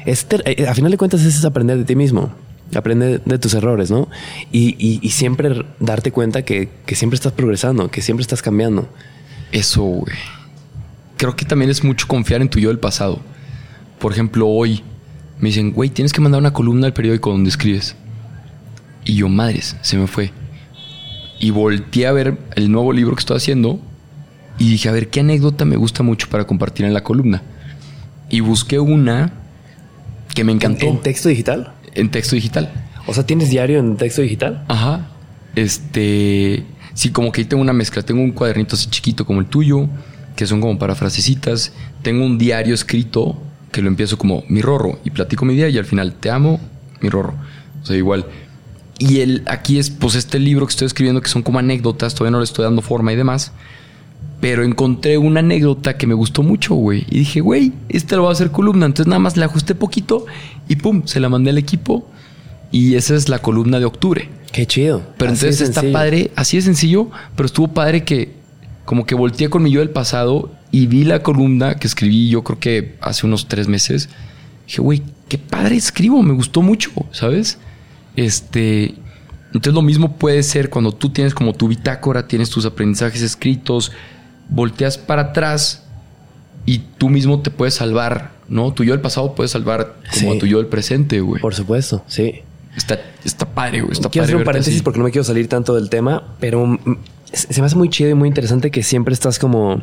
este, 0.05 0.39
eh, 0.45 0.67
a 0.67 0.75
final 0.75 0.91
de 0.91 0.99
cuentas, 0.99 1.23
es 1.25 1.45
aprender 1.45 1.79
de 1.79 1.85
ti 1.85 1.95
mismo. 1.95 2.31
Aprender 2.75 3.23
de 3.25 3.39
tus 3.39 3.55
errores, 3.55 3.91
¿no? 3.91 4.09
Y, 4.53 4.75
y- 4.79 4.99
y 5.01 5.11
siempre 5.11 5.65
darte 5.81 6.11
cuenta 6.11 6.43
que, 6.43 6.69
que 6.85 6.95
siempre 6.97 7.15
estás 7.15 7.33
progresando, 7.33 7.89
que 7.91 8.03
siempre 8.03 8.23
estás 8.23 8.43
cambiando. 8.43 8.89
Eso, 9.53 9.83
güey. 9.85 10.17
Creo 11.17 11.35
que 11.35 11.45
también 11.47 11.71
es 11.71 11.83
mucho 11.83 12.07
confiar 12.09 12.43
en 12.43 12.51
tu 12.51 12.59
yo 12.59 12.69
del 12.69 12.79
pasado. 12.79 13.21
Por 13.99 14.13
ejemplo, 14.13 14.47
hoy 14.49 14.83
me 15.39 15.49
dicen, 15.49 15.73
güey, 15.73 15.91
tienes 15.91 16.13
que 16.13 16.21
mandar 16.21 16.41
una 16.41 16.53
columna 16.53 16.87
al 16.87 16.93
periódico 16.93 17.31
donde 17.31 17.51
escribes. 17.51 17.97
Y 19.05 19.15
yo, 19.15 19.29
madres, 19.29 19.77
se 19.81 19.97
me 19.97 20.07
fue. 20.07 20.33
Y 21.41 21.51
volteé 21.51 22.07
a 22.07 22.13
ver 22.13 22.39
el 22.57 22.71
nuevo 22.71 22.93
libro 22.93 23.15
que 23.15 23.21
estoy 23.21 23.37
haciendo 23.37 23.81
y 24.59 24.71
dije, 24.71 24.89
a 24.89 24.93
ver, 24.93 25.09
¿qué 25.09 25.21
anécdota 25.21 25.65
me 25.65 25.77
gusta 25.77 26.03
mucho 26.03 26.29
para 26.29 26.47
compartir 26.47 26.85
en 26.85 26.93
la 26.93 27.03
columna? 27.03 27.43
Y 28.29 28.41
busqué 28.41 28.79
una 28.81 29.33
que 30.35 30.45
me 30.45 30.53
encantó 30.53 30.87
¿En 30.87 31.01
texto 31.01 31.29
digital? 31.29 31.73
en 31.95 32.11
texto 32.11 32.37
digital. 32.37 32.71
O 33.07 33.15
sea, 33.15 33.25
¿tienes 33.25 33.51
diario 33.51 33.79
en 33.79 33.97
texto 33.97 34.23
digital? 34.23 34.65
Ajá. 34.69 35.09
Este. 35.55 36.65
Sí, 36.95 37.11
como 37.11 37.33
que 37.33 37.41
ahí 37.41 37.45
tengo 37.47 37.63
una 37.63 37.73
mezcla. 37.73 38.03
Tengo 38.03 38.23
un 38.23 38.33
cuadernito 38.33 38.75
así 38.77 38.89
chiquito 38.91 39.25
como 39.25 39.41
el 39.41 39.47
tuyo, 39.47 39.89
que 40.37 40.47
son 40.47 40.61
como 40.61 40.79
para 40.79 40.95
frasecitas. 40.95 41.73
Tengo 42.03 42.25
un 42.25 42.37
diario 42.37 42.75
escrito 42.75 43.41
que 43.73 43.83
lo 43.83 43.89
empiezo 43.89 44.19
como 44.19 44.45
mi 44.49 44.63
rorro 44.63 44.99
y 45.05 45.11
platico 45.11 45.45
mi 45.45 45.55
día 45.55 45.69
y 45.69 45.79
al 45.79 45.85
final 45.85 46.15
te 46.15 46.31
amo, 46.31 46.61
mi 47.01 47.09
rorro. 47.09 47.35
O 47.83 47.87
sea, 47.87 47.97
igual. 47.97 48.27
Y 48.99 49.21
el, 49.21 49.43
aquí 49.47 49.79
es 49.79 49.91
pues 49.91 50.15
este 50.15 50.39
libro 50.39 50.67
que 50.67 50.71
estoy 50.71 50.87
escribiendo 50.87 51.21
que 51.21 51.29
son 51.29 51.43
como 51.43 51.59
anécdotas, 51.59 52.15
todavía 52.15 52.33
no 52.33 52.39
le 52.39 52.45
estoy 52.45 52.65
dando 52.65 52.83
forma 52.83 53.13
y 53.13 53.17
demás. 53.17 53.53
Pero 54.41 54.63
encontré 54.65 55.19
una 55.19 55.41
anécdota 55.41 55.97
que 55.97 56.07
me 56.07 56.15
gustó 56.15 56.43
mucho, 56.43 56.75
güey. 56.75 57.05
Y 57.11 57.21
dije, 57.21 57.41
güey, 57.41 57.73
esta 57.89 58.17
lo 58.17 58.23
voy 58.23 58.31
a 58.31 58.33
hacer 58.33 58.51
columna. 58.51 58.87
Entonces 58.87 59.09
nada 59.09 59.19
más 59.19 59.37
le 59.37 59.45
ajusté 59.45 59.75
poquito 59.75 60.27
y 60.69 60.77
pum, 60.77 61.03
se 61.07 61.21
la 61.21 61.29
mandé 61.29 61.51
al 61.51 61.59
equipo. 61.59 62.09
Y 62.71 62.95
esa 62.95 63.15
es 63.15 63.29
la 63.29 63.41
columna 63.41 63.81
de 63.81 63.85
octubre. 63.85 64.29
Qué 64.53 64.67
chido. 64.67 65.03
Pero 65.17 65.33
Así 65.33 65.47
entonces 65.47 65.69
está 65.69 65.83
padre, 65.93 66.31
así 66.37 66.57
de 66.57 66.63
sencillo, 66.63 67.11
pero 67.37 67.47
estuvo 67.47 67.69
padre 67.69 68.05
que 68.05 68.38
como 68.89 69.05
que 69.05 69.15
volteé 69.15 69.51
con 69.51 69.63
mi 69.63 69.71
yo 69.71 69.81
del 69.81 69.91
pasado 69.91 70.51
y 70.71 70.87
vi 70.87 71.05
la 71.05 71.23
columna 71.23 71.75
que 71.77 71.87
escribí 71.87 72.31
yo 72.31 72.43
creo 72.43 72.59
que 72.59 72.97
hace 73.03 73.27
unos 73.27 73.47
tres 73.47 73.69
meses. 73.69 74.09
Dije, 74.67 74.81
güey, 74.81 75.03
qué 75.29 75.37
padre 75.37 75.77
escribo, 75.77 76.23
me 76.23 76.33
gustó 76.33 76.63
mucho, 76.63 76.91
¿sabes? 77.13 77.59
Este, 78.17 78.95
entonces 79.49 79.75
lo 79.75 79.83
mismo 79.83 80.17
puede 80.17 80.43
ser 80.43 80.71
cuando 80.71 80.93
tú 80.93 81.11
tienes 81.11 81.35
como 81.35 81.53
tu 81.53 81.69
bitácora, 81.69 82.27
tienes 82.29 82.49
tus 82.49 82.65
aprendizajes 82.65 83.21
escritos, 83.21 83.93
volteas 84.49 84.97
para 84.97 85.21
atrás 85.21 85.85
y 86.65 86.79
tú 86.97 87.11
mismo 87.11 87.41
te 87.41 87.51
puedes 87.51 87.75
salvar, 87.75 88.33
¿no? 88.49 88.73
Tu 88.73 88.85
yo 88.85 88.93
del 88.95 89.03
pasado 89.03 89.35
puede 89.35 89.49
salvar 89.51 89.97
como 90.15 90.31
Sí. 90.33 90.37
a 90.39 90.41
tu 90.41 90.47
yo 90.47 90.57
del 90.57 90.67
presente, 90.69 91.21
güey. 91.21 91.43
Por 91.43 91.55
supuesto, 91.55 92.03
sí. 92.07 92.37
Está, 92.75 92.99
está 93.23 93.45
padre, 93.45 93.83
güey. 93.83 93.93
Está 93.93 94.09
Quiero 94.09 94.23
padre 94.23 94.33
hacer 94.33 94.37
un 94.37 94.45
paréntesis 94.45 94.75
así. 94.77 94.83
porque 94.83 94.99
no 94.99 95.05
me 95.05 95.11
quiero 95.11 95.25
salir 95.25 95.47
tanto 95.47 95.75
del 95.75 95.91
tema, 95.91 96.23
pero 96.41 96.79
se 97.33 97.61
me 97.61 97.67
hace 97.67 97.77
muy 97.77 97.89
chido 97.89 98.11
y 98.11 98.15
muy 98.15 98.29
interesante 98.29 98.71
que 98.71 98.83
siempre 98.83 99.13
estás 99.15 99.39
como, 99.39 99.83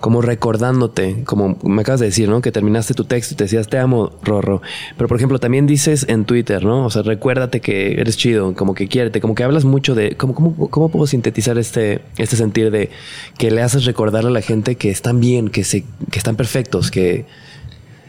como 0.00 0.20
recordándote, 0.22 1.22
como 1.24 1.58
me 1.62 1.82
acabas 1.82 2.00
de 2.00 2.06
decir, 2.06 2.28
¿no? 2.28 2.40
Que 2.40 2.52
terminaste 2.52 2.94
tu 2.94 3.04
texto 3.04 3.34
y 3.34 3.36
te 3.36 3.44
decías 3.44 3.66
te 3.68 3.78
amo, 3.78 4.12
Rorro. 4.22 4.62
Pero 4.96 5.08
por 5.08 5.16
ejemplo, 5.16 5.38
también 5.38 5.66
dices 5.66 6.06
en 6.08 6.24
Twitter, 6.24 6.64
¿no? 6.64 6.84
O 6.86 6.90
sea, 6.90 7.02
recuérdate 7.02 7.60
que 7.60 8.00
eres 8.00 8.16
chido, 8.16 8.54
como 8.54 8.74
que 8.74 8.88
quiérete, 8.88 9.20
como 9.20 9.34
que 9.34 9.42
hablas 9.44 9.64
mucho 9.64 9.94
de 9.94 10.16
cómo, 10.16 10.34
cómo, 10.34 10.54
cómo 10.70 10.88
puedo 10.90 11.06
sintetizar 11.06 11.58
este, 11.58 12.00
este 12.18 12.36
sentir 12.36 12.70
de 12.70 12.90
que 13.38 13.50
le 13.50 13.62
haces 13.62 13.84
recordar 13.84 14.26
a 14.26 14.30
la 14.30 14.40
gente 14.42 14.76
que 14.76 14.90
están 14.90 15.20
bien, 15.20 15.48
que 15.48 15.64
se, 15.64 15.84
que 16.10 16.18
están 16.18 16.36
perfectos, 16.36 16.90
que 16.90 17.26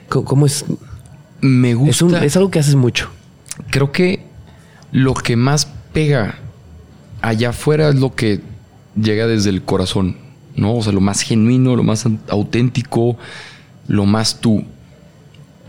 ¿cómo, 0.10 0.26
cómo 0.26 0.46
es? 0.46 0.66
Me 1.42 1.74
gusta. 1.76 1.92
Es, 1.92 2.02
un- 2.02 2.16
es 2.16 2.36
algo 2.38 2.50
que 2.52 2.60
haces 2.60 2.76
mucho. 2.76 3.10
Creo 3.70 3.92
que 3.92 4.22
lo 4.92 5.14
que 5.14 5.36
más 5.36 5.68
pega 5.94 6.40
allá 7.22 7.50
afuera 7.50 7.90
es 7.90 7.96
lo 7.96 8.14
que 8.16 8.42
llega 8.96 9.28
desde 9.28 9.50
el 9.50 9.64
corazón, 9.64 10.18
¿no? 10.56 10.76
O 10.76 10.84
sea, 10.84 10.92
lo 10.94 11.02
más 11.02 11.22
genuino, 11.22 11.76
lo 11.76 11.84
más 11.84 12.06
au- 12.06 12.20
auténtico, 12.30 13.18
lo 13.88 14.06
más 14.06 14.40
tú. 14.42 14.64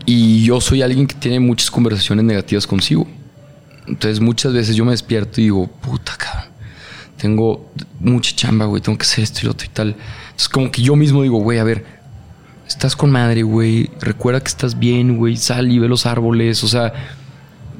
Y 0.05 0.43
yo 0.43 0.61
soy 0.61 0.81
alguien 0.81 1.07
que 1.07 1.15
tiene 1.15 1.39
muchas 1.39 1.69
conversaciones 1.69 2.25
negativas 2.25 2.65
consigo. 2.65 3.07
Entonces 3.87 4.19
muchas 4.19 4.53
veces 4.53 4.75
yo 4.75 4.85
me 4.85 4.91
despierto 4.91 5.41
y 5.41 5.45
digo, 5.45 5.67
puta 5.67 6.13
cabrón, 6.17 6.49
tengo 7.17 7.69
mucha 7.99 8.35
chamba, 8.35 8.65
güey, 8.65 8.81
tengo 8.81 8.97
que 8.97 9.03
hacer 9.03 9.23
esto 9.23 9.39
y 9.41 9.45
lo 9.45 9.51
otro 9.51 9.65
y 9.65 9.69
tal. 9.69 9.95
Entonces 10.25 10.49
como 10.49 10.71
que 10.71 10.81
yo 10.81 10.95
mismo 10.95 11.23
digo, 11.23 11.39
güey, 11.39 11.57
a 11.59 11.63
ver, 11.63 11.85
estás 12.67 12.95
con 12.95 13.11
madre, 13.11 13.41
güey, 13.43 13.89
recuerda 13.99 14.41
que 14.41 14.47
estás 14.47 14.77
bien, 14.77 15.17
güey, 15.17 15.37
sal 15.37 15.71
y 15.71 15.79
ve 15.79 15.87
los 15.87 16.05
árboles, 16.05 16.63
o 16.63 16.67
sea, 16.67 16.93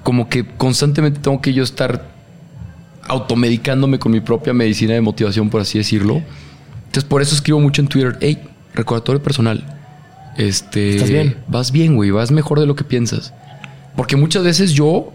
como 0.03 0.29
que 0.29 0.45
constantemente 0.45 1.19
tengo 1.19 1.41
que 1.41 1.53
yo 1.53 1.63
estar 1.63 2.09
automedicándome 3.09 3.99
con 3.99 4.11
mi 4.11 4.21
propia 4.21 4.53
medicina 4.53 4.93
de 4.93 5.01
motivación, 5.01 5.49
por 5.49 5.61
así 5.61 5.77
decirlo. 5.77 6.21
Entonces, 6.85 7.03
por 7.03 7.21
eso 7.21 7.35
escribo 7.35 7.59
mucho 7.59 7.81
en 7.81 7.87
Twitter, 7.87 8.17
hey, 8.21 8.39
recordatorio 8.73 9.21
personal. 9.21 9.75
Este, 10.37 10.91
¿Estás 10.95 11.09
bien? 11.09 11.35
Vas 11.47 11.71
bien, 11.71 11.95
güey, 11.95 12.11
vas 12.11 12.31
mejor 12.31 12.59
de 12.59 12.65
lo 12.65 12.75
que 12.75 12.83
piensas. 12.85 13.33
Porque 13.95 14.15
muchas 14.15 14.43
veces 14.43 14.71
yo 14.71 15.11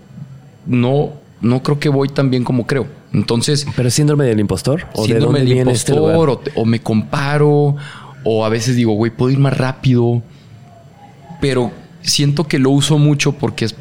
no, 0.66 1.12
no 1.40 1.62
creo 1.62 1.78
que 1.80 1.88
voy 1.88 2.08
tan 2.10 2.30
bien 2.30 2.44
como 2.44 2.66
creo. 2.66 2.86
Entonces, 3.12 3.66
Pero 3.76 3.88
es 3.88 3.94
síndrome 3.94 4.24
del 4.26 4.40
impostor 4.40 4.86
o 4.92 5.06
síndrome 5.06 5.38
del 5.40 5.52
este 5.52 5.92
impostor, 5.92 6.30
o, 6.30 6.38
te- 6.38 6.52
o 6.56 6.64
me 6.64 6.80
comparo, 6.80 7.76
o 8.24 8.44
a 8.44 8.48
veces 8.48 8.76
digo, 8.76 8.92
güey, 8.94 9.10
puedo 9.12 9.30
ir 9.30 9.38
más 9.38 9.56
rápido. 9.56 10.20
Pero 11.40 11.70
siento 12.02 12.44
que 12.44 12.58
lo 12.58 12.70
uso 12.70 12.98
mucho 12.98 13.32
porque 13.32 13.66
es, 13.66 13.74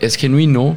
es 0.00 0.14
genuino. 0.16 0.76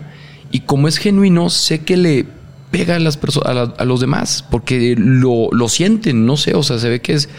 Y 0.51 0.61
como 0.61 0.87
es 0.87 0.97
genuino, 0.97 1.49
sé 1.49 1.79
que 1.79 1.97
le 1.97 2.25
pega 2.73 2.95
a 2.95 2.99
las 2.99 3.15
personas, 3.17 3.49
a, 3.49 3.53
la- 3.53 3.73
a 3.77 3.85
los 3.85 3.99
demás, 4.01 4.43
porque 4.49 4.95
lo, 4.97 5.47
lo 5.51 5.69
sienten, 5.69 6.25
no 6.25 6.35
sé, 6.37 6.55
o 6.55 6.63
sea, 6.63 6.77
se 6.79 6.89
ve 6.89 6.99
que 7.01 7.13
es 7.13 7.29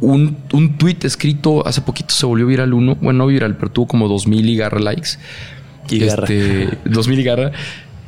un, 0.00 0.36
un 0.52 0.78
tweet 0.78 0.96
escrito 1.04 1.66
hace 1.66 1.80
poquito 1.82 2.12
se 2.14 2.26
volvió 2.26 2.46
viral 2.46 2.72
uno, 2.74 2.96
bueno, 2.96 3.18
no 3.18 3.26
viral, 3.26 3.56
pero 3.56 3.70
tuvo 3.70 3.86
como 3.86 4.08
2000 4.08 4.48
y 4.48 4.56
garra 4.56 4.80
likes. 4.80 5.10
Y 5.90 5.98
garra. 6.00 6.24
Este, 6.24 6.78
2000 6.90 7.20
y 7.20 7.22
garra, 7.24 7.52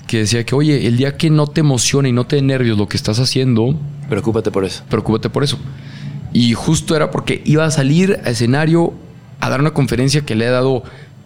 que 0.07 0.19
decía 0.19 0.45
que, 0.45 0.55
oye, 0.55 0.87
el 0.87 0.97
día 0.97 1.17
que 1.17 1.31
no 1.31 1.47
te 1.47 1.61
emociona 1.61 2.09
y 2.09 2.13
no 2.13 2.25
te 2.27 2.37
dé 2.37 2.43
nervios 2.43 2.79
lo 2.79 2.89
que 2.89 2.97
estás 2.97 3.21
haciendo, 3.21 3.79
Preocúpate 4.09 4.51
por 4.51 4.65
eso. 4.65 4.83
preocúpate 4.89 5.31
por 5.31 5.45
eso. 5.45 5.59
Y 6.33 6.55
justo 6.55 6.97
era 6.97 7.11
porque 7.11 7.43
iba 7.45 7.65
a 7.65 7.71
salir 7.71 8.19
a 8.25 8.31
escenario 8.31 8.93
a 9.41 9.51
dar 9.51 9.61
una 9.61 9.71
conferencia 9.73 10.23
que 10.23 10.35
le 10.35 10.47
he 10.47 10.51
dado 10.51 10.83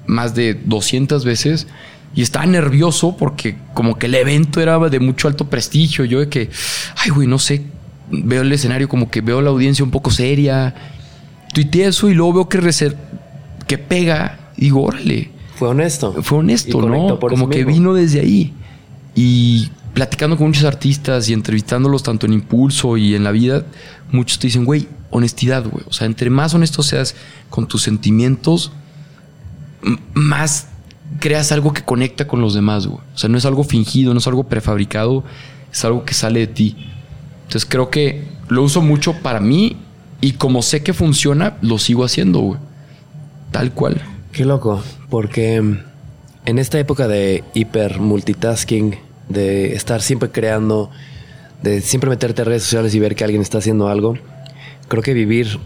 más 0.06 0.34
de 0.34 0.54
200 0.54 1.24
veces 1.24 1.66
y 2.14 2.22
estaba 2.22 2.46
nervioso 2.46 3.16
porque 3.16 3.56
como 3.74 3.98
que 3.98 4.06
el 4.06 4.14
evento 4.14 4.60
era 4.60 4.78
de 4.88 4.98
mucho 5.00 5.28
alto 5.28 5.48
prestigio. 5.48 6.04
Yo 6.04 6.20
de 6.20 6.28
que, 6.28 6.50
ay, 6.96 7.10
güey, 7.10 7.28
no 7.28 7.38
sé, 7.38 7.62
veo 8.10 8.42
el 8.42 8.52
escenario 8.52 8.88
como 8.88 9.10
que 9.10 9.20
veo 9.20 9.40
la 9.42 9.50
audiencia 9.50 9.84
un 9.84 9.90
poco 9.90 10.10
seria. 10.10 10.74
Tuiteé 11.54 11.86
eso 11.88 12.08
y 12.08 12.14
luego 12.14 12.32
veo 12.34 12.48
que, 12.48 12.60
reser- 12.60 12.96
que 13.66 13.78
pega 13.78 14.50
y 14.56 14.62
digo, 14.62 14.82
órale, 14.82 15.30
Fue 15.54 15.68
honesto. 15.68 16.14
fue 16.22 16.38
honesto, 16.38 16.80
¿no? 16.82 17.18
Como 17.20 17.48
que 17.48 17.58
mismo. 17.58 17.72
vino 17.72 17.94
desde 17.94 18.20
ahí. 18.20 18.52
Y 19.14 19.70
platicando 19.94 20.36
con 20.36 20.46
muchos 20.48 20.64
artistas 20.64 21.28
y 21.28 21.32
entrevistándolos 21.32 22.02
tanto 22.02 22.26
en 22.26 22.32
Impulso 22.32 22.96
y 22.96 23.14
en 23.14 23.24
la 23.24 23.30
vida, 23.32 23.64
muchos 24.12 24.38
te 24.38 24.46
dicen, 24.48 24.64
güey, 24.64 24.88
honestidad, 25.10 25.64
güey. 25.66 25.84
O 25.88 25.92
sea, 25.92 26.06
entre 26.06 26.30
más 26.30 26.54
honesto 26.54 26.82
seas 26.82 27.14
con 27.50 27.66
tus 27.68 27.82
sentimientos, 27.82 28.72
más 30.14 30.68
creas 31.20 31.52
algo 31.52 31.72
que 31.72 31.82
conecta 31.82 32.26
con 32.26 32.40
los 32.40 32.54
demás, 32.54 32.86
güey. 32.86 33.00
O 33.14 33.18
sea, 33.18 33.28
no 33.28 33.38
es 33.38 33.44
algo 33.44 33.64
fingido, 33.64 34.12
no 34.12 34.20
es 34.20 34.26
algo 34.26 34.44
prefabricado, 34.44 35.24
es 35.72 35.84
algo 35.84 36.04
que 36.04 36.14
sale 36.14 36.40
de 36.40 36.46
ti. 36.46 36.76
Entonces 37.44 37.66
creo 37.68 37.90
que 37.90 38.28
lo 38.48 38.62
uso 38.62 38.80
mucho 38.82 39.14
para 39.14 39.40
mí 39.40 39.76
y 40.20 40.32
como 40.32 40.62
sé 40.62 40.82
que 40.82 40.92
funciona, 40.92 41.56
lo 41.62 41.78
sigo 41.78 42.04
haciendo, 42.04 42.40
güey. 42.40 42.60
Tal 43.50 43.72
cual. 43.72 44.02
Qué 44.32 44.44
loco, 44.44 44.82
porque 45.08 45.60
mm, 45.60 45.78
en 46.46 46.58
esta 46.58 46.78
época 46.78 47.08
de 47.08 47.44
hiper 47.54 48.00
multitasking, 48.00 48.96
de 49.28 49.74
estar 49.74 50.02
siempre 50.02 50.30
creando, 50.30 50.90
de 51.62 51.80
siempre 51.80 52.10
meterte 52.10 52.42
a 52.42 52.44
redes 52.44 52.62
sociales 52.64 52.94
y 52.94 52.98
ver 52.98 53.14
que 53.14 53.24
alguien 53.24 53.42
está 53.42 53.58
haciendo 53.58 53.88
algo, 53.88 54.14
creo 54.88 55.02
que 55.02 55.14
vivir 55.14 55.58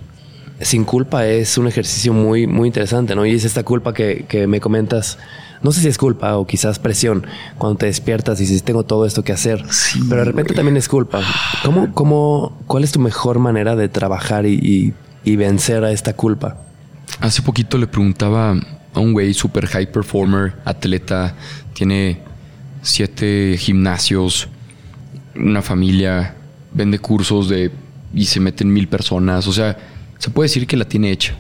sin 0.61 0.85
culpa 0.85 1.27
es 1.27 1.59
un 1.59 1.67
ejercicio 1.67 2.13
muy, 2.13 2.47
muy 2.47 2.69
interesante, 2.69 3.15
¿no? 3.15 3.27
Y 3.27 3.35
es 3.35 3.45
esta 3.45 3.63
culpa 3.63 3.93
que, 3.93 4.25
que 4.29 4.47
me 4.47 4.61
comentas. 4.61 5.19
No 5.63 5.71
sé 5.71 5.81
si 5.81 5.89
es 5.89 5.99
culpa 5.99 6.37
o 6.37 6.47
quizás 6.47 6.79
presión 6.79 7.25
cuando 7.59 7.79
te 7.79 7.87
despiertas 7.87 8.41
y 8.41 8.45
dices, 8.45 8.63
tengo 8.63 8.83
todo 8.83 9.07
esto 9.07 9.23
que 9.23 9.33
hacer. 9.33 9.65
pero 10.09 10.23
de 10.23 10.25
repente 10.25 10.55
también 10.55 10.77
es 10.77 10.89
culpa. 10.89 11.23
¿Cómo, 11.65 11.93
cómo, 11.95 12.59
¿Cuál 12.67 12.85
es 12.85 12.93
tu 12.93 12.99
mejor 12.99 13.39
manera 13.39 13.77
de 13.77 13.89
trabajar 13.89 14.45
y, 14.47 14.55
y, 14.55 14.95
y 15.25 15.37
vencer 15.37 15.85
a 15.85 15.93
esta 15.93 16.15
culpa? 16.15 16.57
Hace 17.21 17.43
poquito 17.43 17.79
le 17.79 17.87
preguntaba 17.87 18.57
a 18.95 19.01
un 19.01 19.13
güey 19.13 19.33
super 19.35 19.67
high 19.67 19.91
performer, 19.91 20.55
atleta, 20.65 21.35
tiene 21.75 22.19
siete 22.83 23.57
gimnasios, 23.59 24.49
una 25.37 25.63
familia, 25.63 26.35
vende 26.73 26.99
cursos 26.99 27.49
de 27.49 27.71
y 28.15 28.27
se 28.27 28.41
meten 28.41 28.73
mil 28.73 28.89
personas. 28.89 29.47
O 29.47 29.53
sea, 29.53 29.77
se 30.23 30.31
puede 30.31 30.45
decir 30.45 30.69
que 30.69 30.77
la 30.77 30.85
tiene 30.85 31.11
hecha. 31.11 31.35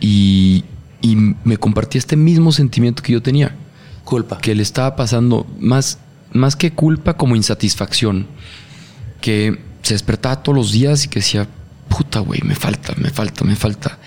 Y, 0.00 0.64
y 1.00 1.16
me 1.16 1.56
compartía 1.56 1.98
este 1.98 2.14
mismo 2.14 2.52
sentimiento 2.52 3.02
que 3.02 3.14
yo 3.14 3.22
tenía. 3.22 3.56
Culpa. 4.04 4.36
Que 4.36 4.54
le 4.54 4.62
estaba 4.62 4.96
pasando 4.96 5.46
más, 5.58 5.98
más 6.30 6.56
que 6.56 6.72
culpa 6.72 7.16
como 7.16 7.36
insatisfacción. 7.36 8.26
Que 9.22 9.58
se 9.80 9.94
despertaba 9.94 10.42
todos 10.42 10.56
los 10.56 10.72
días 10.72 11.06
y 11.06 11.08
que 11.08 11.20
decía, 11.20 11.48
puta, 11.88 12.20
güey, 12.20 12.42
me 12.44 12.54
falta, 12.54 12.94
me 12.98 13.08
falta, 13.08 13.46
me 13.46 13.56
falta. 13.56 13.98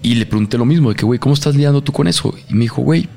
Y 0.00 0.14
le 0.14 0.24
pregunté 0.24 0.58
lo 0.58 0.64
mismo, 0.64 0.90
de 0.90 0.94
que, 0.94 1.04
güey, 1.04 1.18
¿cómo 1.18 1.34
estás 1.34 1.56
lidiando 1.56 1.82
tú 1.82 1.90
con 1.90 2.06
eso? 2.06 2.32
Y 2.48 2.54
me 2.54 2.60
dijo, 2.60 2.82
güey, 2.82 3.08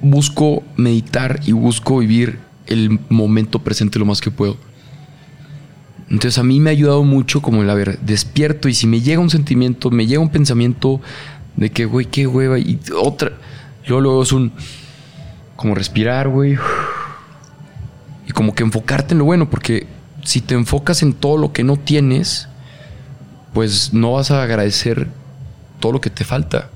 busco 0.00 0.62
meditar 0.76 1.38
y 1.44 1.52
busco 1.52 1.98
vivir 1.98 2.38
el 2.66 2.98
momento 3.10 3.58
presente 3.58 3.98
lo 3.98 4.06
más 4.06 4.22
que 4.22 4.30
puedo. 4.30 4.56
Entonces 6.10 6.38
a 6.38 6.42
mí 6.42 6.60
me 6.60 6.70
ha 6.70 6.72
ayudado 6.72 7.02
mucho 7.02 7.40
como 7.40 7.62
el, 7.62 7.70
a 7.70 7.74
ver, 7.74 7.98
despierto 8.00 8.68
y 8.68 8.74
si 8.74 8.86
me 8.86 9.00
llega 9.00 9.20
un 9.20 9.30
sentimiento, 9.30 9.90
me 9.90 10.06
llega 10.06 10.20
un 10.20 10.30
pensamiento 10.30 11.00
de 11.56 11.70
que, 11.70 11.86
güey, 11.86 12.06
qué 12.06 12.26
hueva 12.26 12.58
y 12.58 12.78
otra. 12.96 13.32
Luego, 13.86 14.00
luego 14.00 14.22
es 14.22 14.32
un, 14.32 14.52
como 15.56 15.74
respirar, 15.74 16.28
güey. 16.28 16.58
Y 18.26 18.32
como 18.32 18.54
que 18.54 18.62
enfocarte 18.62 19.14
en 19.14 19.18
lo 19.18 19.24
bueno, 19.24 19.48
porque 19.48 19.86
si 20.24 20.40
te 20.40 20.54
enfocas 20.54 21.02
en 21.02 21.12
todo 21.12 21.36
lo 21.36 21.52
que 21.52 21.64
no 21.64 21.76
tienes, 21.76 22.48
pues 23.52 23.92
no 23.92 24.12
vas 24.12 24.30
a 24.30 24.42
agradecer 24.42 25.08
todo 25.80 25.92
lo 25.92 26.00
que 26.00 26.10
te 26.10 26.24
falta. 26.24 26.70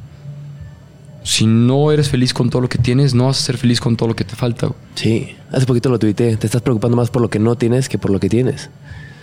Si 1.25 1.47
no 1.47 1.93
eres 1.93 2.09
feliz 2.09 2.33
con 2.33 2.49
todo 2.49 2.63
lo 2.63 2.69
que 2.69 2.79
tienes, 2.79 3.15
no 3.15 3.27
vas 3.27 3.39
a 3.39 3.43
ser 3.43 3.59
feliz 3.59 3.81
con 3.81 3.97
todo 3.97 4.09
lo 4.09 4.17
que 4.17 4.25
te 4.25 4.35
falta. 4.35 4.71
Sí, 4.95 5.37
hace 5.53 5.67
poquito 5.67 5.91
lo 5.91 5.99
tuiteé. 5.99 6.37
Te 6.37 6.47
estás 6.47 6.63
preocupando 6.63 6.97
más 6.97 7.11
por 7.11 7.21
lo 7.21 7.29
que 7.29 7.39
no 7.39 7.57
tienes 7.57 7.89
que 7.89 7.99
por 7.99 8.11
lo 8.11 8.21
que 8.21 8.29
tienes. 8.29 8.71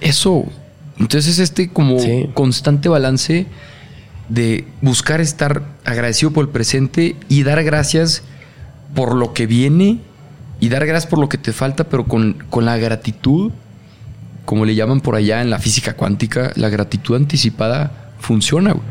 Eso. 0.10 0.46
Entonces 0.98 1.34
es 1.34 1.40
este 1.40 1.70
como 1.70 2.00
Sí. 2.00 2.30
constante 2.34 2.88
balance 2.90 3.46
de 4.30 4.66
buscar 4.82 5.22
estar 5.22 5.64
agradecido 5.84 6.32
por 6.32 6.46
el 6.46 6.50
presente 6.52 7.16
y 7.28 7.44
dar 7.44 7.64
gracias 7.64 8.24
por 8.96 9.14
lo 9.16 9.34
que 9.34 9.46
viene 9.46 10.00
y 10.60 10.70
dar 10.70 10.86
gracias 10.86 11.10
por 11.10 11.20
lo 11.20 11.28
que 11.30 11.38
te 11.38 11.52
falta, 11.52 11.84
pero 11.86 12.06
con, 12.06 12.38
con 12.50 12.66
la 12.66 12.78
gratitud, 12.78 13.52
como 14.46 14.64
le 14.66 14.74
llaman 14.76 15.02
por 15.02 15.16
allá 15.16 15.42
en 15.42 15.50
la 15.50 15.60
física 15.60 15.94
cuántica, 15.96 16.52
la 16.56 16.70
gratitud 16.70 17.16
anticipada 17.16 18.14
funciona. 18.20 18.72
güey. 18.72 18.86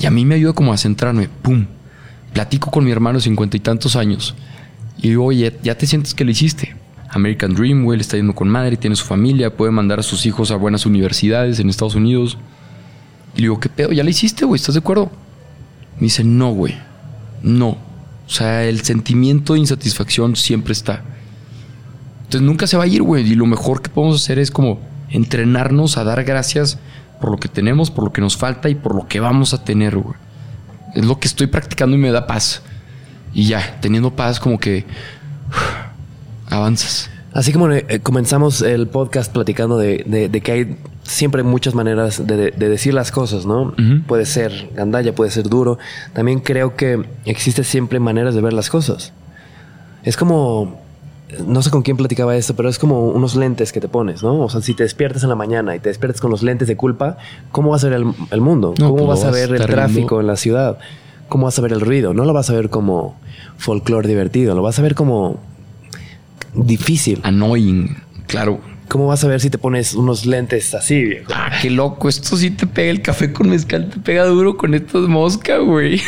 Y 0.00 0.06
a 0.06 0.10
mí 0.10 0.24
me 0.24 0.36
ayuda 0.36 0.52
como 0.52 0.72
a 0.72 0.78
centrarme. 0.78 1.28
¡Pum! 1.42 1.66
Platico 2.32 2.70
con 2.70 2.84
mi 2.84 2.92
hermano 2.92 3.18
cincuenta 3.20 3.56
y 3.56 3.60
tantos 3.60 3.96
años. 3.96 4.34
Y 4.98 5.08
digo, 5.08 5.24
oye, 5.24 5.56
ya 5.62 5.76
te 5.76 5.86
sientes 5.86 6.14
que 6.14 6.24
lo 6.24 6.30
hiciste. 6.30 6.76
American 7.10 7.54
Dream, 7.54 7.84
güey, 7.84 7.98
le 7.98 8.02
está 8.02 8.16
yendo 8.16 8.34
con 8.34 8.48
madre, 8.48 8.76
tiene 8.76 8.96
su 8.96 9.04
familia, 9.04 9.54
puede 9.54 9.72
mandar 9.72 9.98
a 9.98 10.02
sus 10.02 10.26
hijos 10.26 10.50
a 10.50 10.56
buenas 10.56 10.84
universidades 10.86 11.58
en 11.58 11.70
Estados 11.70 11.94
Unidos. 11.94 12.36
Y 13.34 13.38
le 13.38 13.42
digo, 13.42 13.60
¿qué 13.60 13.68
pedo? 13.68 13.92
¿Ya 13.92 14.04
lo 14.04 14.10
hiciste, 14.10 14.44
güey? 14.44 14.60
¿Estás 14.60 14.74
de 14.74 14.80
acuerdo? 14.80 15.10
Me 15.96 16.02
dice, 16.02 16.24
no, 16.24 16.52
güey. 16.52 16.76
No. 17.42 17.78
O 18.26 18.30
sea, 18.30 18.64
el 18.64 18.82
sentimiento 18.82 19.54
de 19.54 19.60
insatisfacción 19.60 20.36
siempre 20.36 20.72
está. 20.72 21.02
Entonces 22.24 22.42
nunca 22.42 22.66
se 22.66 22.76
va 22.76 22.84
a 22.84 22.86
ir, 22.86 23.02
güey. 23.02 23.26
Y 23.26 23.34
lo 23.34 23.46
mejor 23.46 23.80
que 23.80 23.88
podemos 23.88 24.22
hacer 24.22 24.38
es 24.38 24.50
como 24.50 24.78
entrenarnos 25.08 25.96
a 25.96 26.04
dar 26.04 26.24
gracias 26.24 26.78
por 27.20 27.30
lo 27.30 27.38
que 27.38 27.48
tenemos, 27.48 27.90
por 27.90 28.04
lo 28.04 28.12
que 28.12 28.20
nos 28.20 28.36
falta 28.36 28.68
y 28.68 28.74
por 28.74 28.94
lo 28.94 29.08
que 29.08 29.18
vamos 29.18 29.54
a 29.54 29.64
tener, 29.64 29.96
güey. 29.96 30.16
Es 30.94 31.06
lo 31.06 31.18
que 31.18 31.26
estoy 31.26 31.46
practicando 31.46 31.96
y 31.96 32.00
me 32.00 32.10
da 32.10 32.26
paz. 32.26 32.62
Y 33.32 33.44
ya, 33.44 33.78
teniendo 33.80 34.14
paz 34.14 34.40
como 34.40 34.58
que 34.58 34.84
avanzas. 36.50 37.10
Así 37.32 37.52
como 37.52 37.70
eh, 37.70 38.00
comenzamos 38.02 38.62
el 38.62 38.86
podcast 38.88 39.32
platicando 39.32 39.76
de, 39.78 40.02
de- 40.06 40.28
de 40.28 40.40
que 40.40 40.52
hay 40.52 40.76
siempre 41.02 41.42
muchas 41.42 41.74
maneras 41.74 42.26
de, 42.26 42.36
de- 42.36 42.50
de 42.52 42.68
decir 42.68 42.94
las 42.94 43.10
cosas, 43.12 43.44
¿no? 43.46 43.74
Puede 44.06 44.24
ser 44.26 44.70
gandalla, 44.74 45.14
puede 45.14 45.30
ser 45.30 45.48
duro. 45.48 45.78
También 46.14 46.40
creo 46.40 46.74
que 46.74 47.04
existe 47.26 47.64
siempre 47.64 48.00
maneras 48.00 48.34
de 48.34 48.40
ver 48.40 48.52
las 48.54 48.70
cosas. 48.70 49.12
Es 50.04 50.16
como, 50.16 50.80
no 51.46 51.60
sé 51.62 51.70
con 51.70 51.82
quién 51.82 51.96
platicaba 51.98 52.34
esto, 52.34 52.56
pero 52.56 52.68
es 52.70 52.78
como 52.78 53.08
unos 53.08 53.36
lentes 53.36 53.72
que 53.72 53.80
te 53.80 53.88
pones, 53.88 54.22
¿no? 54.22 54.40
O 54.40 54.48
sea, 54.48 54.62
si 54.62 54.72
te 54.74 54.82
despiertas 54.84 55.22
en 55.22 55.28
la 55.28 55.34
mañana 55.36 55.76
y 55.76 55.80
te 55.80 55.90
despiertas 55.90 56.20
con 56.22 56.30
los 56.30 56.42
lentes 56.42 56.66
de 56.66 56.76
culpa, 56.76 57.18
¿cómo 57.52 57.70
vas 57.70 57.84
a 57.84 57.88
ver 57.90 57.98
el, 58.00 58.06
el 58.30 58.40
mundo? 58.40 58.74
No, 58.78 58.86
¿Cómo 58.90 59.06
pues 59.06 59.20
vas 59.20 59.24
a 59.24 59.30
vas 59.30 59.36
a 59.36 59.40
ver 59.46 59.60
el 59.60 59.66
tráfico 59.66 59.98
viendo- 60.16 60.20
en 60.22 60.26
la 60.28 60.36
ciudad? 60.36 60.78
¿Cómo 61.28 61.44
vas 61.44 61.58
a 61.58 61.62
ver 61.62 61.72
el 61.72 61.80
ruido? 61.82 62.14
No 62.14 62.24
lo 62.24 62.32
vas 62.32 62.48
a 62.48 62.54
ver 62.54 62.70
como 62.70 63.16
folclore 63.58 64.08
divertido, 64.08 64.54
lo 64.54 64.62
vas 64.62 64.78
a 64.78 64.82
ver 64.82 64.94
como 64.94 65.38
difícil. 66.54 67.20
Annoying, 67.22 67.96
claro. 68.26 68.60
¿Cómo 68.88 69.06
vas 69.06 69.22
a 69.22 69.28
ver 69.28 69.38
si 69.40 69.50
te 69.50 69.58
pones 69.58 69.92
unos 69.94 70.24
lentes 70.24 70.72
así, 70.74 71.02
viejo? 71.02 71.30
Ah, 71.34 71.50
qué 71.60 71.68
loco. 71.68 72.08
Esto 72.08 72.38
sí 72.38 72.50
te 72.50 72.66
pega 72.66 72.90
el 72.90 73.02
café 73.02 73.32
con 73.34 73.50
mezcal, 73.50 73.90
te 73.90 74.00
pega 74.00 74.24
duro 74.24 74.56
con 74.56 74.72
estas 74.72 75.02
moscas, 75.02 75.60
güey. 75.60 76.00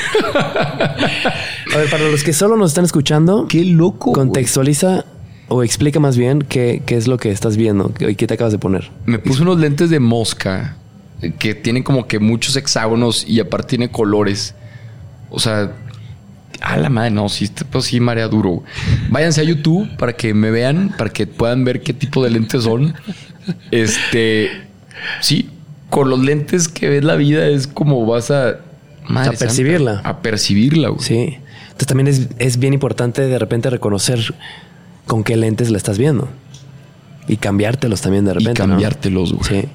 A 1.74 1.76
ver, 1.76 1.90
para 1.90 2.08
los 2.08 2.24
que 2.24 2.32
solo 2.32 2.56
nos 2.56 2.70
están 2.70 2.84
escuchando, 2.84 3.46
Qué 3.48 3.64
loco. 3.64 4.12
güey. 4.12 4.14
contextualiza 4.14 5.04
o 5.48 5.62
explica 5.62 6.00
más 6.00 6.16
bien 6.16 6.40
qué, 6.42 6.82
qué 6.86 6.96
es 6.96 7.06
lo 7.06 7.18
que 7.18 7.30
estás 7.30 7.56
viendo 7.56 7.92
y 8.00 8.14
qué 8.14 8.26
te 8.26 8.34
acabas 8.34 8.52
de 8.52 8.58
poner. 8.58 8.90
Me 9.04 9.18
puse 9.18 9.42
unos 9.42 9.58
lentes 9.58 9.90
de 9.90 10.00
mosca 10.00 10.76
eh, 11.20 11.32
que 11.38 11.54
tienen 11.54 11.82
como 11.82 12.06
que 12.06 12.18
muchos 12.18 12.56
hexágonos 12.56 13.24
y 13.28 13.40
aparte 13.40 13.68
tiene 13.76 13.90
colores. 13.90 14.54
O 15.28 15.38
sea, 15.38 15.72
a 16.60 16.76
la 16.76 16.88
madre, 16.90 17.10
no, 17.10 17.28
sí, 17.28 17.44
este 17.44 17.64
pues 17.64 17.86
sí 17.86 18.00
marea 18.00 18.28
duro. 18.28 18.62
Váyanse 19.10 19.40
a 19.40 19.44
YouTube 19.44 19.88
para 19.96 20.12
que 20.14 20.34
me 20.34 20.50
vean, 20.50 20.94
para 20.96 21.10
que 21.10 21.26
puedan 21.26 21.64
ver 21.64 21.82
qué 21.82 21.92
tipo 21.94 22.22
de 22.22 22.30
lentes 22.30 22.64
son. 22.64 22.94
Este, 23.70 24.50
sí, 25.20 25.48
con 25.88 26.10
los 26.10 26.20
lentes 26.20 26.68
que 26.68 26.88
ves 26.88 27.04
la 27.04 27.16
vida 27.16 27.46
es 27.46 27.66
como 27.66 28.04
vas 28.06 28.30
a... 28.30 28.56
Madre 29.08 29.34
A 29.34 29.38
percibirla. 29.38 29.94
santa, 29.94 30.08
a 30.08 30.22
percibirla, 30.22 30.88
güey. 30.90 31.02
Sí. 31.02 31.38
Entonces 31.64 31.86
también 31.88 32.06
es, 32.08 32.28
es 32.38 32.58
bien 32.58 32.74
importante 32.74 33.22
de 33.22 33.38
repente 33.38 33.70
reconocer 33.70 34.20
con 35.06 35.24
qué 35.24 35.36
lentes 35.36 35.70
la 35.70 35.78
estás 35.78 35.98
viendo. 35.98 36.28
Y 37.26 37.36
cambiártelos 37.38 38.00
también 38.02 38.24
de 38.24 38.32
Y 38.32 38.34
repente. 38.34 38.62
¿no? 38.62 38.68
cambiártelos, 38.68 39.32
güey. 39.32 39.62
Sí. 39.62 39.68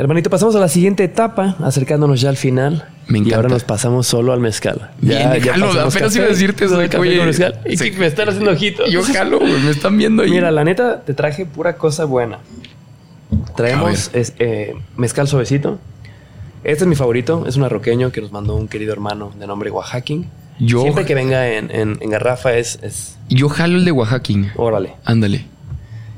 Hermanito, 0.00 0.30
pasamos 0.30 0.56
a 0.56 0.60
la 0.60 0.68
siguiente 0.68 1.04
etapa, 1.04 1.56
acercándonos 1.62 2.20
ya 2.20 2.30
al 2.30 2.36
final. 2.36 2.88
Me 3.06 3.18
Y 3.18 3.20
encanta. 3.20 3.36
ahora 3.36 3.48
nos 3.50 3.64
pasamos 3.64 4.06
solo 4.06 4.32
al 4.32 4.40
mezcal. 4.40 4.90
Bien, 5.00 5.30
déjalo, 5.30 5.66
pasamos 5.66 5.94
apenas 5.94 6.08
café, 6.12 6.16
iba 6.18 6.24
a 6.26 6.28
decirte 6.30 6.64
eso 6.64 6.78
de 6.78 6.88
café 6.88 7.00
oye, 7.02 7.16
con 7.18 7.26
mezcal. 7.26 7.60
Y 7.68 7.76
sí. 7.76 7.90
me 7.98 8.06
están 8.06 8.28
haciendo 8.28 8.50
ojitos. 8.52 8.90
Yo 8.90 9.02
jalo. 9.02 9.40
Me 9.40 9.70
están 9.70 9.98
viendo 9.98 10.22
ahí. 10.22 10.30
Mira, 10.30 10.50
la 10.50 10.64
neta, 10.64 11.02
te 11.02 11.12
traje 11.12 11.44
pura 11.44 11.76
cosa 11.76 12.04
buena. 12.06 12.38
Traemos 13.56 14.10
es, 14.12 14.32
eh, 14.38 14.74
mezcal 14.96 15.28
suavecito. 15.28 15.78
Este 16.64 16.84
es 16.84 16.88
mi 16.88 16.94
favorito. 16.96 17.44
Es 17.46 17.56
un 17.56 17.64
arroqueño 17.64 18.10
que 18.12 18.20
nos 18.20 18.32
mandó 18.32 18.54
un 18.56 18.68
querido 18.68 18.92
hermano 18.92 19.32
de 19.38 19.46
nombre 19.46 19.70
Oaxaquín. 19.70 20.28
Yo- 20.58 20.82
Siempre 20.82 21.04
que 21.04 21.14
venga 21.14 21.48
en, 21.48 21.70
en- 21.70 21.98
en 22.00 22.10
garrafa 22.10 22.54
es... 22.54 22.78
es 22.82 23.16
Yo 23.28 23.48
jalo 23.48 23.76
el 23.78 23.84
de 23.84 23.92
Oaxaquín. 23.92 24.50
órale. 24.56 24.92
Ándale. 25.04 25.46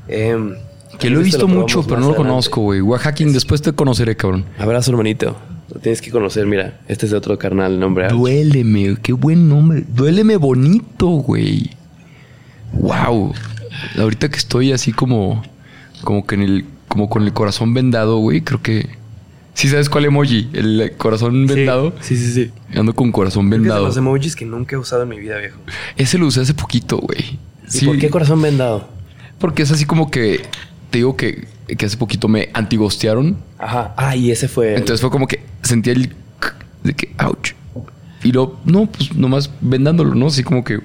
Em, 0.07 0.55
Que 1.03 1.09
lo 1.09 1.19
he 1.19 1.23
este 1.23 1.37
visto 1.37 1.47
mucho, 1.47 1.83
pero 1.83 1.95
no 1.99 2.07
lo 2.07 2.13
adelante. 2.13 2.29
conozco, 2.29 2.61
güey. 2.61 2.81
Oaxaquín, 2.81 3.33
después 3.33 3.61
te 3.61 3.73
conoceré, 3.73 4.15
cabrón. 4.15 4.45
Abrazo, 4.57 4.91
hermanito. 4.91 5.35
Lo 5.73 5.79
tienes 5.79 6.01
que 6.01 6.11
conocer. 6.11 6.45
Mira, 6.45 6.79
este 6.87 7.05
es 7.05 7.11
de 7.11 7.17
otro 7.17 7.37
carnal, 7.37 7.79
nombre. 7.79 8.07
Duéleme, 8.09 8.97
qué 9.01 9.13
buen 9.13 9.49
nombre. 9.49 9.85
Duéleme 9.87 10.37
bonito, 10.37 11.07
güey. 11.07 11.69
Wow. 12.73 13.33
Ahorita 13.97 14.29
que 14.29 14.37
estoy 14.37 14.71
así 14.71 14.91
como, 14.91 15.43
como 16.03 16.25
que 16.25 16.35
en 16.35 16.41
el, 16.41 16.65
como 16.87 17.09
con 17.09 17.23
el 17.23 17.33
corazón 17.33 17.73
vendado, 17.73 18.17
güey, 18.17 18.41
creo 18.41 18.61
que 18.61 19.03
¿Sí 19.53 19.69
sabes 19.69 19.89
cuál 19.89 20.05
emoji? 20.05 20.49
El 20.53 20.93
corazón 20.97 21.45
vendado. 21.45 21.93
Sí, 22.01 22.17
sí, 22.17 22.31
sí. 22.31 22.51
Ando 22.75 22.95
con 22.95 23.11
corazón 23.11 23.49
Creo 23.49 23.51
que 23.51 23.55
es 23.55 23.63
de 23.63 23.69
vendado. 23.69 23.87
los 23.87 23.97
emojis 23.97 24.35
que 24.35 24.45
nunca 24.45 24.75
he 24.75 24.79
usado 24.79 25.03
en 25.03 25.09
mi 25.09 25.19
vida, 25.19 25.37
viejo. 25.37 25.59
Ese 25.95 26.17
lo 26.17 26.25
usé 26.25 26.41
hace 26.41 26.53
poquito, 26.55 26.97
güey. 26.97 27.37
¿Y 27.71 27.85
por 27.85 27.97
qué 27.99 28.09
corazón 28.09 28.41
vendado? 28.41 28.87
Porque 29.37 29.61
es 29.63 29.71
así 29.71 29.85
como 29.85 30.09
que 30.09 30.41
te 30.93 30.99
digo 30.99 31.17
que, 31.17 31.47
que 31.75 31.85
hace 31.87 31.97
poquito 31.97 32.27
me 32.27 32.49
antigostearon. 32.53 33.35
Ajá. 33.57 33.95
Ah, 33.97 34.15
y 34.15 34.29
ese 34.29 34.47
fue. 34.47 34.73
el- 34.73 34.77
Entonces 34.77 35.01
fue 35.01 35.09
como 35.09 35.25
que 35.27 35.41
sentí 35.63 35.89
el 35.89 36.13
de 36.83 36.93
que 36.93 37.15
ouch. 37.17 37.53
Y 38.23 38.31
luego, 38.31 38.59
no, 38.63 38.85
pues 38.85 39.15
nomás 39.15 39.49
vendándolo, 39.59 40.13
¿no? 40.13 40.27
Así 40.27 40.43
como 40.43 40.63
que. 40.63 40.79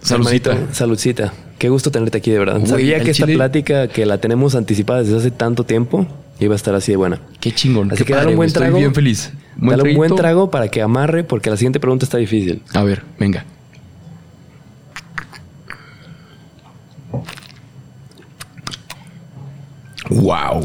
Saludcita. 0.00 0.52
Hermanito, 0.52 0.74
Saludcita. 0.74 1.32
Qué 1.58 1.68
gusto 1.68 1.90
tenerte 1.90 2.16
aquí, 2.16 2.30
de 2.30 2.38
verdad. 2.38 2.64
Sabía 2.64 3.00
que 3.00 3.10
esta 3.10 3.26
chile- 3.26 3.36
plática 3.36 3.88
que 3.88 4.06
la 4.06 4.16
tenemos 4.18 4.54
anticipada 4.54 5.02
desde 5.02 5.18
hace 5.18 5.30
tanto 5.30 5.64
tiempo 5.64 6.06
iba 6.38 6.54
a 6.54 6.56
estar 6.56 6.74
así 6.74 6.92
de 6.92 6.96
buena. 6.96 7.20
Qué 7.38 7.52
chingón. 7.52 7.88
Así 7.92 7.98
qué 7.98 8.04
que 8.06 8.12
dale 8.14 8.22
padre, 8.24 8.32
un 8.32 8.36
buen 8.38 8.38
güey. 8.38 8.46
Estoy 8.46 8.62
trago. 8.62 8.78
bien 8.78 8.94
feliz. 8.94 9.30
Buen 9.56 9.76
Dale 9.76 9.90
un 9.90 9.96
buen 9.96 10.14
trago 10.16 10.50
para 10.50 10.68
que 10.68 10.80
amarre, 10.80 11.22
porque 11.22 11.50
la 11.50 11.58
siguiente 11.58 11.78
pregunta 11.80 12.06
está 12.06 12.16
difícil. 12.16 12.62
A 12.72 12.82
ver, 12.82 13.02
venga. 13.18 13.44
Wow. 20.10 20.62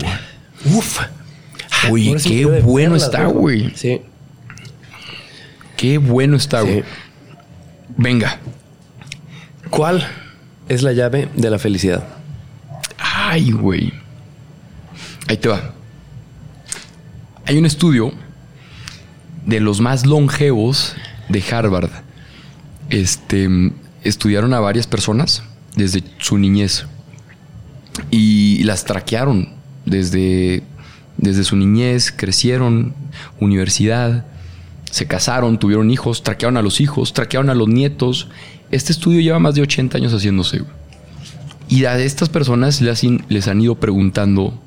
Uf. 0.66 1.00
Uy, 1.90 2.10
Ahora 2.10 2.22
qué 2.24 2.46
bueno 2.62 2.96
está, 2.96 3.26
güey. 3.26 3.72
Sí. 3.76 4.02
Qué 5.78 5.98
bueno 5.98 6.36
está, 6.38 6.62
Sí. 6.62 6.68
güey. 6.68 6.84
Venga. 7.98 8.40
¿Cuál 9.70 10.06
es 10.68 10.82
la 10.84 10.94
llave 10.94 11.30
de 11.36 11.50
la 11.50 11.60
felicidad? 11.60 12.04
Ay, 12.98 13.52
güey. 13.52 13.94
Ahí 15.28 15.38
te 15.38 15.48
va. 15.50 15.74
Hay 17.46 17.58
un 17.58 17.66
estudio 17.66 18.12
de 19.46 19.60
los 19.60 19.80
más 19.82 20.06
longevos 20.06 20.96
de 21.30 21.44
Harvard. 21.52 21.90
Este 22.90 23.48
estudiaron 24.04 24.54
a 24.54 24.60
varias 24.60 24.88
personas 24.88 25.44
desde 25.76 26.04
su 26.20 26.38
niñez 26.38 26.86
y 28.12 28.64
las 28.64 28.86
traquearon 28.86 29.50
desde, 29.86 30.64
desde 31.18 31.44
su 31.44 31.56
niñez, 31.56 32.14
crecieron, 32.16 32.94
universidad, 33.40 34.26
se 34.92 35.08
casaron, 35.08 35.60
tuvieron 35.60 35.92
hijos, 35.92 36.24
traquearon 36.24 36.58
a 36.58 36.62
los 36.62 36.80
hijos, 36.80 37.14
traquearon 37.14 37.50
a 37.50 37.54
los 37.54 37.68
nietos. 37.68 38.30
Este 38.72 38.94
estudio 38.94 39.20
lleva 39.20 39.40
más 39.40 39.56
de 39.56 39.62
80 39.62 39.98
años 39.98 40.14
haciéndose. 40.14 40.62
Y 41.68 41.86
a 41.86 42.00
estas 42.00 42.30
personas 42.30 42.82
les 42.82 43.48
han 43.48 43.62
ido 43.62 43.76
preguntando 43.76 44.60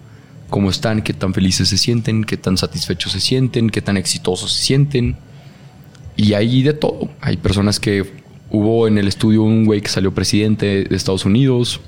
cómo 0.51 0.71
están, 0.71 1.03
qué 1.03 1.13
tan 1.13 1.33
felices 1.35 1.69
se 1.69 1.79
sienten, 1.79 2.25
qué 2.25 2.37
tan 2.37 2.57
satisfechos 2.57 3.13
se 3.13 3.21
sienten, 3.21 3.71
qué 3.71 3.81
tan 3.81 3.97
exitosos 3.97 4.53
se 4.53 4.65
sienten. 4.65 5.17
Y 6.17 6.33
hay 6.35 6.63
de 6.63 6.75
todo. 6.75 7.09
Hay 7.21 7.37
personas 7.37 7.79
que 7.79 8.05
hubo 8.51 8.89
en 8.89 8.99
el 8.99 9.09
estudio 9.09 9.43
un 9.43 9.65
güey 9.65 9.81
que 9.81 9.89
salió 9.89 10.13
presidente 10.13 10.85
de 10.85 10.97
Estados 10.97 11.25
Unidos. 11.25 11.81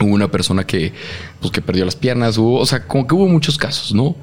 Hubo 0.00 0.12
una 0.12 0.30
persona 0.30 0.64
que, 0.64 0.92
pues, 1.40 1.52
que 1.52 1.60
perdió 1.60 1.84
las 1.84 1.96
piernas. 1.96 2.36
O 2.38 2.64
sea, 2.66 2.86
como 2.86 3.06
que 3.06 3.14
hubo 3.14 3.28
muchos 3.28 3.58
casos, 3.58 3.94
¿no? 3.94 4.16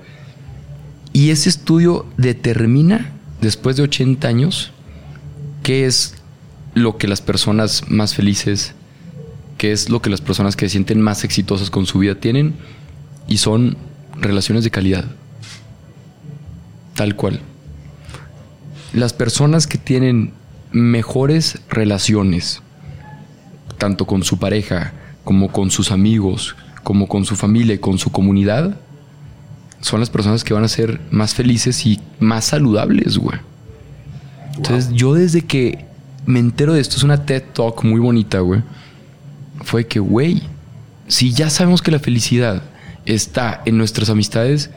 Y 1.14 1.32
ese 1.32 1.50
estudio 1.50 2.06
determina, 2.18 3.12
después 3.41 3.76
de 3.76 3.84
80 3.84 4.28
años, 4.28 4.72
qué 5.64 5.86
es 5.86 6.16
lo 6.74 6.98
que 6.98 7.08
las 7.08 7.22
personas 7.22 7.84
más 7.90 8.16
felices, 8.16 8.74
qué 9.58 9.72
es 9.72 9.90
lo 9.90 10.02
que 10.02 10.10
las 10.10 10.22
personas 10.22 10.56
que 10.56 10.66
se 10.66 10.72
sienten 10.72 11.02
más 11.02 11.24
exitosas 11.24 11.70
con 11.70 11.86
su 11.86 12.00
vida 12.00 12.16
tienen. 12.16 12.56
Y 13.28 13.38
son 13.38 13.78
relaciones 14.20 14.64
de 14.64 14.72
calidad. 14.72 15.06
Tal 16.96 17.16
cual. 17.16 17.41
Las 18.94 19.14
personas 19.14 19.68
que 19.68 19.78
tienen 19.78 20.34
mejores 20.72 21.60
relaciones, 21.70 22.62
tanto 23.78 24.06
con 24.06 24.24
su 24.24 24.38
pareja, 24.40 24.94
como 25.30 25.52
con 25.52 25.70
sus 25.70 25.92
amigos, 25.92 26.56
como 26.82 27.08
con 27.08 27.24
su 27.24 27.36
familia 27.36 27.76
y 27.76 27.78
con 27.78 28.00
su 28.00 28.12
comunidad, 28.12 28.80
son 29.80 30.00
las 30.00 30.10
personas 30.10 30.44
que 30.44 30.56
van 30.56 30.64
a 30.64 30.68
ser 30.68 31.00
más 31.12 31.36
felices 31.36 31.86
y 31.86 32.00
más 32.20 32.46
saludables, 32.46 33.20
güey. 33.20 33.38
Entonces, 34.56 34.92
yo 34.92 35.14
desde 35.14 35.44
que 35.44 35.86
me 36.26 36.40
entero 36.40 36.74
de 36.74 36.82
esto, 36.82 36.96
es 36.96 37.04
una 37.04 37.28
TED 37.28 37.44
Talk 37.54 37.84
muy 37.84 38.00
bonita, 38.00 38.40
güey. 38.40 38.64
Fue 39.62 39.86
que, 39.86 40.00
güey, 40.00 40.42
si 41.08 41.32
ya 41.32 41.52
sabemos 41.52 41.84
que 41.84 41.92
la 41.92 42.00
felicidad 42.00 42.64
está 43.06 43.62
en 43.66 43.78
nuestras 43.78 44.10
amistades, 44.10 44.72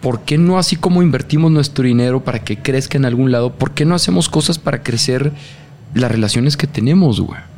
¿por 0.00 0.22
qué 0.22 0.36
no 0.36 0.58
así 0.58 0.74
como 0.74 1.00
invertimos 1.00 1.52
nuestro 1.52 1.84
dinero 1.84 2.24
para 2.24 2.40
que 2.40 2.60
crezca 2.60 2.98
en 2.98 3.04
algún 3.04 3.30
lado? 3.30 3.52
¿Por 3.54 3.70
qué 3.70 3.84
no 3.84 3.94
hacemos 3.94 4.28
cosas 4.28 4.58
para 4.58 4.82
crecer 4.82 5.30
las 5.94 6.10
relaciones 6.10 6.56
que 6.56 6.66
tenemos, 6.66 7.20
güey? 7.20 7.53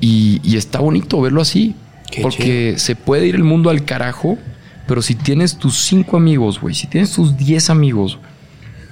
Y, 0.00 0.40
y 0.42 0.56
está 0.56 0.80
bonito 0.80 1.20
verlo 1.20 1.40
así. 1.42 1.74
Qué 2.10 2.22
porque 2.22 2.74
se 2.78 2.96
puede 2.96 3.26
ir 3.26 3.34
el 3.34 3.44
mundo 3.44 3.70
al 3.70 3.84
carajo, 3.84 4.38
pero 4.88 5.02
si 5.02 5.14
tienes 5.14 5.56
tus 5.56 5.76
cinco 5.84 6.16
amigos, 6.16 6.60
güey, 6.60 6.74
si 6.74 6.86
tienes 6.88 7.12
tus 7.12 7.36
diez 7.36 7.70
amigos, 7.70 8.18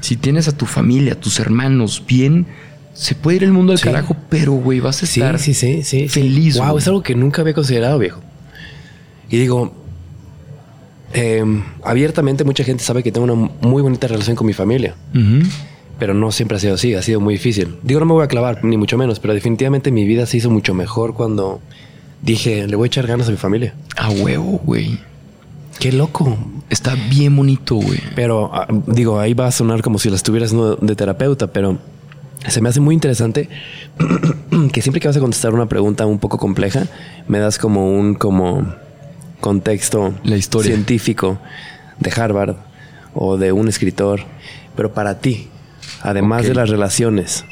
si 0.01 0.17
tienes 0.17 0.47
a 0.49 0.57
tu 0.57 0.67
familia, 0.67 1.15
a 1.15 1.17
tus 1.17 1.41
hermanos 1.41 2.03
bien, 2.07 2.47
se 2.95 3.15
puede 3.17 3.39
ir 3.39 3.45
el 3.45 3.53
mundo 3.53 3.73
al 3.73 3.79
Sí. 3.79 3.85
carajo, 3.85 4.17
pero, 4.29 4.53
güey, 4.53 4.79
vas 4.81 5.03
a 5.03 5.07
estar 5.07 5.39
sí, 5.41 5.55
sí, 5.55 5.83
sí. 5.83 6.09
feliz, 6.09 6.59
Wow, 6.59 6.79
es 6.79 6.87
algo 6.87 7.03
que 7.03 7.15
nunca 7.17 7.43
había 7.43 7.55
considerado, 7.55 7.99
viejo. 7.99 8.21
Y 9.31 9.39
digo, 9.39 9.75
eh, 11.15 11.45
abiertamente 11.85 12.45
mucha 12.45 12.65
gente 12.65 12.85
sabe 12.85 13.03
que 13.03 13.11
tengo 13.11 13.33
una 13.33 13.51
muy 13.61 13.83
bonita 13.83 14.07
relación 14.09 14.37
con 14.37 14.47
mi 14.47 14.53
familia. 14.53 14.95
Pero 15.99 16.15
no 16.15 16.31
siempre 16.33 16.57
ha 16.57 16.61
sido 16.61 16.75
así, 16.75 16.95
ha 16.95 17.03
sido 17.03 17.21
muy 17.21 17.35
difícil. 17.35 17.77
Digo, 17.83 18.01
no 18.01 18.07
me 18.07 18.13
voy 18.13 18.25
a 18.25 18.29
clavar, 18.29 18.65
ni 18.65 18.77
mucho 18.77 18.97
menos, 18.97 19.21
pero 19.21 19.35
definitivamente 19.35 19.91
mi 19.91 20.05
vida 20.05 20.27
se 20.27 20.37
hizo 20.37 20.51
mucho 20.51 20.75
mejor 20.75 21.15
cuando 21.15 21.61
dije, 22.23 22.67
le 22.67 22.77
voy 22.77 22.87
a 22.87 22.89
echar 22.89 23.07
ganas 23.07 23.29
a 23.29 23.31
mi 23.31 23.37
familia. 23.37 23.75
A 23.97 24.11
huevo, 24.11 24.61
güey. 24.65 24.99
Qué 25.79 25.93
loco. 25.93 26.37
Está 26.71 26.95
bien 26.95 27.37
bonito, 27.37 27.77
güey. 27.77 28.01
Pero 28.15 28.51
ah, 28.53 28.67
digo, 28.87 29.21
ahí 29.21 29.35
va 29.35 29.47
a 29.47 29.53
sonar 29.53 29.83
como 29.83 29.99
si 29.99 30.11
la 30.11 30.17
estuvieras 30.17 30.53
de 30.81 30.97
terapeuta, 30.97 31.49
pero 31.49 31.79
se 32.47 32.61
me 32.61 32.69
hace 32.69 32.81
muy 32.81 32.95
interesante 32.95 33.49
que 34.73 34.83
siempre 34.83 35.01
que 35.01 35.09
vas 35.09 35.17
a 35.17 35.21
contestar 35.21 35.55
una 35.55 35.67
pregunta 35.67 36.07
un 36.07 36.19
poco 36.19 36.39
compleja, 36.39 36.87
me 37.27 37.39
das 37.39 37.59
como 37.59 37.93
un 37.93 38.15
como 38.15 38.75
contexto 39.41 40.15
La 40.25 40.37
historia. 40.37 40.73
científico 40.73 41.39
de 41.99 42.11
Harvard 42.11 42.57
o 43.15 43.37
de 43.37 43.53
un 43.53 43.69
escritor, 43.69 44.21
pero 44.77 44.93
para 44.93 45.19
ti, 45.19 45.49
además 46.03 46.45
de 46.45 46.55
las 46.55 46.69
relaciones, 46.69 47.45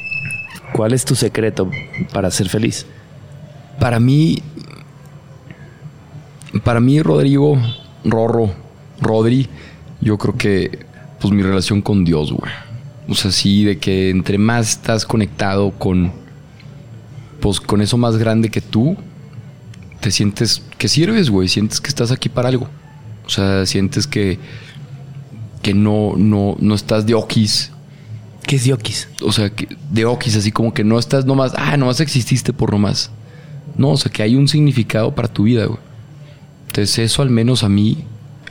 ¿cuál 0.73 0.93
es 0.93 1.05
tu 1.05 1.15
secreto 1.15 1.69
para 2.13 2.31
ser 2.31 2.49
feliz? 2.49 2.85
Para 3.79 3.99
mí, 3.99 4.41
para 6.63 6.79
mí, 6.79 7.01
Rodrigo, 7.01 7.57
Rorro, 8.03 8.51
Rodri, 9.01 9.47
yo 10.01 10.17
creo 10.17 10.37
que, 10.37 10.85
pues 11.19 11.33
mi 11.33 11.43
relación 11.43 11.81
con 11.81 12.05
Dios, 12.05 12.31
güey. 12.31 12.51
O 13.07 13.15
sea, 13.15 13.31
sí, 13.31 13.63
de 13.63 13.77
que 13.77 14.09
entre 14.09 14.37
más 14.37 14.69
estás 14.71 15.05
conectado 15.05 15.71
con, 15.71 16.11
pues 17.39 17.59
con 17.59 17.81
eso 17.81 17.97
más 17.97 18.17
grande 18.17 18.49
que 18.49 18.61
tú, 18.61 18.97
te 19.99 20.11
sientes 20.11 20.61
que 20.77 20.87
sirves, 20.87 21.29
güey. 21.29 21.47
Sientes 21.47 21.79
que 21.81 21.89
estás 21.89 22.11
aquí 22.11 22.29
para 22.29 22.49
algo. 22.49 22.67
O 23.25 23.29
sea, 23.29 23.65
sientes 23.65 24.07
que, 24.07 24.39
que 25.61 25.73
no, 25.73 26.13
no, 26.17 26.55
no 26.59 26.75
estás 26.75 27.05
de 27.05 27.13
okis. 27.13 27.71
¿Qué 28.47 28.55
es 28.55 28.63
Yokis? 28.63 29.09
O 29.23 29.33
sea, 29.33 29.51
de 29.91 30.05
okis, 30.05 30.37
así 30.37 30.53
como 30.53 30.73
que 30.73 30.85
no 30.85 30.97
estás 30.97 31.25
nomás, 31.25 31.51
ah, 31.57 31.75
nomás 31.75 31.99
exististe 31.99 32.53
por 32.53 32.71
nomás. 32.71 33.11
No, 33.75 33.89
o 33.89 33.97
sea, 33.97 34.09
que 34.09 34.23
hay 34.23 34.37
un 34.37 34.47
significado 34.47 35.13
para 35.13 35.27
tu 35.27 35.43
vida, 35.43 35.65
güey. 35.65 35.79
Entonces, 36.67 36.97
eso 36.99 37.21
al 37.21 37.29
menos 37.29 37.63
a 37.63 37.69
mí, 37.69 38.05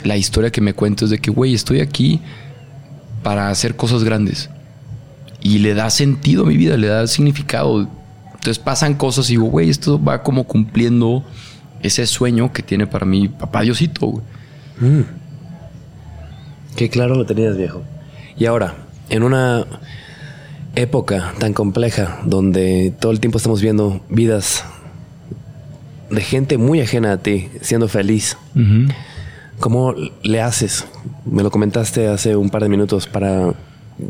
la 0.04 0.18
historia 0.18 0.52
que 0.52 0.60
me 0.60 0.74
cuento 0.74 1.06
es 1.06 1.10
de 1.10 1.18
que, 1.18 1.30
güey, 1.30 1.54
estoy 1.54 1.80
aquí 1.80 2.20
para 3.22 3.48
hacer 3.48 3.74
cosas 3.74 4.04
grandes. 4.04 4.50
Y 5.40 5.60
le 5.60 5.72
da 5.72 5.88
sentido 5.88 6.44
a 6.44 6.46
mi 6.46 6.58
vida, 6.58 6.76
le 6.76 6.88
da 6.88 7.06
significado. 7.06 7.88
Entonces 8.26 8.58
pasan 8.58 8.94
cosas 8.94 9.30
y 9.30 9.32
digo, 9.32 9.46
güey, 9.46 9.70
esto 9.70 10.02
va 10.02 10.22
como 10.22 10.44
cumpliendo 10.44 11.24
ese 11.82 12.06
sueño 12.06 12.52
que 12.52 12.62
tiene 12.62 12.86
para 12.86 13.06
mí 13.06 13.28
papá 13.28 13.62
Diosito, 13.62 14.06
güey. 14.06 14.24
Qué 16.76 16.90
claro 16.90 17.14
lo 17.14 17.24
tenías, 17.24 17.56
viejo. 17.56 17.82
Y 18.38 18.44
ahora, 18.44 18.85
en 19.08 19.22
una 19.22 19.66
época 20.74 21.34
tan 21.38 21.52
compleja 21.52 22.20
donde 22.24 22.92
todo 22.98 23.12
el 23.12 23.20
tiempo 23.20 23.38
estamos 23.38 23.62
viendo 23.62 24.00
vidas 24.08 24.64
de 26.10 26.20
gente 26.20 26.58
muy 26.58 26.80
ajena 26.80 27.12
a 27.12 27.16
ti 27.18 27.48
siendo 27.60 27.88
feliz, 27.88 28.36
¿cómo 29.58 29.94
le 30.22 30.40
haces? 30.40 30.86
Me 31.24 31.42
lo 31.42 31.50
comentaste 31.50 32.08
hace 32.08 32.36
un 32.36 32.50
par 32.50 32.62
de 32.62 32.68
minutos 32.68 33.06
para 33.06 33.54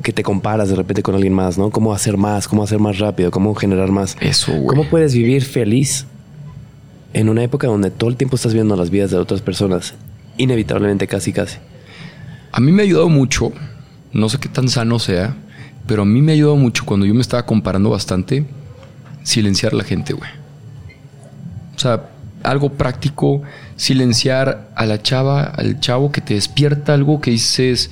que 0.03 0.13
te 0.13 0.23
comparas 0.23 0.69
de 0.69 0.77
repente 0.77 1.03
con 1.03 1.15
alguien 1.15 1.33
más, 1.33 1.57
¿no? 1.57 1.71
¿Cómo 1.71 1.93
hacer 1.93 2.17
más? 2.17 2.49
¿Cómo 2.49 2.65
hacer 2.65 2.81
más 2.81 2.99
rápido? 2.99 3.31
¿Cómo 3.31 3.55
generar 3.55 3.91
más? 3.91 4.17
Eso, 4.21 4.53
güey. 4.53 4.67
¿Cómo 4.67 4.91
puedes 4.91 5.15
vivir 5.15 5.45
feliz 5.45 6.07
en 7.17 7.31
una 7.31 7.43
época 7.43 7.67
donde 7.67 7.91
todo 7.91 8.11
el 8.11 8.17
tiempo 8.17 8.37
estás 8.37 8.53
viendo 8.53 8.77
las 8.77 8.91
vidas 8.91 9.11
de 9.11 9.17
otras 9.17 9.41
personas 9.41 9.95
inevitablemente 10.37 11.07
casi 11.07 11.33
casi. 11.33 11.57
A 12.53 12.61
mí 12.61 12.73
me 12.73 12.83
ha 12.83 12.85
ayudado 12.85 13.09
mucho, 13.09 13.53
no 14.17 14.29
sé 14.29 14.39
qué 14.39 14.49
tan 14.49 14.69
sano 14.69 14.99
sea, 14.99 15.35
pero 15.87 16.03
a 16.03 16.05
mí 16.05 16.21
me 16.23 16.33
ha 16.33 16.35
ayudado 16.35 16.57
mucho 16.57 16.85
cuando 16.85 17.07
yo 17.07 17.15
me 17.15 17.21
estaba 17.21 17.47
comparando 17.47 17.91
bastante, 17.91 18.45
silenciar 19.23 19.73
a 19.73 19.77
la 19.77 19.85
gente, 19.85 20.13
güey. 20.13 20.31
O 21.75 21.79
sea, 21.79 22.09
algo 22.43 22.71
práctico, 22.73 23.43
silenciar 23.77 24.71
a 24.75 24.87
la 24.87 25.03
chava, 25.03 25.43
al 25.45 25.81
chavo 25.81 26.11
que 26.13 26.21
te 26.21 26.35
despierta 26.35 26.95
algo 26.95 27.21
que 27.21 27.31
dices, 27.33 27.91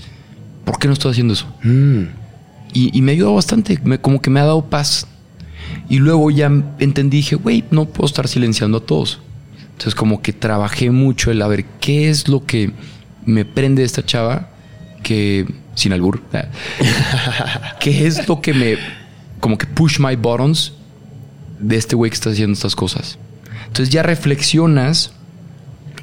¿por 0.64 0.78
qué 0.78 0.86
no 0.88 0.94
estoy 0.94 1.12
haciendo 1.12 1.34
eso? 1.34 1.46
Mm. 1.62 2.04
Y, 2.72 2.96
y 2.96 3.02
me 3.02 3.12
ha 3.12 3.14
ayudado 3.14 3.34
bastante, 3.34 3.78
me- 3.84 4.00
como 4.00 4.20
que 4.20 4.30
me 4.30 4.40
ha 4.40 4.44
dado 4.44 4.64
paz. 4.64 5.06
Y 5.88 5.98
luego 5.98 6.30
ya 6.30 6.46
entendí, 6.78 7.18
dije, 7.18 7.36
güey, 7.36 7.64
no 7.70 7.84
puedo 7.86 8.06
estar 8.06 8.26
silenciando 8.28 8.78
a 8.78 8.80
todos. 8.86 9.20
Entonces 9.72 9.94
como 9.94 10.22
que 10.22 10.32
trabajé 10.32 10.90
mucho 10.90 11.30
el 11.30 11.42
a 11.42 11.48
ver 11.48 11.64
qué 11.80 12.08
es 12.08 12.28
lo 12.28 12.44
que 12.46 12.72
me 13.26 13.44
prende 13.44 13.82
de 13.82 13.86
esta 13.86 14.04
chava 14.04 14.50
que, 15.04 15.46
sin 15.76 15.92
albur, 15.92 16.20
qué 17.78 18.06
es 18.06 18.26
lo 18.26 18.40
que 18.40 18.52
me, 18.52 18.76
como 19.38 19.56
que 19.56 19.66
push 19.66 20.00
my 20.00 20.16
buttons 20.16 20.72
de 21.60 21.76
este 21.76 21.94
güey 21.94 22.10
que 22.10 22.16
está 22.16 22.30
haciendo 22.30 22.54
estas 22.54 22.74
cosas. 22.74 23.18
Entonces 23.66 23.90
ya 23.90 24.02
reflexionas 24.02 25.12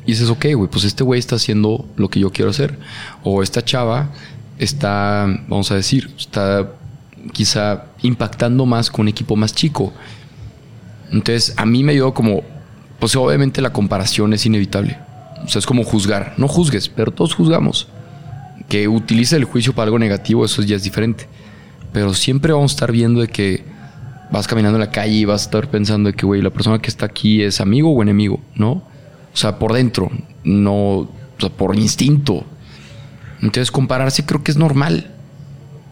y 0.06 0.12
dices, 0.12 0.30
ok, 0.30 0.46
güey, 0.56 0.70
pues 0.70 0.84
este 0.86 1.04
güey 1.04 1.20
está 1.20 1.36
haciendo 1.36 1.88
lo 1.96 2.10
que 2.10 2.20
yo 2.20 2.32
quiero 2.32 2.52
hacer. 2.52 2.78
O 3.24 3.44
esta 3.44 3.64
chava 3.64 4.10
está, 4.58 5.28
vamos 5.48 5.72
a 5.72 5.76
decir, 5.76 6.12
está 6.18 6.72
quizá 7.34 7.86
impactando 8.02 8.66
más 8.66 8.90
con 8.90 9.02
un 9.02 9.08
equipo 9.10 9.36
más 9.36 9.54
chico. 9.54 9.94
Entonces 11.12 11.54
a 11.58 11.66
mí 11.66 11.84
me 11.84 11.92
ayudó 11.92 12.14
como, 12.14 12.44
pues 13.00 13.16
obviamente 13.16 13.62
la 13.62 13.74
comparación 13.74 14.34
es 14.34 14.46
inevitable. 14.46 14.98
O 15.44 15.48
sea, 15.48 15.60
es 15.60 15.66
como 15.66 15.84
juzgar. 15.84 16.34
No 16.38 16.48
juzgues, 16.48 16.90
pero 16.90 17.12
todos 17.12 17.34
juzgamos. 17.34 17.88
Que 18.72 18.88
utilice 18.88 19.36
el 19.36 19.44
juicio 19.44 19.74
para 19.74 19.88
algo 19.88 20.00
negativo, 20.00 20.46
eso 20.46 20.62
ya 20.62 20.78
es 20.78 20.84
diferente. 20.84 21.28
Pero 21.92 22.14
siempre 22.14 22.54
vamos 22.54 22.72
a 22.72 22.76
estar 22.76 22.92
viendo 22.94 23.20
de 23.20 23.28
que 23.28 23.66
vas 24.32 24.48
caminando 24.48 24.78
en 24.78 24.80
la 24.80 24.92
calle 24.92 25.14
y 25.14 25.26
vas 25.26 25.42
a 25.42 25.46
estar 25.48 25.70
pensando 25.70 26.10
de 26.10 26.16
que, 26.16 26.26
güey, 26.26 26.42
la 26.42 26.52
persona 26.52 26.80
que 26.80 26.90
está 26.90 27.06
aquí 27.06 27.44
es 27.44 27.60
amigo 27.60 27.92
o 27.92 28.02
enemigo, 28.02 28.40
¿no? 28.56 28.72
O 28.72 29.36
sea, 29.36 29.60
por 29.60 29.74
dentro, 29.74 30.10
no, 30.46 30.76
o 31.00 31.10
sea, 31.38 31.50
por 31.50 31.76
instinto. 31.76 32.46
Entonces, 33.42 33.72
compararse 33.72 34.26
creo 34.26 34.42
que 34.42 34.52
es 34.52 34.58
normal. 34.58 35.12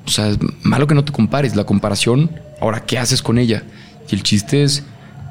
O 0.06 0.10
sea, 0.10 0.30
es 0.30 0.38
malo 0.64 0.88
que 0.88 0.96
no 0.96 1.04
te 1.04 1.12
compares. 1.12 1.58
La 1.58 1.66
comparación, 1.66 2.32
ahora, 2.62 2.86
¿qué 2.86 2.98
haces 2.98 3.22
con 3.22 3.40
ella? 3.40 3.64
Y 4.10 4.16
el 4.16 4.24
chiste 4.24 4.64
es 4.64 4.86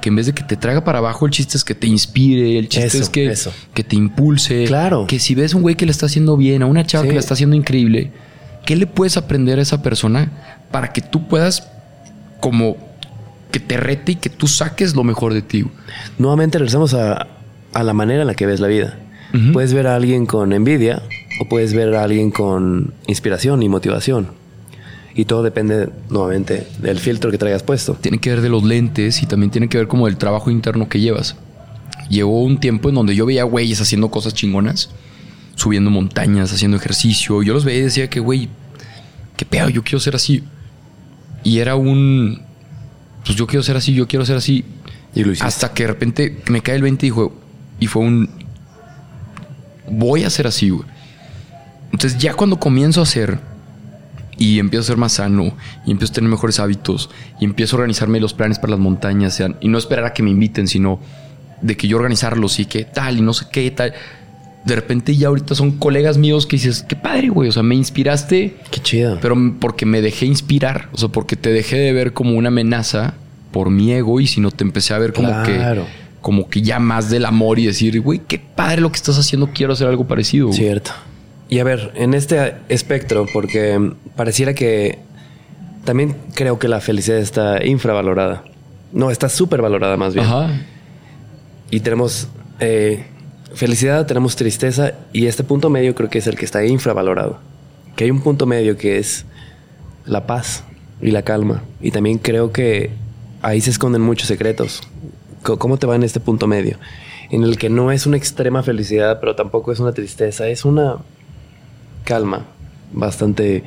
que 0.09 0.11
en 0.11 0.17
vez 0.17 0.27
de 0.27 0.33
que 0.33 0.43
te 0.43 0.57
traiga 0.57 0.83
para 0.85 0.99
abajo, 0.99 1.27
el 1.27 1.33
chiste 1.33 1.57
es 1.59 1.65
que 1.65 1.75
te 1.75 1.87
inspire, 1.87 2.59
el 2.59 2.69
chiste 2.69 2.87
Eso, 2.87 2.99
es 3.03 3.09
que, 3.11 3.27
eso. 3.27 3.53
que 3.75 3.85
te 3.85 3.95
impulse. 3.97 4.65
Claro. 4.65 5.07
Que 5.07 5.19
si 5.19 5.35
ves 5.35 5.53
un 5.53 5.61
güey 5.63 5.75
que 5.77 5.85
le 5.85 5.93
está 5.93 6.07
haciendo 6.07 6.37
bien, 6.37 6.63
a 6.63 6.67
una 6.67 6.87
chava 6.87 7.03
Sí. 7.03 7.09
que 7.09 7.15
le 7.15 7.21
está 7.21 7.35
haciendo 7.35 7.55
increíble, 7.57 8.11
¿qué 8.65 8.75
le 8.77 8.87
puedes 8.87 9.17
aprender 9.19 9.59
a 9.59 9.63
esa 9.63 9.83
persona 9.83 10.31
para 10.71 10.93
que 10.95 11.03
tú 11.03 11.29
puedas 11.29 11.69
como 12.41 12.77
que 13.51 13.61
te 13.61 13.77
rete 13.77 14.13
y 14.13 14.17
que 14.17 14.31
tú 14.31 14.47
saques 14.47 14.95
lo 14.97 15.05
mejor 15.05 15.35
de 15.35 15.43
ti? 15.43 15.67
Nuevamente 16.19 16.57
regresamos 16.59 16.95
a, 16.95 17.27
a 17.75 17.83
la 17.83 17.93
manera 17.93 18.23
en 18.23 18.27
la 18.27 18.35
que 18.35 18.47
ves 18.47 18.61
la 18.61 18.69
vida. 18.69 18.99
Puedes 19.53 19.75
ver 19.75 19.87
a 19.87 19.95
alguien 19.95 20.25
con 20.25 20.55
envidia 20.55 21.03
o 21.43 21.49
puedes 21.51 21.75
ver 21.75 21.95
a 21.97 22.03
alguien 22.03 22.31
con 22.31 22.95
inspiración 23.07 23.63
y 23.63 23.69
motivación. 23.69 24.29
Y 25.19 25.25
todo 25.25 25.43
depende 25.43 25.89
nuevamente 26.11 26.69
del 26.79 27.01
filtro 27.01 27.33
que 27.33 27.39
traigas 27.39 27.65
puesto. 27.65 27.95
Tiene 27.95 28.19
que 28.19 28.31
ver 28.31 28.41
de 28.41 28.49
los 28.49 28.63
lentes 28.63 29.21
y 29.21 29.27
también 29.27 29.51
tiene 29.51 29.69
que 29.69 29.77
ver 29.77 29.89
como 29.89 30.07
del 30.07 30.17
trabajo 30.17 30.49
interno 30.49 30.89
que 30.89 31.01
llevas. 31.01 31.35
Llegó 32.09 32.41
un 32.41 32.61
tiempo 32.61 32.89
en 32.89 32.95
donde 32.95 33.17
yo 33.17 33.27
veía 33.27 33.43
güeyes 33.43 33.81
haciendo 33.81 34.13
cosas 34.13 34.33
chingonas, 34.33 34.91
subiendo 35.57 35.91
montañas, 35.91 36.53
haciendo 36.53 36.77
ejercicio. 36.77 37.43
Yo 37.43 37.53
los 37.53 37.65
veía 37.65 37.81
y 37.81 37.83
decía 37.83 38.09
que, 38.09 38.21
güey, 38.21 38.49
qué 39.37 39.45
pedo, 39.45 39.69
yo 39.71 39.83
quiero 39.83 39.99
ser 39.99 40.15
así. 40.15 40.45
Y 41.43 41.59
era 41.59 41.75
un, 41.75 42.41
pues 43.25 43.37
yo 43.37 43.49
quiero 43.49 43.65
ser 43.65 43.77
así, 43.77 43.95
yo 43.95 44.07
quiero 44.07 44.25
ser 44.25 44.37
así. 44.37 44.65
Y 45.17 45.25
lo. 45.25 45.33
Hasta 45.41 45.75
que 45.75 45.83
de 45.83 45.89
repente 45.89 46.43
me 46.49 46.61
cae 46.61 46.77
el 46.77 46.83
20 46.83 47.07
y 47.07 47.09
dijo, 47.09 47.35
y 47.81 47.89
fue 47.89 48.03
un, 48.03 48.31
voy 49.91 50.23
a 50.23 50.31
ser 50.31 50.47
así, 50.47 50.71
güey. 50.71 50.89
Entonces 51.91 52.21
ya 52.21 52.35
cuando 52.35 52.61
comienzo 52.61 53.01
a 53.01 53.03
hacer 53.03 53.58
y 54.39 54.59
empiezo 54.61 54.83
a 54.83 54.87
ser 54.87 54.97
más 54.97 55.13
sano 55.15 55.53
y 55.85 55.91
empiezo 55.91 56.13
a 56.13 56.15
tener 56.15 56.31
mejores 56.31 56.61
hábitos 56.61 57.11
y 57.41 57.45
empiezo 57.45 57.77
a 57.77 57.79
organizarme 57.81 58.21
los 58.21 58.35
planes 58.35 58.59
para 58.59 58.71
las 58.71 58.81
montañas 58.81 59.35
sean, 59.35 59.57
y 59.61 59.69
no 59.69 59.79
esperar 59.79 60.05
a 60.05 60.13
que 60.15 60.23
me 60.23 60.31
inviten, 60.31 60.69
sino 60.69 61.01
de 61.61 61.77
que 61.77 61.89
yo 61.89 61.97
organizarlos 61.97 62.61
y 62.61 62.67
que 62.67 62.85
tal 62.85 63.19
y 63.19 63.21
no 63.21 63.33
sé 63.35 63.47
qué 63.51 63.71
tal. 63.73 63.93
De 64.65 64.75
repente 64.75 65.17
ya 65.17 65.29
ahorita 65.29 65.55
son 65.55 65.73
colegas 65.73 66.19
míos 66.19 66.47
que 66.47 66.57
dices, 66.57 66.85
qué 66.87 66.95
padre, 66.95 67.29
güey, 67.31 67.49
o 67.49 67.53
sea, 67.53 67.63
me 67.63 67.75
inspiraste, 67.75 68.57
Qué 68.71 68.81
chido. 68.81 69.19
pero 69.21 69.35
porque 69.59 69.87
me 69.87 70.01
dejé 70.03 70.27
inspirar, 70.27 70.89
o 70.93 70.99
sea, 70.99 71.09
porque 71.09 71.37
te 71.37 71.51
dejé 71.53 71.77
de 71.79 71.93
ver 71.93 72.13
como 72.13 72.33
una 72.37 72.49
amenaza 72.49 73.15
por 73.51 73.71
mi 73.71 73.93
ego 73.93 74.21
y 74.21 74.27
si 74.27 74.41
no 74.41 74.51
te 74.51 74.63
empecé 74.65 74.95
a 74.95 74.99
ver 74.99 75.13
como 75.13 75.29
Claro. 75.43 75.85
que 75.85 76.09
como 76.21 76.49
que 76.51 76.61
ya 76.63 76.79
más 76.81 77.09
del 77.11 77.25
amor 77.25 77.59
y 77.59 77.67
decir, 77.67 77.99
güey, 78.01 78.21
qué 78.27 78.39
padre 78.39 78.83
lo 78.83 78.91
que 78.91 78.97
estás 78.97 79.17
haciendo, 79.19 79.51
quiero 79.55 79.73
hacer 79.73 79.87
algo 79.89 80.07
parecido. 80.07 80.49
güey". 80.49 80.59
Y 81.49 81.61
a 81.61 81.65
ver, 81.65 81.93
en 81.95 82.15
este 82.15 82.57
espectro, 82.69 83.27
porque 83.33 83.93
pareciera 84.17 84.55
que 84.55 84.99
también 85.85 86.17
creo 86.35 86.59
que 86.59 86.69
la 86.69 86.81
felicidad 86.81 87.19
está 87.19 87.65
infravalorada. 87.65 88.45
No, 88.93 89.11
está 89.11 89.29
súper 89.29 89.63
valorada 89.63 89.97
más 89.97 90.13
bien. 90.13 90.27
Ajá. 90.27 90.51
Y 91.71 91.81
tenemos 91.81 92.29
eh, 92.61 93.07
felicidad, 93.55 94.07
tenemos 94.07 94.37
tristeza 94.37 94.93
y 95.13 95.27
este 95.27 95.45
punto 95.45 95.71
medio 95.71 95.95
creo 95.95 96.11
que 96.11 96.19
es 96.19 96.27
el 96.27 96.37
que 96.37 96.45
está 96.45 96.65
infravalorado. 96.67 97.39
Que 97.97 98.05
hay 98.05 98.11
un 98.11 98.21
punto 98.21 98.45
medio 98.45 98.77
que 98.77 98.99
es 98.99 99.25
la 100.05 100.27
paz 100.27 100.65
y 101.01 101.11
la 101.11 101.23
calma. 101.23 101.63
Y 101.81 101.91
también 101.91 102.19
creo 102.19 102.53
que 102.53 102.91
ahí 103.41 103.61
se 103.63 103.71
esconden 103.71 104.03
muchos 104.03 104.29
secretos. 104.29 104.83
¿Cómo 105.43 105.79
te 105.79 105.87
va 105.87 105.97
en 105.97 106.03
este 106.03 106.21
punto 106.21 106.47
medio? 106.47 106.77
En 107.31 107.43
el 107.43 107.57
que 107.57 107.71
no 107.71 107.91
es 107.93 108.07
una 108.07 108.19
extrema 108.19 108.63
felicidad, 108.63 109.21
pero 109.21 109.35
tampoco 109.35 109.73
es 109.73 109.81
una 109.81 109.93
tristeza, 109.93 110.49
es 110.49 110.65
una 110.65 110.97
calma 112.09 112.47
bastante... 112.93 113.65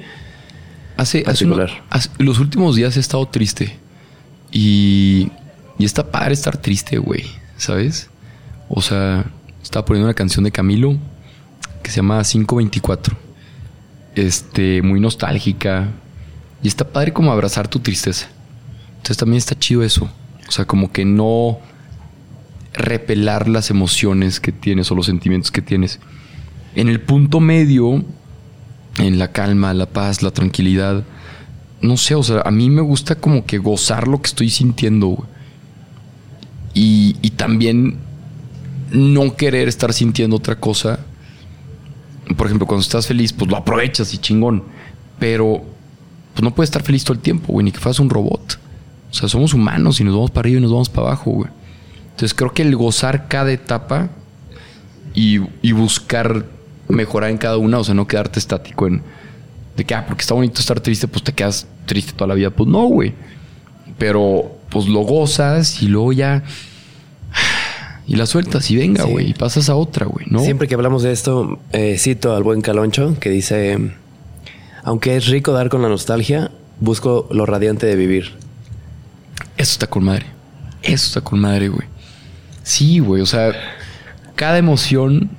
Hace, 0.98 1.24
hace 1.28 1.46
uno- 1.46 1.56
Particular. 1.58 1.86
hace- 1.92 2.10
los 2.18 2.40
últimos 2.40 2.76
días 2.76 2.98
he 2.98 3.00
estado 3.00 3.26
triste. 3.28 3.78
Y, 4.52 5.30
y 5.78 5.86
está 5.86 6.12
padre 6.12 6.34
estar 6.34 6.58
triste, 6.58 6.98
güey. 6.98 7.24
¿Sabes? 7.58 8.10
O 8.68 8.82
sea, 8.82 9.26
estaba 9.64 9.86
poniendo 9.86 10.08
una 10.08 10.14
canción 10.16 10.44
de 10.44 10.52
Camilo 10.52 10.98
que 11.84 11.90
se 11.92 11.98
llama 11.98 12.22
524. 12.24 13.16
Este, 14.16 14.82
muy 14.82 15.00
nostálgica. 15.00 15.88
Y 16.64 16.68
está 16.68 16.88
padre 16.88 17.14
como 17.14 17.32
abrazar 17.32 17.68
tu 17.68 17.80
tristeza. 17.80 18.28
Entonces 18.98 19.18
también 19.18 19.38
está 19.38 19.58
chido 19.58 19.84
eso. 19.84 20.10
O 20.48 20.52
sea, 20.52 20.66
como 20.66 20.92
que 20.92 21.06
no 21.06 21.60
repelar 22.74 23.48
las 23.48 23.70
emociones 23.70 24.40
que 24.40 24.52
tienes 24.52 24.92
o 24.92 24.96
los 24.96 25.06
sentimientos 25.06 25.52
que 25.52 25.62
tienes. 25.62 26.00
En 26.76 26.88
el 26.88 27.02
punto 27.02 27.40
medio, 27.40 28.04
en 28.98 29.20
la 29.20 29.32
calma, 29.32 29.74
la 29.74 29.88
paz, 29.88 30.22
la 30.22 30.32
tranquilidad. 30.32 31.04
No 31.82 31.98
sé, 31.98 32.16
o 32.16 32.24
sea, 32.24 32.42
a 32.42 32.52
mí 32.52 32.70
me 32.70 32.82
gusta 32.82 33.16
como 33.16 33.46
que 33.46 33.58
gozar 33.58 34.08
lo 34.08 34.22
que 34.22 34.28
estoy 34.28 34.50
sintiendo. 34.50 35.08
güey. 35.08 35.30
Y, 36.74 37.16
y 37.22 37.32
también 37.32 37.98
no 38.92 39.36
querer 39.36 39.68
estar 39.68 39.94
sintiendo 39.94 40.36
otra 40.36 40.60
cosa. 40.60 41.00
Por 42.38 42.48
ejemplo, 42.48 42.68
cuando 42.68 42.82
estás 42.82 43.08
feliz, 43.08 43.34
pues 43.34 43.50
lo 43.50 43.58
aprovechas 43.58 44.14
y 44.14 44.18
chingón. 44.18 44.64
Pero 45.20 45.64
pues 46.34 46.44
no 46.44 46.54
puedes 46.54 46.70
estar 46.70 46.84
feliz 46.84 47.04
todo 47.04 47.16
el 47.16 47.22
tiempo, 47.22 47.54
güey, 47.54 47.66
ni 47.66 47.72
que 47.72 47.80
fueras 47.80 48.00
un 48.00 48.10
robot. 48.10 48.60
O 49.10 49.14
sea, 49.14 49.28
somos 49.28 49.54
humanos 49.54 50.00
y 50.00 50.04
nos 50.04 50.14
vamos 50.14 50.32
para 50.32 50.42
arriba 50.42 50.60
y 50.60 50.62
nos 50.62 50.72
vamos 50.72 50.90
para 50.90 51.08
abajo, 51.08 51.32
güey. 51.32 51.50
Entonces 52.12 52.34
creo 52.34 52.54
que 52.54 52.62
el 52.62 52.76
gozar 52.76 53.28
cada 53.28 53.52
etapa 53.52 54.10
y, 55.14 55.40
y 55.62 55.72
buscar 55.74 56.46
mejorar 56.90 57.30
en 57.30 57.38
cada 57.38 57.58
una, 57.58 57.80
o 57.80 57.84
sea, 57.84 57.94
no 57.94 58.08
quedarte 58.08 58.40
estático 58.40 58.88
en 58.88 59.02
de 59.76 59.86
que, 59.86 59.96
ah, 59.96 60.06
porque 60.06 60.22
está 60.22 60.34
bonito 60.34 60.60
estar 60.60 60.80
triste, 60.82 61.08
pues 61.08 61.24
te 61.24 61.32
quedas 61.34 61.66
triste 61.86 62.12
toda 62.14 62.28
la 62.28 62.34
vida. 62.34 62.50
Pues 62.50 62.70
no, 62.70 62.84
güey. 62.88 63.14
Pero 63.98 64.58
pues 64.70 64.88
lo 64.88 65.00
gozas 65.02 65.82
y 65.82 65.88
luego 65.88 66.12
ya. 66.14 66.44
Y 68.08 68.16
la 68.16 68.26
sueltas 68.26 68.70
y 68.70 68.76
venga, 68.76 69.06
Sí. 69.06 69.10
güey. 69.12 69.30
Y 69.30 69.34
pasas 69.34 69.70
a 69.70 69.76
otra, 69.76 70.06
güey, 70.06 70.26
¿no? 70.30 70.40
Siempre 70.44 70.68
que 70.68 70.76
hablamos 70.76 71.04
de 71.04 71.12
esto, 71.14 71.60
eh, 71.72 71.96
cito 71.98 72.36
al 72.36 72.44
buen 72.44 72.62
Caloncho 72.62 73.18
que 73.20 73.30
dice, 73.30 73.78
aunque 74.84 75.16
es 75.16 75.28
rico 75.28 75.54
dar 75.54 75.70
con 75.70 75.82
la 75.82 75.88
nostalgia, 75.88 76.52
busco 76.82 77.30
lo 77.32 77.46
radiante 77.46 77.86
de 77.86 77.96
vivir. 77.96 78.34
Eso 79.56 79.72
está 79.74 79.88
con 79.88 80.04
madre. 80.04 80.26
Eso 80.82 81.06
está 81.08 81.22
con 81.22 81.40
madre, 81.40 81.70
güey. 81.70 81.88
Sí, 82.64 83.00
güey. 83.00 83.22
O 83.22 83.26
sea, 83.26 83.54
cada 84.36 84.58
emoción. 84.58 85.30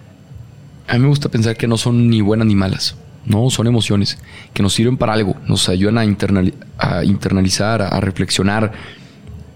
A 0.93 0.97
mí 0.97 1.01
me 1.01 1.09
gusta 1.09 1.31
pensar 1.31 1.57
que 1.57 1.67
no 1.67 1.79
son 1.79 2.11
ni 2.11 2.21
buenas 2.21 2.47
ni 2.47 2.55
malas. 2.55 2.97
No, 3.25 3.49
son 3.49 3.67
emociones 3.67 4.19
que 4.53 4.63
nos 4.63 4.75
sirven 4.75 4.99
para 4.99 5.15
algo. 5.15 5.37
Nos 5.49 5.71
ayudan 5.71 5.97
a, 5.97 6.05
internali- 6.05 6.53
a 6.77 7.03
internalizar, 7.03 7.81
a, 7.81 7.99
reflexionar. 7.99 8.73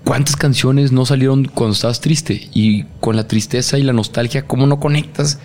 ¿Cuántas 0.03 0.35
canciones 0.35 0.93
no 0.93 1.05
salieron 1.05 1.45
cuando 1.45 1.75
estabas 1.75 2.01
triste? 2.01 2.49
Y 2.55 2.85
con 3.01 3.17
la 3.17 3.29
tristeza 3.29 3.77
y 3.77 3.83
la 3.83 3.93
nostalgia, 3.93 4.47
¿cómo 4.47 4.67
no 4.67 4.81
conectas 4.81 5.39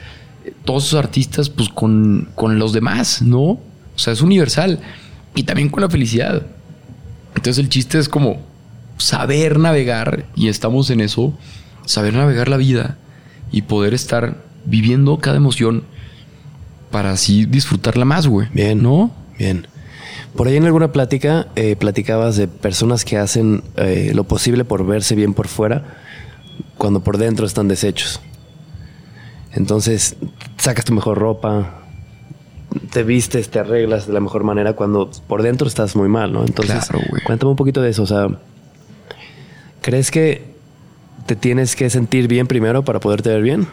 todos 0.63 0.85
esos 0.85 0.97
artistas, 0.97 1.49
pues 1.49 1.68
con, 1.68 2.30
con 2.35 2.57
los 2.57 2.72
demás, 2.72 3.22
¿no? 3.22 3.41
O 3.41 3.59
sea, 3.97 4.13
es 4.13 4.22
universal. 4.22 4.80
Y 5.35 5.43
también 5.43 5.68
con 5.68 5.81
la 5.81 5.89
felicidad. 5.89 6.45
Entonces 7.35 7.61
el 7.61 7.68
chiste 7.68 7.99
es 7.99 8.07
como 8.07 8.39
saber 8.97 9.59
navegar, 9.59 10.23
y 10.38 10.47
estamos 10.47 10.89
en 10.89 11.01
eso, 11.01 11.38
saber 11.85 12.13
navegar 12.13 12.47
la 12.47 12.55
vida 12.55 12.97
y 13.51 13.63
poder 13.63 13.93
estar 13.93 14.49
viviendo 14.66 15.18
cada 15.18 15.38
emoción 15.38 15.84
para 16.92 17.12
así 17.12 17.46
disfrutarla 17.46 18.06
más, 18.06 18.28
güey. 18.28 18.48
Bien, 18.54 18.82
¿no? 18.82 19.12
Bien. 19.38 19.68
Por 20.36 20.48
ahí 20.48 20.58
en 20.58 20.66
alguna 20.66 20.92
plática 20.92 21.48
eh, 21.56 21.76
platicabas 21.76 22.38
de 22.38 22.48
personas 22.48 23.04
que 23.06 23.18
hacen 23.18 23.64
eh, 23.76 24.12
lo 24.14 24.24
posible 24.24 24.64
por 24.64 24.86
verse 24.86 25.16
bien 25.16 25.34
por 25.34 25.48
fuera 25.48 25.84
cuando 26.78 27.02
por 27.02 27.18
dentro 27.18 27.46
están 27.46 27.68
deshechos. 27.68 28.22
Entonces 29.54 30.16
sacas 30.58 30.86
tu 30.86 30.94
mejor 30.94 31.18
ropa, 31.18 31.82
te 32.92 33.04
vistes, 33.04 33.50
te 33.50 33.60
arreglas 33.60 34.08
de 34.08 34.14
la 34.14 34.20
mejor 34.20 34.44
manera 34.44 34.74
cuando 34.74 35.12
por 35.28 35.42
dentro 35.42 35.68
estás 35.68 35.96
muy 35.96 36.08
mal, 36.08 36.32
¿no? 36.32 36.46
Entonces, 36.46 36.90
cuéntame 37.26 37.52
un 37.52 37.56
poquito 37.58 37.82
de 37.82 37.90
eso. 37.90 38.04
O 38.04 38.08
sea, 38.08 38.28
¿crees 39.82 40.12
que 40.12 40.44
te 41.26 41.36
tienes 41.36 41.76
que 41.76 41.90
sentir 41.90 42.28
bien 42.28 42.48
primero 42.48 42.84
para 42.84 43.00
poderte 43.00 43.30
ver 43.30 43.42
bien? 43.42 43.68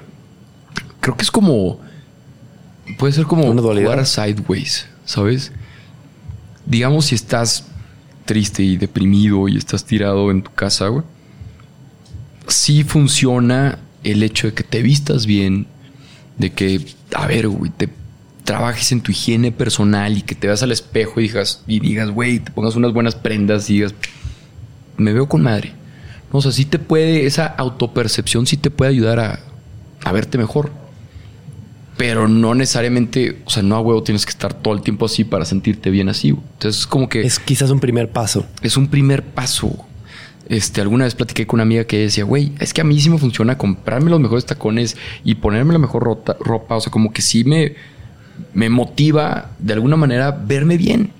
Creo 1.08 1.16
que 1.16 1.22
es 1.22 1.30
como. 1.30 1.80
Puede 2.98 3.14
ser 3.14 3.24
como 3.24 3.44
Una 3.46 3.62
jugar 3.62 4.04
sideways, 4.04 4.86
¿sabes? 5.06 5.52
Digamos, 6.66 7.06
si 7.06 7.14
estás 7.14 7.64
triste 8.26 8.62
y 8.62 8.76
deprimido 8.76 9.48
y 9.48 9.56
estás 9.56 9.86
tirado 9.86 10.30
en 10.30 10.42
tu 10.42 10.52
casa, 10.52 10.88
güey. 10.88 11.04
Sí 12.46 12.84
funciona 12.84 13.78
el 14.04 14.22
hecho 14.22 14.48
de 14.48 14.52
que 14.52 14.64
te 14.64 14.82
vistas 14.82 15.24
bien, 15.24 15.66
de 16.36 16.52
que, 16.52 16.84
a 17.14 17.26
ver, 17.26 17.48
güey, 17.48 17.70
te 17.74 17.88
trabajes 18.44 18.92
en 18.92 19.00
tu 19.00 19.10
higiene 19.10 19.50
personal 19.50 20.18
y 20.18 20.20
que 20.20 20.34
te 20.34 20.46
veas 20.46 20.62
al 20.62 20.72
espejo 20.72 21.20
y 21.20 21.28
digas, 21.28 21.62
y 21.66 21.80
digas, 21.80 22.10
güey, 22.10 22.40
te 22.40 22.50
pongas 22.50 22.76
unas 22.76 22.92
buenas 22.92 23.14
prendas 23.14 23.70
y 23.70 23.76
digas, 23.76 23.94
me 24.98 25.14
veo 25.14 25.26
con 25.26 25.40
madre. 25.40 25.72
o 26.32 26.42
sea, 26.42 26.52
sí 26.52 26.66
te 26.66 26.78
puede, 26.78 27.24
esa 27.24 27.46
autopercepción 27.46 28.46
sí 28.46 28.58
te 28.58 28.70
puede 28.70 28.90
ayudar 28.90 29.20
a, 29.20 29.40
a 30.04 30.12
verte 30.12 30.36
mejor. 30.36 30.70
Pero 31.98 32.28
no 32.28 32.54
necesariamente, 32.54 33.42
o 33.44 33.50
sea, 33.50 33.62
no 33.62 33.76
a 33.76 33.80
huevo 33.80 34.02
tienes 34.02 34.24
que 34.24 34.30
estar 34.30 34.54
todo 34.54 34.72
el 34.72 34.80
tiempo 34.82 35.06
así 35.06 35.24
para 35.24 35.44
sentirte 35.44 35.90
bien 35.90 36.08
así. 36.08 36.28
Entonces 36.28 36.82
es 36.82 36.86
como 36.86 37.08
que... 37.08 37.22
Es 37.22 37.38
quizás 37.40 37.70
un 37.70 37.80
primer 37.80 38.10
paso. 38.10 38.46
Es 38.62 38.76
un 38.76 38.86
primer 38.86 39.22
paso. 39.22 39.84
Este, 40.48 40.80
alguna 40.80 41.04
vez 41.04 41.14
platiqué 41.14 41.46
con 41.46 41.58
una 41.58 41.64
amiga 41.64 41.84
que 41.84 41.98
decía, 41.98 42.24
güey, 42.24 42.52
es 42.60 42.72
que 42.72 42.80
a 42.80 42.84
mí 42.84 42.98
sí 43.00 43.10
me 43.10 43.18
funciona 43.18 43.58
comprarme 43.58 44.10
los 44.10 44.20
mejores 44.20 44.46
tacones 44.46 44.96
y 45.24 45.34
ponerme 45.34 45.72
la 45.72 45.80
mejor 45.80 46.04
ropa. 46.40 46.76
O 46.76 46.80
sea, 46.80 46.90
como 46.90 47.12
que 47.12 47.20
sí 47.20 47.44
me, 47.44 47.74
me 48.54 48.70
motiva 48.70 49.50
de 49.58 49.72
alguna 49.72 49.96
manera 49.96 50.30
verme 50.30 50.76
bien. 50.76 51.10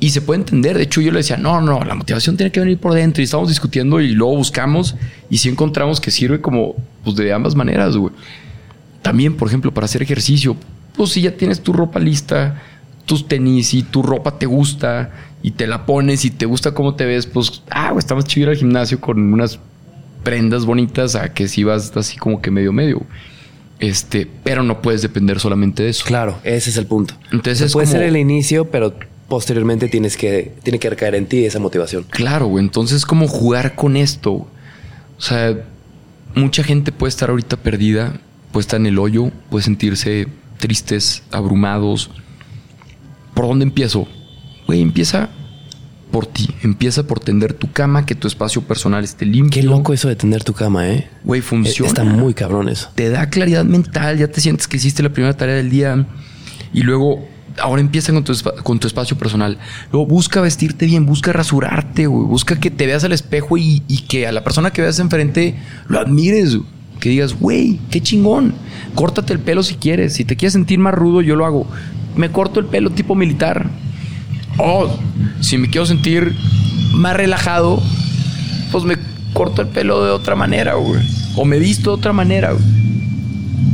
Y 0.00 0.10
se 0.10 0.20
puede 0.20 0.40
entender. 0.40 0.76
De 0.76 0.82
hecho, 0.82 1.00
yo 1.00 1.12
le 1.12 1.18
decía, 1.18 1.38
no, 1.38 1.62
no, 1.62 1.82
la 1.82 1.94
motivación 1.94 2.36
tiene 2.36 2.52
que 2.52 2.60
venir 2.60 2.78
por 2.78 2.92
dentro. 2.92 3.22
Y 3.22 3.24
estamos 3.24 3.48
discutiendo 3.48 4.00
y 4.00 4.08
luego 4.12 4.36
buscamos 4.36 4.96
y 5.30 5.38
si 5.38 5.48
encontramos 5.48 6.00
que 6.00 6.10
sirve 6.10 6.42
como 6.42 6.74
pues, 7.02 7.16
de 7.16 7.32
ambas 7.32 7.54
maneras, 7.54 7.96
güey. 7.96 8.12
También, 9.04 9.36
por 9.36 9.48
ejemplo, 9.48 9.74
para 9.74 9.84
hacer 9.84 10.00
ejercicio, 10.00 10.56
pues 10.96 11.10
si 11.10 11.20
ya 11.20 11.36
tienes 11.36 11.60
tu 11.60 11.74
ropa 11.74 12.00
lista, 12.00 12.62
tus 13.04 13.28
tenis 13.28 13.74
y 13.74 13.82
tu 13.82 14.02
ropa 14.02 14.38
te 14.38 14.46
gusta 14.46 15.12
y 15.42 15.50
te 15.50 15.66
la 15.66 15.84
pones 15.84 16.24
y 16.24 16.30
te 16.30 16.46
gusta 16.46 16.72
cómo 16.72 16.94
te 16.94 17.04
ves, 17.04 17.26
pues, 17.26 17.62
ah, 17.68 17.90
güey, 17.90 17.98
estamos 17.98 18.24
chido 18.24 18.48
al 18.48 18.56
gimnasio 18.56 19.02
con 19.02 19.34
unas 19.34 19.58
prendas 20.22 20.64
bonitas 20.64 21.16
a 21.16 21.34
que 21.34 21.48
si 21.48 21.64
vas 21.64 21.94
así 21.94 22.16
como 22.16 22.40
que 22.40 22.50
medio 22.50 22.72
medio. 22.72 23.02
Este, 23.78 24.26
pero 24.42 24.62
no 24.62 24.80
puedes 24.80 25.02
depender 25.02 25.38
solamente 25.38 25.82
de 25.82 25.90
eso. 25.90 26.06
Claro, 26.06 26.38
ese 26.42 26.70
es 26.70 26.78
el 26.78 26.86
punto. 26.86 27.12
Entonces 27.30 27.74
puede 27.74 27.86
ser 27.86 28.04
el 28.04 28.16
inicio, 28.16 28.70
pero 28.70 28.94
posteriormente 29.28 29.88
tienes 29.88 30.16
que 30.16 30.54
tiene 30.62 30.78
que 30.78 30.88
recaer 30.88 31.14
en 31.14 31.26
ti 31.26 31.44
esa 31.44 31.58
motivación. 31.58 32.06
Claro, 32.08 32.46
güey. 32.46 32.64
Entonces 32.64 33.04
como 33.04 33.28
jugar 33.28 33.74
con 33.74 33.98
esto. 33.98 34.32
O 34.32 35.20
sea, 35.20 35.62
mucha 36.34 36.64
gente 36.64 36.90
puede 36.90 37.10
estar 37.10 37.28
ahorita 37.28 37.58
perdida, 37.58 38.18
puede 38.54 38.62
estar 38.62 38.78
en 38.78 38.86
el 38.86 39.00
hoyo, 39.00 39.32
puede 39.50 39.64
sentirse 39.64 40.28
tristes, 40.58 41.24
abrumados. 41.32 42.12
¿Por 43.34 43.48
dónde 43.48 43.64
empiezo? 43.64 44.06
Güey, 44.68 44.80
empieza 44.80 45.28
por 46.12 46.26
ti. 46.26 46.48
Empieza 46.62 47.04
por 47.04 47.18
tender 47.18 47.52
tu 47.52 47.72
cama, 47.72 48.06
que 48.06 48.14
tu 48.14 48.28
espacio 48.28 48.62
personal 48.62 49.02
esté 49.02 49.26
limpio. 49.26 49.60
Qué 49.60 49.66
loco 49.66 49.92
eso 49.92 50.06
de 50.06 50.14
tender 50.14 50.44
tu 50.44 50.52
cama, 50.52 50.88
¿eh? 50.88 51.10
Güey, 51.24 51.40
funciona. 51.40 51.88
Está 51.88 52.04
muy 52.04 52.32
cabrón 52.32 52.68
eso. 52.68 52.90
Te 52.94 53.10
da 53.10 53.28
claridad 53.28 53.64
mental, 53.64 54.18
ya 54.18 54.28
te 54.28 54.40
sientes 54.40 54.68
que 54.68 54.76
hiciste 54.76 55.02
la 55.02 55.08
primera 55.08 55.36
tarea 55.36 55.56
del 55.56 55.70
día 55.70 56.06
y 56.72 56.82
luego 56.82 57.26
ahora 57.60 57.80
empieza 57.80 58.12
con 58.12 58.22
tu, 58.22 58.32
con 58.62 58.78
tu 58.78 58.86
espacio 58.86 59.18
personal. 59.18 59.58
Luego 59.90 60.06
busca 60.06 60.40
vestirte 60.40 60.86
bien, 60.86 61.06
busca 61.06 61.32
rasurarte, 61.32 62.06
güey. 62.06 62.24
Busca 62.24 62.60
que 62.60 62.70
te 62.70 62.86
veas 62.86 63.02
al 63.02 63.10
espejo 63.10 63.58
y, 63.58 63.80
que 64.08 64.28
a 64.28 64.32
la 64.32 64.44
persona 64.44 64.70
que 64.70 64.80
veas 64.80 65.00
enfrente 65.00 65.56
lo 65.88 65.98
admires, 65.98 66.58
Que 67.04 67.10
digas, 67.10 67.38
güey, 67.38 67.80
qué 67.90 68.00
chingón. 68.00 68.54
Córtate 68.94 69.34
el 69.34 69.38
pelo 69.38 69.62
si 69.62 69.74
quieres. 69.74 70.14
Si 70.14 70.24
te 70.24 70.36
quieres 70.36 70.54
sentir 70.54 70.78
más 70.78 70.94
rudo, 70.94 71.20
yo 71.20 71.36
lo 71.36 71.44
hago. 71.44 71.66
Me 72.16 72.30
corto 72.30 72.60
el 72.60 72.64
pelo 72.64 72.88
tipo 72.88 73.14
militar 73.14 73.68
oh, 74.58 74.96
si 75.40 75.58
me 75.58 75.68
quiero 75.68 75.86
sentir 75.86 76.34
más 76.92 77.16
relajado, 77.16 77.82
pues 78.72 78.84
me 78.84 78.96
corto 79.32 79.62
el 79.62 79.68
pelo 79.68 80.04
de 80.04 80.10
otra 80.10 80.34
manera, 80.34 80.74
güey. 80.74 81.00
O 81.36 81.44
me 81.44 81.58
visto 81.58 81.90
de 81.90 81.96
otra 81.96 82.12
manera, 82.12 82.52
güey. 82.52 82.64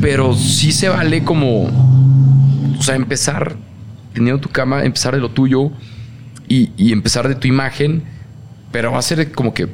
Pero 0.01 0.35
sí 0.35 0.73
se 0.73 0.89
vale 0.89 1.25
como, 1.25 1.65
o 1.65 2.83
sea, 2.83 2.95
empezar 2.97 3.57
teniendo 4.15 4.41
tu 4.41 4.49
cama, 4.49 4.85
empezar 4.85 5.15
de 5.15 5.21
lo 5.21 5.31
tuyo 5.31 5.71
y, 6.49 6.71
y 6.77 6.93
empezar 6.93 7.29
de 7.29 7.35
tu 7.35 7.47
imagen, 7.47 8.03
pero 8.73 8.93
va 8.93 8.99
a 8.99 9.03
ser 9.03 9.31
como 9.33 9.53
que 9.53 9.69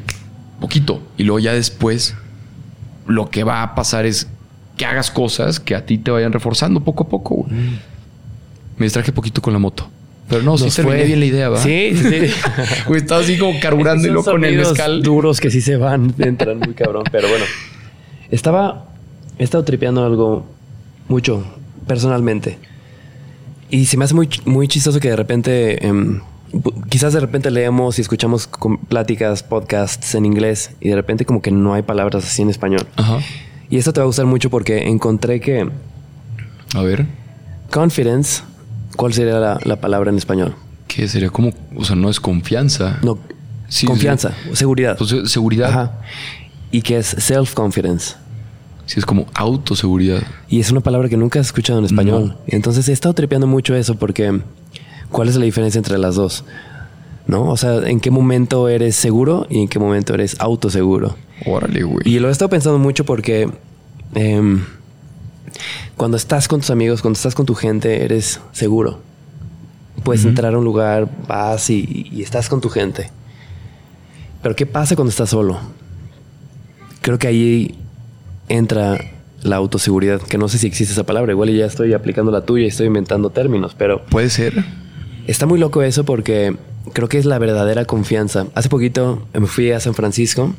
poquito. 0.61 1.01
Y 1.17 1.23
luego 1.23 1.39
ya 1.39 1.53
después 1.53 2.17
lo 3.07 3.31
que 3.31 3.45
va 3.45 3.63
a 3.63 3.75
pasar 3.75 4.07
es 4.07 4.29
que 4.77 4.85
hagas 4.85 5.11
cosas 5.11 5.61
que 5.61 5.75
a 5.75 5.87
ti 5.87 5.99
te 5.99 6.11
vayan 6.11 6.33
reforzando 6.33 6.81
poco 6.81 7.05
a 7.05 7.09
poco. 7.09 7.35
Güey. 7.37 7.53
Mm. 7.53 7.79
Me 8.79 8.87
distraje 8.87 9.13
poquito 9.13 9.41
con 9.41 9.53
la 9.53 9.59
moto. 9.59 9.89
Pero 10.29 10.43
no, 10.43 10.59
sí 10.59 10.69
terminé 10.75 11.05
bien 11.05 11.21
la 11.21 11.27
idea, 11.27 11.49
¿va? 11.49 11.63
Sí, 11.63 11.93
sí. 11.97 12.33
Güey, 12.87 13.01
estaba 13.01 13.21
así 13.21 13.39
como 13.39 13.59
carburándolo 13.63 14.25
con 14.25 14.45
el 14.45 14.57
mezcal. 14.57 15.03
duros 15.03 15.41
que 15.41 15.51
sí 15.51 15.61
se 15.61 15.77
van, 15.77 16.15
entran 16.19 16.59
muy 16.59 16.75
cabrón. 16.75 17.05
Pero 17.11 17.29
bueno, 17.29 17.45
estaba... 18.31 18.87
He 19.39 19.45
estado 19.45 19.65
tripeando 19.65 20.05
algo 20.05 20.47
mucho, 21.09 21.45
personalmente. 21.87 22.59
Y 23.69 23.85
se 23.85 23.97
me 23.99 24.05
hace 24.05 24.15
muy, 24.15 24.29
muy 24.45 24.67
chistoso 24.67 24.99
que 24.99 25.11
de 25.11 25.17
repente... 25.17 25.87
Em, 25.87 26.21
quizás 26.89 27.13
de 27.13 27.21
repente 27.21 27.51
leemos 27.51 27.99
y 27.99 28.03
escuchamos 28.03 28.49
pláticas, 28.89 29.43
podcasts 29.43 30.15
en 30.15 30.27
inglés 30.27 30.71
y 30.81 30.91
de 30.91 30.95
repente 30.95 31.25
como 31.25 31.43
que 31.43 31.51
no 31.51 31.75
hay 31.75 31.83
palabras 31.83 32.25
así 32.25 32.43
en 32.43 32.51
español. 32.51 32.87
Ajá. 32.97 33.19
Y 33.69 33.79
esto 33.79 33.93
te 33.93 34.01
va 34.01 34.05
a 34.05 34.07
gustar 34.07 34.27
mucho 34.27 34.51
porque 34.51 34.89
encontré 34.89 35.41
que... 35.41 35.69
A 36.75 36.83
ver. 36.83 37.07
Confidence 37.71 38.43
¿Cuál 38.97 39.13
sería 39.13 39.59
la, 39.63 39.77
palabra 39.77 40.11
en 40.11 40.17
español? 40.17 40.55
Que 40.89 41.07
sería 41.07 41.31
como, 41.31 41.53
o 41.77 41.85
sea, 41.85 41.95
no 41.97 42.09
es 42.09 42.19
confianza. 42.19 42.99
No, 43.03 43.19
confianza, 43.87 44.33
seguridad. 44.55 44.97
Pues, 44.97 45.13
eh, 45.13 45.27
seguridad. 45.27 45.69
Ajá. 45.69 46.01
Y 46.71 46.81
que 46.81 46.97
es 46.97 47.15
self-confidence. 47.15 48.17
Sí, 48.87 48.99
es 48.99 49.05
como 49.05 49.27
autoseguridad. 49.35 50.23
Y 50.49 50.61
es 50.61 50.71
una 50.71 50.81
palabra 50.81 51.09
que 51.09 51.17
nunca 51.17 51.41
has 51.41 51.47
escuchado 51.47 51.79
en 51.79 51.85
español. 51.85 52.39
Entonces 52.47 52.89
he 52.89 52.93
estado 52.93 53.15
trepeando 53.15 53.47
mucho 53.47 53.75
eso 53.75 53.97
porque 53.97 54.41
¿cuál 55.11 55.29
es 55.29 55.37
la 55.37 55.45
diferencia 55.45 55.79
entre 55.79 55.99
las 55.99 56.15
dos? 56.15 56.45
¿No? 57.27 57.51
O 57.51 57.57
sea, 57.57 57.79
¿en 57.89 58.01
qué 58.01 58.11
momento 58.11 58.69
eres 58.69 58.95
seguro 58.95 59.47
y 59.51 59.61
en 59.61 59.69
qué 59.69 59.79
momento 59.79 60.15
eres 60.15 60.37
autoseguro? 60.39 61.17
Órale, 61.45 61.83
güey. 61.83 62.03
Y 62.05 62.19
lo 62.19 62.29
he 62.29 62.33
estado 62.33 62.49
pensando 62.49 62.79
mucho 62.79 63.05
porque 63.05 63.51
em, 64.15 64.63
cuando 65.97 66.17
estás 66.17 66.49
con 66.49 66.61
tus 66.61 66.71
amigos, 66.71 67.03
cuando 67.03 67.17
estás 67.17 67.35
con 67.35 67.47
tu 67.47 67.55
gente, 67.55 68.05
eres 68.05 68.41
seguro. 68.53 69.01
Puedes 70.05 70.25
entrar 70.25 70.55
a 70.55 70.59
un 70.59 70.65
lugar, 70.65 71.09
vas 71.27 71.69
y, 71.71 72.11
estás 72.23 72.49
con 72.49 72.61
tu 72.61 72.69
gente. 72.69 73.11
Pero 74.43 74.55
¿qué 74.55 74.67
pasa 74.67 74.95
cuando 74.95 75.11
estás 75.11 75.31
solo? 75.31 75.59
Creo 77.01 77.19
que 77.19 77.27
ahí 77.27 77.79
entra 78.49 78.99
la 79.43 79.57
autoseguridad, 79.57 80.21
que 80.21 80.39
no 80.39 80.49
sé 80.49 80.59
si 80.59 80.67
existe 80.67 80.93
esa 80.93 81.05
palabra, 81.05 81.33
igual 81.33 81.51
ya 81.51 81.67
estoy 81.67 81.93
aplicando 81.93 82.31
la 82.31 82.45
tuya 82.45 82.65
y 82.65 82.69
estoy 82.69 82.87
inventando 82.87 83.31
términos, 83.31 83.75
pero... 83.77 84.05
Puede 84.05 84.31
ser. 84.31 84.65
Está 85.27 85.47
muy 85.47 85.59
loco 85.59 85.83
eso 85.83 86.05
porque 86.05 86.57
creo 86.93 87.09
que 87.09 87.19
es 87.19 87.25
la 87.25 87.39
verdadera 87.39 87.85
confianza. 87.85 88.47
Hace 88.55 88.69
poquito 88.69 89.27
me 89.33 89.47
fui 89.47 89.73
a 89.73 89.81
San 89.81 89.95
Francisco 89.95 90.55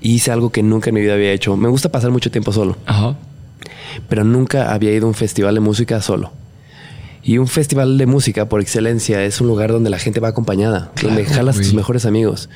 y 0.00 0.14
hice 0.14 0.30
algo 0.30 0.50
que 0.50 0.62
nunca 0.62 0.90
en 0.90 0.94
mi 0.94 1.00
vida 1.00 1.14
había 1.14 1.32
hecho. 1.32 1.56
Me 1.56 1.68
gusta 1.68 1.90
pasar 1.90 2.10
mucho 2.10 2.30
tiempo 2.30 2.52
solo. 2.52 2.76
Ajá 2.86 3.16
pero 4.08 4.24
nunca 4.24 4.72
había 4.72 4.92
ido 4.92 5.06
a 5.06 5.08
un 5.08 5.14
festival 5.14 5.54
de 5.54 5.60
música 5.60 6.00
solo. 6.00 6.32
Y 7.22 7.38
un 7.38 7.48
festival 7.48 7.96
de 7.96 8.06
música, 8.06 8.48
por 8.48 8.60
excelencia, 8.60 9.24
es 9.24 9.40
un 9.40 9.46
lugar 9.46 9.72
donde 9.72 9.88
la 9.88 9.98
gente 9.98 10.20
va 10.20 10.28
acompañada, 10.28 10.92
donde 11.02 11.24
jalas 11.24 11.56
a 11.56 11.60
tus 11.60 11.72
mejores 11.72 12.04
amigos. 12.04 12.50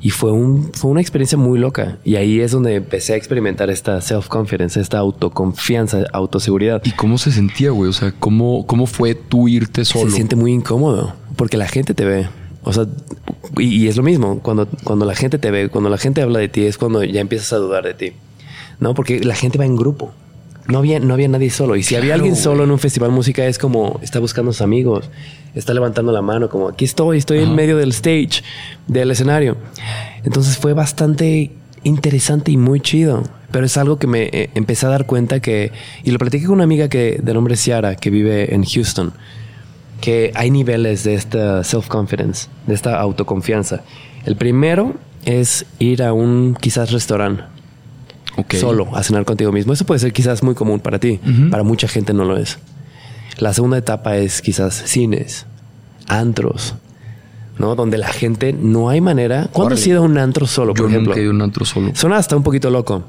Y 0.00 0.10
fue, 0.10 0.30
un, 0.30 0.70
fue 0.74 0.90
una 0.90 1.00
experiencia 1.00 1.36
muy 1.36 1.58
loca. 1.58 1.98
Y 2.04 2.16
ahí 2.16 2.40
es 2.40 2.52
donde 2.52 2.76
empecé 2.76 3.14
a 3.14 3.16
experimentar 3.16 3.68
esta 3.68 4.00
self-confidence, 4.00 4.80
esta 4.80 4.98
autoconfianza, 4.98 6.04
autoseguridad. 6.12 6.80
¿Y 6.84 6.92
cómo 6.92 7.18
se 7.18 7.32
sentía, 7.32 7.70
güey? 7.70 7.90
O 7.90 7.92
sea, 7.92 8.12
¿cómo, 8.12 8.64
¿cómo 8.66 8.86
fue 8.86 9.14
tú 9.14 9.48
irte 9.48 9.84
solo? 9.84 10.10
Se 10.10 10.16
siente 10.16 10.36
muy 10.36 10.52
incómodo 10.52 11.14
porque 11.38 11.56
la 11.56 11.68
gente 11.68 11.94
te 11.94 12.04
ve. 12.04 12.28
O 12.64 12.72
sea, 12.72 12.86
y, 13.56 13.86
es 13.86 13.96
lo 13.96 14.02
mismo. 14.02 14.40
Cuando, 14.40 14.68
cuando 14.84 15.06
la 15.06 15.14
gente 15.14 15.38
te 15.38 15.50
ve, 15.50 15.70
cuando 15.70 15.88
la 15.88 15.96
gente 15.96 16.20
habla 16.20 16.40
de 16.40 16.48
ti, 16.48 16.64
es 16.64 16.76
cuando 16.76 17.02
ya 17.02 17.20
empiezas 17.20 17.52
a 17.54 17.56
dudar 17.56 17.84
de 17.84 17.94
ti. 17.94 18.12
No, 18.80 18.94
porque 18.94 19.20
la 19.20 19.34
gente 19.34 19.56
va 19.56 19.64
en 19.64 19.76
grupo. 19.76 20.12
No 20.68 20.78
había, 20.78 21.00
no 21.00 21.14
había 21.14 21.28
nadie 21.28 21.48
solo. 21.48 21.76
Y 21.76 21.82
si 21.82 21.96
había 21.96 22.12
alguien 22.12 22.36
solo 22.36 22.64
en 22.64 22.70
un 22.70 22.78
festival 22.78 23.08
de 23.08 23.16
música, 23.16 23.46
es 23.46 23.58
como 23.58 23.98
está 24.02 24.20
buscando 24.20 24.50
a 24.50 24.52
sus 24.52 24.60
amigos, 24.60 25.08
está 25.54 25.72
levantando 25.72 26.12
la 26.12 26.20
mano, 26.20 26.50
como 26.50 26.68
aquí 26.68 26.84
estoy, 26.84 27.16
estoy 27.16 27.38
en 27.38 27.54
medio 27.54 27.78
del 27.78 27.88
stage, 27.90 28.42
del 28.86 29.10
escenario. 29.10 29.56
Entonces 30.24 30.58
fue 30.58 30.74
bastante 30.74 31.52
interesante 31.84 32.50
y 32.50 32.58
muy 32.58 32.80
chido. 32.80 33.22
Pero 33.50 33.64
es 33.64 33.78
algo 33.78 33.98
que 33.98 34.06
me 34.06 34.24
eh, 34.24 34.50
empecé 34.54 34.84
a 34.84 34.90
dar 34.90 35.06
cuenta 35.06 35.40
que, 35.40 35.72
y 36.04 36.10
lo 36.10 36.18
platiqué 36.18 36.44
con 36.44 36.56
una 36.56 36.64
amiga 36.64 36.90
que, 36.90 37.18
de 37.22 37.32
nombre 37.32 37.56
Ciara, 37.56 37.96
que 37.96 38.10
vive 38.10 38.54
en 38.54 38.62
Houston, 38.62 39.14
que 40.02 40.32
hay 40.34 40.50
niveles 40.50 41.02
de 41.04 41.14
esta 41.14 41.64
self-confidence, 41.64 42.48
de 42.66 42.74
esta 42.74 43.00
autoconfianza. 43.00 43.84
El 44.26 44.36
primero 44.36 44.92
es 45.24 45.64
ir 45.78 46.02
a 46.02 46.12
un 46.12 46.58
quizás 46.60 46.92
restaurante 46.92 47.44
solo 48.58 48.88
a 48.96 49.02
cenar 49.02 49.24
contigo 49.24 49.52
mismo. 49.52 49.72
Eso 49.72 49.84
puede 49.84 50.00
ser 50.00 50.12
quizás 50.12 50.42
muy 50.42 50.54
común 50.54 50.80
para 50.80 50.98
ti, 50.98 51.20
para 51.50 51.62
mucha 51.62 51.88
gente 51.88 52.12
no 52.12 52.24
lo 52.24 52.36
es. 52.36 52.58
La 53.38 53.54
segunda 53.54 53.78
etapa 53.78 54.16
es 54.16 54.42
quizás 54.42 54.74
cines, 54.74 55.46
antros, 56.08 56.74
¿no? 57.58 57.74
Donde 57.76 57.98
la 57.98 58.08
gente 58.08 58.52
no 58.52 58.88
hay 58.88 59.00
manera. 59.00 59.48
¿Cuándo 59.52 59.74
has 59.74 59.86
ido 59.86 60.02
a 60.02 60.04
un 60.04 60.18
antro 60.18 60.46
solo, 60.46 60.74
por 60.74 60.86
Yo 60.86 60.88
ejemplo? 60.88 61.10
Nunca 61.10 61.20
he 61.20 61.22
ido 61.22 61.32
a 61.32 61.34
un 61.34 61.42
antro 61.42 61.64
solo. 61.64 61.92
Suena 61.94 62.16
hasta 62.16 62.36
un 62.36 62.42
poquito 62.42 62.70
loco. 62.70 63.04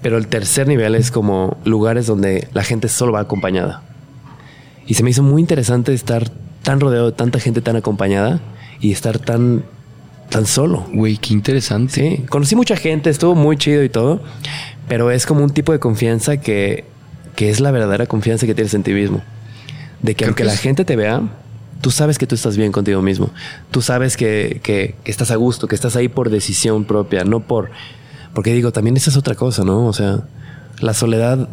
Pero 0.00 0.18
el 0.18 0.26
tercer 0.26 0.66
nivel 0.66 0.96
es 0.96 1.10
como 1.10 1.58
lugares 1.64 2.06
donde 2.06 2.48
la 2.54 2.64
gente 2.64 2.88
solo 2.88 3.12
va 3.12 3.20
acompañada. 3.20 3.82
Y 4.86 4.94
se 4.94 5.04
me 5.04 5.10
hizo 5.10 5.22
muy 5.22 5.40
interesante 5.40 5.94
estar 5.94 6.28
tan 6.62 6.80
rodeado 6.80 7.06
de 7.06 7.12
tanta 7.12 7.38
gente 7.38 7.60
tan 7.60 7.76
acompañada 7.76 8.40
y 8.80 8.90
estar 8.90 9.18
tan 9.18 9.64
tan 10.32 10.46
solo. 10.46 10.86
Güey, 10.92 11.18
qué 11.18 11.34
interesante. 11.34 11.92
Sí, 11.92 12.24
conocí 12.28 12.56
mucha 12.56 12.74
gente, 12.76 13.10
estuvo 13.10 13.34
muy 13.34 13.56
chido 13.56 13.84
y 13.84 13.88
todo, 13.88 14.22
pero 14.88 15.10
es 15.10 15.26
como 15.26 15.44
un 15.44 15.50
tipo 15.50 15.72
de 15.72 15.78
confianza 15.78 16.38
que, 16.38 16.84
que 17.36 17.50
es 17.50 17.60
la 17.60 17.70
verdadera 17.70 18.06
confianza 18.06 18.46
que 18.46 18.54
tienes 18.54 18.74
en 18.74 18.82
ti 18.82 18.92
mismo. 18.92 19.22
De 20.00 20.16
que 20.16 20.24
aunque 20.24 20.44
la 20.44 20.56
gente 20.56 20.84
te 20.84 20.96
vea, 20.96 21.22
tú 21.80 21.90
sabes 21.90 22.18
que 22.18 22.26
tú 22.26 22.34
estás 22.34 22.56
bien 22.56 22.72
contigo 22.72 23.02
mismo. 23.02 23.30
Tú 23.70 23.82
sabes 23.82 24.16
que, 24.16 24.60
que, 24.64 24.96
estás 25.04 25.30
a 25.30 25.36
gusto, 25.36 25.68
que 25.68 25.76
estás 25.76 25.94
ahí 25.94 26.08
por 26.08 26.30
decisión 26.30 26.84
propia, 26.84 27.24
no 27.24 27.40
por... 27.40 27.70
Porque 28.34 28.54
digo, 28.54 28.72
también 28.72 28.96
esa 28.96 29.10
es 29.10 29.16
otra 29.18 29.34
cosa, 29.34 29.62
¿no? 29.62 29.86
O 29.86 29.92
sea, 29.92 30.20
la 30.80 30.94
soledad 30.94 31.50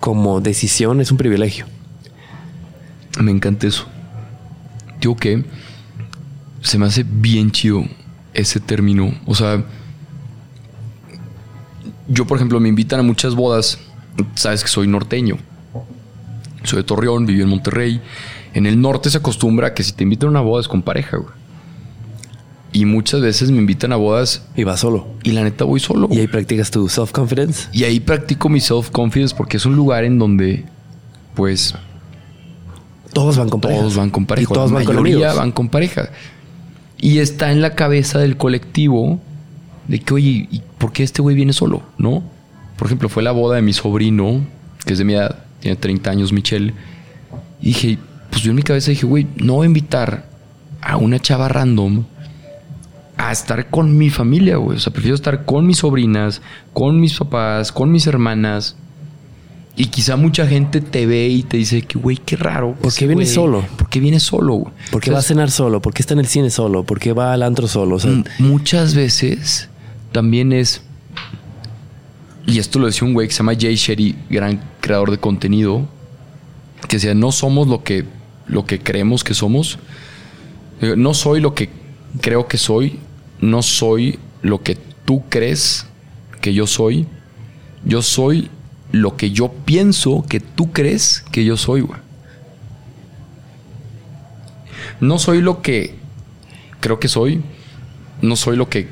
como 0.00 0.40
decisión 0.40 1.00
es 1.00 1.12
un 1.12 1.16
privilegio. 1.16 1.66
Me 3.20 3.30
encanta 3.30 3.68
eso. 3.68 3.86
Digo 5.00 5.16
que 5.16 5.44
se 6.60 6.78
me 6.78 6.86
hace 6.86 7.04
bien 7.08 7.52
chido 7.52 7.84
ese 8.36 8.60
término. 8.60 9.14
O 9.26 9.34
sea, 9.34 9.64
yo, 12.08 12.26
por 12.26 12.36
ejemplo, 12.38 12.60
me 12.60 12.68
invitan 12.68 13.00
a 13.00 13.02
muchas 13.02 13.34
bodas. 13.34 13.78
Sabes 14.34 14.62
que 14.62 14.68
soy 14.68 14.86
norteño. 14.86 15.38
Soy 16.62 16.78
de 16.78 16.84
Torreón, 16.84 17.26
viví 17.26 17.42
en 17.42 17.48
Monterrey. 17.48 18.00
En 18.54 18.66
el 18.66 18.80
norte 18.80 19.10
se 19.10 19.18
acostumbra 19.18 19.74
que 19.74 19.82
si 19.82 19.92
te 19.92 20.04
invitan 20.04 20.28
a 20.28 20.30
una 20.30 20.40
boda 20.40 20.60
es 20.60 20.68
con 20.68 20.82
pareja, 20.82 21.16
güey. 21.16 21.30
Y 22.72 22.84
muchas 22.84 23.22
veces 23.22 23.50
me 23.50 23.58
invitan 23.58 23.92
a 23.92 23.96
bodas. 23.96 24.46
Y 24.54 24.64
vas 24.64 24.80
solo. 24.80 25.08
Y 25.22 25.32
la 25.32 25.42
neta 25.44 25.64
voy 25.64 25.80
solo. 25.80 26.08
Y 26.10 26.18
ahí 26.18 26.26
practicas 26.26 26.70
tu 26.70 26.88
self-confidence. 26.88 27.68
Y 27.72 27.84
ahí 27.84 28.00
practico 28.00 28.48
mi 28.48 28.60
self-confidence 28.60 29.34
porque 29.34 29.56
es 29.56 29.64
un 29.64 29.76
lugar 29.76 30.04
en 30.04 30.18
donde, 30.18 30.64
pues. 31.34 31.74
Todos 33.14 33.38
van 33.38 33.48
con 33.48 33.60
pareja. 33.60 33.80
Todos 33.80 33.96
van 33.96 34.10
con 34.10 34.26
pareja. 34.26 34.50
Y 34.50 34.54
todos 34.54 34.70
la 34.70 34.76
van 34.76 34.84
con 34.84 34.96
mayoría 34.96 35.16
amigos. 35.16 35.36
van 35.36 35.52
con 35.52 35.68
pareja. 35.68 36.10
Y 36.98 37.18
está 37.18 37.52
en 37.52 37.60
la 37.60 37.74
cabeza 37.74 38.18
del 38.18 38.36
colectivo 38.36 39.20
de 39.88 40.00
que, 40.00 40.14
oye, 40.14 40.48
¿y 40.50 40.62
por 40.78 40.92
qué 40.92 41.02
este 41.02 41.22
güey 41.22 41.36
viene 41.36 41.52
solo? 41.52 41.82
¿No? 41.98 42.22
Por 42.76 42.86
ejemplo, 42.86 43.08
fue 43.08 43.22
la 43.22 43.32
boda 43.32 43.56
de 43.56 43.62
mi 43.62 43.72
sobrino, 43.72 44.46
que 44.84 44.92
es 44.92 44.98
de 44.98 45.04
mi 45.04 45.14
edad, 45.14 45.44
tiene 45.60 45.76
30 45.76 46.10
años, 46.10 46.32
Michelle. 46.32 46.74
Y 47.60 47.66
dije, 47.66 47.98
pues 48.30 48.42
yo 48.42 48.50
en 48.50 48.56
mi 48.56 48.62
cabeza 48.62 48.90
dije, 48.90 49.06
güey, 49.06 49.26
no 49.36 49.54
voy 49.54 49.64
a 49.64 49.68
invitar 49.68 50.26
a 50.80 50.96
una 50.96 51.18
chava 51.18 51.48
random 51.48 52.04
a 53.16 53.32
estar 53.32 53.70
con 53.70 53.96
mi 53.96 54.10
familia, 54.10 54.56
güey. 54.56 54.76
O 54.76 54.80
sea, 54.80 54.92
prefiero 54.92 55.14
estar 55.14 55.44
con 55.44 55.66
mis 55.66 55.78
sobrinas, 55.78 56.42
con 56.72 57.00
mis 57.00 57.18
papás, 57.18 57.72
con 57.72 57.90
mis 57.90 58.06
hermanas. 58.06 58.76
Y 59.78 59.86
quizá 59.86 60.16
mucha 60.16 60.46
gente 60.46 60.80
te 60.80 61.04
ve 61.04 61.28
y 61.28 61.42
te 61.42 61.58
dice 61.58 61.82
que, 61.82 61.98
güey, 61.98 62.16
qué 62.16 62.36
raro. 62.36 62.74
¿Por 62.80 62.94
qué 62.94 63.06
viene 63.06 63.26
solo? 63.26 63.62
¿Por 63.76 63.90
qué 63.90 64.00
viene 64.00 64.20
solo, 64.20 64.54
güey? 64.54 64.74
¿Por 64.90 65.02
qué 65.02 65.10
va 65.10 65.18
a 65.18 65.22
cenar 65.22 65.50
solo? 65.50 65.82
¿Por 65.82 65.92
qué 65.92 66.00
está 66.00 66.14
en 66.14 66.20
el 66.20 66.26
cine 66.26 66.48
solo? 66.48 66.84
¿Por 66.84 66.98
qué 66.98 67.12
va 67.12 67.34
al 67.34 67.42
antro 67.42 67.68
solo? 67.68 67.96
O 67.96 67.98
sea, 67.98 68.24
muchas 68.38 68.94
veces 68.94 69.68
también 70.12 70.54
es. 70.54 70.80
Y 72.46 72.58
esto 72.58 72.78
lo 72.78 72.86
decía 72.86 73.06
un 73.06 73.12
güey 73.12 73.28
que 73.28 73.34
se 73.34 73.38
llama 73.38 73.52
Jay 73.58 73.74
Sherry, 73.74 74.16
gran 74.30 74.62
creador 74.80 75.10
de 75.10 75.18
contenido, 75.18 75.86
que 76.88 76.96
decía: 76.96 77.14
No 77.14 77.30
somos 77.30 77.68
lo 77.68 77.84
que, 77.84 78.06
lo 78.46 78.64
que 78.64 78.78
creemos 78.78 79.24
que 79.24 79.34
somos. 79.34 79.78
No 80.80 81.12
soy 81.12 81.40
lo 81.40 81.54
que 81.54 81.68
creo 82.22 82.48
que 82.48 82.56
soy. 82.56 82.98
No 83.42 83.62
soy 83.62 84.18
lo 84.40 84.62
que 84.62 84.78
tú 85.04 85.22
crees 85.28 85.86
que 86.40 86.54
yo 86.54 86.66
soy. 86.66 87.06
Yo 87.84 88.00
soy 88.00 88.48
lo 88.92 89.16
que 89.16 89.30
yo 89.30 89.52
pienso 89.52 90.24
que 90.28 90.40
tú 90.40 90.72
crees 90.72 91.24
que 91.32 91.44
yo 91.44 91.56
soy, 91.56 91.80
güey. 91.80 92.00
No 95.00 95.18
soy 95.18 95.42
lo 95.42 95.60
que 95.62 95.94
creo 96.80 96.98
que 96.98 97.08
soy. 97.08 97.42
No 98.22 98.36
soy 98.36 98.56
lo 98.56 98.68
que 98.68 98.88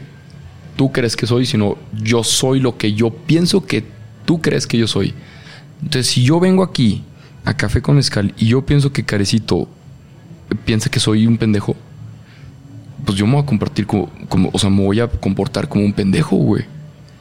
tú 0.77 0.93
crees 0.93 1.17
que 1.17 1.27
soy, 1.27 1.47
sino 1.47 1.79
yo 2.03 2.25
soy 2.25 2.61
lo 2.61 2.77
que 2.77 2.93
yo 2.93 3.11
pienso 3.11 3.65
que 3.65 3.85
tú 4.27 4.43
crees 4.43 4.67
que 4.67 4.77
yo 4.77 4.87
soy. 4.87 5.15
Entonces, 5.83 6.13
si 6.13 6.25
yo 6.25 6.41
vengo 6.41 6.63
aquí 6.63 7.03
a 7.45 7.57
Café 7.57 7.81
con 7.81 7.97
Mezcal 7.97 8.35
y 8.37 8.47
yo 8.47 8.67
pienso 8.67 8.93
que 8.93 9.05
Carecito 9.05 9.69
piensa 10.65 10.91
que 10.91 11.01
soy 11.01 11.27
un 11.27 11.39
pendejo, 11.39 11.75
pues 13.05 13.17
yo 13.17 13.27
me 13.27 13.35
voy 13.35 13.43
a 13.43 13.47
compartir 13.47 13.87
como, 13.87 14.11
como 14.29 14.51
o 14.53 14.59
sea, 14.59 14.71
me 14.71 14.83
voy 14.83 15.01
a 15.01 15.09
comportar 15.09 15.69
como 15.69 15.85
un 15.85 15.93
pendejo, 15.93 16.37
güey. 16.37 16.65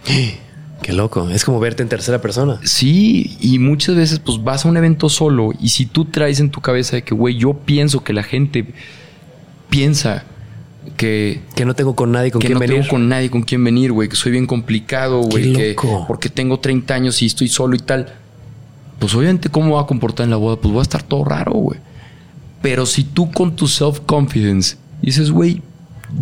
Qué 0.84 0.94
loco. 0.94 1.30
Es 1.30 1.46
como 1.46 1.60
verte 1.60 1.82
en 1.82 1.90
tercera 1.90 2.22
persona. 2.22 2.60
Sí, 2.64 3.38
y 3.40 3.58
muchas 3.58 3.96
veces 3.96 4.20
pues 4.20 4.44
vas 4.44 4.66
a 4.66 4.70
un 4.70 4.78
evento 4.78 5.08
solo 5.10 5.52
y 5.60 5.70
si 5.70 5.86
tú 5.86 6.06
traes 6.06 6.40
en 6.42 6.52
tu 6.52 6.62
cabeza 6.62 6.98
de 6.98 7.04
que, 7.04 7.16
güey, 7.16 7.38
yo 7.38 7.54
pienso 7.54 8.04
que 8.04 8.12
la 8.12 8.22
gente 8.22 8.66
piensa 9.70 10.26
que... 10.98 11.42
Que 11.56 11.64
no 11.64 11.74
tengo 11.74 11.96
con 11.96 12.12
nadie 12.12 12.32
con 12.32 12.42
que 12.42 12.48
quien 12.48 12.56
no 12.56 12.60
venir. 12.60 12.76
tengo 12.76 12.90
con 12.90 13.08
nadie 13.08 13.32
con 13.32 13.44
quien 13.44 13.64
venir, 13.64 13.94
güey, 13.94 14.10
que 14.10 14.18
soy 14.18 14.34
bien 14.34 14.46
complicado, 14.46 15.22
güey, 15.22 15.54
que 15.54 15.70
loco. 15.70 16.04
porque 16.06 16.28
tengo 16.30 16.60
30 16.60 16.94
años 16.94 17.22
y 17.22 17.28
estoy 17.28 17.48
solo 17.48 17.76
y 17.76 17.80
tal. 17.80 18.14
Pues 19.00 19.16
obviamente, 19.16 19.50
¿cómo 19.50 19.76
va 19.76 19.82
a 19.82 19.88
comportar 19.88 20.26
en 20.26 20.32
la 20.32 20.38
boda? 20.38 20.58
Pues 20.58 20.76
va 20.76 20.80
a 20.80 20.84
estar 20.84 21.02
todo 21.02 21.24
raro, 21.24 21.54
güey. 21.54 21.80
Pero 22.62 22.86
si 22.86 23.06
tú 23.06 23.32
con 23.32 23.56
tu 23.56 23.68
self-confidence 23.68 24.78
dices, 25.02 25.32
güey, 25.32 25.62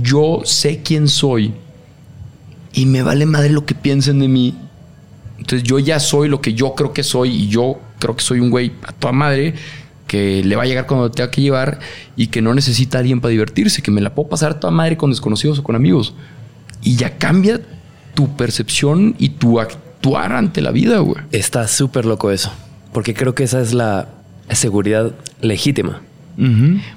yo 0.02 0.42
sé 0.44 0.82
quién 0.84 1.08
soy 1.08 1.54
y 2.74 2.86
me 2.86 3.04
vale 3.04 3.26
madre 3.26 3.50
lo 3.50 3.66
que 3.66 3.76
piensen 3.76 4.20
de 4.20 4.28
mí. 4.28 4.56
Entonces 5.38 5.64
yo 5.64 5.80
ya 5.80 6.00
soy 6.00 6.30
lo 6.30 6.42
que 6.42 6.54
yo 6.54 6.76
creo 6.76 6.94
que 6.94 7.04
soy 7.04 7.30
y 7.30 7.48
yo 7.48 7.80
creo 8.00 8.16
que 8.16 8.24
soy 8.24 8.40
un 8.40 8.50
güey 8.50 8.72
a 8.84 8.92
toda 8.92 9.12
madre 9.12 9.56
que 10.08 10.44
le 10.44 10.56
va 10.56 10.64
a 10.64 10.66
llegar 10.66 10.88
cuando 10.88 11.10
tenga 11.10 11.32
que 11.32 11.42
llevar 11.42 11.80
y 12.18 12.28
que 12.28 12.42
no 12.42 12.54
necesita 12.54 12.98
a 12.98 13.00
alguien 13.00 13.22
para 13.22 13.32
divertirse, 13.32 13.82
que 13.82 13.92
me 13.92 14.02
la 14.02 14.14
puedo 14.14 14.28
pasar 14.30 14.52
a 14.52 14.60
toda 14.60 14.72
madre 14.72 14.98
con 14.98 15.10
desconocidos 15.10 15.60
o 15.60 15.64
con 15.64 15.76
amigos. 15.76 16.14
Y 16.82 16.96
ya 16.96 17.18
cambia 17.18 17.62
tu 18.14 18.36
percepción 18.36 19.16
y 19.20 19.30
tu 19.30 19.60
actuar 19.60 20.34
ante 20.34 20.62
la 20.62 20.72
vida, 20.72 21.00
güey. 21.00 21.24
Está 21.32 21.68
súper 21.68 22.06
loco 22.06 22.30
eso. 22.30 22.52
Porque 22.92 23.14
creo 23.14 23.36
que 23.36 23.44
esa 23.44 23.62
es 23.62 23.74
la 23.74 24.10
seguridad 24.50 25.14
legítima. 25.40 26.02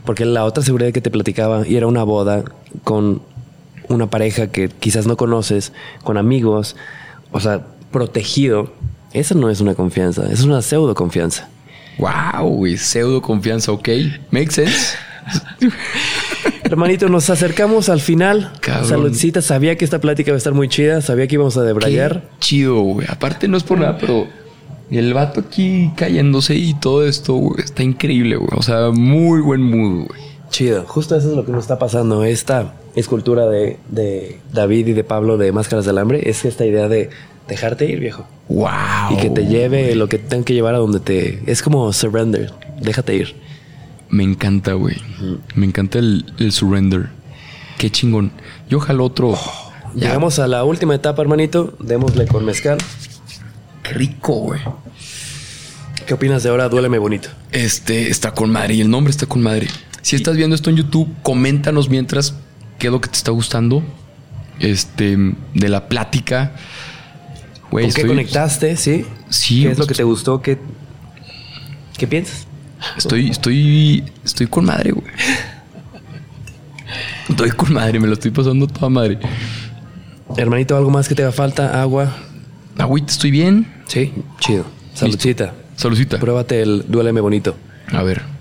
Porque 0.04 0.24
la 0.24 0.44
otra 0.44 0.64
seguridad 0.64 0.90
que 0.92 1.00
te 1.00 1.10
platicaba 1.10 1.68
y 1.68 1.76
era 1.76 1.86
una 1.86 2.02
boda 2.02 2.44
con 2.82 3.22
una 3.88 4.08
pareja 4.08 4.48
que 4.48 4.68
quizás 4.68 5.06
no 5.06 5.16
conoces, 5.16 5.72
con 6.02 6.16
amigos, 6.16 6.76
o 7.32 7.40
sea, 7.40 7.66
protegido. 7.90 8.72
Esa 9.12 9.34
no 9.34 9.50
es 9.50 9.60
una 9.60 9.74
confianza, 9.74 10.26
es 10.30 10.42
una 10.42 10.62
pseudo 10.62 10.94
confianza. 10.94 11.48
Wow, 11.98 12.48
güey, 12.48 12.76
pseudo 12.76 13.22
confianza, 13.22 13.72
ok. 13.72 13.88
Makes 14.30 14.54
sense. 14.54 14.96
Hermanito, 16.64 17.08
nos 17.08 17.30
acercamos 17.30 17.88
al 17.88 18.00
final. 18.00 18.52
Cabrón. 18.60 18.88
Saludcita, 18.88 19.42
sabía 19.42 19.76
que 19.76 19.84
esta 19.84 20.00
plática 20.00 20.30
iba 20.30 20.36
a 20.36 20.38
estar 20.38 20.54
muy 20.54 20.68
chida, 20.68 21.00
sabía 21.00 21.26
que 21.26 21.34
íbamos 21.34 21.56
a 21.56 21.62
debrayar. 21.62 22.22
Qué 22.22 22.38
chido, 22.40 22.80
güey. 22.80 23.06
Aparte 23.08 23.48
no 23.48 23.56
es 23.56 23.62
por 23.62 23.78
nada, 23.78 23.96
pero 23.98 24.26
el 24.90 25.14
vato 25.14 25.40
aquí 25.40 25.90
cayéndose 25.96 26.56
y 26.56 26.74
todo 26.74 27.06
esto, 27.06 27.34
güey, 27.34 27.62
está 27.62 27.82
increíble, 27.82 28.36
güey. 28.36 28.50
O 28.56 28.62
sea, 28.62 28.90
muy 28.90 29.40
buen 29.40 29.62
mood, 29.62 30.06
güey. 30.06 30.33
Chido. 30.54 30.84
Justo 30.86 31.16
eso 31.16 31.30
es 31.30 31.36
lo 31.36 31.44
que 31.44 31.50
nos 31.50 31.64
está 31.64 31.80
pasando. 31.80 32.22
Esta 32.22 32.76
escultura 32.94 33.48
de, 33.48 33.76
de 33.88 34.38
David 34.52 34.86
y 34.86 34.92
de 34.92 35.02
Pablo 35.02 35.36
de 35.36 35.50
Máscaras 35.50 35.84
del 35.84 35.98
Hambre 35.98 36.30
es 36.30 36.44
esta 36.44 36.64
idea 36.64 36.86
de 36.86 37.10
dejarte 37.48 37.86
ir, 37.86 37.98
viejo. 37.98 38.24
¡Wow! 38.48 38.68
Y 39.10 39.16
que 39.16 39.30
te 39.30 39.46
lleve 39.46 39.92
lo 39.96 40.08
que 40.08 40.18
tengan 40.18 40.44
que 40.44 40.54
llevar 40.54 40.76
a 40.76 40.78
donde 40.78 41.00
te... 41.00 41.42
Es 41.50 41.60
como 41.60 41.92
surrender. 41.92 42.52
Déjate 42.80 43.16
ir. 43.16 43.34
Me 44.10 44.22
encanta, 44.22 44.74
güey. 44.74 44.94
Me 45.56 45.66
encanta 45.66 45.98
el, 45.98 46.24
el 46.38 46.52
surrender. 46.52 47.08
Qué 47.76 47.90
chingón. 47.90 48.30
Yo 48.68 48.78
ojalá 48.78 49.02
otro. 49.02 49.36
Ya. 49.96 50.06
Llegamos 50.06 50.38
a 50.38 50.46
la 50.46 50.62
última 50.62 50.94
etapa, 50.94 51.20
hermanito. 51.20 51.74
Démosle 51.80 52.28
con 52.28 52.44
mezcal. 52.44 52.78
Qué 53.82 53.92
rico, 53.92 54.34
güey. 54.34 54.60
¿Qué 56.06 56.14
opinas 56.14 56.44
de 56.44 56.50
ahora? 56.50 56.68
Duéleme 56.68 56.98
bonito. 56.98 57.28
Este 57.50 58.08
está 58.08 58.30
con 58.30 58.52
madre 58.52 58.74
y 58.74 58.82
el 58.82 58.88
nombre 58.88 59.10
está 59.10 59.26
con 59.26 59.42
madre. 59.42 59.66
Si 60.04 60.16
estás 60.16 60.36
viendo 60.36 60.54
esto 60.54 60.68
en 60.68 60.76
YouTube, 60.76 61.08
coméntanos 61.22 61.88
mientras 61.88 62.34
qué 62.78 62.88
es 62.88 62.92
lo 62.92 63.00
que 63.00 63.08
te 63.08 63.16
está 63.16 63.30
gustando. 63.30 63.82
Este, 64.60 65.16
de 65.54 65.68
la 65.70 65.88
plática. 65.88 66.52
Güey, 67.70 67.86
¿Con 67.86 67.94
qué 67.94 68.00
estoy- 68.02 68.08
conectaste? 68.08 68.76
¿Sí? 68.76 69.06
Sí, 69.30 69.62
¿Qué 69.62 69.70
es 69.70 69.78
lo 69.78 69.86
que 69.86 69.94
te 69.94 70.02
gustó? 70.02 70.42
¿Qué, 70.42 70.58
¿Qué 71.96 72.06
piensas? 72.06 72.46
Estoy, 72.98 73.30
estoy, 73.30 74.04
estoy 74.24 74.46
con 74.46 74.66
madre, 74.66 74.92
güey. 74.92 75.06
Estoy 77.30 77.50
con 77.52 77.72
madre, 77.72 77.98
me 77.98 78.06
lo 78.06 78.12
estoy 78.12 78.30
pasando 78.30 78.66
toda 78.66 78.90
madre. 78.90 79.18
Hermanito, 80.36 80.76
¿algo 80.76 80.90
más 80.90 81.08
que 81.08 81.14
te 81.14 81.22
haga 81.22 81.32
falta? 81.32 81.80
¿Agua? 81.80 82.14
Agüita, 82.76 83.10
estoy 83.10 83.30
bien. 83.30 83.72
Sí, 83.86 84.12
chido. 84.38 84.66
Saludcita. 84.92 85.54
Saludcita. 85.76 86.20
Pruébate 86.20 86.60
el 86.60 86.84
Duéleme 86.88 87.22
bonito. 87.22 87.56
A 87.90 88.02
ver. 88.02 88.33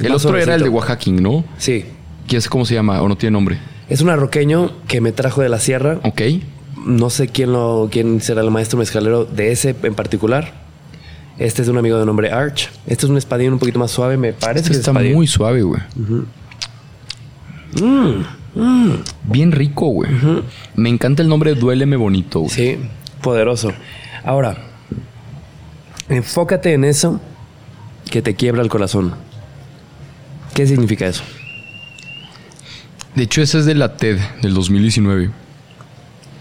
El 0.00 0.12
otro 0.12 0.36
era 0.38 0.54
el 0.54 0.62
de. 0.62 0.68
Oaxaca, 0.68 1.10
¿no? 1.10 1.44
Sí. 1.58 1.84
¿Quién 2.26 2.42
sé 2.42 2.48
cómo 2.48 2.64
se 2.64 2.74
llama 2.74 3.00
o 3.02 3.08
no 3.08 3.16
tiene 3.16 3.32
nombre? 3.32 3.58
Es 3.88 4.00
un 4.00 4.10
arroqueño 4.10 4.72
que 4.86 5.00
me 5.00 5.12
trajo 5.12 5.40
de 5.40 5.48
la 5.48 5.58
sierra. 5.58 5.98
Ok. 6.04 6.20
No 6.86 7.10
sé 7.10 7.28
quién 7.28 7.52
lo, 7.52 7.88
quién 7.90 8.20
será 8.20 8.42
el 8.42 8.50
maestro 8.50 8.78
mezcalero 8.78 9.24
de 9.24 9.50
ese 9.52 9.74
en 9.82 9.94
particular. 9.94 10.52
Este 11.38 11.62
es 11.62 11.66
de 11.66 11.72
un 11.72 11.78
amigo 11.78 11.98
de 11.98 12.04
nombre 12.06 12.30
Arch. 12.32 12.70
Este 12.86 13.06
es 13.06 13.10
un 13.10 13.16
espadín 13.16 13.52
un 13.52 13.58
poquito 13.58 13.78
más 13.78 13.90
suave, 13.90 14.16
me 14.16 14.32
parece 14.32 14.60
Este 14.60 14.70
que 14.70 14.72
es 14.74 14.78
está 14.80 14.90
espadín. 14.90 15.14
muy 15.14 15.26
suave, 15.26 15.62
güey. 15.62 15.80
Bien 19.24 19.52
rico, 19.52 19.86
güey. 19.88 20.10
Me 20.74 20.88
encanta 20.88 21.22
el 21.22 21.28
nombre 21.28 21.54
Duéleme 21.54 21.96
Bonito, 21.96 22.40
güey. 22.40 22.50
Sí, 22.50 22.78
poderoso. 23.22 23.72
Ahora, 24.24 24.56
enfócate 26.08 26.72
en 26.72 26.84
eso 26.84 27.20
que 28.10 28.20
te 28.22 28.34
quiebra 28.34 28.62
el 28.62 28.68
corazón. 28.68 29.14
¿Qué 30.58 30.66
significa 30.66 31.06
eso? 31.06 31.22
De 33.14 33.22
hecho, 33.22 33.42
ese 33.42 33.60
es 33.60 33.64
de 33.64 33.76
la 33.76 33.96
TED 33.96 34.18
del 34.42 34.54
2019. 34.54 35.30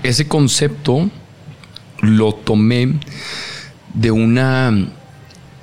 Ese 0.02 0.28
concepto 0.28 1.12
lo 2.02 2.34
tomé 2.34 2.96
de 3.94 4.10
una 4.10 4.72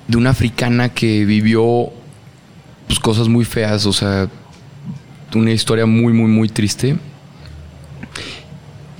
de 0.06 0.16
una 0.16 0.30
africana 0.30 0.90
que 0.90 1.24
vivió 1.24 1.90
pues, 2.86 3.00
cosas 3.00 3.26
muy 3.26 3.44
feas, 3.44 3.86
o 3.86 3.92
sea, 3.92 4.28
una 5.34 5.50
historia 5.50 5.86
muy, 5.86 6.12
muy, 6.12 6.30
muy 6.30 6.48
triste. 6.48 6.96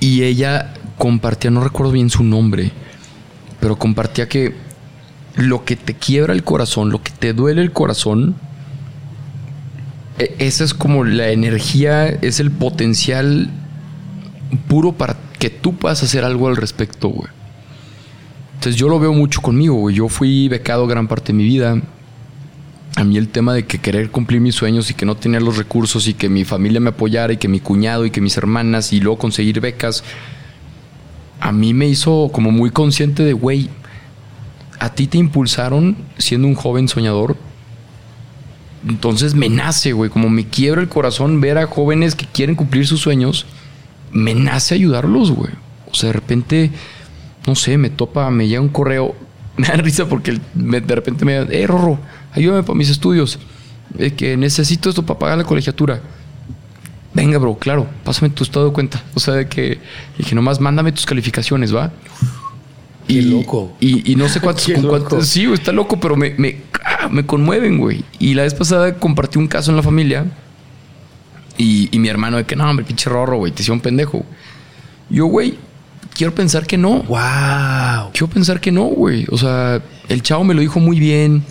Y 0.01 0.23
ella 0.23 0.73
compartía, 0.97 1.49
no 1.49 1.63
recuerdo 1.63 1.93
bien 1.93 2.09
su 2.09 2.25
nombre, 2.25 2.73
pero 3.61 3.79
compartía 3.79 4.27
que 4.27 4.53
lo 5.35 5.63
que 5.63 5.77
te 5.77 5.93
quiebra 5.93 6.33
el 6.33 6.43
corazón, 6.43 6.89
lo 6.89 7.01
que 7.01 7.11
te 7.11 7.31
duele 7.31 7.61
el 7.61 7.71
corazón, 7.71 8.35
esa 10.17 10.63
es 10.63 10.73
como 10.73 11.03
la 11.03 11.29
energía, 11.29 12.07
es 12.07 12.39
el 12.39 12.51
potencial 12.51 13.49
puro 14.67 14.93
para 14.93 15.17
que 15.39 15.49
tú 15.49 15.75
puedas 15.75 16.01
hacer 16.03 16.23
algo 16.23 16.47
al 16.47 16.55
respecto, 16.55 17.09
güey. 17.09 17.29
Entonces 18.55 18.79
yo 18.79 18.87
lo 18.87 18.99
veo 18.99 19.13
mucho 19.13 19.41
conmigo, 19.41 19.75
güey. 19.75 19.95
Yo 19.95 20.07
fui 20.07 20.47
becado 20.47 20.87
gran 20.87 21.07
parte 21.07 21.31
de 21.31 21.37
mi 21.37 21.43
vida. 21.43 21.81
A 22.95 23.03
mí 23.03 23.17
el 23.17 23.27
tema 23.27 23.53
de 23.53 23.65
que 23.65 23.79
querer 23.79 24.09
cumplir 24.09 24.39
mis 24.39 24.55
sueños 24.55 24.89
y 24.89 24.93
que 24.93 25.05
no 25.05 25.15
tener 25.15 25.41
los 25.41 25.57
recursos 25.57 26.07
y 26.07 26.13
que 26.13 26.29
mi 26.29 26.45
familia 26.45 26.79
me 26.79 26.89
apoyara 26.89 27.33
y 27.33 27.37
que 27.37 27.49
mi 27.49 27.59
cuñado 27.59 28.05
y 28.05 28.11
que 28.11 28.21
mis 28.21 28.37
hermanas 28.37 28.93
y 28.93 29.01
luego 29.01 29.19
conseguir 29.19 29.59
becas, 29.59 30.03
a 31.41 31.51
mí 31.51 31.73
me 31.73 31.87
hizo 31.87 32.29
como 32.31 32.51
muy 32.51 32.71
consciente 32.71 33.23
de, 33.23 33.33
güey, 33.33 33.69
a 34.79 34.93
ti 34.93 35.07
te 35.07 35.17
impulsaron 35.17 35.97
siendo 36.17 36.47
un 36.47 36.55
joven 36.55 36.87
soñador. 36.87 37.35
Entonces 38.87 39.33
me 39.35 39.49
nace, 39.49 39.93
güey, 39.93 40.09
como 40.09 40.29
me 40.29 40.45
quiebra 40.47 40.81
el 40.81 40.89
corazón 40.89 41.41
ver 41.41 41.57
a 41.57 41.67
jóvenes 41.67 42.15
que 42.15 42.25
quieren 42.25 42.55
cumplir 42.55 42.85
sus 42.85 43.01
sueños, 43.01 43.45
me 44.11 44.35
nace 44.35 44.75
ayudarlos, 44.75 45.31
güey. 45.31 45.51
O 45.91 45.95
sea, 45.95 46.07
de 46.07 46.13
repente, 46.13 46.71
no 47.47 47.55
sé, 47.55 47.77
me 47.77 47.89
topa, 47.89 48.29
me 48.29 48.47
llega 48.47 48.61
un 48.61 48.69
correo, 48.69 49.15
me 49.57 49.67
da 49.67 49.73
risa 49.75 50.07
porque 50.07 50.39
me- 50.53 50.81
de 50.81 50.95
repente 50.95 51.25
me 51.25 51.33
da, 51.33 51.47
eh, 51.49 51.67
ayúdame 52.33 52.63
para 52.63 52.77
mis 52.77 52.89
estudios, 52.89 53.39
eh, 53.97 54.11
que 54.11 54.37
necesito 54.37 54.89
esto 54.89 55.03
para 55.05 55.17
pagar 55.19 55.37
la 55.39 55.43
colegiatura. 55.45 56.01
Venga, 57.13 57.37
bro, 57.37 57.57
claro, 57.57 57.87
pásame 58.03 58.29
tu 58.29 58.43
estado 58.43 58.67
de 58.67 58.73
cuenta. 58.73 59.01
O 59.13 59.19
sea, 59.21 59.35
de 59.35 59.47
que 59.47 59.79
dije, 60.17 60.35
nomás 60.35 60.59
mándame 60.59 60.91
tus 60.91 61.05
calificaciones, 61.05 61.73
¿va? 61.73 61.91
Qué 63.07 63.21
loco. 63.21 63.73
Y, 63.79 64.11
y 64.11 64.15
no 64.15 64.27
sé 64.29 64.39
cuántos, 64.41 64.65
con 64.75 64.87
cuántos- 64.87 65.27
Sí, 65.27 65.45
está 65.53 65.71
loco, 65.71 65.99
pero 65.99 66.15
me, 66.15 66.33
me, 66.37 66.61
ah, 66.83 67.07
me 67.09 67.25
conmueven, 67.25 67.77
güey. 67.77 68.03
Y 68.19 68.33
la 68.33 68.43
vez 68.43 68.53
pasada 68.53 68.95
compartí 68.95 69.37
un 69.37 69.47
caso 69.47 69.71
en 69.71 69.77
la 69.77 69.83
familia. 69.83 70.25
Y, 71.57 71.89
y 71.95 71.99
mi 71.99 72.09
hermano 72.09 72.37
de 72.37 72.43
que 72.45 72.55
no, 72.55 72.69
hombre, 72.69 72.85
pinche 72.85 73.09
rorro, 73.09 73.37
güey, 73.37 73.51
te 73.51 73.61
hicieron 73.61 73.79
pendejo. 73.79 74.25
Yo, 75.09 75.25
güey, 75.27 75.57
quiero 76.13 76.33
pensar 76.35 76.65
que 76.67 76.77
no. 76.77 77.03
¡Wow! 77.03 78.09
Quiero 78.11 78.27
pensar 78.27 78.59
que 78.59 78.71
no, 78.71 78.83
güey. 78.85 79.25
O 79.31 79.37
sea, 79.37 79.81
el 80.09 80.21
chavo 80.21 80.43
me 80.43 80.53
lo 80.53 80.61
dijo 80.61 80.79
muy 80.79 80.99
bien. 80.99 81.43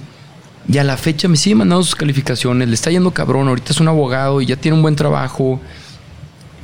Y 0.69 0.79
a 0.79 0.85
la 0.85 0.97
fecha 0.97 1.29
me 1.29 1.37
sigue 1.37 1.55
mandando 1.57 1.83
sus 1.85 1.95
calificaciones. 1.95 2.69
Le 2.69 2.75
está 2.75 2.91
yendo 2.91 3.11
cabrón. 3.13 3.49
Ahorita 3.49 3.73
es 3.73 3.81
un 3.81 3.89
abogado 3.89 4.41
y 4.41 4.47
ya 4.47 4.57
tiene 4.57 4.77
un 4.77 4.83
buen 4.83 4.97
trabajo. 4.97 5.61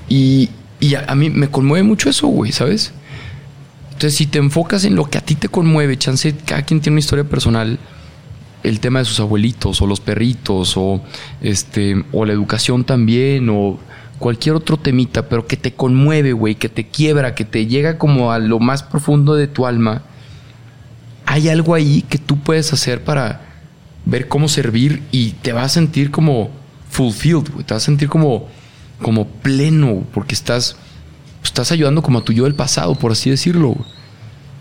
Y, 0.08 0.48
y 0.80 0.94
a, 0.96 1.04
a 1.06 1.14
mí 1.14 1.30
me 1.30 1.48
conmueve 1.50 1.82
mucho 1.84 2.10
eso, 2.10 2.26
güey, 2.26 2.50
¿sabes? 2.52 2.92
Entonces, 4.00 4.16
si 4.16 4.24
te 4.24 4.38
enfocas 4.38 4.86
en 4.86 4.96
lo 4.96 5.10
que 5.10 5.18
a 5.18 5.20
ti 5.20 5.34
te 5.34 5.50
conmueve, 5.50 5.98
chance, 5.98 6.34
cada 6.46 6.62
quien 6.62 6.80
tiene 6.80 6.94
una 6.94 7.00
historia 7.00 7.24
personal. 7.24 7.78
El 8.62 8.80
tema 8.80 9.00
de 9.00 9.04
sus 9.04 9.20
abuelitos 9.20 9.82
o 9.82 9.86
los 9.86 10.00
perritos 10.00 10.72
o 10.78 11.02
este 11.42 12.02
o 12.10 12.24
la 12.24 12.32
educación 12.32 12.84
también 12.84 13.50
o 13.50 13.78
cualquier 14.18 14.54
otro 14.54 14.78
temita, 14.78 15.28
pero 15.28 15.46
que 15.46 15.58
te 15.58 15.74
conmueve, 15.74 16.32
güey, 16.32 16.54
que 16.54 16.70
te 16.70 16.86
quiebra, 16.86 17.34
que 17.34 17.44
te 17.44 17.66
llega 17.66 17.98
como 17.98 18.32
a 18.32 18.38
lo 18.38 18.58
más 18.58 18.82
profundo 18.82 19.34
de 19.34 19.48
tu 19.48 19.66
alma. 19.66 20.00
Hay 21.26 21.50
algo 21.50 21.74
ahí 21.74 22.00
que 22.00 22.16
tú 22.16 22.38
puedes 22.38 22.72
hacer 22.72 23.04
para 23.04 23.42
ver 24.06 24.28
cómo 24.28 24.48
servir 24.48 25.02
y 25.12 25.32
te 25.42 25.52
vas 25.52 25.66
a 25.66 25.68
sentir 25.68 26.10
como 26.10 26.48
fulfilled, 26.88 27.52
güey. 27.52 27.66
Te 27.66 27.74
vas 27.74 27.82
a 27.82 27.84
sentir 27.84 28.08
como, 28.08 28.48
como 29.02 29.26
pleno, 29.26 30.04
porque 30.14 30.34
estás, 30.34 30.76
estás 31.42 31.72
ayudando 31.72 32.02
como 32.02 32.18
a 32.18 32.24
tu 32.24 32.32
yo 32.32 32.44
del 32.44 32.54
pasado, 32.54 32.94
por 32.94 33.12
así 33.12 33.30
decirlo. 33.30 33.76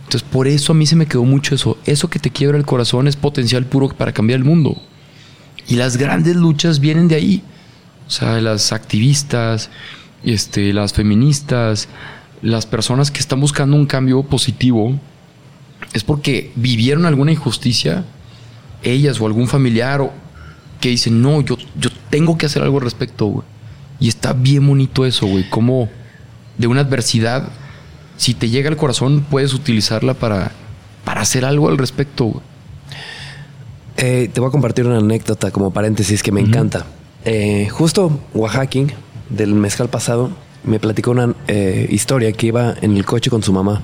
Entonces, 0.03 0.27
por 0.29 0.47
eso 0.47 0.73
a 0.73 0.75
mí 0.75 0.85
se 0.85 0.95
me 0.95 1.05
quedó 1.05 1.23
mucho 1.23 1.53
eso. 1.53 1.77
Eso 1.85 2.09
que 2.09 2.19
te 2.19 2.31
quiebra 2.31 2.57
el 2.57 2.65
corazón 2.65 3.07
es 3.07 3.15
potencial 3.15 3.65
puro 3.65 3.89
para 3.89 4.11
cambiar 4.11 4.39
el 4.39 4.43
mundo. 4.45 4.81
Y 5.67 5.75
las 5.75 5.97
grandes 5.97 6.35
luchas 6.35 6.79
vienen 6.79 7.07
de 7.07 7.15
ahí. 7.15 7.43
O 8.07 8.09
sea, 8.09 8.41
las 8.41 8.71
activistas, 8.71 9.69
este, 10.23 10.73
las 10.73 10.93
feministas, 10.93 11.89
las 12.41 12.65
personas 12.65 13.11
que 13.11 13.19
están 13.19 13.39
buscando 13.39 13.75
un 13.75 13.85
cambio 13.85 14.23
positivo, 14.23 14.99
es 15.93 16.03
porque 16.03 16.51
vivieron 16.55 17.05
alguna 17.05 17.31
injusticia, 17.31 18.03
ellas 18.81 19.21
o 19.21 19.27
algún 19.27 19.47
familiar, 19.47 20.01
o 20.01 20.11
que 20.79 20.89
dicen, 20.89 21.21
no, 21.21 21.41
yo, 21.41 21.57
yo 21.79 21.89
tengo 22.09 22.37
que 22.37 22.47
hacer 22.47 22.63
algo 22.63 22.77
al 22.77 22.83
respecto, 22.83 23.27
güey. 23.27 23.45
Y 23.99 24.07
está 24.07 24.33
bien 24.33 24.65
bonito 24.65 25.05
eso, 25.05 25.27
güey. 25.27 25.47
Como 25.49 25.89
de 26.59 26.67
una 26.67 26.81
adversidad, 26.81 27.47
si 28.17 28.35
te 28.35 28.49
llega 28.49 28.69
al 28.69 28.77
corazón, 28.77 29.25
puedes 29.27 29.53
utilizarla 29.53 30.13
para, 30.13 30.51
para 31.05 31.21
hacer 31.21 31.45
algo 31.45 31.69
al 31.69 31.77
respecto. 31.79 32.43
Eh, 33.97 34.29
te 34.31 34.39
voy 34.39 34.49
a 34.49 34.51
compartir 34.51 34.85
una 34.85 34.97
anécdota 34.97 35.51
como 35.51 35.71
paréntesis 35.71 36.21
que 36.21 36.31
me 36.31 36.41
encanta. 36.41 36.85
Eh, 37.25 37.69
justo 37.69 38.19
Oaxaca, 38.33 38.79
del 39.29 39.55
mezcal 39.55 39.89
pasado, 39.89 40.31
me 40.63 40.79
platicó 40.79 41.11
una 41.11 41.33
eh, 41.47 41.87
historia 41.89 42.31
que 42.33 42.47
iba 42.47 42.75
en 42.81 42.97
el 42.97 43.05
coche 43.05 43.29
con 43.29 43.41
su 43.41 43.53
mamá. 43.53 43.81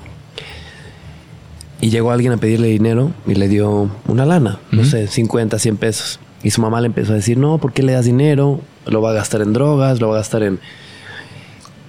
Y 1.80 1.90
llegó 1.90 2.12
alguien 2.12 2.34
a 2.34 2.38
pedirle 2.38 2.68
dinero 2.68 3.12
y 3.26 3.36
le 3.36 3.48
dio 3.48 3.90
una 4.08 4.26
lana, 4.26 4.60
no 4.72 4.84
sé, 4.84 5.08
50, 5.08 5.60
100 5.60 5.78
pesos. 5.78 6.20
Y 6.44 6.52
su 6.52 6.62
mamá 6.62 6.82
le 6.82 6.88
empezó 6.88 7.14
a 7.14 7.16
decir, 7.16 7.38
no, 7.38 7.58
¿por 7.58 7.74
qué 7.74 7.84
le 7.84 7.94
das 7.94 8.06
dinero? 8.06 8.60
Lo 8.86 9.02
va 9.02 9.12
a 9.12 9.14
gastar 9.14 9.42
en 9.42 9.54
drogas, 9.54 10.02
lo 10.02 10.10
va 10.10 10.16
a 10.16 10.18
gastar 10.20 10.44
en... 10.44 10.60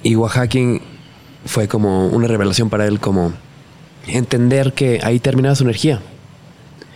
Y 0.06 0.14
Oaxaca 0.14 0.60
fue 1.46 1.66
como 1.66 2.06
una 2.06 2.28
revelación 2.28 2.70
para 2.70 2.86
él, 2.86 3.00
como 3.00 3.32
entender 4.06 4.72
que 4.72 5.00
ahí 5.02 5.18
terminaba 5.18 5.56
su 5.56 5.64
energía. 5.64 6.00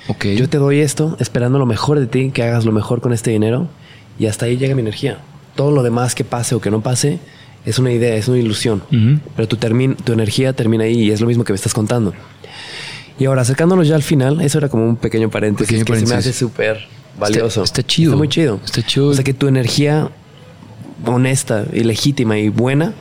Ok. 0.06 0.26
Yo 0.36 0.48
te 0.48 0.58
doy 0.58 0.78
esto 0.78 1.16
esperando 1.18 1.58
lo 1.58 1.66
mejor 1.66 1.98
de 1.98 2.06
ti, 2.06 2.30
que 2.30 2.44
hagas 2.44 2.64
lo 2.64 2.70
mejor 2.70 3.00
con 3.00 3.12
este 3.12 3.32
dinero 3.32 3.66
y 4.16 4.26
hasta 4.26 4.46
ahí 4.46 4.56
llega 4.58 4.76
mi 4.76 4.82
energía. 4.82 5.18
Todo 5.56 5.72
lo 5.72 5.82
demás 5.82 6.14
que 6.14 6.22
pase 6.22 6.54
o 6.54 6.60
que 6.60 6.70
no 6.70 6.82
pase 6.82 7.18
es 7.66 7.80
una 7.80 7.90
idea, 7.90 8.14
es 8.14 8.28
una 8.28 8.38
ilusión. 8.38 8.80
Ujú. 8.92 9.18
Pero 9.34 9.48
tu, 9.48 9.56
tu 9.56 10.12
energía 10.12 10.52
termina 10.52 10.84
ahí 10.84 11.02
y 11.02 11.10
es 11.10 11.20
lo 11.20 11.26
mismo 11.26 11.42
que 11.42 11.52
me 11.52 11.56
estás 11.56 11.74
contando. 11.74 12.14
Y 13.18 13.24
ahora, 13.24 13.42
acercándonos 13.42 13.88
ya 13.88 13.96
al 13.96 14.04
final, 14.04 14.40
eso 14.40 14.58
era 14.58 14.68
como 14.68 14.86
un 14.86 14.94
pequeño 14.94 15.30
paréntesis 15.30 15.80
Pequeño 15.80 15.84
que 15.84 16.06
se 16.06 16.12
me 16.12 16.18
hace 16.18 16.32
súper 16.32 16.86
valioso. 17.18 17.64
está 17.64 17.82
chido. 17.82 18.12
Está 18.12 18.18
muy 18.18 18.28
chido. 18.28 18.60
Está 18.64 18.82
chido. 18.82 19.08
O 19.08 19.14
sea, 19.14 19.24
que 19.24 19.34
tu 19.34 19.48
energía 19.48 20.10
honesta 21.04 21.64
y 21.72 21.84
legítima 21.84 22.38
y 22.38 22.48
buena, 22.48 22.92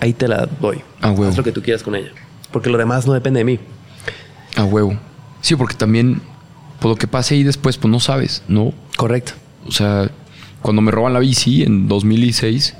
ahí 0.00 0.12
te 0.12 0.28
la 0.28 0.46
doy. 0.46 0.80
Ah, 1.00 1.10
huevo. 1.10 1.28
Haz 1.30 1.36
lo 1.36 1.44
que 1.44 1.52
tú 1.52 1.62
quieras 1.62 1.82
con 1.82 1.94
ella. 1.94 2.10
Porque 2.50 2.70
lo 2.70 2.78
demás 2.78 3.06
no 3.06 3.12
depende 3.12 3.38
de 3.40 3.44
mí. 3.44 3.58
A 4.56 4.64
huevo. 4.64 4.98
Sí, 5.40 5.56
porque 5.56 5.74
también, 5.74 6.20
pues 6.80 6.90
lo 6.90 6.96
que 6.96 7.06
pase 7.06 7.34
ahí 7.34 7.42
después, 7.42 7.78
pues 7.78 7.90
no 7.90 8.00
sabes, 8.00 8.42
¿no? 8.48 8.72
Correcto. 8.96 9.32
O 9.66 9.72
sea, 9.72 10.10
cuando 10.60 10.82
me 10.82 10.90
roban 10.90 11.12
la 11.12 11.18
bici 11.18 11.62
en 11.62 11.88
2016, 11.88 12.74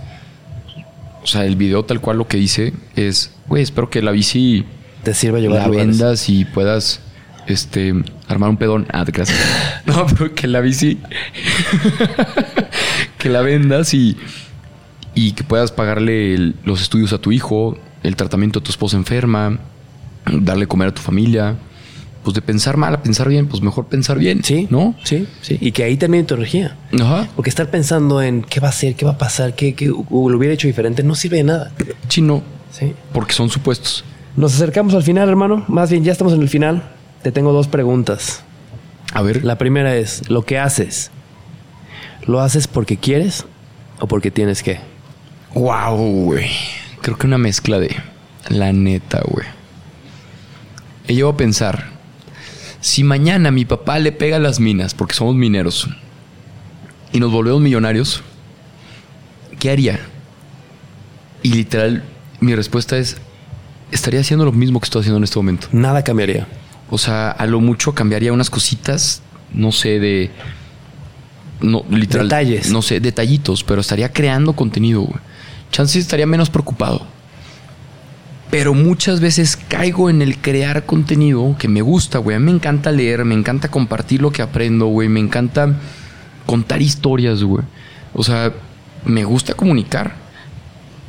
o 1.22 1.26
sea, 1.26 1.44
el 1.44 1.56
video 1.56 1.84
tal 1.84 2.00
cual 2.00 2.18
lo 2.18 2.28
que 2.28 2.36
dice 2.36 2.72
es, 2.96 3.32
güey, 3.46 3.62
espero 3.62 3.88
que 3.90 4.02
la 4.02 4.10
bici 4.10 4.64
Te 5.02 5.14
sirve 5.14 5.40
llevar 5.40 5.60
la 5.60 5.66
lugares. 5.68 5.98
vendas 5.98 6.28
y 6.28 6.44
puedas 6.44 7.00
este 7.46 7.94
armar 8.28 8.50
un 8.50 8.56
pedón. 8.56 8.86
Ah, 8.92 9.04
creas. 9.04 9.32
No, 9.86 10.06
pero 10.06 10.32
que 10.32 10.46
la 10.46 10.60
bici 10.60 11.00
que 13.22 13.28
la 13.30 13.40
vendas 13.40 13.94
y 13.94 14.16
y 15.14 15.32
que 15.32 15.44
puedas 15.44 15.70
pagarle 15.72 16.34
el- 16.34 16.54
los 16.64 16.80
estudios 16.80 17.12
a 17.12 17.18
tu 17.18 17.32
hijo, 17.32 17.76
el 18.02 18.16
tratamiento 18.16 18.58
a 18.60 18.62
tu 18.62 18.70
esposa 18.70 18.96
enferma, 18.96 19.58
darle 20.26 20.66
comer 20.66 20.88
a 20.88 20.94
tu 20.94 21.02
familia. 21.02 21.56
Pues 22.24 22.34
de 22.34 22.40
pensar 22.40 22.76
mal 22.76 22.94
a 22.94 23.02
pensar 23.02 23.28
bien, 23.28 23.46
pues 23.48 23.60
mejor 23.62 23.86
pensar 23.88 24.16
bien, 24.18 24.42
Sí, 24.44 24.68
¿no? 24.70 24.94
Sí, 25.04 25.26
sí. 25.42 25.58
Y 25.60 25.72
que 25.72 25.82
ahí 25.84 25.96
termine 25.96 26.22
tu 26.24 26.34
energía. 26.34 26.76
Ajá. 27.00 27.28
Porque 27.36 27.50
estar 27.50 27.68
pensando 27.70 28.22
en 28.22 28.42
qué 28.42 28.60
va 28.60 28.68
a 28.68 28.72
ser, 28.72 28.94
qué 28.94 29.04
va 29.04 29.12
a 29.12 29.18
pasar, 29.18 29.54
qué, 29.56 29.74
qué 29.74 29.86
lo 29.86 29.96
hubiera 30.08 30.54
hecho 30.54 30.68
diferente, 30.68 31.02
no 31.02 31.14
sirve 31.16 31.38
de 31.38 31.44
nada. 31.44 31.72
Chino, 32.08 32.42
Sí. 32.70 32.92
porque 33.12 33.32
son 33.34 33.50
supuestos. 33.50 34.04
Nos 34.36 34.54
acercamos 34.54 34.94
al 34.94 35.02
final, 35.02 35.28
hermano. 35.28 35.64
Más 35.68 35.90
bien, 35.90 36.04
ya 36.04 36.12
estamos 36.12 36.32
en 36.32 36.40
el 36.42 36.48
final. 36.48 36.90
Te 37.22 37.32
tengo 37.32 37.52
dos 37.52 37.66
preguntas. 37.68 38.44
A 39.12 39.20
ver, 39.22 39.44
La 39.44 39.58
primera 39.58 39.94
es, 39.96 40.30
¿lo 40.30 40.42
que 40.46 40.58
haces, 40.60 41.10
lo 42.26 42.40
haces 42.40 42.68
porque 42.68 42.96
quieres 42.96 43.44
o 44.00 44.06
porque 44.06 44.30
tienes 44.30 44.62
que? 44.62 44.80
Wow, 45.54 46.24
güey. 46.24 46.50
Creo 47.00 47.18
que 47.18 47.26
una 47.26 47.38
mezcla 47.38 47.78
de 47.78 47.96
la 48.48 48.72
neta, 48.72 49.20
güey. 49.24 49.46
He 51.06 51.14
llegado 51.14 51.32
a 51.32 51.36
pensar, 51.36 51.90
si 52.80 53.04
mañana 53.04 53.50
mi 53.50 53.64
papá 53.64 53.98
le 53.98 54.12
pega 54.12 54.36
a 54.36 54.40
las 54.40 54.60
minas, 54.60 54.94
porque 54.94 55.14
somos 55.14 55.34
mineros, 55.34 55.88
y 57.12 57.20
nos 57.20 57.30
volvemos 57.30 57.60
millonarios, 57.60 58.22
¿qué 59.58 59.70
haría? 59.70 60.00
Y 61.42 61.54
literal, 61.54 62.04
mi 62.40 62.54
respuesta 62.54 62.96
es, 62.98 63.16
estaría 63.90 64.20
haciendo 64.20 64.44
lo 64.44 64.52
mismo 64.52 64.80
que 64.80 64.84
estoy 64.84 65.00
haciendo 65.00 65.18
en 65.18 65.24
este 65.24 65.38
momento. 65.38 65.68
Nada 65.72 66.02
cambiaría. 66.02 66.46
O 66.90 66.98
sea, 66.98 67.30
a 67.30 67.46
lo 67.46 67.60
mucho 67.60 67.94
cambiaría 67.94 68.32
unas 68.32 68.50
cositas, 68.50 69.22
no 69.52 69.72
sé, 69.72 69.98
de. 69.98 70.30
No, 71.62 71.84
literal. 71.90 72.28
Detalles. 72.28 72.70
No 72.70 72.82
sé, 72.82 73.00
detallitos, 73.00 73.64
pero 73.64 73.80
estaría 73.80 74.12
creando 74.12 74.52
contenido, 74.54 75.02
güey. 75.02 75.20
Chance 75.70 75.98
estaría 75.98 76.26
menos 76.26 76.50
preocupado. 76.50 77.06
Pero 78.50 78.74
muchas 78.74 79.20
veces 79.20 79.56
caigo 79.56 80.10
en 80.10 80.20
el 80.20 80.36
crear 80.36 80.84
contenido 80.84 81.56
que 81.58 81.68
me 81.68 81.80
gusta, 81.80 82.18
güey. 82.18 82.36
A 82.36 82.38
mí 82.38 82.46
me 82.46 82.50
encanta 82.50 82.92
leer, 82.92 83.24
me 83.24 83.34
encanta 83.34 83.70
compartir 83.70 84.20
lo 84.20 84.30
que 84.30 84.42
aprendo, 84.42 84.86
güey. 84.86 85.08
Me 85.08 85.20
encanta 85.20 85.74
contar 86.44 86.82
historias, 86.82 87.42
güey. 87.42 87.64
O 88.12 88.22
sea, 88.22 88.52
me 89.06 89.24
gusta 89.24 89.54
comunicar. 89.54 90.16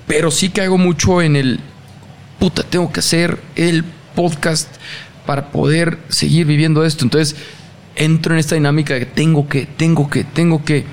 Pero 0.07 0.31
sí 0.31 0.49
caigo 0.49 0.77
mucho 0.77 1.21
en 1.21 1.35
el 1.35 1.59
puta, 2.39 2.63
tengo 2.63 2.91
que 2.91 2.99
hacer 2.99 3.39
el 3.55 3.83
podcast 4.15 4.69
para 5.25 5.51
poder 5.51 5.99
seguir 6.09 6.45
viviendo 6.45 6.85
esto. 6.85 7.05
Entonces, 7.05 7.35
entro 7.95 8.33
en 8.33 8.39
esta 8.39 8.55
dinámica 8.55 8.93
de 8.93 9.05
tengo 9.05 9.47
que, 9.47 9.65
tengo 9.65 10.09
que, 10.09 10.23
tengo 10.23 10.63
que. 10.63 10.85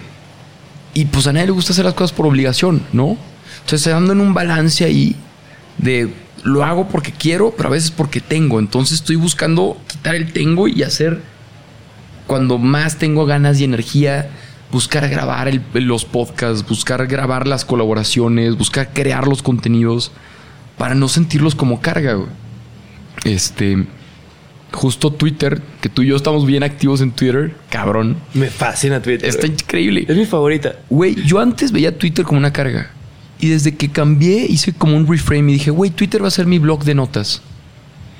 Y 0.94 1.04
pues 1.06 1.26
a 1.26 1.32
nadie 1.32 1.46
le 1.46 1.52
gusta 1.52 1.72
hacer 1.72 1.84
las 1.84 1.94
cosas 1.94 2.12
por 2.12 2.26
obligación, 2.26 2.82
¿no? 2.92 3.16
Entonces, 3.64 3.92
ando 3.92 4.12
en 4.12 4.20
un 4.20 4.34
balance 4.34 4.84
ahí 4.84 5.14
de 5.78 6.12
lo 6.42 6.64
hago 6.64 6.88
porque 6.88 7.12
quiero, 7.12 7.52
pero 7.56 7.68
a 7.68 7.72
veces 7.72 7.90
porque 7.90 8.20
tengo. 8.20 8.58
Entonces, 8.58 9.00
estoy 9.00 9.16
buscando 9.16 9.76
quitar 9.86 10.14
el 10.14 10.32
tengo 10.32 10.66
y 10.68 10.82
hacer 10.82 11.20
cuando 12.26 12.58
más 12.58 12.96
tengo 12.96 13.26
ganas 13.26 13.60
y 13.60 13.64
energía, 13.64 14.30
buscar 14.72 15.08
grabar 15.08 15.48
el- 15.48 15.62
los 15.74 16.04
podcasts, 16.04 16.66
buscar 16.68 17.06
grabar 17.06 17.46
las 17.46 17.64
colaboraciones, 17.64 18.56
buscar 18.56 18.92
crear 18.92 19.26
los 19.26 19.42
contenidos 19.42 20.12
para 20.78 20.94
no 20.94 21.08
sentirlos 21.08 21.54
como 21.54 21.80
carga, 21.80 22.14
güey. 22.14 22.28
Este, 23.24 23.84
justo 24.72 25.12
Twitter, 25.12 25.60
que 25.80 25.88
tú 25.88 26.02
y 26.02 26.08
yo 26.08 26.16
estamos 26.16 26.46
bien 26.46 26.62
activos 26.62 27.00
en 27.00 27.12
Twitter, 27.12 27.54
cabrón. 27.70 28.16
Me 28.34 28.48
fascina 28.48 29.00
Twitter. 29.02 29.28
Está 29.28 29.46
increíble. 29.46 30.04
Es 30.08 30.16
mi 30.16 30.26
favorita. 30.26 30.76
Güey, 30.88 31.14
yo 31.24 31.38
antes 31.38 31.72
veía 31.72 31.96
Twitter 31.96 32.24
como 32.24 32.38
una 32.38 32.52
carga. 32.52 32.90
Y 33.38 33.48
desde 33.48 33.74
que 33.74 33.90
cambié, 33.90 34.46
hice 34.46 34.72
como 34.72 34.96
un 34.96 35.06
reframe 35.06 35.50
y 35.50 35.54
dije, 35.54 35.70
güey, 35.70 35.90
Twitter 35.90 36.22
va 36.22 36.28
a 36.28 36.30
ser 36.30 36.46
mi 36.46 36.58
blog 36.58 36.84
de 36.84 36.94
notas. 36.94 37.42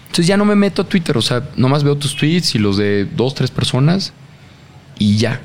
Entonces 0.05 0.27
ya 0.27 0.37
no 0.37 0.45
me 0.45 0.57
meto 0.57 0.83
a 0.83 0.89
Twitter, 0.89 1.17
o 1.17 1.23
sea, 1.23 1.49
nomás 1.57 1.85
veo 1.85 1.97
tus 1.97 2.17
tweets 2.17 2.57
y 2.57 2.59
los 2.59 2.77
de 2.77 3.05
dos, 3.05 3.35
tres 3.35 3.51
personas 3.51 4.13
y 4.99 5.19
ya. 5.19 5.41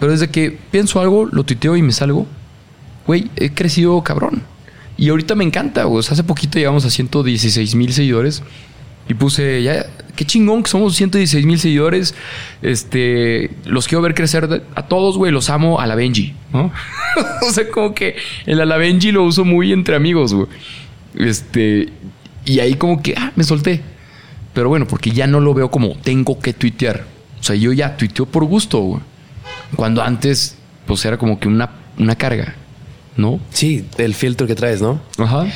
Pero 0.00 0.12
desde 0.12 0.28
que 0.28 0.58
pienso 0.70 1.00
algo, 1.00 1.26
lo 1.26 1.44
tuiteo 1.44 1.76
y 1.76 1.82
me 1.82 1.92
salgo, 1.92 2.26
güey, 3.06 3.30
he 3.36 3.50
crecido 3.50 4.02
cabrón. 4.02 4.42
Y 4.96 5.10
ahorita 5.10 5.34
me 5.34 5.44
encanta. 5.44 5.86
O 5.86 6.02
sea, 6.02 6.14
hace 6.14 6.24
poquito 6.24 6.58
llegamos 6.58 6.84
a 6.86 6.90
116 6.90 7.74
mil 7.74 7.92
seguidores 7.92 8.42
y 9.08 9.14
puse, 9.14 9.62
ya, 9.62 9.86
qué 10.16 10.24
chingón 10.24 10.62
que 10.62 10.70
somos 10.70 10.96
116 10.96 11.46
mil 11.46 11.60
seguidores. 11.60 12.14
Este, 12.62 13.50
los 13.64 13.86
quiero 13.86 14.02
ver 14.02 14.14
crecer 14.14 14.62
a 14.74 14.82
todos, 14.88 15.16
güey. 15.16 15.30
Los 15.30 15.48
amo 15.50 15.80
a 15.80 15.86
la 15.86 15.94
Benji, 15.94 16.34
¿no? 16.52 16.72
o 17.48 17.52
sea, 17.52 17.68
como 17.70 17.94
que 17.94 18.16
el 18.46 18.60
a 18.60 18.64
la 18.64 18.76
Benji 18.76 19.12
lo 19.12 19.22
uso 19.22 19.44
muy 19.44 19.72
entre 19.72 19.94
amigos, 19.94 20.34
güey. 20.34 20.48
Este, 21.14 21.90
y 22.44 22.60
ahí 22.60 22.74
como 22.74 23.02
que, 23.02 23.14
ah, 23.16 23.32
me 23.36 23.44
solté. 23.44 23.80
Pero 24.54 24.68
bueno, 24.68 24.86
porque 24.86 25.10
ya 25.10 25.26
no 25.26 25.38
lo 25.40 25.54
veo 25.54 25.70
como 25.70 25.96
tengo 25.96 26.40
que 26.40 26.52
tuitear. 26.52 27.04
O 27.38 27.42
sea, 27.42 27.54
yo 27.54 27.72
ya 27.72 27.96
tuiteo 27.96 28.26
por 28.26 28.44
gusto, 28.44 28.80
güey. 28.80 29.00
Cuando 29.76 30.02
antes, 30.02 30.56
pues 30.86 31.04
era 31.04 31.18
como 31.18 31.38
que 31.38 31.46
una, 31.46 31.70
una 31.98 32.16
carga, 32.16 32.54
¿no? 33.16 33.38
Sí, 33.50 33.84
el 33.98 34.14
filtro 34.14 34.46
que 34.46 34.54
traes, 34.54 34.80
¿no? 34.80 35.00
Ajá. 35.18 35.46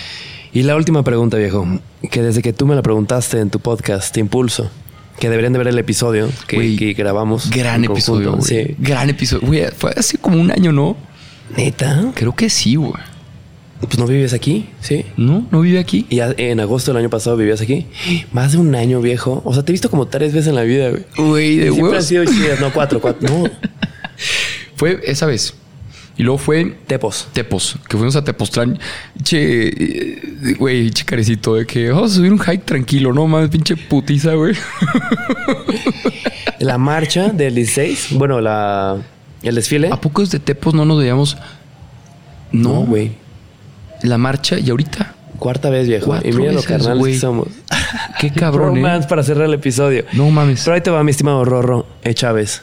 Y 0.53 0.63
la 0.65 0.75
última 0.75 1.05
pregunta, 1.05 1.37
viejo, 1.37 1.67
que 2.11 2.23
desde 2.23 2.43
que 2.43 2.53
tú 2.53 2.67
me 2.67 2.75
la 2.75 2.83
preguntaste 2.83 3.39
en 3.39 3.51
tu 3.51 3.61
podcast, 3.61 4.13
Te 4.13 4.19
Impulso, 4.21 4.69
que 5.21 5.29
deberían 5.31 5.53
de 5.53 5.59
ver 5.59 5.69
el 5.69 5.79
episodio 5.79 6.29
que, 6.49 6.95
grabamos. 6.97 7.51
Gran 7.51 7.85
episodio, 7.85 8.33
güey. 8.33 8.43
Sí. 8.43 8.75
Gran 8.79 9.11
episodio. 9.11 9.47
Güey, 9.47 9.67
fue 9.77 9.93
hace 9.97 10.19
como 10.19 10.41
un 10.41 10.51
año, 10.51 10.73
¿no? 10.73 10.97
Neta, 11.57 12.11
Creo 12.15 12.35
que 12.35 12.51
sí, 12.51 12.75
güey. 12.75 12.93
pues 13.81 13.97
no 13.99 14.07
vives 14.07 14.33
aquí, 14.33 14.69
sí. 14.81 15.05
¿No? 15.17 15.47
¿No 15.53 15.61
vive 15.61 15.79
aquí? 15.79 16.07
Y 16.11 16.19
en 16.21 16.59
agosto 16.59 16.93
del 16.93 16.99
año 17.01 17.11
pasado 17.11 17.37
vivías 17.37 17.61
aquí. 17.61 17.87
Más 18.33 18.53
de 18.53 18.59
un 18.59 18.75
año, 18.75 19.01
viejo. 19.01 19.43
O 19.45 19.55
sea, 19.55 19.63
te 19.63 19.71
he 19.71 19.75
visto 19.75 19.89
como 19.89 20.09
tres 20.09 20.33
veces 20.33 20.49
en 20.49 20.57
la 20.57 20.63
vida, 20.63 20.91
güey. 20.91 21.05
Güey, 21.17 21.57
de 21.59 21.63
siempre 21.65 21.83
han 21.83 21.91
huevos. 21.91 22.05
sido 22.07 22.25
chidas. 22.25 22.61
No, 22.61 22.73
cuatro, 22.73 23.01
cuatro. 23.01 23.29
No, 23.29 23.45
Fue 24.75 24.99
esa 25.05 25.27
vez. 25.27 25.55
Y 26.21 26.23
luego 26.23 26.37
fue 26.37 26.77
tepos. 26.87 27.29
Tepos, 27.33 27.79
que 27.89 27.97
fuimos 27.97 28.15
a 28.15 28.23
Tepoztlán. 28.23 28.79
Che, 29.23 29.69
eh, 29.69 30.55
güey, 30.59 30.91
che 30.91 31.07
carecito, 31.07 31.55
de 31.55 31.65
que 31.65 31.91
vamos 31.91 32.13
a 32.13 32.15
subir 32.17 32.31
un 32.31 32.39
hike 32.39 32.63
tranquilo, 32.63 33.15
no 33.15 33.27
mames, 33.27 33.49
pinche 33.49 33.75
putiza, 33.75 34.35
güey. 34.35 34.55
La 36.59 36.77
marcha 36.77 37.31
del 37.31 37.55
16, 37.55 38.19
bueno, 38.19 38.43
la, 38.43 38.99
el 39.43 39.55
desfile. 39.55 39.89
¿A 39.91 39.99
poco 39.99 40.21
desde 40.21 40.41
Tepos 40.41 40.75
no 40.75 40.85
nos 40.85 40.99
veíamos? 40.99 41.39
No, 42.53 42.85
güey. 42.85 43.13
La 44.03 44.19
marcha 44.19 44.59
y 44.59 44.69
ahorita. 44.69 45.15
Cuarta 45.39 45.71
vez, 45.71 45.89
viejo. 45.89 46.05
Cuatro 46.05 46.29
y 46.29 46.35
mira 46.35 46.53
lo 46.53 46.63
carnales 46.63 46.99
güey. 46.99 47.15
que 47.15 47.19
somos. 47.19 47.49
Qué 48.21 48.31
cabrón, 48.35 48.77
¿eh? 48.77 49.01
Para 49.09 49.23
cerrar 49.23 49.47
el 49.47 49.55
episodio. 49.55 50.05
No 50.13 50.29
mames. 50.29 50.65
Pero 50.65 50.75
ahí 50.75 50.83
te 50.83 50.91
va, 50.91 51.03
mi 51.03 51.13
estimado 51.13 51.47
Rorro. 51.47 51.87
E. 52.03 52.13
Chávez. 52.13 52.61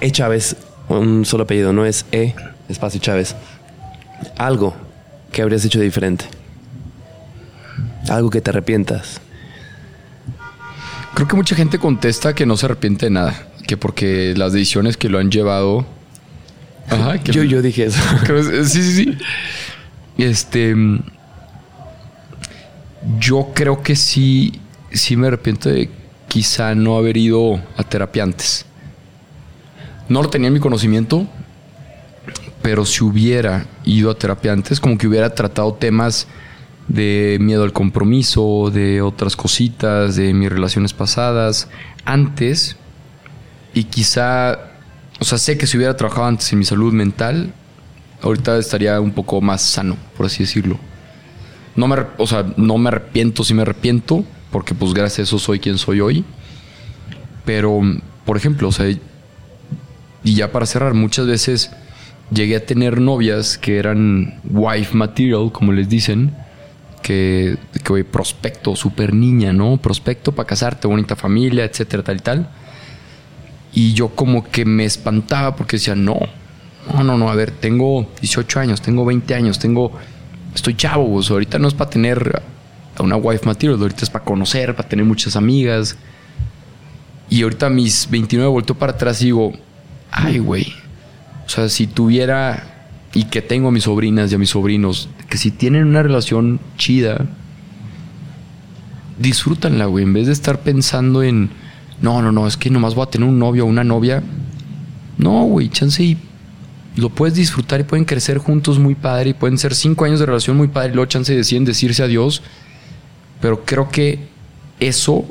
E. 0.00 0.10
Chávez. 0.10 0.56
Un 0.90 1.24
solo 1.24 1.44
apellido. 1.44 1.72
No 1.72 1.84
es 1.86 2.04
E. 2.12 2.34
Espacio 2.68 3.00
Chávez. 3.00 3.34
Algo 4.36 4.74
que 5.32 5.42
habrías 5.42 5.64
hecho 5.64 5.80
diferente. 5.80 6.24
Algo 8.08 8.28
que 8.30 8.40
te 8.40 8.50
arrepientas. 8.50 9.20
Creo 11.14 11.26
que 11.28 11.36
mucha 11.36 11.54
gente 11.56 11.78
contesta 11.78 12.34
que 12.34 12.46
no 12.46 12.56
se 12.56 12.66
arrepiente 12.66 13.06
de 13.06 13.10
nada. 13.10 13.46
Que 13.66 13.76
porque 13.76 14.34
las 14.36 14.52
decisiones 14.52 14.96
que 14.96 15.08
lo 15.08 15.18
han 15.18 15.30
llevado. 15.30 15.86
Ajá, 16.88 17.18
que 17.18 17.32
Yo, 17.32 17.44
yo 17.44 17.62
dije 17.62 17.84
eso. 17.84 18.00
Creo- 18.24 18.64
Sí, 18.64 18.82
sí, 18.82 18.92
sí. 19.04 19.18
Este. 20.18 20.74
Yo 23.18 23.50
creo 23.54 23.82
que 23.82 23.96
sí. 23.96 24.60
Sí 24.92 25.16
me 25.16 25.28
arrepiento 25.28 25.68
de 25.68 25.88
quizá 26.28 26.74
no 26.74 26.96
haber 26.96 27.16
ido 27.16 27.60
a 27.76 27.84
terapia 27.84 28.24
antes. 28.24 28.66
No 30.10 30.22
lo 30.22 30.28
tenía 30.28 30.48
en 30.48 30.54
mi 30.54 30.60
conocimiento. 30.60 31.26
pero 32.62 32.84
si 32.84 33.02
hubiera 33.02 33.66
ido 33.84 34.10
a 34.10 34.14
terapia 34.14 34.52
antes, 34.52 34.80
como 34.80 34.98
que 34.98 35.06
hubiera 35.08 35.34
tratado 35.34 35.72
temas 35.74 36.26
de 36.88 37.38
miedo 37.40 37.62
al 37.62 37.72
compromiso, 37.72 38.70
de 38.70 39.00
otras 39.00 39.34
cositas, 39.34 40.16
de 40.16 40.34
mis 40.34 40.50
relaciones 40.50 40.92
pasadas, 40.92 41.68
antes, 42.04 42.76
y 43.72 43.84
quizá, 43.84 44.58
o 45.20 45.24
sea, 45.24 45.38
sé 45.38 45.56
que 45.56 45.66
si 45.66 45.78
hubiera 45.78 45.96
trabajado 45.96 46.26
antes 46.26 46.52
en 46.52 46.58
mi 46.58 46.66
salud 46.66 46.92
mental, 46.92 47.54
ahorita 48.20 48.58
estaría 48.58 49.00
un 49.00 49.12
poco 49.12 49.40
más 49.40 49.62
sano, 49.62 49.96
por 50.16 50.26
así 50.26 50.42
decirlo. 50.42 50.78
No 51.76 51.88
me, 51.88 51.96
o 52.18 52.26
sea, 52.26 52.44
no 52.56 52.76
me 52.76 52.88
arrepiento 52.88 53.42
si 53.42 53.54
me 53.54 53.62
arrepiento, 53.62 54.24
porque 54.50 54.74
pues 54.74 54.92
gracias 54.92 55.20
a 55.20 55.22
eso 55.22 55.38
soy 55.38 55.60
quien 55.60 55.78
soy 55.78 56.00
hoy. 56.00 56.24
Pero, 57.46 57.80
por 58.26 58.36
ejemplo, 58.36 58.68
o 58.68 58.72
sea, 58.72 58.86
y 60.22 60.34
ya 60.34 60.52
para 60.52 60.66
cerrar, 60.66 60.94
muchas 60.94 61.26
veces 61.26 61.70
llegué 62.32 62.56
a 62.56 62.66
tener 62.66 63.00
novias 63.00 63.58
que 63.58 63.78
eran 63.78 64.40
wife 64.44 64.96
material, 64.96 65.50
como 65.52 65.72
les 65.72 65.88
dicen, 65.88 66.34
que, 67.02 67.56
que 67.84 68.04
prospecto, 68.04 68.76
super 68.76 69.14
niña, 69.14 69.52
¿no? 69.52 69.78
Prospecto 69.78 70.32
para 70.32 70.46
casarte, 70.46 70.86
bonita 70.86 71.16
familia, 71.16 71.64
etcétera, 71.64 72.02
tal 72.02 72.16
y 72.16 72.20
tal. 72.20 72.50
Y 73.72 73.92
yo 73.94 74.08
como 74.08 74.44
que 74.44 74.64
me 74.64 74.84
espantaba 74.84 75.56
porque 75.56 75.76
decía, 75.76 75.94
no, 75.94 76.18
no, 76.92 77.04
no, 77.04 77.16
no, 77.16 77.30
a 77.30 77.34
ver, 77.34 77.52
tengo 77.52 78.06
18 78.20 78.60
años, 78.60 78.80
tengo 78.80 79.04
20 79.04 79.34
años, 79.34 79.58
tengo, 79.58 79.92
estoy 80.54 80.74
chavo, 80.74 81.20
ahorita 81.20 81.58
no 81.58 81.68
es 81.68 81.74
para 81.74 81.90
tener 81.90 82.42
a 82.96 83.02
una 83.02 83.16
wife 83.16 83.46
material, 83.46 83.80
ahorita 83.80 84.04
es 84.04 84.10
para 84.10 84.24
conocer, 84.24 84.74
para 84.74 84.88
tener 84.88 85.04
muchas 85.04 85.36
amigas. 85.36 85.96
Y 87.28 87.42
ahorita 87.42 87.70
mis 87.70 88.10
29 88.10 88.50
volteo 88.50 88.76
para 88.76 88.92
atrás 88.92 89.22
y 89.22 89.26
digo, 89.26 89.52
ay, 90.10 90.38
güey, 90.38 90.72
o 91.46 91.48
sea, 91.48 91.68
si 91.68 91.86
tuviera 91.86 92.70
y 93.12 93.24
que 93.24 93.42
tengo 93.42 93.68
a 93.68 93.72
mis 93.72 93.84
sobrinas 93.84 94.30
y 94.30 94.34
a 94.34 94.38
mis 94.38 94.50
sobrinos, 94.50 95.08
que 95.28 95.36
si 95.36 95.50
tienen 95.50 95.86
una 95.86 96.02
relación 96.02 96.60
chida, 96.76 97.26
disfrútanla, 99.18 99.86
güey, 99.86 100.04
en 100.04 100.12
vez 100.12 100.26
de 100.26 100.32
estar 100.32 100.60
pensando 100.60 101.22
en, 101.22 101.50
no, 102.00 102.22
no, 102.22 102.32
no, 102.32 102.46
es 102.46 102.56
que 102.56 102.70
nomás 102.70 102.94
voy 102.94 103.04
a 103.04 103.10
tener 103.10 103.28
un 103.28 103.38
novio 103.38 103.64
o 103.64 103.68
una 103.68 103.84
novia. 103.84 104.22
No, 105.18 105.44
güey, 105.44 105.68
chance 105.68 106.02
y 106.02 106.16
lo 106.96 107.10
puedes 107.10 107.34
disfrutar 107.34 107.80
y 107.80 107.84
pueden 107.84 108.04
crecer 108.04 108.38
juntos 108.38 108.78
muy 108.78 108.94
padre 108.94 109.30
y 109.30 109.34
pueden 109.34 109.58
ser 109.58 109.74
cinco 109.74 110.04
años 110.04 110.20
de 110.20 110.26
relación 110.26 110.56
muy 110.56 110.68
padre 110.68 110.92
y 110.92 110.94
luego 110.94 111.08
chance 111.08 111.34
deciden 111.34 111.64
decirse 111.64 112.02
adiós. 112.02 112.42
Pero 113.40 113.64
creo 113.64 113.88
que 113.88 114.18
eso 114.80 115.24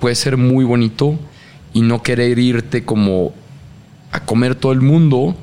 puede 0.00 0.14
ser 0.14 0.36
muy 0.36 0.64
bonito 0.64 1.18
y 1.74 1.82
no 1.82 2.02
querer 2.02 2.38
irte 2.38 2.84
como 2.84 3.32
a 4.12 4.20
comer 4.20 4.54
todo 4.54 4.72
el 4.72 4.80
mundo 4.80 5.36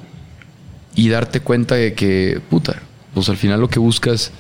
y 0.96 1.10
darte 1.10 1.40
cuenta 1.40 1.76
de 1.76 1.94
que, 1.94 2.42
puta, 2.50 2.82
pues 3.14 3.30
al 3.30 3.38
final 3.38 3.60
lo 3.60 3.70
que 3.70 3.80
buscas 3.80 4.32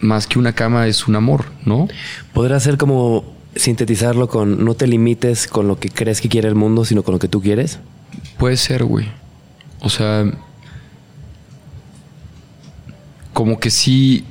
más 0.00 0.26
que 0.26 0.38
una 0.38 0.54
cama 0.54 0.86
es 0.86 1.08
un 1.08 1.16
amor, 1.16 1.46
¿no? 1.64 1.88
Podrá 2.32 2.60
ser 2.60 2.76
como 2.76 3.24
sintetizarlo 3.56 4.28
con 4.28 4.64
no 4.64 4.74
te 4.74 4.86
limites 4.86 5.48
con 5.48 5.66
lo 5.66 5.78
que 5.80 5.88
crees 5.88 6.20
que 6.20 6.28
quiere 6.28 6.48
el 6.48 6.54
mundo, 6.54 6.84
sino 6.84 7.02
con 7.02 7.14
lo 7.14 7.18
que 7.18 7.28
tú 7.28 7.40
quieres. 7.42 7.78
Puede 8.38 8.56
ser, 8.56 8.84
güey. 8.84 9.08
O 9.80 9.88
sea, 9.88 10.24
como 13.32 13.58
que 13.58 13.70
sí 13.70 14.24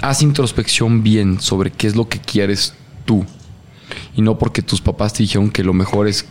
haz 0.00 0.22
introspección 0.22 1.02
bien 1.02 1.40
sobre 1.40 1.70
qué 1.70 1.86
es 1.86 1.96
lo 1.96 2.08
que 2.08 2.18
quieres 2.18 2.74
tú. 3.04 3.24
Y 4.16 4.22
no 4.22 4.38
porque 4.38 4.62
tus 4.62 4.80
papás 4.80 5.12
te 5.12 5.22
dijeron 5.22 5.50
que 5.50 5.64
lo 5.64 5.72
mejor 5.72 6.08
es 6.08 6.26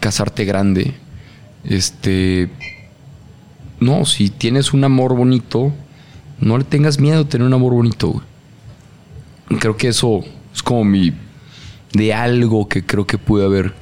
casarte 0.00 0.44
grande. 0.44 0.94
Este, 1.64 2.48
no, 3.80 4.04
si 4.04 4.30
tienes 4.30 4.72
un 4.72 4.84
amor 4.84 5.14
bonito, 5.14 5.72
no 6.40 6.58
le 6.58 6.64
tengas 6.64 6.98
miedo 6.98 7.22
a 7.22 7.28
tener 7.28 7.46
un 7.46 7.54
amor 7.54 7.72
bonito. 7.72 8.22
Creo 9.60 9.76
que 9.76 9.88
eso 9.88 10.24
es 10.54 10.62
como 10.62 10.84
mi. 10.84 11.12
de 11.92 12.14
algo 12.14 12.68
que 12.68 12.84
creo 12.84 13.06
que 13.06 13.18
pude 13.18 13.44
haber 13.44 13.74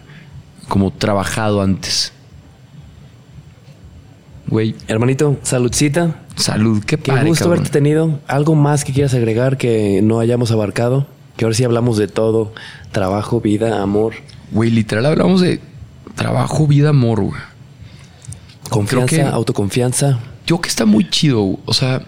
como 0.69 0.93
trabajado 0.93 1.63
antes. 1.63 2.13
Güey. 4.49 4.77
Hermanito, 4.87 5.39
saludcita. 5.43 6.23
Salud, 6.37 6.85
qué 6.85 6.99
padre. 6.99 7.23
Qué 7.23 7.29
gusto 7.29 7.47
haberte 7.47 7.71
tenido. 7.71 8.21
¿Algo 8.29 8.55
más 8.55 8.85
que 8.85 8.93
quieras 8.93 9.15
agregar 9.15 9.57
que 9.57 10.01
no 10.03 10.21
hayamos 10.21 10.53
abarcado? 10.53 11.07
Que 11.37 11.45
ahora 11.45 11.57
sí 11.57 11.65
hablamos 11.65 11.97
de 11.97 12.09
todo: 12.09 12.53
trabajo, 12.93 13.41
vida, 13.41 13.83
amor. 13.83 14.15
Güey, 14.53 14.71
literal 14.71 15.07
hablamos 15.07 15.41
de 15.41 15.61
trabajo, 16.15 16.67
vida, 16.67 16.91
amor, 16.91 17.23
güey. 17.23 17.41
Confianza, 18.69 19.31
autoconfianza. 19.31 20.19
Yo 20.47 20.61
que 20.61 20.69
está 20.69 20.85
muy 20.85 21.09
chido. 21.09 21.59
O 21.65 21.73
sea, 21.73 22.03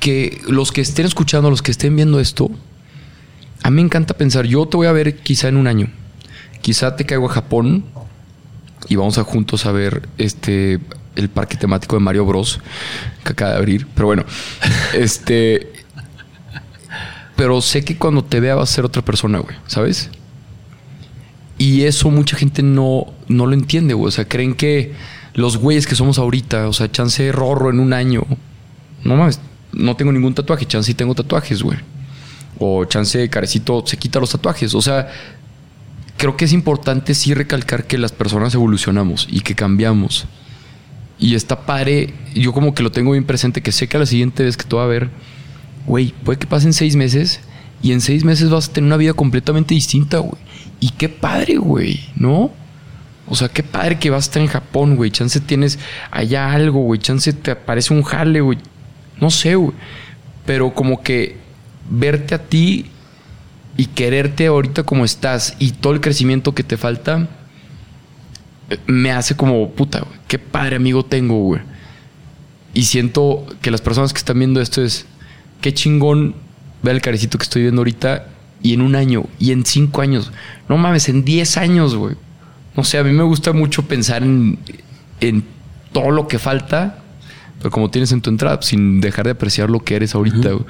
que 0.00 0.40
los 0.48 0.72
que 0.72 0.80
estén 0.80 1.06
escuchando, 1.06 1.50
los 1.50 1.62
que 1.62 1.70
estén 1.70 1.94
viendo 1.96 2.20
esto, 2.20 2.50
a 3.62 3.70
mí 3.70 3.76
me 3.76 3.82
encanta 3.82 4.14
pensar, 4.14 4.46
yo 4.46 4.66
te 4.66 4.76
voy 4.76 4.86
a 4.86 4.92
ver 4.92 5.16
quizá 5.16 5.48
en 5.48 5.56
un 5.56 5.66
año. 5.66 5.90
Quizá 6.60 6.96
te 6.96 7.04
caigo 7.04 7.28
a 7.28 7.32
Japón 7.32 7.84
y 8.88 8.96
vamos 8.96 9.18
a 9.18 9.24
juntos 9.24 9.66
a 9.66 9.72
ver 9.72 10.08
este 10.18 10.80
el 11.16 11.28
parque 11.28 11.56
temático 11.56 11.96
de 11.96 12.00
Mario 12.00 12.24
Bros 12.24 12.60
que 13.24 13.32
acaba 13.32 13.52
de 13.52 13.56
abrir. 13.58 13.86
Pero 13.94 14.06
bueno, 14.06 14.24
este. 14.94 15.72
Pero 17.36 17.60
sé 17.60 17.84
que 17.84 17.96
cuando 17.96 18.24
te 18.24 18.40
vea 18.40 18.56
va 18.56 18.62
a 18.62 18.66
ser 18.66 18.84
otra 18.84 19.02
persona, 19.02 19.38
güey, 19.38 19.56
¿sabes? 19.66 20.10
Y 21.58 21.82
eso 21.82 22.10
mucha 22.10 22.36
gente 22.36 22.62
no, 22.62 23.06
no 23.26 23.46
lo 23.46 23.54
entiende, 23.54 23.94
güey. 23.94 24.08
O 24.08 24.12
sea, 24.12 24.26
creen 24.26 24.54
que 24.54 24.92
los 25.34 25.56
güeyes 25.56 25.86
que 25.86 25.96
somos 25.96 26.18
ahorita, 26.18 26.68
o 26.68 26.72
sea, 26.72 26.90
chance 26.90 27.30
rorro 27.32 27.70
en 27.70 27.80
un 27.80 27.92
año. 27.92 28.24
No 29.04 29.16
mames, 29.16 29.40
no 29.72 29.96
tengo 29.96 30.12
ningún 30.12 30.34
tatuaje, 30.34 30.66
chance 30.66 30.90
y 30.90 30.94
tengo 30.94 31.14
tatuajes, 31.14 31.62
güey. 31.62 31.78
O 32.58 32.84
chance 32.84 33.28
carecito 33.28 33.84
se 33.86 33.96
quita 33.96 34.20
los 34.20 34.30
tatuajes. 34.30 34.74
O 34.74 34.82
sea, 34.82 35.08
creo 36.16 36.36
que 36.36 36.44
es 36.44 36.52
importante 36.52 37.14
sí 37.14 37.34
recalcar 37.34 37.86
que 37.86 37.98
las 37.98 38.12
personas 38.12 38.54
evolucionamos 38.54 39.26
y 39.30 39.40
que 39.40 39.54
cambiamos. 39.54 40.26
Y 41.18 41.34
está 41.34 41.66
padre, 41.66 42.14
yo 42.34 42.52
como 42.52 42.74
que 42.74 42.84
lo 42.84 42.92
tengo 42.92 43.12
bien 43.12 43.24
presente, 43.24 43.62
que 43.62 43.72
sé 43.72 43.88
que 43.88 43.96
a 43.96 44.00
la 44.00 44.06
siguiente 44.06 44.44
vez 44.44 44.56
que 44.56 44.64
te 44.64 44.76
va 44.76 44.84
a 44.84 44.86
ver, 44.86 45.10
güey, 45.86 46.14
puede 46.24 46.38
que 46.38 46.46
pasen 46.46 46.72
seis 46.72 46.94
meses 46.94 47.40
y 47.82 47.92
en 47.92 48.00
seis 48.00 48.24
meses 48.24 48.50
vas 48.50 48.68
a 48.68 48.72
tener 48.72 48.88
una 48.88 48.96
vida 48.96 49.12
completamente 49.12 49.74
distinta, 49.74 50.18
güey. 50.18 50.40
Y 50.80 50.90
qué 50.90 51.08
padre, 51.08 51.56
güey, 51.56 52.00
¿no? 52.16 52.50
O 53.26 53.34
sea, 53.36 53.48
qué 53.48 53.62
padre 53.62 53.98
que 53.98 54.10
vas 54.10 54.24
a 54.24 54.28
estar 54.28 54.42
en 54.42 54.48
Japón, 54.48 54.96
güey. 54.96 55.10
Chance 55.10 55.40
tienes 55.40 55.78
allá 56.10 56.52
algo, 56.52 56.80
güey. 56.80 57.00
Chance 57.00 57.32
te 57.32 57.50
aparece 57.50 57.92
un 57.92 58.02
jale, 58.02 58.40
güey. 58.40 58.58
No 59.20 59.30
sé, 59.30 59.54
güey. 59.54 59.72
Pero 60.46 60.72
como 60.74 61.02
que 61.02 61.36
verte 61.90 62.34
a 62.34 62.42
ti 62.42 62.86
y 63.76 63.86
quererte 63.86 64.46
ahorita 64.46 64.82
como 64.82 65.04
estás 65.04 65.56
y 65.58 65.72
todo 65.72 65.92
el 65.92 66.00
crecimiento 66.00 66.54
que 66.54 66.64
te 66.64 66.76
falta, 66.76 67.28
me 68.86 69.12
hace 69.12 69.36
como, 69.36 69.70
puta, 69.70 70.00
güey. 70.00 70.18
Qué 70.26 70.38
padre 70.38 70.76
amigo 70.76 71.04
tengo, 71.04 71.38
güey. 71.38 71.60
Y 72.72 72.84
siento 72.84 73.46
que 73.60 73.70
las 73.70 73.82
personas 73.82 74.12
que 74.12 74.18
están 74.18 74.38
viendo 74.38 74.60
esto 74.60 74.82
es, 74.82 75.06
qué 75.60 75.74
chingón 75.74 76.34
ver 76.82 76.96
el 76.96 77.02
carecito 77.02 77.38
que 77.38 77.44
estoy 77.44 77.62
viendo 77.62 77.80
ahorita 77.80 78.26
y 78.62 78.74
en 78.74 78.80
un 78.80 78.94
año 78.94 79.24
y 79.38 79.52
en 79.52 79.64
cinco 79.64 80.00
años. 80.00 80.32
No 80.68 80.76
mames, 80.76 81.08
en 81.08 81.24
diez 81.24 81.56
años, 81.56 81.94
güey. 81.94 82.16
No 82.76 82.84
sé, 82.84 82.98
a 82.98 83.04
mí 83.04 83.12
me 83.12 83.24
gusta 83.24 83.52
mucho 83.52 83.82
pensar 83.82 84.22
en, 84.22 84.58
en 85.20 85.44
todo 85.92 86.10
lo 86.10 86.28
que 86.28 86.38
falta, 86.38 86.98
pero 87.58 87.70
como 87.70 87.90
tienes 87.90 88.12
en 88.12 88.20
tu 88.20 88.30
entrada, 88.30 88.60
sin 88.62 89.00
dejar 89.00 89.24
de 89.24 89.32
apreciar 89.32 89.70
lo 89.70 89.80
que 89.80 89.96
eres 89.96 90.14
ahorita, 90.14 90.50
güey. 90.50 90.64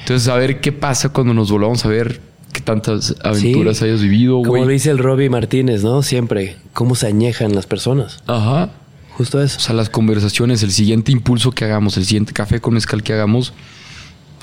Entonces, 0.00 0.28
a 0.28 0.36
ver 0.36 0.60
qué 0.60 0.70
pasa 0.70 1.08
cuando 1.08 1.34
nos 1.34 1.50
volvamos 1.50 1.84
a 1.84 1.88
ver 1.88 2.20
qué 2.52 2.60
tantas 2.60 3.16
aventuras 3.24 3.82
hayas 3.82 4.00
vivido, 4.00 4.36
güey. 4.36 4.46
Como 4.46 4.64
lo 4.64 4.70
dice 4.70 4.90
el 4.90 4.98
Robbie 4.98 5.28
Martínez, 5.28 5.82
¿no? 5.82 6.02
Siempre, 6.02 6.56
cómo 6.72 6.94
se 6.94 7.08
añejan 7.08 7.54
las 7.54 7.66
personas. 7.66 8.22
Ajá. 8.26 8.70
Justo 9.16 9.42
eso. 9.42 9.58
O 9.58 9.60
sea, 9.60 9.74
las 9.74 9.90
conversaciones, 9.90 10.62
el 10.62 10.70
siguiente 10.70 11.10
impulso 11.10 11.50
que 11.50 11.64
hagamos, 11.64 11.96
el 11.96 12.04
siguiente 12.04 12.32
café 12.32 12.60
con 12.60 12.74
mezcal 12.74 13.02
que 13.02 13.14
hagamos, 13.14 13.52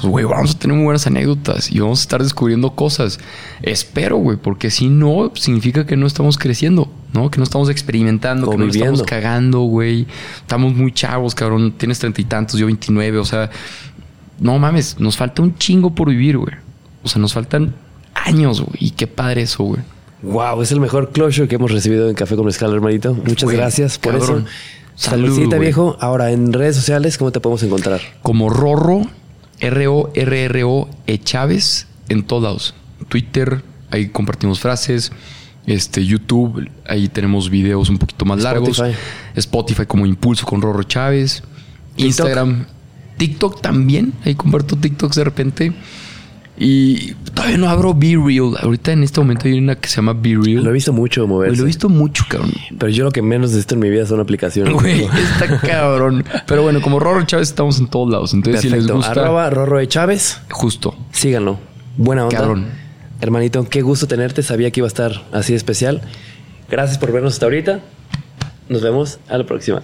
pues, 0.04 0.12
güey, 0.12 0.26
vamos 0.26 0.56
a 0.56 0.60
tener 0.60 0.76
muy 0.76 0.84
buenas 0.84 1.08
anécdotas 1.08 1.72
y 1.72 1.80
vamos 1.80 2.00
a 2.00 2.02
estar 2.04 2.22
descubriendo 2.22 2.72
cosas. 2.72 3.20
Espero, 3.62 4.18
güey, 4.18 4.38
porque 4.38 4.70
si 4.70 4.90
no, 4.90 5.32
significa 5.36 5.86
que 5.86 5.96
no 5.96 6.06
estamos 6.08 6.38
creciendo, 6.38 6.92
¿no? 7.14 7.32
Que 7.32 7.38
no 7.38 7.44
estamos 7.44 7.70
experimentando, 7.70 8.50
que 8.50 8.58
no 8.58 8.66
estamos 8.66 9.04
cagando, 9.04 9.62
güey. 9.62 10.06
Estamos 10.38 10.76
muy 10.76 10.92
chavos, 10.92 11.36
cabrón. 11.36 11.74
Tienes 11.78 12.00
treinta 12.00 12.22
y 12.22 12.26
tantos, 12.26 12.60
yo 12.60 12.66
veintinueve, 12.66 13.18
o 13.18 13.26
sea, 13.26 13.50
no 14.40 14.60
mames, 14.60 15.00
nos 15.00 15.16
falta 15.16 15.42
un 15.42 15.56
chingo 15.58 15.96
por 15.96 16.10
vivir, 16.10 16.38
güey. 16.38 16.54
O 17.04 17.08
sea, 17.08 17.22
nos 17.22 17.34
faltan 17.34 17.74
años, 18.14 18.62
güey. 18.62 18.78
Y 18.80 18.92
qué 18.92 19.08
padre 19.08 19.44
eso, 19.44 19.64
güey. 19.64 19.82
Wow, 20.22 20.62
es 20.62 20.72
el 20.72 20.80
mejor 20.80 21.12
closure 21.12 21.48
que 21.48 21.56
hemos 21.56 21.72
recibido 21.72 22.10
en 22.10 22.16
Café 22.16 22.36
con 22.36 22.46
Mezcal, 22.46 22.74
hermanito. 22.74 23.14
Muchas 23.14 23.50
gracias 23.50 23.98
por 23.98 24.16
eso. 24.16 24.44
Saludcita, 24.96 25.58
viejo. 25.58 25.98
Ahora, 26.00 26.32
en 26.32 26.54
redes 26.54 26.76
sociales, 26.76 27.18
¿cómo 27.18 27.32
te 27.32 27.40
podemos 27.40 27.64
encontrar? 27.64 28.00
Como 28.22 28.50
Rorro, 28.50 29.08
R-O-R-R-O, 29.64 30.90
E 31.08 31.18
Chávez, 31.20 31.88
en 32.10 32.24
todos 32.24 32.44
lados. 32.44 32.74
Twitter, 33.08 33.64
ahí 33.90 34.10
compartimos 34.10 34.60
frases. 34.60 35.12
Este, 35.66 36.06
YouTube, 36.06 36.70
ahí 36.86 37.08
tenemos 37.08 37.50
videos 37.50 37.90
un 37.90 37.98
poquito 37.98 38.26
más 38.26 38.42
largos. 38.42 38.80
Spotify. 38.80 38.98
Spotify 39.36 39.86
como 39.86 40.06
Impulso 40.06 40.46
con 40.46 40.62
Rorro 40.62 40.84
Chávez. 40.84 41.44
TikTok. 41.96 42.06
Instagram. 42.06 42.66
TikTok 43.18 43.62
también. 43.62 44.14
Ahí 44.26 44.36
comparto 44.36 44.76
TikToks 44.76 45.16
de 45.16 45.24
repente. 45.24 45.74
Y 46.58 47.14
todavía 47.34 47.58
no 47.58 47.68
abro 47.70 47.94
Be 47.94 48.16
Real. 48.16 48.54
Ahorita 48.62 48.92
en 48.92 49.04
este 49.04 49.20
momento 49.20 49.48
hay 49.48 49.58
una 49.58 49.76
que 49.76 49.90
se 49.90 49.96
llama 49.96 50.14
Be 50.14 50.38
Real. 50.40 50.64
Lo 50.64 50.70
he 50.70 50.74
visto 50.74 50.94
mucho 50.94 51.26
moverse. 51.28 51.58
lo 51.58 51.64
he 51.64 51.68
visto 51.68 51.90
mucho, 51.90 52.26
cabrón. 52.30 52.52
Pero 52.78 52.90
yo 52.90 53.04
lo 53.04 53.12
que 53.12 53.22
menos 53.22 53.52
necesito 53.52 53.74
en 53.74 53.82
mi 53.82 53.90
vida 53.90 54.06
son 54.06 54.20
aplicaciones. 54.20 54.74
Güey, 54.74 55.04
está 55.34 55.60
cabrón. 55.60 56.24
Pero 56.46 56.62
bueno, 56.62 56.82
como 56.82 57.00
Rorro 57.00 57.26
Chávez 57.26 57.50
estamos 57.50 57.80
en 57.80 57.88
todos 57.88 58.10
lados. 58.10 58.34
Entonces, 58.34 58.62
si 58.62 58.70
les 58.70 58.88
gusta, 58.88 59.12
Arroba 59.12 59.50
Rorro 59.50 59.80
de 59.80 59.88
Chávez. 59.88 60.42
justo. 60.52 60.96
Síganlo. 61.12 61.60
Buena 61.98 62.26
onda. 62.26 62.38
Cabrón. 62.38 62.66
Hermanito, 63.20 63.68
qué 63.70 63.82
gusto 63.82 64.08
tenerte. 64.08 64.44
Sabía 64.44 64.70
que 64.70 64.82
iba 64.82 64.88
a 64.88 64.90
estar 64.90 65.24
así 65.32 65.54
de 65.54 65.58
especial. 65.58 66.02
Gracias 66.70 66.98
por 66.98 67.12
vernos 67.12 67.34
hasta 67.34 67.46
ahorita. 67.46 67.80
Nos 68.70 68.82
vemos 68.82 69.20
a 69.28 69.38
la 69.38 69.46
próxima. 69.46 69.82